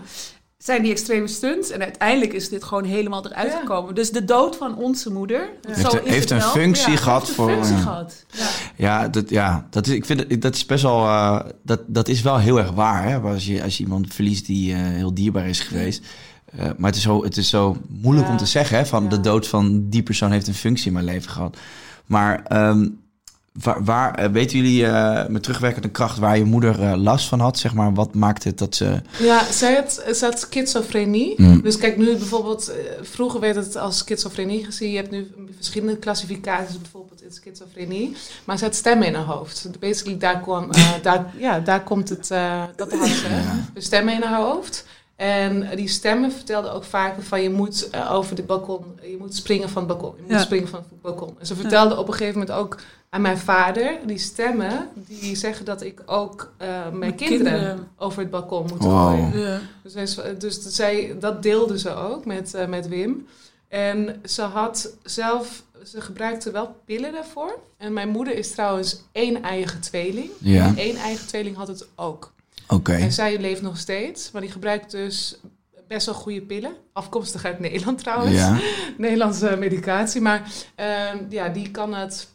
zijn 0.58 0.82
die 0.82 0.92
extreme 0.92 1.28
stunts. 1.28 1.70
En 1.72 1.82
uiteindelijk 1.82 2.34
is 2.34 2.50
dit 2.50 2.64
gewoon 2.64 2.84
helemaal 2.84 3.26
eruit 3.26 3.52
Ja. 3.52 3.60
gekomen. 3.60 3.96
Dus 3.96 4.12
de 4.12 4.26
dood 4.26 4.56
van 4.56 4.78
onze 4.78 5.12
moeder. 5.12 5.50
Heeft, 5.68 5.94
is 5.94 6.00
heeft 6.10 6.30
het 6.30 6.32
een 6.32 6.38
wel. 6.38 6.50
functie 6.50 6.92
Ja, 6.92 6.98
gehad 6.98 7.20
heeft 7.20 7.30
een 7.30 7.36
voor... 7.36 7.50
functie 7.54 7.76
ja. 7.76 7.82
gehad. 7.82 8.26
Ja. 8.32 8.48
Ja, 8.76 9.08
dat, 9.08 9.30
ja 9.30 9.68
dat, 9.70 9.88
is, 9.88 9.94
ik 9.94 10.06
vind 10.06 10.20
het, 10.20 10.42
dat 10.42 10.56
is 10.56 10.66
best 10.66 10.84
wel. 10.84 11.00
eh, 11.06 11.40
dat, 11.64 11.80
dat 11.88 12.08
is 12.08 12.22
wel 12.22 12.38
heel 12.38 12.58
erg 12.58 12.72
waar. 12.72 13.04
Hè? 13.10 13.20
Als, 13.20 13.46
je, 13.46 13.64
als 13.64 13.78
je 13.78 13.84
iemand 13.84 14.14
verliest 14.14 14.46
die 14.46 14.74
eh, 14.74 14.80
heel 14.80 15.14
dierbaar 15.14 15.48
is 15.48 15.60
geweest. 15.60 16.06
Eh, 16.58 16.66
maar 16.78 16.90
het 16.90 16.96
is 16.96 17.02
zo, 17.02 17.24
het 17.24 17.38
is 17.38 17.50
zo 17.50 17.78
moeilijk 17.88 18.28
Ja. 18.28 18.32
om 18.34 18.38
te 18.38 18.46
zeggen. 18.46 18.78
Hè? 18.78 18.86
Van 18.86 19.04
Ja. 19.04 19.10
de 19.10 19.20
dood 19.20 19.48
van 19.48 19.90
die 19.90 20.04
persoon 20.04 20.32
heeft 20.32 20.48
een 20.48 20.54
functie 20.54 20.88
in 20.88 20.94
mijn 20.94 21.06
leven 21.06 21.32
gehad. 21.32 21.58
Maar 22.06 22.44
ehm, 22.44 22.88
waar, 23.54 23.84
waar 23.84 24.16
eh, 24.16 24.32
weten 24.32 24.58
jullie 24.58 24.86
eh, 24.86 25.28
met 25.28 25.44
terugwerkende 25.44 25.90
kracht 25.90 26.18
waar 26.18 26.38
je 26.38 26.44
moeder 26.44 26.98
last 26.98 27.28
van 27.28 27.40
had? 27.40 27.58
Zeg 27.60 27.74
maar, 27.74 27.94
wat 27.94 28.14
maakt 28.14 28.44
het 28.44 28.58
dat 28.58 28.76
ze. 28.76 29.02
Ja, 29.20 29.52
zij 29.52 29.76
had, 29.76 30.04
ze 30.16 30.26
had 30.26 30.40
schizofrenie. 30.40 31.34
Mm. 31.38 31.62
Dus 31.62 31.78
kijk, 31.78 31.98
nu 31.98 32.06
bijvoorbeeld, 32.18 32.72
vroeger 33.02 33.40
werd 33.40 33.56
het 33.56 33.76
als 33.78 33.98
schizofrenie 33.98 34.66
gezien. 34.66 34.90
Je 34.92 34.98
hebt 34.98 35.12
nu 35.12 35.32
verschillende 35.56 35.98
klassificaties, 35.98 36.82
bijvoorbeeld 36.82 37.22
in 37.24 37.32
schizofrenie. 37.32 38.16
Maar 38.46 38.58
ze 38.58 38.64
had 38.64 38.76
stemmen 38.76 39.08
in 39.08 39.14
haar 39.14 39.24
hoofd. 39.26 39.70
Basically, 39.80 40.18
daar, 40.18 40.40
kwam, 40.40 40.70
daar, 41.02 41.34
ja, 41.38 41.60
daar 41.60 41.84
komt 41.84 42.10
het, 42.10 42.28
dat 42.76 42.92
had 43.00 43.08
ze. 43.08 43.28
Dus 43.74 43.86
stemmen 43.86 44.14
in 44.14 44.22
haar 44.22 44.42
hoofd. 44.42 44.86
En 45.16 45.76
die 45.76 45.88
stemmen 45.88 46.32
vertelden 46.32 46.74
ook 46.74 46.84
vaker 46.84 47.24
van 47.24 47.42
je 47.42 47.50
moet 47.50 47.90
eh, 47.90 48.12
over 48.14 48.36
de 48.36 48.44
balkon, 48.44 48.86
je 49.02 49.16
moet 49.20 49.36
springen 49.36 49.70
van 49.70 49.84
het 49.88 49.92
balkon. 49.98 50.14
Je 50.16 50.22
moet 50.22 50.32
Ja. 50.32 50.40
springen 50.40 50.68
van 50.68 50.80
het 50.90 51.02
balkon. 51.02 51.36
En 51.40 51.46
ze 51.46 51.56
vertelde 51.56 51.98
op 51.98 52.08
een 52.08 52.14
gegeven 52.14 52.40
moment 52.40 52.58
ook 52.58 52.78
aan 53.10 53.22
mijn 53.22 53.38
vader, 53.38 53.98
die 54.06 54.18
stemmen, 54.18 54.90
die 54.94 55.36
zeggen 55.36 55.66
dat 55.66 55.82
ik 55.82 56.02
ook 56.06 56.52
eh, 56.58 56.68
mijn 56.68 56.98
Mijn 56.98 57.16
kinderen, 57.16 57.52
kinderen. 57.54 57.88
over 57.98 58.20
het 58.20 58.30
balkon 58.30 58.66
moet 58.68 58.84
Wow. 58.84 59.08
gooien. 59.08 59.40
Ja. 59.40 59.60
Dus, 59.84 60.16
dus 60.38 60.64
dat 60.64 60.74
zij, 60.74 61.16
dat 61.20 61.44
deelde 61.44 61.80
ze 61.80 61.94
ook 61.96 62.26
met, 62.26 62.54
eh, 62.54 62.68
met 62.68 62.88
Wim. 62.88 63.28
En 63.68 64.22
ze 64.26 64.42
had 64.42 64.96
zelf, 65.04 65.64
ze 65.86 66.02
gebruikte 66.02 66.52
wel 66.52 66.76
pillen 66.86 67.12
daarvoor. 67.12 67.60
En 67.78 67.94
mijn 67.94 68.10
moeder 68.10 68.36
is 68.36 68.52
trouwens 68.52 69.02
één 69.12 69.44
eigen 69.44 69.80
tweeling. 69.82 70.30
Ja. 70.38 70.66
En 70.68 70.78
één 70.78 70.96
eigen 70.96 71.28
tweeling 71.28 71.56
had 71.56 71.68
het 71.68 71.88
ook. 71.96 72.32
Oké. 72.68 72.94
En 72.94 73.12
zij 73.12 73.40
leeft 73.40 73.62
nog 73.62 73.78
steeds, 73.78 74.32
maar 74.32 74.42
die 74.42 74.52
gebruikt 74.52 74.92
dus 74.92 75.36
best 75.88 76.06
wel 76.06 76.16
goede 76.16 76.42
pillen. 76.42 76.74
Afkomstig 76.94 77.46
uit 77.46 77.60
Nederland 77.60 77.98
trouwens. 77.98 78.36
Ja. 78.36 78.60
Nederlandse 78.98 79.56
medicatie. 79.60 80.22
Maar 80.22 80.52
ehm, 80.76 81.18
ja, 81.30 81.50
die 81.50 81.72
kan, 81.72 81.94
het, 81.94 82.28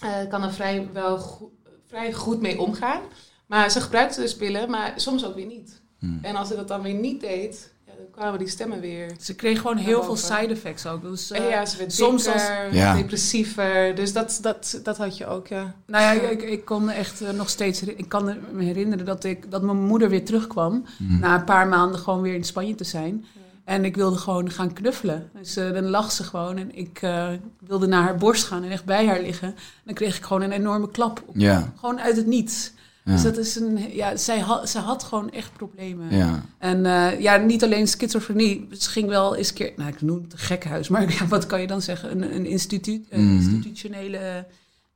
eh, 0.00 0.28
kan 0.28 0.42
er 0.42 0.52
vrij, 0.52 0.88
wel 0.92 1.18
go- 1.18 1.52
vrij 1.88 2.12
goed 2.12 2.40
mee 2.40 2.60
omgaan. 2.60 3.00
Maar 3.46 3.70
ze 3.70 3.80
gebruikte 3.80 4.20
dus 4.20 4.36
pillen, 4.36 4.70
maar 4.70 4.92
soms 4.96 5.24
ook 5.24 5.34
weer 5.34 5.46
niet. 5.46 5.80
Hmm. 5.98 6.18
En 6.22 6.36
als 6.36 6.48
ze 6.48 6.56
dat 6.56 6.68
dan 6.68 6.82
weer 6.82 6.94
niet 6.94 7.20
deed, 7.20 7.72
kwamen 8.12 8.38
die 8.38 8.48
stemmen 8.48 8.80
weer. 8.80 9.10
Ze 9.20 9.34
kreeg 9.34 9.60
gewoon 9.60 9.76
heel 9.76 10.02
veel 10.02 10.16
side 10.16 10.46
effects 10.52 10.86
ook. 10.86 11.02
Dus, 11.02 11.30
eh, 11.30 11.50
ja, 11.50 11.66
ze 11.66 11.76
werd 11.78 11.92
soms 11.92 12.26
als- 12.28 12.48
Ja. 12.70 12.94
depressiever. 12.94 13.94
Dus 13.94 14.12
dat, 14.12 14.38
dat, 14.42 14.80
dat 14.82 14.96
had 14.96 15.16
je 15.16 15.26
ook, 15.26 15.46
ja. 15.46 15.74
Nou 15.86 16.02
ja, 16.04 16.12
ik, 16.30 16.42
ik 16.42 16.64
kon 16.64 16.90
echt 16.90 17.20
eh, 17.20 17.30
nog 17.30 17.48
steeds... 17.48 17.82
Ik 17.82 18.08
kan 18.08 18.36
me 18.52 18.64
herinneren 18.64 19.04
dat, 19.06 19.24
ik, 19.24 19.50
dat 19.50 19.62
mijn 19.62 19.82
moeder 19.84 20.08
weer 20.08 20.24
terugkwam. 20.24 20.84
Hmm. 20.96 21.18
Na 21.20 21.34
een 21.34 21.44
paar 21.44 21.66
maanden 21.68 21.98
gewoon 22.00 22.20
weer 22.20 22.34
in 22.34 22.44
Spanje 22.44 22.74
te 22.74 22.84
zijn. 22.84 23.24
En 23.64 23.84
ik 23.84 23.96
wilde 23.96 24.16
gewoon 24.16 24.50
gaan 24.50 24.72
knuffelen. 24.72 25.30
Dus 25.38 25.56
eh, 25.56 25.72
dan 25.72 25.84
lag 25.88 26.12
ze 26.12 26.24
gewoon. 26.24 26.56
En 26.56 26.74
ik 26.76 26.98
eh, 27.02 27.28
wilde 27.66 27.86
naar 27.86 28.02
haar 28.02 28.16
borst 28.16 28.44
gaan 28.44 28.62
en 28.64 28.70
echt 28.70 28.84
bij 28.84 29.06
haar 29.06 29.20
liggen. 29.20 29.48
En 29.48 29.54
dan 29.84 29.94
kreeg 29.94 30.16
ik 30.16 30.22
gewoon 30.24 30.42
een 30.42 30.52
enorme 30.52 30.90
klap. 30.90 31.22
Op, 31.26 31.34
Ja. 31.36 31.72
Gewoon 31.76 32.00
uit 32.00 32.16
het 32.16 32.26
niets. 32.26 32.72
Dus 33.12 33.22
dat 33.22 33.36
is 33.36 33.56
een, 33.56 33.78
ja, 33.94 34.16
zij 34.16 34.38
had, 34.38 34.68
zij 34.68 34.80
had 34.80 35.02
gewoon 35.02 35.30
echt 35.30 35.52
problemen. 35.52 36.16
Ja. 36.16 36.42
En 36.58 36.86
eh, 36.86 37.20
ja, 37.20 37.36
niet 37.36 37.64
alleen 37.64 37.88
schizofrenie. 37.88 38.68
Ze 38.78 38.90
ging 38.90 39.08
wel 39.08 39.36
eens 39.36 39.48
een 39.48 39.54
keer, 39.54 39.72
nou 39.76 39.88
ik 39.90 40.00
noem 40.02 40.22
het 40.22 40.32
een 40.32 40.38
gekhuis, 40.38 40.88
maar 40.88 41.12
ja, 41.18 41.26
wat 41.26 41.46
kan 41.46 41.60
je 41.60 41.66
dan 41.66 41.82
zeggen? 41.82 42.10
Een, 42.10 42.34
een 42.34 42.46
instituut, 42.46 43.06
een 43.10 43.24
Mhm. 43.24 43.34
institutionele 43.36 44.46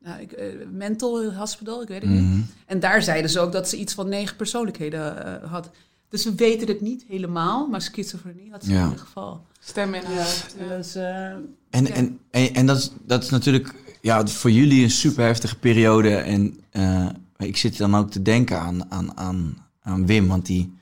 nou, 0.05 0.21
ik, 0.21 0.33
eh, 0.33 0.47
mental 0.73 1.33
hospital, 1.33 1.83
ik 1.83 1.89
weet 1.89 2.03
het 2.03 2.11
Mhm. 2.11 2.31
niet. 2.37 2.45
En 2.67 2.81
daar 2.81 3.03
zeiden 3.03 3.31
ze 3.31 3.41
ook 3.41 3.53
dat 3.53 3.69
ze 3.69 3.77
iets 3.77 3.95
van 3.95 4.09
negen 4.09 4.37
persoonlijkheden 4.37 5.25
eh, 5.43 5.51
had. 5.51 5.71
Dus 6.09 6.25
we 6.25 6.35
weten 6.35 6.69
het 6.69 6.81
niet 6.81 7.05
helemaal, 7.09 7.67
maar 7.69 7.83
schizofrenie 7.83 8.51
had 8.51 8.65
ze 8.65 8.73
Ja. 8.73 8.79
in 8.79 8.85
ieder 8.89 9.05
geval. 9.05 9.47
Stem 9.61 9.95
in 9.95 10.03
haar. 10.05 10.47
Dus, 10.69 10.95
eh, 10.95 11.25
En, 11.71 11.85
Ja. 11.87 11.89
en, 11.89 12.19
en, 12.31 12.55
en 12.55 12.67
dat, 12.67 12.77
is, 12.79 12.91
dat 13.07 13.23
is 13.23 13.31
natuurlijk 13.31 13.75
ja, 14.01 14.27
voor 14.27 14.51
jullie 14.51 14.83
een 14.83 14.91
super 14.91 15.25
heftige 15.25 15.57
periode. 15.59 16.15
En 16.17 16.61
ik 17.47 17.57
zit 17.57 17.77
dan 17.77 17.95
ook 17.95 18.11
te 18.11 18.23
denken 18.23 18.61
aan, 18.61 18.91
aan, 18.91 19.17
aan, 19.17 19.57
aan 19.83 20.07
Wim, 20.07 20.27
want 20.27 20.47
die, 20.47 20.73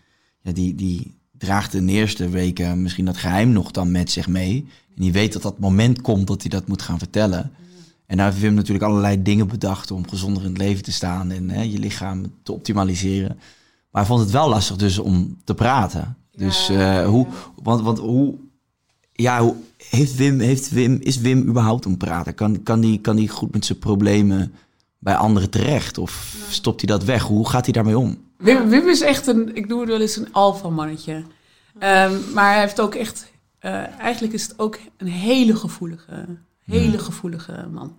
ja, 0.40 0.52
die, 0.52 0.74
die 0.74 1.16
draagt 1.38 1.74
in 1.74 1.86
de 1.86 1.92
eerste 1.92 2.28
weken 2.28 2.82
misschien 2.82 3.04
dat 3.04 3.16
geheim 3.16 3.50
nog 3.52 3.70
dan 3.70 3.90
met 3.90 4.10
zich 4.10 4.28
mee. 4.28 4.66
En 4.96 5.02
die 5.02 5.12
weet 5.12 5.32
dat 5.32 5.42
dat 5.42 5.58
moment 5.58 6.00
komt 6.00 6.26
dat 6.26 6.40
hij 6.40 6.50
dat 6.50 6.68
moet 6.68 6.82
gaan 6.82 6.98
vertellen. 6.98 7.52
En 8.06 8.16
daar 8.16 8.26
heeft 8.26 8.40
Wim 8.40 8.54
natuurlijk 8.54 8.84
allerlei 8.84 9.22
dingen 9.22 9.48
bedacht 9.48 9.90
om 9.90 10.08
gezonder 10.08 10.42
in 10.42 10.48
het 10.48 10.58
leven 10.58 10.82
te 10.82 10.92
staan 10.92 11.30
en 11.30 11.50
hè, 11.50 11.62
je 11.62 11.78
lichaam 11.78 12.32
te 12.42 12.52
optimaliseren. 12.52 13.36
Maar 13.90 14.02
hij 14.02 14.04
vond 14.04 14.20
het 14.20 14.30
wel 14.30 14.48
lastig 14.48 14.76
dus 14.76 14.98
om 14.98 15.36
te 15.44 15.54
praten. 15.54 16.16
Dus 16.32 16.68
eh, 16.68 17.06
hoe, 17.06 17.26
want, 17.62 17.80
want 17.82 17.98
hoe, 17.98 18.34
ja, 19.12 19.40
hoe, 19.40 19.54
heeft 19.90 20.16
Wim, 20.16 20.40
heeft 20.40 20.70
Wim, 20.70 20.98
is 21.00 21.18
Wim 21.18 21.48
überhaupt 21.48 21.86
om 21.86 21.96
praten? 21.96 22.34
Kan, 22.34 22.62
kan, 22.62 22.80
die, 22.80 23.00
kan 23.00 23.16
die 23.16 23.28
goed 23.28 23.52
met 23.52 23.64
zijn 23.64 23.78
problemen 23.78 24.52
bij 24.98 25.14
anderen 25.16 25.50
terecht? 25.50 25.98
Of 25.98 26.36
stopt 26.50 26.80
hij 26.80 26.96
dat 26.96 27.04
weg? 27.04 27.22
Hoe 27.22 27.48
gaat 27.48 27.64
hij 27.64 27.72
daarmee 27.72 27.98
om? 27.98 28.26
Wim, 28.36 28.68
Wim 28.68 28.88
is 28.88 29.00
echt 29.00 29.26
een, 29.26 29.56
ik 29.56 29.68
noem 29.68 29.80
het 29.80 29.88
wel 29.88 30.00
eens 30.00 30.16
een 30.16 30.32
alfa-mannetje. 30.32 31.24
Ehm, 31.78 32.14
maar 32.34 32.52
hij 32.52 32.60
heeft 32.60 32.80
ook 32.80 32.94
echt, 32.94 33.32
eh, 33.58 33.98
eigenlijk 33.98 34.34
is 34.34 34.42
het 34.42 34.58
ook 34.58 34.78
een 34.96 35.06
hele 35.06 35.56
gevoelige, 35.56 36.24
hele 36.64 36.98
gevoelige 36.98 37.68
man. 37.72 37.96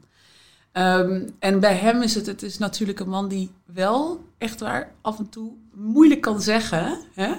Ehm, 0.71 1.21
en 1.39 1.59
bij 1.59 1.75
hem 1.75 2.01
is 2.01 2.15
het, 2.15 2.25
het 2.25 2.43
is 2.43 2.57
natuurlijk 2.57 2.99
een 2.99 3.09
man 3.09 3.27
die 3.27 3.51
wel 3.65 4.23
echt 4.37 4.59
waar 4.59 4.91
af 5.01 5.19
en 5.19 5.29
toe 5.29 5.51
moeilijk 5.73 6.21
kan 6.21 6.41
zeggen, 6.41 6.99
hè, 7.13 7.33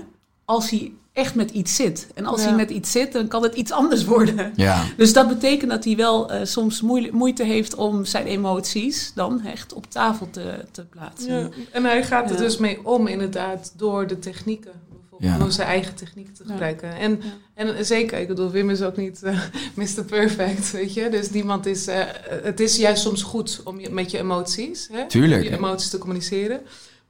als 0.44 0.70
hij 0.70 0.92
echt 1.12 1.34
met 1.34 1.50
iets 1.50 1.74
zit. 1.76 2.06
En 2.14 2.26
als 2.26 2.40
Ja. 2.40 2.46
hij 2.46 2.56
met 2.56 2.70
iets 2.70 2.90
zit, 2.92 3.12
dan 3.12 3.28
kan 3.28 3.42
het 3.42 3.54
iets 3.54 3.72
anders 3.72 4.04
worden. 4.04 4.52
Ja, 4.56 4.84
Dus 4.96 5.12
dat 5.12 5.28
betekent 5.28 5.70
dat 5.70 5.84
hij 5.84 5.96
wel 5.96 6.30
eh, 6.32 6.40
soms 6.44 6.80
moeite 7.12 7.44
heeft 7.44 7.74
om 7.74 8.04
zijn 8.04 8.26
emoties 8.26 9.12
dan 9.14 9.44
echt 9.44 9.72
op 9.72 9.90
tafel 9.90 10.28
te, 10.30 10.54
te 10.70 10.84
plaatsen. 10.84 11.38
Ja, 11.38 11.48
en 11.72 11.84
hij 11.84 12.04
gaat 12.04 12.30
er 12.30 12.36
Ja. 12.36 12.42
dus 12.42 12.56
mee 12.58 12.86
om, 12.86 13.06
inderdaad, 13.06 13.72
door 13.76 14.06
de 14.06 14.18
technieken. 14.18 14.72
Bijvoorbeeld 15.00 15.32
Ja. 15.32 15.38
door 15.38 15.52
zijn 15.52 15.68
eigen 15.68 15.94
technieken 15.94 16.34
te 16.34 16.42
Ja. 16.46 16.50
gebruiken. 16.50 16.96
En, 16.96 17.20
Ja. 17.22 17.64
en 17.74 17.84
zeker, 17.86 18.18
ik 18.18 18.28
bedoel, 18.28 18.50
Wim 18.50 18.70
is 18.70 18.82
ook 18.82 18.96
niet 18.96 19.22
eh, 19.22 19.38
Mr. 19.74 20.04
Perfect, 20.06 20.70
weet 20.70 20.94
je. 20.94 21.08
Dus 21.08 21.30
niemand 21.30 21.66
is... 21.66 21.86
eh, 21.86 22.02
het 22.42 22.60
is 22.60 22.76
juist 22.76 23.02
soms 23.02 23.22
goed 23.22 23.60
om 23.64 23.80
je, 23.80 23.90
met 23.90 24.10
je 24.10 24.18
emoties, 24.18 24.88
hè? 24.92 25.06
Tuurlijk. 25.08 25.42
Je 25.42 25.50
emoties 25.52 25.90
te 25.90 25.98
communiceren. 25.98 26.60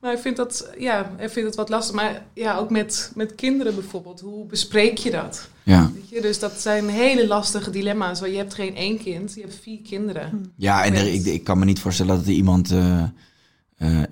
Maar 0.00 0.12
hij 0.12 0.20
vindt 0.20 0.36
dat, 0.36 0.70
ja, 0.78 1.10
hij 1.16 1.30
vindt 1.30 1.48
het 1.48 1.56
wat 1.56 1.68
lastig. 1.68 1.94
Maar 1.94 2.22
ja, 2.34 2.56
ook 2.56 2.70
met, 2.70 3.12
met 3.14 3.34
kinderen 3.34 3.74
bijvoorbeeld. 3.74 4.20
Hoe 4.20 4.46
bespreek 4.46 4.98
je 4.98 5.10
dat? 5.10 5.48
ja. 5.62 5.90
Weet 5.94 6.08
je? 6.08 6.20
Dus 6.20 6.38
dat 6.38 6.60
zijn 6.60 6.88
hele 6.88 7.26
lastige 7.26 7.70
dilemma's. 7.70 8.20
Want 8.20 8.32
je 8.32 8.38
hebt 8.38 8.54
geen 8.54 8.76
één 8.76 8.98
kind, 8.98 9.34
je 9.34 9.40
hebt 9.40 9.58
vier 9.62 9.80
kinderen. 9.80 10.52
ja 10.56 10.84
en 10.84 10.94
er, 10.94 11.12
ik, 11.12 11.24
ik 11.24 11.44
kan 11.44 11.58
me 11.58 11.64
niet 11.64 11.80
voorstellen 11.80 12.16
dat 12.16 12.26
er 12.26 12.32
iemand 12.32 12.70
eh, 12.70 13.02
eh, 13.76 14.02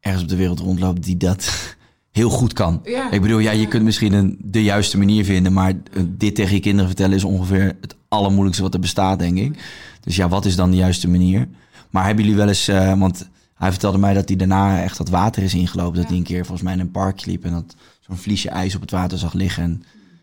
ergens 0.00 0.22
op 0.22 0.28
de 0.28 0.36
wereld 0.36 0.60
rondloopt 0.60 1.02
die 1.02 1.16
dat 1.16 1.74
heel 2.12 2.30
goed 2.30 2.52
kan. 2.52 2.80
Ja. 2.84 3.10
Ik 3.10 3.20
bedoel, 3.20 3.38
ja, 3.38 3.50
je 3.50 3.68
kunt 3.68 3.84
misschien 3.84 4.12
een, 4.12 4.38
de 4.40 4.62
juiste 4.62 4.98
manier 4.98 5.24
vinden, 5.24 5.52
maar 5.52 5.70
eh, 5.70 6.02
dit 6.06 6.34
tegen 6.34 6.54
je 6.54 6.60
kinderen 6.60 6.86
vertellen 6.86 7.16
is 7.16 7.24
ongeveer 7.24 7.76
het 7.80 7.94
allermoeilijkste 8.08 8.62
wat 8.62 8.74
er 8.74 8.80
bestaat, 8.80 9.18
denk 9.18 9.38
ik. 9.38 9.58
Dus 10.00 10.16
ja, 10.16 10.28
wat 10.28 10.44
is 10.44 10.56
dan 10.56 10.70
de 10.70 10.76
juiste 10.76 11.08
manier? 11.08 11.48
Maar 11.90 12.06
hebben 12.06 12.24
jullie 12.24 12.38
wel 12.38 12.48
eens, 12.48 12.68
eh, 12.68 12.98
want 12.98 13.28
hij 13.64 13.72
vertelde 13.72 13.98
mij 13.98 14.14
dat 14.14 14.28
hij 14.28 14.36
daarna 14.36 14.82
echt 14.82 14.96
dat 14.98 15.08
water 15.08 15.42
is 15.42 15.54
ingelopen. 15.54 15.98
Dat 16.00 16.08
hij 16.08 16.16
een 16.16 16.22
keer 16.22 16.40
volgens 16.44 16.62
mij 16.62 16.72
in 16.72 16.80
een 16.80 16.90
park 16.90 17.24
liep 17.26 17.44
en 17.44 17.52
dat 17.52 17.74
zo'n 18.00 18.16
vliesje 18.16 18.48
ijs 18.48 18.74
op 18.74 18.80
het 18.80 18.90
water 18.90 19.18
zag 19.18 19.32
liggen. 19.32 19.62
En 19.62 19.82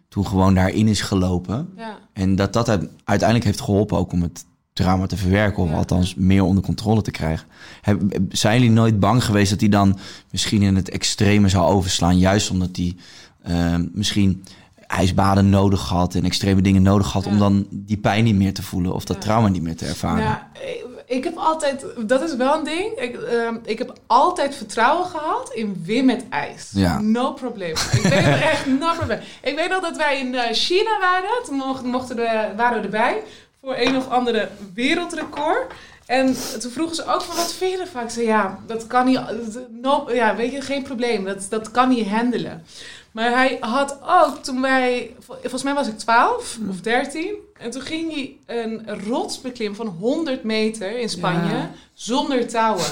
toen 0.09 0.27
gewoon 0.27 0.53
daarin 0.53 0.87
is 0.87 1.01
gelopen. 1.01 1.69
Ja. 1.77 1.97
En 2.13 2.35
dat 2.35 2.53
dat 2.53 2.67
uiteindelijk 3.03 3.43
heeft 3.43 3.61
geholpen 3.61 3.97
ook 3.97 4.11
om 4.11 4.21
het 4.21 4.45
trauma 4.73 5.05
te 5.05 5.17
verwerken. 5.17 5.63
Of 5.63 5.69
Ja. 5.69 5.75
althans 5.75 6.15
meer 6.15 6.43
onder 6.43 6.63
controle 6.63 7.01
te 7.01 7.11
krijgen. 7.11 7.47
Heb, 7.81 8.01
zijn 8.29 8.59
jullie 8.59 8.75
nooit 8.75 8.99
bang 8.99 9.23
geweest 9.23 9.49
dat 9.49 9.59
hij 9.59 9.69
dan 9.69 9.97
misschien 10.31 10.61
in 10.61 10.75
het 10.75 10.89
extreme 10.89 11.49
zou 11.49 11.65
overslaan? 11.71 12.17
Juist 12.19 12.51
omdat 12.51 12.69
hij 12.75 12.95
eh, 13.41 13.75
misschien 13.93 14.43
ijsbaden 14.87 15.49
nodig 15.49 15.89
had 15.89 16.15
en 16.15 16.23
extreme 16.25 16.61
dingen 16.61 16.81
nodig 16.81 17.11
had... 17.11 17.25
om 17.25 17.33
Ja. 17.33 17.39
dan 17.39 17.67
die 17.71 17.97
pijn 17.97 18.23
niet 18.23 18.35
meer 18.35 18.53
te 18.53 18.63
voelen 18.63 18.93
of 18.93 19.05
dat 19.05 19.15
Ja. 19.15 19.21
trauma 19.21 19.47
niet 19.47 19.61
meer 19.61 19.75
te 19.75 19.85
ervaren. 19.85 20.39
Ik- 21.15 21.23
heb 21.23 21.37
altijd, 21.37 21.85
dat 21.97 22.21
is 22.21 22.35
wel 22.35 22.57
een 22.57 22.63
ding. 22.63 22.99
Ik, 22.99 23.15
ehm, 23.21 23.55
ik 23.65 23.77
heb 23.77 23.93
altijd 24.07 24.55
vertrouwen 24.55 25.05
gehad 25.05 25.53
in 25.53 25.81
Wim 25.85 26.05
met 26.05 26.23
ijs. 26.29 26.69
Ja. 26.73 26.99
No 26.99 27.31
probleem. 27.33 27.71
Ik 27.71 28.01
weet 28.01 28.13
het 28.13 28.41
echt, 28.41 28.65
no 28.65 28.93
probleem. 28.97 29.19
Ik 29.41 29.55
weet 29.55 29.69
nog 29.69 29.81
dat 29.81 29.97
wij 29.97 30.19
in 30.19 30.35
eh, 30.35 30.53
China 30.53 30.99
waren. 30.99 31.43
Toen 31.45 31.55
mochten, 31.55 31.87
mochten 31.89 32.15
we, 32.15 32.47
waren 32.55 32.77
we 32.77 32.83
erbij 32.83 33.23
voor 33.61 33.75
een 33.77 33.97
of 33.97 34.09
andere 34.09 34.49
wereldrecord. 34.73 35.73
En 36.05 36.25
toen 36.59 36.71
vroegen 36.71 36.95
ze 36.95 37.05
ook 37.05 37.21
van 37.21 37.35
wat 37.35 37.53
vind 37.53 37.71
je 37.71 37.77
ervan? 37.77 38.03
Ik 38.03 38.09
zei 38.09 38.25
ja, 38.25 38.59
dat 38.67 38.87
kan 38.87 39.05
niet, 39.05 39.19
no, 39.81 40.07
ja, 40.13 40.35
weet 40.35 40.51
je, 40.51 40.61
geen 40.61 40.83
probleem. 40.83 41.23
Dat, 41.25 41.45
dat 41.49 41.71
kan 41.71 41.89
niet 41.89 42.07
handelen. 42.07 42.63
Maar 43.11 43.31
hij 43.31 43.57
had 43.59 43.97
ook, 44.07 44.43
toen 44.43 44.61
wij, 44.61 45.15
volgens 45.39 45.63
mij 45.63 45.73
was 45.73 45.87
ik 45.87 45.97
12 45.97 46.57
of 46.69 46.81
13. 46.81 47.35
En 47.57 47.71
toen 47.71 47.81
ging 47.81 48.13
hij 48.13 48.37
een 48.57 49.01
rots 49.07 49.41
beklimmen 49.41 49.75
van 49.77 49.87
100 49.87 50.43
meter 50.43 50.99
in 50.99 51.09
Spanje 51.09 51.53
Ja. 51.53 51.71
zonder 51.93 52.47
touwen. 52.47 52.85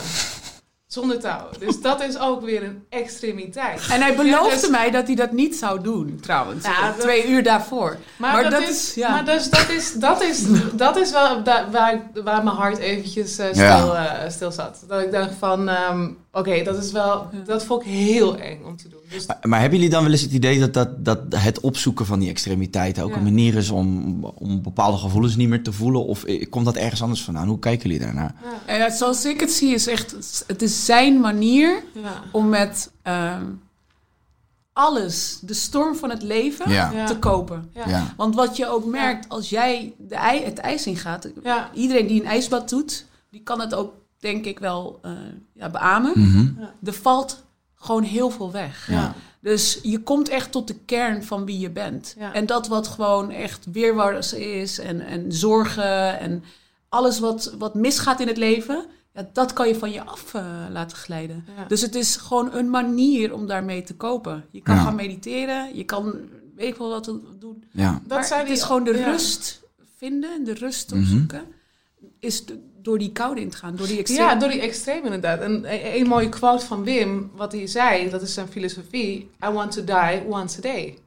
Zonder 0.91 1.19
touwen. 1.19 1.59
Dus 1.59 1.81
dat 1.81 2.01
is 2.03 2.19
ook 2.19 2.41
weer 2.41 2.63
een 2.63 2.83
extremiteit. 2.89 3.81
En 3.91 4.01
hij 4.01 4.11
Ja, 4.11 4.15
beloofde 4.17 4.59
dus- 4.59 4.69
mij 4.69 4.91
dat 4.91 5.07
hij 5.07 5.15
dat 5.15 5.31
niet 5.31 5.55
zou 5.55 5.81
doen, 5.81 6.17
trouwens. 6.21 6.65
Ja, 6.65 6.87
dat- 6.91 6.99
Twee 6.99 7.27
uur 7.27 7.43
daarvoor. 7.43 7.97
Maar, 8.17 8.33
Maar 8.33 8.43
dat, 8.43 8.51
dat 8.51 8.69
is, 8.69 8.93
ja. 8.95 9.09
maar 9.09 9.25
dus, 9.25 9.49
dat, 9.49 9.69
is, 9.69 9.93
dat, 9.93 10.23
is, 10.23 10.43
dat 10.73 10.97
is 10.97 11.11
wel 11.11 11.43
da- 11.43 11.67
waar, 11.71 12.09
waar 12.23 12.43
mijn 12.43 12.55
hart 12.55 12.77
eventjes 12.77 13.37
eh, 13.37 13.47
stil, 13.51 13.63
Ja. 13.63 14.15
eh, 14.17 14.29
stil 14.31 14.51
zat. 14.51 14.83
Dat 14.87 15.01
ik 15.01 15.11
dacht 15.11 15.33
van, 15.39 15.69
ehm, 15.69 16.09
oké, 16.31 16.63
dat 16.63 16.83
is 16.83 16.91
wel, 16.91 17.27
dat 17.45 17.63
vond 17.65 17.81
ik 17.81 17.87
heel 17.87 18.37
eng 18.37 18.63
om 18.65 18.77
te 18.77 18.87
doen. 18.89 18.97
Dus 19.09 19.25
Maar, 19.25 19.37
maar 19.41 19.59
hebben 19.59 19.77
jullie 19.79 19.93
dan 19.93 20.03
wel 20.03 20.11
eens 20.11 20.21
het 20.21 20.31
idee 20.31 20.59
dat, 20.59 20.73
dat, 20.73 21.05
dat 21.05 21.19
het 21.35 21.59
opzoeken 21.59 22.05
van 22.05 22.19
die 22.19 22.29
extremiteiten 22.29 23.03
ook 23.03 23.09
Ja. 23.09 23.15
een 23.17 23.23
manier 23.23 23.55
is 23.55 23.69
om, 23.69 24.23
om 24.23 24.61
bepaalde 24.61 24.97
gevoelens 24.97 25.35
niet 25.35 25.49
meer 25.49 25.63
te 25.63 25.71
voelen? 25.71 26.05
Of 26.05 26.23
eh, 26.23 26.49
komt 26.49 26.65
dat 26.65 26.75
ergens 26.75 27.01
anders 27.01 27.21
vandaan? 27.23 27.47
Hoe 27.47 27.59
kijken 27.59 27.89
jullie 27.89 28.05
daarnaar? 28.05 28.33
ja, 28.67 28.89
zoals 28.89 29.25
ik 29.25 29.39
het 29.39 29.51
zie, 29.51 29.73
is 29.73 29.87
echt, 29.87 30.15
het 30.47 30.61
is 30.61 30.78
zijn 30.85 31.19
manier 31.19 31.83
ja. 31.93 32.23
om 32.31 32.49
met 32.49 32.91
ehm, 33.01 33.45
alles, 34.73 35.39
de 35.41 35.53
storm 35.53 35.95
van 35.95 36.09
het 36.09 36.21
leven, 36.21 36.71
Ja. 36.71 36.91
Ja. 36.91 37.05
te 37.05 37.19
kopen. 37.19 37.69
Ja. 37.73 37.87
Ja. 37.87 38.13
Want 38.17 38.35
wat 38.35 38.57
je 38.57 38.67
ook 38.67 38.85
merkt, 38.85 39.29
als 39.29 39.49
jij 39.49 39.93
de 39.97 40.15
ij, 40.15 40.41
het 40.41 40.57
ijs 40.57 40.87
ingaat, 40.87 41.27
Ja. 41.43 41.69
iedereen 41.73 42.07
die 42.07 42.21
een 42.21 42.27
ijsbad 42.27 42.69
doet, 42.69 43.05
die 43.31 43.41
kan 43.43 43.59
het 43.59 43.73
ook, 43.73 43.93
denk 44.19 44.45
ik, 44.45 44.59
wel 44.59 44.99
eh, 45.01 45.11
ja, 45.53 45.69
beamen. 45.69 46.11
Mhm. 46.15 46.63
Er 46.83 46.93
valt 46.93 47.43
gewoon 47.75 48.03
heel 48.03 48.29
veel 48.29 48.51
weg. 48.51 48.87
Ja. 48.89 49.13
Dus 49.41 49.79
je 49.81 49.99
komt 49.99 50.29
echt 50.29 50.51
tot 50.51 50.67
de 50.67 50.75
kern 50.85 51.23
van 51.23 51.45
wie 51.45 51.59
je 51.59 51.69
bent. 51.69 52.15
Ja. 52.17 52.33
En 52.33 52.45
dat 52.45 52.67
wat 52.67 52.87
gewoon 52.87 53.31
echt 53.31 53.65
weerwars 53.71 54.33
is 54.33 54.79
en, 54.79 55.01
en 55.01 55.31
zorgen 55.31 56.19
en 56.19 56.43
alles 56.89 57.19
wat, 57.19 57.53
wat 57.57 57.73
misgaat 57.73 58.19
in 58.19 58.27
het 58.27 58.37
leven, 58.37 58.85
ja, 59.13 59.29
dat 59.33 59.53
kan 59.53 59.67
je 59.67 59.75
van 59.75 59.91
je 59.91 60.03
af 60.03 60.33
eh, 60.33 60.65
laten 60.71 60.97
glijden. 60.97 61.45
Ja. 61.57 61.65
Dus 61.67 61.81
het 61.81 61.95
is 61.95 62.15
gewoon 62.15 62.53
een 62.53 62.69
manier 62.69 63.33
om 63.33 63.47
daarmee 63.47 63.83
te 63.83 63.95
kopen. 63.95 64.45
Je 64.51 64.61
kan 64.61 64.75
Ja. 64.75 64.81
gaan 64.81 64.95
mediteren, 64.95 65.75
je 65.75 65.83
kan 65.83 66.15
weet 66.55 66.67
ik 66.67 66.75
wel 66.75 66.89
wat 66.89 67.05
doen. 67.39 67.63
Ja. 67.71 68.01
Dat 68.07 68.25
zijn 68.25 68.39
het 68.39 68.47
die- 68.47 68.57
is 68.57 68.63
gewoon 68.63 68.83
de 68.83 68.97
ja. 68.97 69.05
rust 69.11 69.61
vinden 69.97 70.31
en 70.33 70.43
de 70.43 70.53
rust 70.53 70.91
Mhm. 70.91 70.99
opzoeken. 71.01 71.43
Is 72.19 72.45
de- 72.45 72.67
door 72.81 72.97
die 72.97 73.11
koude 73.11 73.41
in 73.41 73.49
te 73.49 73.57
gaan, 73.57 73.75
door 73.75 73.87
die 73.87 73.97
extreme. 73.99 74.29
Ja, 74.29 74.35
door 74.35 74.49
die 74.49 74.61
extreem 74.61 75.03
inderdaad. 75.03 75.39
En 75.39 75.51
een, 75.51 75.95
een 76.01 76.07
mooie 76.07 76.29
quote 76.29 76.65
van 76.65 76.83
Wim, 76.83 77.31
wat 77.35 77.51
hij 77.51 77.67
zei, 77.67 78.09
dat 78.09 78.21
is 78.21 78.33
zijn 78.33 78.47
filosofie. 78.47 79.29
I 79.45 79.49
want 79.49 79.71
to 79.71 79.83
die 79.83 80.23
once 80.29 80.57
a 80.57 80.61
day. 80.61 80.97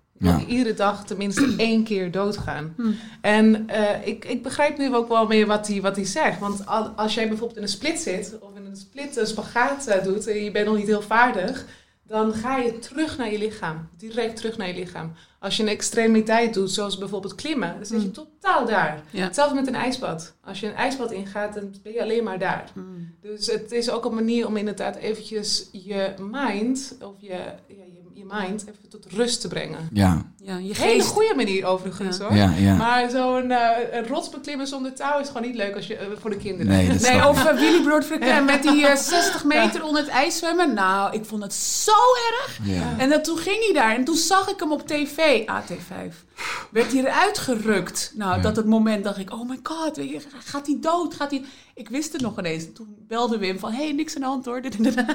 Iedere 0.47 0.75
dag 0.75 1.07
tenminste 1.07 1.55
één 1.69 1.85
keer 1.85 2.11
doodgaan. 2.11 2.75
Hm. 2.77 2.91
En 3.21 3.69
eh, 3.69 4.07
ik, 4.07 4.25
ik 4.25 4.43
begrijp 4.43 4.79
nu 4.79 4.95
ook 4.95 5.09
wel 5.09 5.27
meer 5.27 5.47
wat 5.47 5.67
hij, 5.69 5.81
wat 5.81 5.97
hij 5.97 6.05
zegt. 6.05 6.39
Want 6.39 6.67
al- 6.67 6.89
als 6.97 7.15
jij 7.15 7.29
bijvoorbeeld 7.29 7.57
in 7.57 7.63
een 7.63 7.69
split 7.69 7.99
zit, 8.01 8.37
of 8.41 8.57
in 8.57 8.65
een 8.67 8.77
split 8.77 9.17
een 9.17 9.27
spagaat 9.27 9.87
eh, 9.87 10.05
doet, 10.05 10.27
en 10.27 10.45
je 10.45 10.51
bent 10.51 10.67
nog 10.67 10.77
niet 10.77 10.87
heel 10.87 11.03
vaardig, 11.03 11.67
dan 12.07 12.35
ga 12.35 12.57
je 12.57 12.79
terug 12.79 13.19
naar 13.19 13.33
je 13.33 13.39
lichaam. 13.39 13.89
Direct 13.99 14.37
terug 14.37 14.57
naar 14.57 14.69
je 14.69 14.75
lichaam. 14.75 15.13
Als 15.39 15.57
je 15.57 15.63
een 15.63 15.69
extremiteit 15.69 16.55
doet, 16.55 16.71
zoals 16.71 16.99
bijvoorbeeld 16.99 17.35
klimmen, 17.35 17.75
dan 17.77 17.87
zit 17.87 18.03
je 18.03 18.11
totaal 18.11 18.67
daar. 18.67 19.03
Ja. 19.11 19.23
Hetzelfde 19.25 19.55
met 19.55 19.67
een 19.67 19.75
ijsbad. 19.75 20.35
Als 20.45 20.61
je 20.61 20.67
een 20.67 20.75
ijsbad 20.75 21.11
ingaat, 21.13 21.55
dan 21.55 21.75
ben 21.83 21.93
je 21.93 22.03
alleen 22.03 22.25
maar 22.25 22.39
daar. 22.39 22.71
Dus 23.23 23.47
het 23.47 23.73
is 23.73 23.91
ook 23.91 24.05
een 24.05 24.15
manier 24.15 24.47
om 24.47 24.57
inderdaad 24.57 24.97
eventjes 24.97 25.69
je 25.73 26.15
mind, 26.19 26.97
of 27.01 27.15
je, 27.19 27.29
ja, 27.69 27.85
mind, 28.27 28.63
even 28.63 28.89
tot 28.89 29.07
rust 29.13 29.41
te 29.41 29.49
brengen. 29.49 29.89
Ja, 29.93 30.33
Ja, 30.45 30.59
je 30.59 30.75
Hele 30.77 31.03
goede 31.03 31.35
manier 31.37 31.65
overigens 31.65 32.19
hoor. 32.19 32.35
ja, 32.35 32.53
ja. 32.59 32.77
Maar 32.77 33.11
zo'n 33.11 33.51
eh, 33.51 33.99
een 33.99 34.07
rots 34.07 34.29
beklimmen 34.29 34.67
zonder 34.67 34.95
touw 34.95 35.21
is 35.21 35.27
gewoon 35.27 35.43
niet 35.43 35.55
leuk 35.55 35.75
als 35.75 35.87
je, 35.87 35.97
eh, 35.97 36.07
voor 36.21 36.31
de 36.31 36.37
kinderen. 36.37 36.67
Nee, 36.73 36.89
dat 36.89 37.01
Nee, 37.01 37.29
of 37.29 37.45
uh, 37.45 37.59
Willy 37.59 37.83
Brood 37.83 38.09
met 38.47 38.63
die 38.63 38.87
eh, 38.87 38.97
60 38.97 39.45
meter 39.45 39.85
onder 39.85 40.03
het 40.03 40.11
ijs 40.11 40.39
zwemmen. 40.39 40.75
Nou, 40.75 41.15
ik 41.15 41.25
vond 41.25 41.43
het 41.43 41.55
zo 41.55 41.93
erg. 42.33 42.59
Ja. 42.63 42.95
En 42.99 43.11
dan, 43.11 43.23
toen 43.23 43.39
ging 43.39 43.65
hij 43.65 43.73
daar 43.73 43.95
en 43.95 44.05
toen 44.05 44.17
zag 44.17 44.49
ik 44.49 44.61
hem 44.61 44.73
op 44.73 44.87
tv, 44.87 45.43
AT5. 45.47 46.15
Werd 46.71 46.93
hij 46.93 47.01
eruit 47.01 47.39
gerukt. 47.39 48.13
Nou, 48.15 48.43
dat 48.43 48.57
het 48.57 48.67
moment 48.67 49.05
dacht 49.05 49.19
ik, 49.19 49.33
oh 49.33 49.49
my 49.49 49.59
god, 49.63 50.01
gaat 50.45 50.67
hij 50.67 50.77
dood? 50.81 51.15
Gaat 51.15 51.31
hij... 51.31 51.45
Ik 51.75 51.89
wist 51.89 52.13
het 52.13 52.23
nog 52.23 52.39
ineens. 52.39 52.65
Toen 52.75 52.87
belde 53.09 53.39
Wim 53.39 53.59
van, 53.59 53.73
hé, 53.73 53.83
hey, 53.85 53.93
niks 53.93 54.15
aan 54.15 54.21
de 54.21 54.27
hand 54.27 54.45
hoor. 54.45 54.61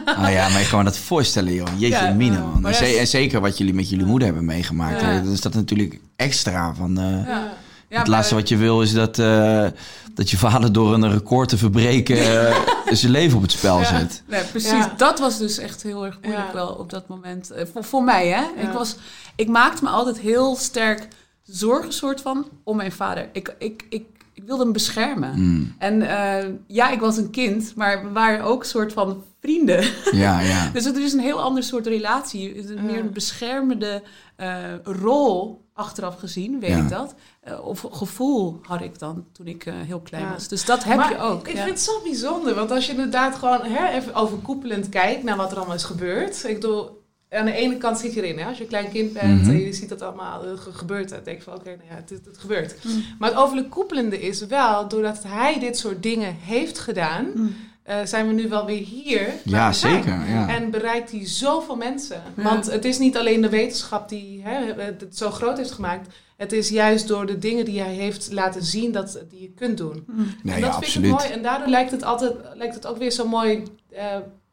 Ah 0.06 0.32
ja, 0.32 0.50
maar 0.50 0.62
ik 0.62 0.68
kan 0.68 0.78
me 0.78 0.84
dat 0.84 0.98
voorstellen, 0.98 1.54
joh. 1.54 1.68
Jeetje, 1.78 2.06
Ja, 2.06 2.14
mine, 2.14 2.40
man. 2.40 2.66
En 2.74 3.08
zeker 3.08 3.42
wat 3.42 3.58
jullie 3.58 3.74
met 3.74 3.90
jullie 3.90 4.06
moeder 4.06 4.28
hebben 4.28 4.46
meegemaakt. 4.46 5.02
Ja. 5.18 5.24
Dan 5.24 5.32
is 5.34 5.42
dat 5.42 5.54
natuurlijk 5.54 6.00
extra. 6.16 6.74
Van, 6.74 6.98
eh, 7.00 7.28
Ja. 7.28 7.54
Ja, 7.90 8.00
het 8.00 8.08
laatste 8.08 8.36
wat 8.36 8.50
je 8.50 8.58
wil 8.58 8.82
is 8.82 8.94
dat, 8.94 9.20
eh, 9.20 9.66
dat 10.14 10.30
je 10.30 10.38
vader 10.38 10.72
door 10.74 10.94
een 10.94 11.12
record 11.12 11.50
te 11.50 11.58
verbreken 11.58 12.18
eh, 12.18 12.56
zijn 12.92 13.12
leven 13.12 13.36
op 13.38 13.42
het 13.42 13.52
spel 13.52 13.86
zet. 13.86 14.24
Nee, 14.28 14.44
precies. 14.44 14.70
Ja. 14.72 14.94
Dat 14.98 15.20
was 15.20 15.38
dus 15.38 15.58
echt 15.58 15.84
heel 15.84 16.06
erg 16.06 16.20
moeilijk 16.22 16.48
Ja. 16.48 16.54
wel 16.54 16.68
op 16.68 16.90
dat 16.90 17.08
moment. 17.08 17.52
Voor, 17.74 17.84
voor 17.84 18.04
mij, 18.04 18.28
hè. 18.28 18.62
Ik, 18.62 18.70
was, 18.74 18.96
ik 19.36 19.48
maakte 19.48 19.84
me 19.84 19.90
altijd 19.90 20.20
heel 20.20 20.56
sterk 20.56 21.08
zorgen 21.44 21.94
soort 21.94 22.22
van 22.22 22.46
om 22.64 22.76
mijn 22.78 22.92
vader. 22.92 23.30
Ik, 23.32 23.56
ik, 23.60 23.86
ik 23.90 24.06
wilde 24.48 24.64
hem 24.64 24.72
beschermen. 24.72 25.34
Mm. 25.36 25.76
En 25.78 26.02
eh, 26.02 26.50
ja, 26.68 26.90
ik 26.90 27.00
was 27.00 27.18
een 27.18 27.30
kind, 27.30 27.76
maar 27.76 28.04
we 28.04 28.12
waren 28.12 28.46
ook 28.46 28.60
een 28.60 28.70
soort 28.70 28.94
van 28.94 29.24
vrienden. 29.42 29.86
Ja, 30.12 30.40
ja. 30.40 30.70
dus 30.74 30.86
het 30.86 30.98
is 30.98 31.14
een 31.14 31.20
heel 31.20 31.42
ander 31.42 31.64
soort 31.64 31.88
relatie. 31.88 32.54
Is 32.54 32.66
Meer 32.66 33.00
een 33.00 33.12
beschermende 33.14 34.04
eh, 34.36 34.64
rol 34.84 35.66
achteraf 35.74 36.20
gezien, 36.20 36.60
weet 36.60 36.70
Ja. 36.70 36.78
ik 36.78 36.90
dat. 36.90 37.16
Eh, 37.42 37.66
of 37.66 37.86
gevoel 37.92 38.60
had 38.62 38.82
ik 38.82 39.00
dan 39.00 39.26
toen 39.32 39.48
ik 39.48 39.64
heel 39.86 40.00
klein 40.00 40.24
Ja. 40.24 40.32
was. 40.32 40.48
Dus 40.48 40.66
dat 40.66 40.84
heb 40.84 40.98
maar 40.98 41.10
je 41.10 41.18
ook. 41.18 41.48
Ik 41.48 41.56
ja. 41.56 41.64
vind 41.64 41.76
het 41.76 41.86
zo 41.86 42.02
bijzonder, 42.04 42.56
want 42.56 42.72
als 42.72 42.86
je 42.86 42.92
inderdaad 42.92 43.36
gewoon 43.36 43.64
hè, 43.64 43.88
even 43.88 44.14
overkoepelend 44.14 44.90
kijkt 44.90 45.24
naar 45.24 45.38
wat 45.38 45.52
er 45.52 45.58
allemaal 45.58 45.76
is 45.76 45.84
gebeurd. 45.84 46.44
Ik 46.48 46.54
bedoel, 46.54 46.97
aan 47.30 47.46
de 47.46 47.52
ene 47.54 47.78
kant 47.78 48.00
zit 48.00 48.14
je 48.14 48.22
erin, 48.24 48.38
hè, 48.40 48.46
als 48.46 48.58
je 48.58 48.64
een 48.64 48.70
klein 48.70 48.90
kind 48.92 49.14
bent 49.14 49.42
Mhm. 49.42 49.50
en 49.50 49.60
je 49.60 49.74
ziet 49.74 49.90
dat 49.90 50.02
allemaal 50.02 50.44
eh, 50.46 50.58
ge- 50.58 50.72
gebeurt. 50.74 51.10
Dan 51.10 51.20
denk 51.24 51.38
je 51.38 51.44
van, 51.44 51.54
oké, 51.56 51.70
nou 51.70 51.82
ja, 51.90 51.96
het, 51.96 52.10
het, 52.10 52.26
het 52.26 52.38
gebeurt. 52.38 52.76
Mm. 52.84 53.04
Maar 53.20 53.30
het 53.30 53.38
overkoepelende 53.40 54.20
is 54.22 54.46
wel, 54.46 54.88
doordat 54.88 55.24
hij 55.28 55.60
dit 55.60 55.78
soort 55.78 56.04
dingen 56.04 56.36
heeft 56.40 56.80
gedaan, 56.80 57.26
Mm. 57.36 57.56
eh, 57.84 57.96
zijn 58.04 58.28
we 58.28 58.34
nu 58.34 58.50
wel 58.50 58.66
weer 58.66 58.84
hier. 58.86 59.30
Ja, 59.44 59.72
zeker. 59.74 60.20
Ja. 60.30 60.48
En 60.50 60.70
bereikt 60.72 61.12
hij 61.12 61.28
zoveel 61.28 61.76
mensen. 61.76 62.22
Ja. 62.38 62.44
Want 62.44 62.72
het 62.72 62.86
is 62.86 62.98
niet 63.00 63.18
alleen 63.18 63.42
de 63.42 63.50
wetenschap 63.50 64.10
die 64.10 64.42
hè, 64.44 64.74
het 64.84 65.18
zo 65.18 65.30
groot 65.32 65.58
heeft 65.58 65.72
gemaakt. 65.72 66.08
Het 66.38 66.52
is 66.52 66.70
juist 66.70 67.08
door 67.08 67.26
de 67.26 67.38
dingen 67.38 67.66
die 67.66 67.80
hij 67.82 67.94
heeft 67.94 68.32
laten 68.32 68.64
zien 68.64 68.92
dat 68.92 69.20
die 69.30 69.42
je 69.42 69.52
kunt 69.56 69.78
doen. 69.78 70.04
Nee, 70.08 70.56
en 70.56 70.62
dat 70.62 70.70
ja, 70.70 70.72
vind 70.72 70.74
absoluut. 70.76 71.12
ik 71.12 71.18
mooi. 71.20 71.30
En 71.32 71.42
daardoor 71.42 71.68
lijkt 71.68 71.92
het 71.92 72.04
altijd 72.04 72.34
lijkt 72.54 72.76
het 72.76 72.88
ook 72.88 72.98
weer 72.98 73.12
zo 73.12 73.28
mooi 73.28 73.64
eh, 73.90 74.06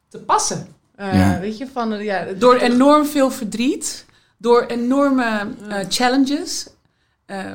te 0.09 0.17
passen. 0.19 0.67
Eh, 0.95 1.13
Ja. 1.13 1.39
Weet 1.39 1.57
je, 1.57 1.67
van 1.73 2.03
ja, 2.03 2.25
Door 2.37 2.55
enorm 2.55 3.05
veel 3.05 3.31
verdriet, 3.31 4.05
door 4.37 4.65
enorme 4.65 5.47
eh, 5.69 5.77
challenges, 5.89 6.67
eh, 7.25 7.45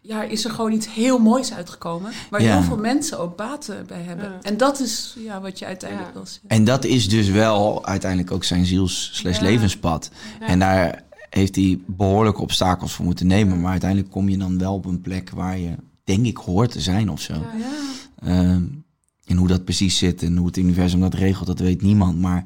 ja, 0.00 0.22
is 0.22 0.44
er 0.44 0.50
gewoon 0.50 0.72
iets 0.72 0.94
heel 0.94 1.18
moois 1.18 1.52
uitgekomen. 1.54 2.12
Waar 2.30 2.42
Ja. 2.42 2.52
heel 2.52 2.62
veel 2.62 2.76
mensen 2.76 3.18
ook 3.18 3.36
baten 3.36 3.86
bij 3.86 4.02
hebben. 4.02 4.24
Ja. 4.30 4.38
En 4.42 4.56
dat 4.56 4.80
is 4.80 5.14
ja, 5.18 5.40
wat 5.40 5.58
je 5.58 5.66
uiteindelijk 5.66 6.08
Ja. 6.10 6.14
wil 6.16 6.26
zeggen. 6.26 6.48
En 6.48 6.64
dat 6.64 6.84
is 6.84 7.08
dus 7.08 7.28
wel 7.28 7.86
uiteindelijk 7.86 8.30
ook 8.32 8.44
zijn 8.44 8.66
ziels 8.66 9.22
levenspad. 9.40 10.10
Ja. 10.40 10.46
En 10.46 10.58
daar 10.58 11.02
heeft 11.30 11.56
hij 11.56 11.78
behoorlijke 11.86 12.40
obstakels 12.40 12.92
voor 12.92 13.04
moeten 13.04 13.26
nemen. 13.26 13.60
Maar 13.60 13.70
uiteindelijk 13.70 14.10
kom 14.10 14.28
je 14.28 14.36
dan 14.38 14.58
wel 14.58 14.74
op 14.74 14.84
een 14.84 15.00
plek 15.00 15.30
waar 15.30 15.58
je, 15.58 15.74
denk 16.04 16.26
ik, 16.26 16.36
hoort 16.36 16.70
te 16.72 16.80
zijn 16.80 17.10
of 17.10 17.20
zo. 17.20 17.34
Ja. 18.22 18.60
En 19.30 19.36
hoe 19.36 19.48
dat 19.48 19.64
precies 19.64 19.98
zit 19.98 20.22
en 20.22 20.36
hoe 20.36 20.46
het 20.46 20.56
universum 20.56 21.00
dat 21.00 21.14
regelt, 21.14 21.46
dat 21.46 21.58
weet 21.58 21.82
niemand. 21.82 22.18
Maar 22.20 22.44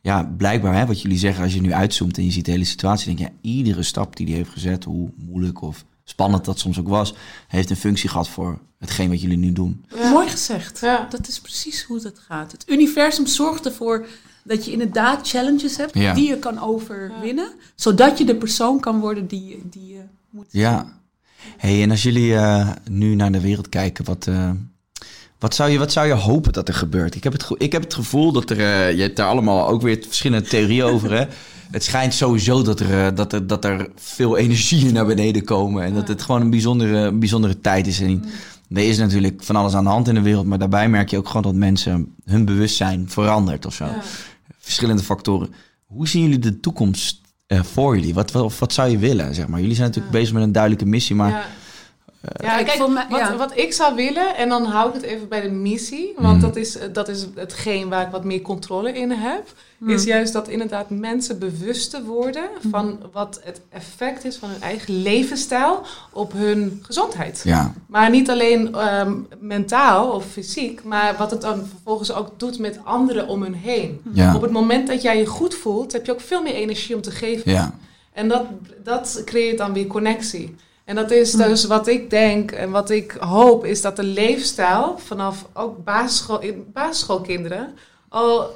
ja, 0.00 0.22
blijkbaar, 0.36 0.74
hè, 0.74 0.86
wat 0.86 1.02
jullie 1.02 1.18
zeggen, 1.18 1.44
als 1.44 1.54
je 1.54 1.60
nu 1.60 1.72
uitzoomt 1.72 2.18
en 2.18 2.24
je 2.24 2.30
ziet 2.30 2.44
de 2.44 2.50
hele 2.50 2.64
situatie, 2.64 3.06
denk 3.06 3.18
je, 3.18 3.24
ja, 3.24 3.50
iedere 3.50 3.82
stap 3.82 4.16
die 4.16 4.26
hij 4.26 4.36
heeft 4.36 4.50
gezet, 4.50 4.84
hoe 4.84 5.10
moeilijk 5.16 5.62
of 5.62 5.84
spannend 6.04 6.44
dat 6.44 6.58
soms 6.58 6.78
ook 6.78 6.88
was, 6.88 7.14
heeft 7.48 7.70
een 7.70 7.76
functie 7.76 8.08
gehad 8.08 8.28
voor 8.28 8.58
hetgeen 8.78 9.08
wat 9.08 9.20
jullie 9.20 9.36
nu 9.36 9.52
doen. 9.52 9.84
Ja. 9.96 10.10
Mooi 10.10 10.28
gezegd. 10.28 10.80
Ja. 10.80 11.06
Dat 11.10 11.28
is 11.28 11.40
precies 11.40 11.82
hoe 11.82 12.00
het 12.02 12.18
gaat. 12.18 12.52
Het 12.52 12.64
universum 12.68 13.26
zorgt 13.26 13.66
ervoor 13.66 14.06
dat 14.44 14.64
je 14.64 14.72
inderdaad 14.72 15.28
challenges 15.28 15.76
hebt 15.76 15.94
Ja. 15.94 16.14
die 16.14 16.28
je 16.28 16.38
kan 16.38 16.58
overwinnen. 16.58 17.48
Zodat 17.74 18.18
je 18.18 18.24
de 18.24 18.36
persoon 18.36 18.80
kan 18.80 19.00
worden 19.00 19.26
die, 19.26 19.62
die 19.70 19.86
je 19.86 20.00
moet 20.30 20.46
Ja. 20.50 20.98
Hey, 21.56 21.82
en 21.82 21.90
als 21.90 22.02
jullie 22.02 22.34
eh, 22.34 22.70
nu 22.90 23.14
naar 23.14 23.32
de 23.32 23.40
wereld 23.40 23.68
kijken, 23.68 24.04
wat, 24.04 24.26
eh, 24.26 24.50
wat, 25.44 25.54
zou 25.54 25.70
je, 25.70 25.78
wat 25.78 25.92
zou 25.92 26.06
je 26.06 26.12
hopen 26.12 26.52
dat 26.52 26.68
er 26.68 26.74
gebeurt? 26.74 27.14
Ik 27.14 27.24
heb 27.24 27.32
het, 27.32 27.46
ik 27.58 27.72
heb 27.72 27.82
het 27.82 27.94
gevoel 27.94 28.32
dat 28.32 28.50
er, 28.50 28.58
eh, 28.58 28.96
je 28.96 29.02
hebt 29.02 29.16
daar 29.16 29.28
allemaal 29.28 29.68
ook 29.68 29.82
weer 29.82 29.98
verschillende 30.06 30.48
theorieën 30.48 30.84
over, 30.84 31.12
hè? 31.12 31.24
Het 31.70 31.84
schijnt 31.84 32.14
sowieso 32.14 32.62
dat 32.62 32.80
er, 32.80 33.06
eh, 33.06 33.14
dat, 33.14 33.32
er, 33.32 33.46
dat 33.46 33.64
er 33.64 33.88
veel 33.96 34.36
energieën 34.36 34.92
naar 34.92 35.06
beneden 35.06 35.44
komen 35.44 35.82
en 35.84 35.94
dat 35.94 36.08
het 36.08 36.22
gewoon 36.22 36.40
een 36.40 36.50
bijzondere, 36.50 37.12
bijzondere 37.12 37.60
tijd 37.60 37.86
is. 37.86 38.00
En 38.00 38.24
er 38.68 38.88
is 38.88 38.98
natuurlijk 38.98 39.42
van 39.42 39.56
alles 39.56 39.74
aan 39.74 39.84
de 39.84 39.90
hand 39.90 40.08
in 40.08 40.14
de 40.14 40.20
wereld, 40.20 40.46
maar 40.46 40.58
daarbij 40.58 40.88
merk 40.88 41.10
je 41.10 41.18
ook 41.18 41.26
gewoon 41.26 41.42
dat 41.42 41.54
mensen 41.54 42.14
hun 42.24 42.44
bewustzijn 42.44 43.08
verandert 43.08 43.66
of 43.66 43.74
zo. 43.74 43.84
Ja. 43.84 44.02
Verschillende 44.58 45.02
factoren. 45.02 45.54
Hoe 45.84 46.08
zien 46.08 46.22
jullie 46.22 46.38
de 46.38 46.60
toekomst 46.60 47.20
eh, 47.46 47.62
voor 47.62 47.96
jullie? 47.96 48.14
Wat, 48.14 48.32
wat, 48.32 48.58
wat 48.58 48.72
zou 48.72 48.90
je 48.90 48.98
willen, 48.98 49.34
zeg 49.34 49.46
maar? 49.46 49.60
Jullie 49.60 49.74
zijn 49.76 49.88
natuurlijk 49.88 50.14
bezig 50.14 50.32
met 50.32 50.42
een 50.42 50.52
duidelijke 50.52 50.86
missie, 50.86 51.16
maar... 51.16 51.48
Ja. 52.42 52.62
Kijk, 52.62 52.88
mij- 52.88 53.06
wat, 53.10 53.18
ja. 53.20 53.36
wat 53.36 53.56
ik 53.58 53.72
zou 53.72 53.94
willen, 53.94 54.36
en 54.36 54.48
dan 54.48 54.64
hou 54.64 54.88
ik 54.88 54.94
het 54.94 55.02
even 55.02 55.28
bij 55.28 55.40
de 55.40 55.48
missie, 55.50 56.12
want 56.16 56.40
dat, 56.40 56.56
is, 56.56 56.76
dat 56.92 57.08
is 57.08 57.26
hetgeen 57.34 57.88
waar 57.88 58.02
ik 58.06 58.10
wat 58.12 58.24
meer 58.24 58.40
controle 58.42 58.92
in 58.92 59.10
heb, 59.10 59.52
is 59.86 60.04
juist 60.04 60.32
dat 60.32 60.48
inderdaad 60.48 60.90
mensen 60.90 61.38
bewuster 61.38 62.02
worden 62.04 62.44
van 62.70 62.98
wat 63.12 63.40
het 63.42 63.60
effect 63.68 64.24
is 64.24 64.36
van 64.36 64.48
hun 64.48 64.60
eigen 64.62 65.02
levensstijl 65.02 65.82
op 66.12 66.32
hun 66.32 66.78
gezondheid. 66.82 67.40
Ja, 67.44 67.72
Maar 67.86 68.10
niet 68.10 68.30
alleen 68.30 68.74
ehm, 68.74 69.12
mentaal 69.38 70.10
of 70.12 70.24
fysiek, 70.26 70.84
maar 70.84 71.14
wat 71.18 71.30
het 71.30 71.40
dan 71.40 71.66
vervolgens 71.66 72.12
ook 72.12 72.28
doet 72.36 72.58
met 72.58 72.78
anderen 72.84 73.28
om 73.28 73.42
hun 73.42 73.54
heen. 73.54 74.00
ja, 74.12 74.34
Op 74.34 74.42
het 74.42 74.50
moment 74.50 74.86
dat 74.86 75.02
jij 75.02 75.18
je 75.18 75.26
goed 75.26 75.54
voelt, 75.54 75.92
heb 75.92 76.06
je 76.06 76.12
ook 76.12 76.20
veel 76.20 76.42
meer 76.42 76.54
energie 76.54 76.94
om 76.94 77.02
te 77.02 77.10
geven. 77.10 77.52
ja. 77.52 77.74
En 78.12 78.28
dat, 78.28 78.44
dat 78.84 79.22
creëert 79.24 79.58
dan 79.58 79.72
weer 79.72 79.86
connectie. 79.86 80.54
En 80.84 80.94
dat 80.94 81.10
is 81.10 81.30
dus 81.32 81.64
wat 81.64 81.86
ik 81.86 82.10
denk 82.10 82.50
en 82.50 82.70
wat 82.70 82.90
ik 82.90 83.10
hoop, 83.12 83.64
is 83.64 83.80
dat 83.80 83.96
de 83.96 84.02
leefstijl 84.02 84.98
vanaf 84.98 85.46
ook 85.52 85.84
basisschool, 85.84 86.40
in- 86.40 86.66
basisschoolkinderen 86.72 87.74
al 88.08 88.50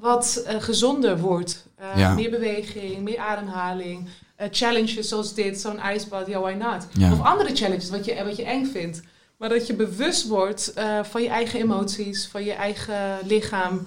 wat 0.00 0.42
eh, 0.46 0.56
gezonder 0.62 1.18
wordt. 1.18 1.66
Eh, 1.76 1.86
Ja. 1.96 2.14
Meer 2.14 2.30
beweging, 2.30 2.98
meer 3.02 3.18
ademhaling, 3.18 4.08
eh, 4.36 4.48
challenges 4.50 5.08
zoals 5.08 5.34
dit, 5.34 5.60
zo'n 5.60 5.78
ijsbad, 5.78 6.26
ja, 6.26 6.40
why 6.40 6.52
not? 6.52 6.86
Ja. 6.92 7.12
Of 7.12 7.20
andere 7.22 7.54
challenges, 7.56 7.90
wat 7.90 8.04
je, 8.04 8.24
wat 8.24 8.36
je 8.36 8.44
eng 8.44 8.64
vindt. 8.66 9.00
Maar 9.36 9.48
dat 9.48 9.66
je 9.66 9.74
bewust 9.74 10.26
wordt 10.28 10.72
van 11.02 11.22
je 11.22 11.28
eigen 11.28 11.60
emoties, 11.60 12.28
van 12.30 12.44
je 12.44 12.52
eigen 12.52 13.18
lichaam. 13.26 13.86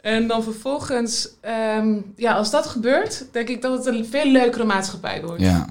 En 0.00 0.26
dan 0.26 0.42
vervolgens, 0.42 1.28
ehm, 1.40 2.00
ja, 2.16 2.32
als 2.34 2.50
dat 2.50 2.66
gebeurt, 2.66 3.24
denk 3.32 3.48
ik 3.48 3.62
dat 3.62 3.72
het 3.84 3.94
een 3.94 4.06
veel 4.06 4.26
leukere 4.30 4.64
maatschappij 4.64 5.22
wordt. 5.24 5.42
ja. 5.42 5.66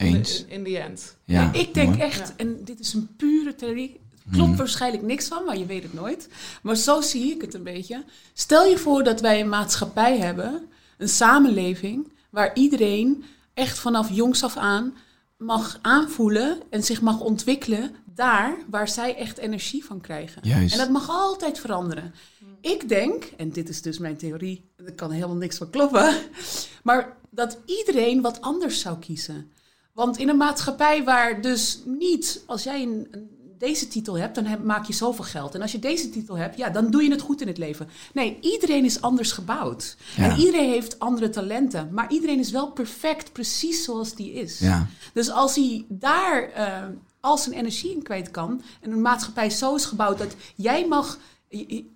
In, 0.00 0.14
Eens. 0.16 0.44
in 0.48 0.64
the 0.64 0.78
end. 0.78 1.16
Ja, 1.24 1.52
ik 1.52 1.74
denk 1.74 1.88
mooi. 1.88 2.00
echt, 2.00 2.36
en 2.36 2.64
dit 2.64 2.80
is 2.80 2.92
een 2.94 3.08
pure 3.16 3.54
theorie. 3.54 4.00
Er 4.24 4.30
klopt 4.32 4.48
Hmm. 4.48 4.56
waarschijnlijk 4.56 5.02
niks 5.02 5.28
van, 5.28 5.44
maar 5.44 5.58
je 5.58 5.66
weet 5.66 5.82
het 5.82 5.92
nooit. 5.94 6.28
Maar 6.62 6.76
zo 6.76 7.00
zie 7.00 7.30
ik 7.34 7.40
het 7.40 7.54
een 7.54 7.62
beetje. 7.62 8.04
Stel 8.32 8.64
je 8.66 8.78
voor 8.78 9.02
dat 9.04 9.20
wij 9.20 9.40
een 9.40 9.48
maatschappij 9.48 10.18
hebben, 10.18 10.68
een 10.98 11.08
samenleving, 11.08 12.12
waar 12.30 12.54
iedereen 12.54 13.24
echt 13.54 13.78
vanaf 13.78 14.10
jongs 14.12 14.44
af 14.44 14.56
aan 14.56 14.94
mag 15.36 15.78
aanvoelen 15.82 16.58
en 16.70 16.82
zich 16.84 17.00
mag 17.00 17.20
ontwikkelen 17.20 17.94
daar 18.14 18.56
waar 18.70 18.88
zij 18.88 19.16
echt 19.16 19.38
energie 19.38 19.84
van 19.84 20.00
krijgen. 20.00 20.42
Juist. 20.44 20.72
En 20.72 20.78
dat 20.78 20.90
mag 20.90 21.08
altijd 21.10 21.58
veranderen. 21.58 22.14
Ik 22.60 22.88
denk, 22.88 23.24
en 23.36 23.50
dit 23.50 23.68
is 23.68 23.82
dus 23.82 23.98
mijn 23.98 24.16
theorie, 24.16 24.64
er 24.86 24.92
kan 24.92 25.10
helemaal 25.10 25.36
niks 25.36 25.56
van 25.56 25.70
kloppen, 25.70 26.14
maar 26.82 27.16
dat 27.30 27.58
iedereen 27.66 28.20
wat 28.20 28.40
anders 28.40 28.80
zou 28.80 28.98
kiezen. 28.98 29.50
Want 29.92 30.18
in 30.18 30.28
een 30.28 30.36
maatschappij 30.36 31.04
waar 31.04 31.40
dus 31.40 31.80
niet, 31.84 32.42
als 32.46 32.62
jij 32.62 32.82
een, 32.82 33.08
een 33.10 33.30
deze 33.60 33.88
titel 33.88 34.18
hebt, 34.18 34.34
dan 34.34 34.44
heb- 34.44 34.64
maak 34.64 34.84
je 34.86 34.92
zoveel 34.92 35.24
geld. 35.24 35.54
En 35.54 35.62
als 35.62 35.72
je 35.72 35.78
deze 35.78 36.10
titel 36.10 36.36
hebt, 36.36 36.56
ja, 36.56 36.70
dan 36.70 36.90
doe 36.90 37.02
je 37.02 37.10
het 37.10 37.20
goed 37.20 37.40
in 37.40 37.46
het 37.46 37.58
leven. 37.58 37.88
Nee, 38.12 38.38
iedereen 38.40 38.84
is 38.84 39.00
anders 39.00 39.32
gebouwd. 39.32 39.96
Ja. 40.16 40.30
En 40.30 40.38
iedereen 40.38 40.68
heeft 40.70 40.98
andere 40.98 41.30
talenten. 41.30 41.88
Maar 41.92 42.12
iedereen 42.12 42.38
is 42.38 42.50
wel 42.50 42.70
perfect, 42.70 43.32
precies 43.32 43.84
zoals 43.84 44.14
die 44.14 44.32
is. 44.32 44.58
Ja. 44.58 44.86
Dus 45.12 45.30
als 45.30 45.54
hij 45.54 45.84
daar 45.88 46.42
eh, 46.42 46.82
al 47.20 47.38
zijn 47.38 47.54
energie 47.54 47.92
in 47.92 48.02
kwijt 48.02 48.30
kan... 48.30 48.62
en 48.80 48.90
een 48.90 49.02
maatschappij 49.02 49.50
zo 49.50 49.74
is 49.74 49.84
gebouwd 49.84 50.18
dat 50.18 50.34
jij 50.54 50.86
mag... 50.86 51.18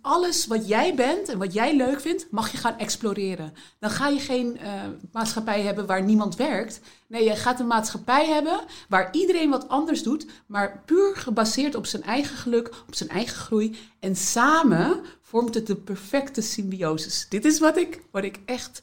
Alles 0.01 0.47
wat 0.47 0.69
jij 0.69 0.95
bent 0.95 1.29
en 1.29 1.39
wat 1.39 1.53
jij 1.53 1.77
leuk 1.77 2.01
vindt, 2.01 2.27
mag 2.31 2.51
je 2.51 2.57
gaan 2.57 2.79
exploreren. 2.79 3.55
Dan 3.79 3.91
ga 3.91 4.09
je 4.09 4.19
geen 4.21 4.59
eh, 4.59 4.73
maatschappij 5.13 5.63
hebben 5.63 5.87
waar 5.87 6.03
niemand 6.03 6.37
werkt. 6.37 6.81
Nee, 7.07 7.25
je 7.25 7.37
gaat 7.37 7.61
een 7.61 7.67
maatschappij 7.67 8.27
hebben 8.27 8.61
waar 8.89 9.09
iedereen 9.13 9.51
wat 9.51 9.69
anders 9.69 10.03
doet, 10.03 10.27
maar 10.47 10.83
puur 10.85 11.17
gebaseerd 11.17 11.75
op 11.75 11.87
zijn 11.87 12.03
eigen 12.03 12.37
geluk, 12.37 12.71
op 12.87 12.95
zijn 12.95 13.09
eigen 13.09 13.37
groei. 13.37 13.77
En 14.01 14.17
samen 14.17 15.01
vormt 15.23 15.55
het 15.55 15.67
de 15.67 15.77
perfecte 15.77 16.41
symbiosis. 16.41 17.27
Dit 17.29 17.45
is 17.45 17.59
wat 17.59 17.77
ik, 17.77 18.03
wat 18.11 18.25
ik 18.25 18.39
echt 18.45 18.83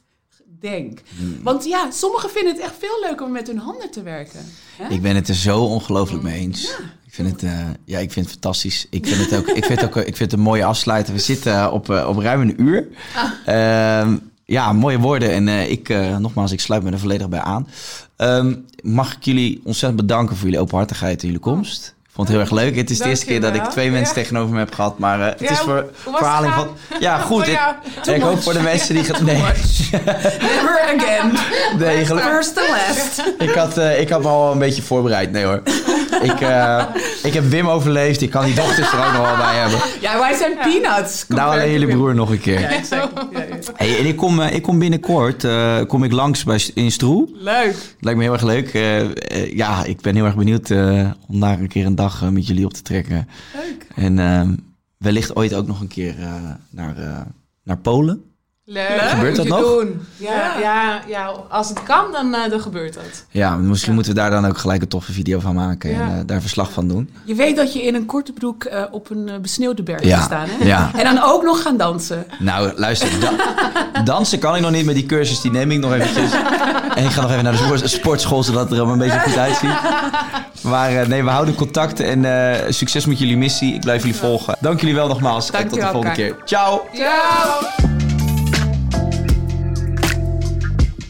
denk. 0.60 1.00
Want 1.42 1.64
ja, 1.64 1.90
sommigen 1.90 2.30
vinden 2.30 2.52
het 2.52 2.62
echt 2.62 2.76
veel 2.78 3.00
leuker 3.00 3.26
om 3.26 3.32
met 3.32 3.46
hun 3.46 3.58
handen 3.58 3.90
te 3.90 4.02
werken. 4.02 4.46
Hè? 4.76 4.88
Ik 4.88 5.02
ben 5.02 5.14
het 5.14 5.28
er 5.28 5.34
zo 5.34 5.64
ongelooflijk 5.64 6.22
mee 6.22 6.40
eens. 6.40 6.74
Ik 7.12 7.18
vind 7.18 7.30
het, 7.30 7.42
eh, 7.42 7.58
ja, 7.84 7.98
ik 7.98 8.12
vind 8.12 8.24
het 8.24 8.34
fantastisch. 8.34 8.86
Ik 8.90 9.06
vind 9.06 9.30
het 9.30 9.38
ook, 9.38 9.46
ik 9.56 9.64
vind 9.64 9.80
het 9.80 9.88
ook, 9.88 9.96
ik 9.96 10.16
vind 10.16 10.30
het 10.30 10.32
een 10.32 10.40
mooie 10.40 10.64
afsluiter. 10.64 11.14
We 11.14 11.20
zitten 11.20 11.54
eh, 11.54 11.72
op, 11.72 11.90
eh, 11.90 12.08
op 12.08 12.18
ruim 12.18 12.40
een 12.40 12.62
uur. 12.62 12.88
Ehm, 13.44 14.16
ja, 14.44 14.72
mooie 14.72 14.98
woorden. 14.98 15.32
En 15.32 15.70
ik, 15.70 15.88
nogmaals, 16.18 16.52
ik 16.52 16.60
sluit 16.60 16.82
me 16.82 16.90
er 16.90 16.98
volledig 16.98 17.28
bij 17.28 17.40
aan. 17.40 17.68
Ehm, 18.16 18.54
mag 18.82 19.16
ik 19.16 19.24
jullie 19.24 19.60
ontzettend 19.64 20.00
bedanken 20.00 20.36
voor 20.36 20.44
jullie 20.44 20.60
openhartigheid 20.60 21.20
en 21.20 21.26
jullie 21.26 21.42
komst. 21.42 21.94
Ik 22.12 22.18
vond 22.18 22.28
het 22.30 22.36
heel 22.36 22.46
erg 22.46 22.56
leuk. 22.64 22.76
Het 22.76 22.90
is 22.90 22.98
de 22.98 23.08
eerste 23.08 23.26
keer 23.26 23.40
dat 23.40 23.54
ik 23.54 23.64
twee 23.64 23.90
mensen 23.90 24.14
Ja. 24.16 24.22
tegenover 24.22 24.52
me 24.52 24.58
heb 24.58 24.74
gehad. 24.74 24.98
Maar 24.98 25.20
eh, 25.20 25.26
het 25.26 25.40
Ja, 25.40 25.50
is 25.50 25.58
voor 25.58 25.84
verhaling 26.04 26.52
van... 26.52 26.68
Ja, 27.00 27.18
goed. 27.18 27.46
Ik, 27.48 27.58
ik 28.14 28.22
hoop 28.22 28.42
voor 28.42 28.52
de 28.52 28.60
mensen 28.60 28.94
die... 28.94 29.04
Nee, 29.22 29.36
Never 29.36 30.80
again. 30.98 31.32
nee 31.78 32.06
First 32.06 32.58
and 32.58 32.68
last. 32.68 33.22
ik, 33.38 33.50
had, 33.54 33.78
eh, 33.78 34.00
ik 34.00 34.08
had 34.08 34.22
me 34.22 34.28
al 34.28 34.52
een 34.52 34.58
beetje 34.58 34.82
voorbereid. 34.82 35.32
Nee 35.32 35.44
hoor. 35.44 35.62
Ik, 36.22 36.40
eh, 36.40 36.84
ik 37.22 37.34
heb 37.34 37.44
Wim 37.44 37.68
overleefd. 37.68 38.20
Ik 38.20 38.30
kan 38.30 38.44
die 38.44 38.54
dochters 38.54 38.92
er 38.92 38.98
ook 39.06 39.12
nog 39.12 39.26
wel 39.26 39.36
bij 39.36 39.54
hebben. 39.54 39.78
Ja, 40.00 40.18
wij 40.18 40.34
zijn 40.34 40.52
peanuts. 40.62 41.24
Nou, 41.28 41.52
alleen 41.52 41.70
jullie 41.70 41.88
broer 41.88 42.14
nog 42.14 42.30
een 42.30 42.40
keer. 42.40 42.60
Ja, 42.60 42.68
exact. 42.68 43.08
Ja, 43.32 43.38
ja. 43.38 43.56
Hey, 43.76 43.98
en 43.98 44.06
ik 44.06 44.16
kom, 44.16 44.40
ik 44.40 44.62
kom 44.62 44.78
binnenkort 44.78 45.44
eh, 45.44 45.76
kom 45.86 46.04
ik 46.04 46.12
langs 46.12 46.44
bij, 46.44 46.60
in 46.74 46.92
Stroe. 46.92 47.28
Leuk. 47.34 47.74
Lijkt 48.00 48.18
me 48.18 48.24
heel 48.24 48.32
erg 48.32 48.42
leuk. 48.42 48.70
Ja, 49.54 49.84
ik 49.84 50.00
ben 50.00 50.14
heel 50.14 50.24
erg 50.24 50.36
benieuwd 50.36 50.70
eh, 50.70 51.10
om 51.28 51.40
daar 51.40 51.58
een 51.58 51.68
keer 51.68 51.86
een 51.86 51.94
dag 52.02 52.22
eh, 52.22 52.28
met 52.28 52.46
jullie 52.46 52.64
op 52.64 52.72
te 52.72 52.82
trekken. 52.82 53.28
Leuk. 53.54 53.86
En 53.94 54.18
ehm, 54.18 54.56
wellicht 54.96 55.36
ooit 55.36 55.54
ook 55.54 55.66
nog 55.66 55.80
een 55.80 55.88
keer 55.88 56.18
eh, 56.18 56.50
naar, 56.70 56.96
eh, 56.96 57.20
naar 57.62 57.78
Polen. 57.78 58.22
Leuk. 58.64 59.00
Gebeurt 59.00 59.36
dat 59.36 59.46
nog? 59.46 59.60
Doen. 59.60 60.06
Ja, 60.16 60.58
ja. 60.60 61.00
Ja, 61.08 61.32
als 61.48 61.68
het 61.68 61.82
kan, 61.82 62.04
dan, 62.12 62.34
eh, 62.34 62.50
dan 62.50 62.60
gebeurt 62.60 62.94
dat. 62.94 63.24
Ja, 63.30 63.56
misschien 63.56 63.94
moeten 63.94 64.12
we 64.14 64.18
daar 64.20 64.30
dan 64.30 64.46
ook 64.46 64.58
gelijk 64.58 64.82
een 64.82 64.88
toffe 64.88 65.12
video 65.12 65.40
van 65.40 65.54
maken 65.54 65.90
Ja. 65.90 66.00
en 66.00 66.18
eh, 66.18 66.20
daar 66.26 66.40
verslag 66.40 66.72
van 66.72 66.88
doen. 66.88 67.10
Je 67.24 67.34
weet 67.34 67.56
dat 67.56 67.72
je 67.72 67.82
in 67.82 67.94
een 67.94 68.06
korte 68.06 68.32
broek 68.32 68.64
eh, 68.64 68.82
op 68.90 69.10
een 69.10 69.30
besneeuwde 69.40 69.82
berg 69.82 70.04
Ja, 70.04 70.16
gaat 70.16 70.24
staan, 70.24 70.46
hè? 70.48 70.64
ja. 70.66 70.90
En 70.96 71.04
dan 71.14 71.22
ook 71.24 71.42
nog 71.42 71.62
gaan 71.62 71.76
dansen. 71.76 72.26
Nou, 72.38 72.72
luister, 72.76 73.08
da- 73.20 74.02
dansen 74.12 74.38
kan 74.38 74.56
ik 74.56 74.62
nog 74.62 74.70
niet 74.70 74.84
met 74.86 74.94
die 74.94 75.06
cursus, 75.06 75.40
die 75.40 75.50
neem 75.50 75.70
ik 75.70 75.78
nog 75.78 75.92
eventjes. 75.94 76.32
En 76.94 77.04
ik 77.04 77.10
ga 77.10 77.20
nog 77.22 77.30
even 77.30 77.44
naar 77.44 77.52
de 77.52 77.58
sport- 77.58 77.90
sportschool, 77.90 78.42
zodat 78.42 78.62
het 78.62 78.72
er 78.72 78.76
allemaal 78.78 78.94
een 78.94 79.08
beetje 79.10 79.18
goed 79.30 79.36
uitziet. 79.38 79.76
Maar 80.62 80.90
eh, 80.96 81.06
nee, 81.06 81.24
we 81.24 81.30
houden 81.30 81.54
contact 81.54 82.00
en 82.00 82.24
eh, 82.24 82.70
succes 82.72 83.06
met 83.06 83.18
jullie 83.18 83.36
missie. 83.36 83.74
Ik 83.74 83.80
blijf 83.80 84.00
jullie 84.02 84.16
volgen. 84.16 84.56
Dank 84.60 84.80
jullie 84.80 84.94
wel 84.94 85.08
nogmaals 85.08 85.50
en 85.50 85.68
tot 85.68 85.80
de 85.80 85.86
volgende 85.86 86.14
keer. 86.16 86.36
Ciao! 86.44 86.82
Ciao! 86.94 87.91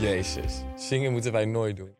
Jezus, 0.00 0.62
zingen 0.76 1.12
moeten 1.12 1.32
wij 1.32 1.44
nooit 1.44 1.76
doen. 1.76 1.99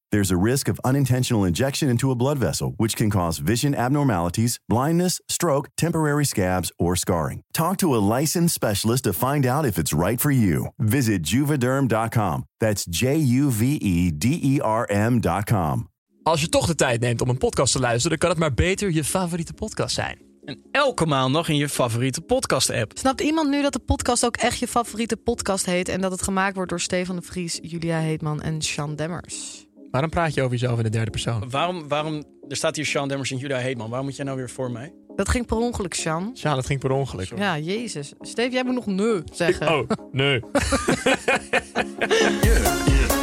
There's 0.13 0.31
a 0.31 0.35
risk 0.51 0.67
of 0.67 0.77
unintentional 0.83 1.45
injection 1.45 1.89
into 1.89 2.11
a 2.11 2.15
blood 2.15 2.37
vessel, 2.37 2.73
which 2.77 2.97
can 2.97 3.09
cause 3.09 3.37
vision 3.37 3.73
abnormalities, 3.73 4.59
blindness, 4.67 5.21
stroke, 5.29 5.69
temporary 5.75 6.25
scabs, 6.25 6.73
or 6.77 6.97
scarring. 6.97 7.43
Talk 7.53 7.77
to 7.77 7.95
a 7.95 8.03
licensed 8.17 8.53
specialist 8.53 9.03
to 9.03 9.13
find 9.13 9.45
out 9.45 9.65
if 9.65 9.77
it's 9.77 9.93
right 9.93 10.19
for 10.19 10.31
you. 10.31 10.67
Visit 10.77 11.23
juvederm.com. 11.23 12.43
That's 12.59 12.85
J 12.89 13.15
U 13.19 13.51
V 13.51 13.79
E 13.81 14.11
D 14.11 14.25
E 14.43 14.59
R 14.59 14.85
M.com. 14.89 15.89
Als 16.23 16.41
je 16.41 16.49
toch 16.49 16.65
de 16.65 16.75
tijd 16.75 17.01
neemt 17.01 17.21
om 17.21 17.29
een 17.29 17.37
podcast 17.37 17.73
te 17.73 17.79
luisteren, 17.79 18.09
dan 18.09 18.17
kan 18.17 18.29
het 18.29 18.39
maar 18.39 18.53
beter 18.53 18.91
je 18.91 19.03
favoriete 19.03 19.53
podcast 19.53 19.95
zijn. 19.95 20.17
En 20.45 20.61
elke 20.71 21.05
maandag 21.05 21.49
in 21.49 21.55
je 21.55 21.69
favoriete 21.69 22.21
podcast-app. 22.21 22.91
Snapt 22.97 23.21
iemand 23.21 23.49
nu 23.49 23.61
dat 23.61 23.73
de 23.73 23.79
podcast 23.79 24.25
ook 24.25 24.37
echt 24.37 24.59
je 24.59 24.67
favoriete 24.67 25.17
podcast 25.17 25.65
heet 25.65 25.89
en 25.89 26.01
dat 26.01 26.11
het 26.11 26.21
gemaakt 26.21 26.55
wordt 26.55 26.69
door 26.69 26.79
Stefan 26.79 27.15
de 27.15 27.21
Vries, 27.21 27.59
Julia 27.61 27.99
Heetman 27.99 28.41
en 28.41 28.61
Sean 28.61 28.95
Demmers? 28.95 29.69
Waarom 29.91 30.09
praat 30.09 30.33
je 30.33 30.41
over 30.41 30.57
jezelf 30.57 30.77
in 30.77 30.83
de 30.83 30.89
derde 30.89 31.11
persoon? 31.11 31.49
Waarom, 31.49 31.87
waarom, 31.87 32.23
er 32.47 32.55
staat 32.55 32.75
hier 32.75 32.85
Sean 32.85 33.07
Demmers 33.07 33.31
en 33.31 33.37
Julia 33.37 33.57
Heetman. 33.57 33.89
Waarom 33.89 34.07
moet 34.07 34.15
jij 34.15 34.25
nou 34.25 34.37
weer 34.37 34.49
voor 34.49 34.71
mij? 34.71 34.93
Dat 35.15 35.29
ging 35.29 35.45
per 35.45 35.57
ongeluk, 35.57 35.93
Sean. 35.93 36.31
Ja, 36.33 36.55
dat 36.55 36.65
ging 36.65 36.79
per 36.79 36.91
ongeluk. 36.91 37.31
Ja, 37.37 37.57
jezus. 37.57 38.13
Steve, 38.19 38.51
jij 38.51 38.63
moet 38.63 38.73
nog 38.73 38.85
nee 38.85 39.21
zeggen. 39.33 39.67
Oh, 39.67 39.89
nee. 40.11 40.39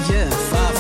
Je 0.09 0.78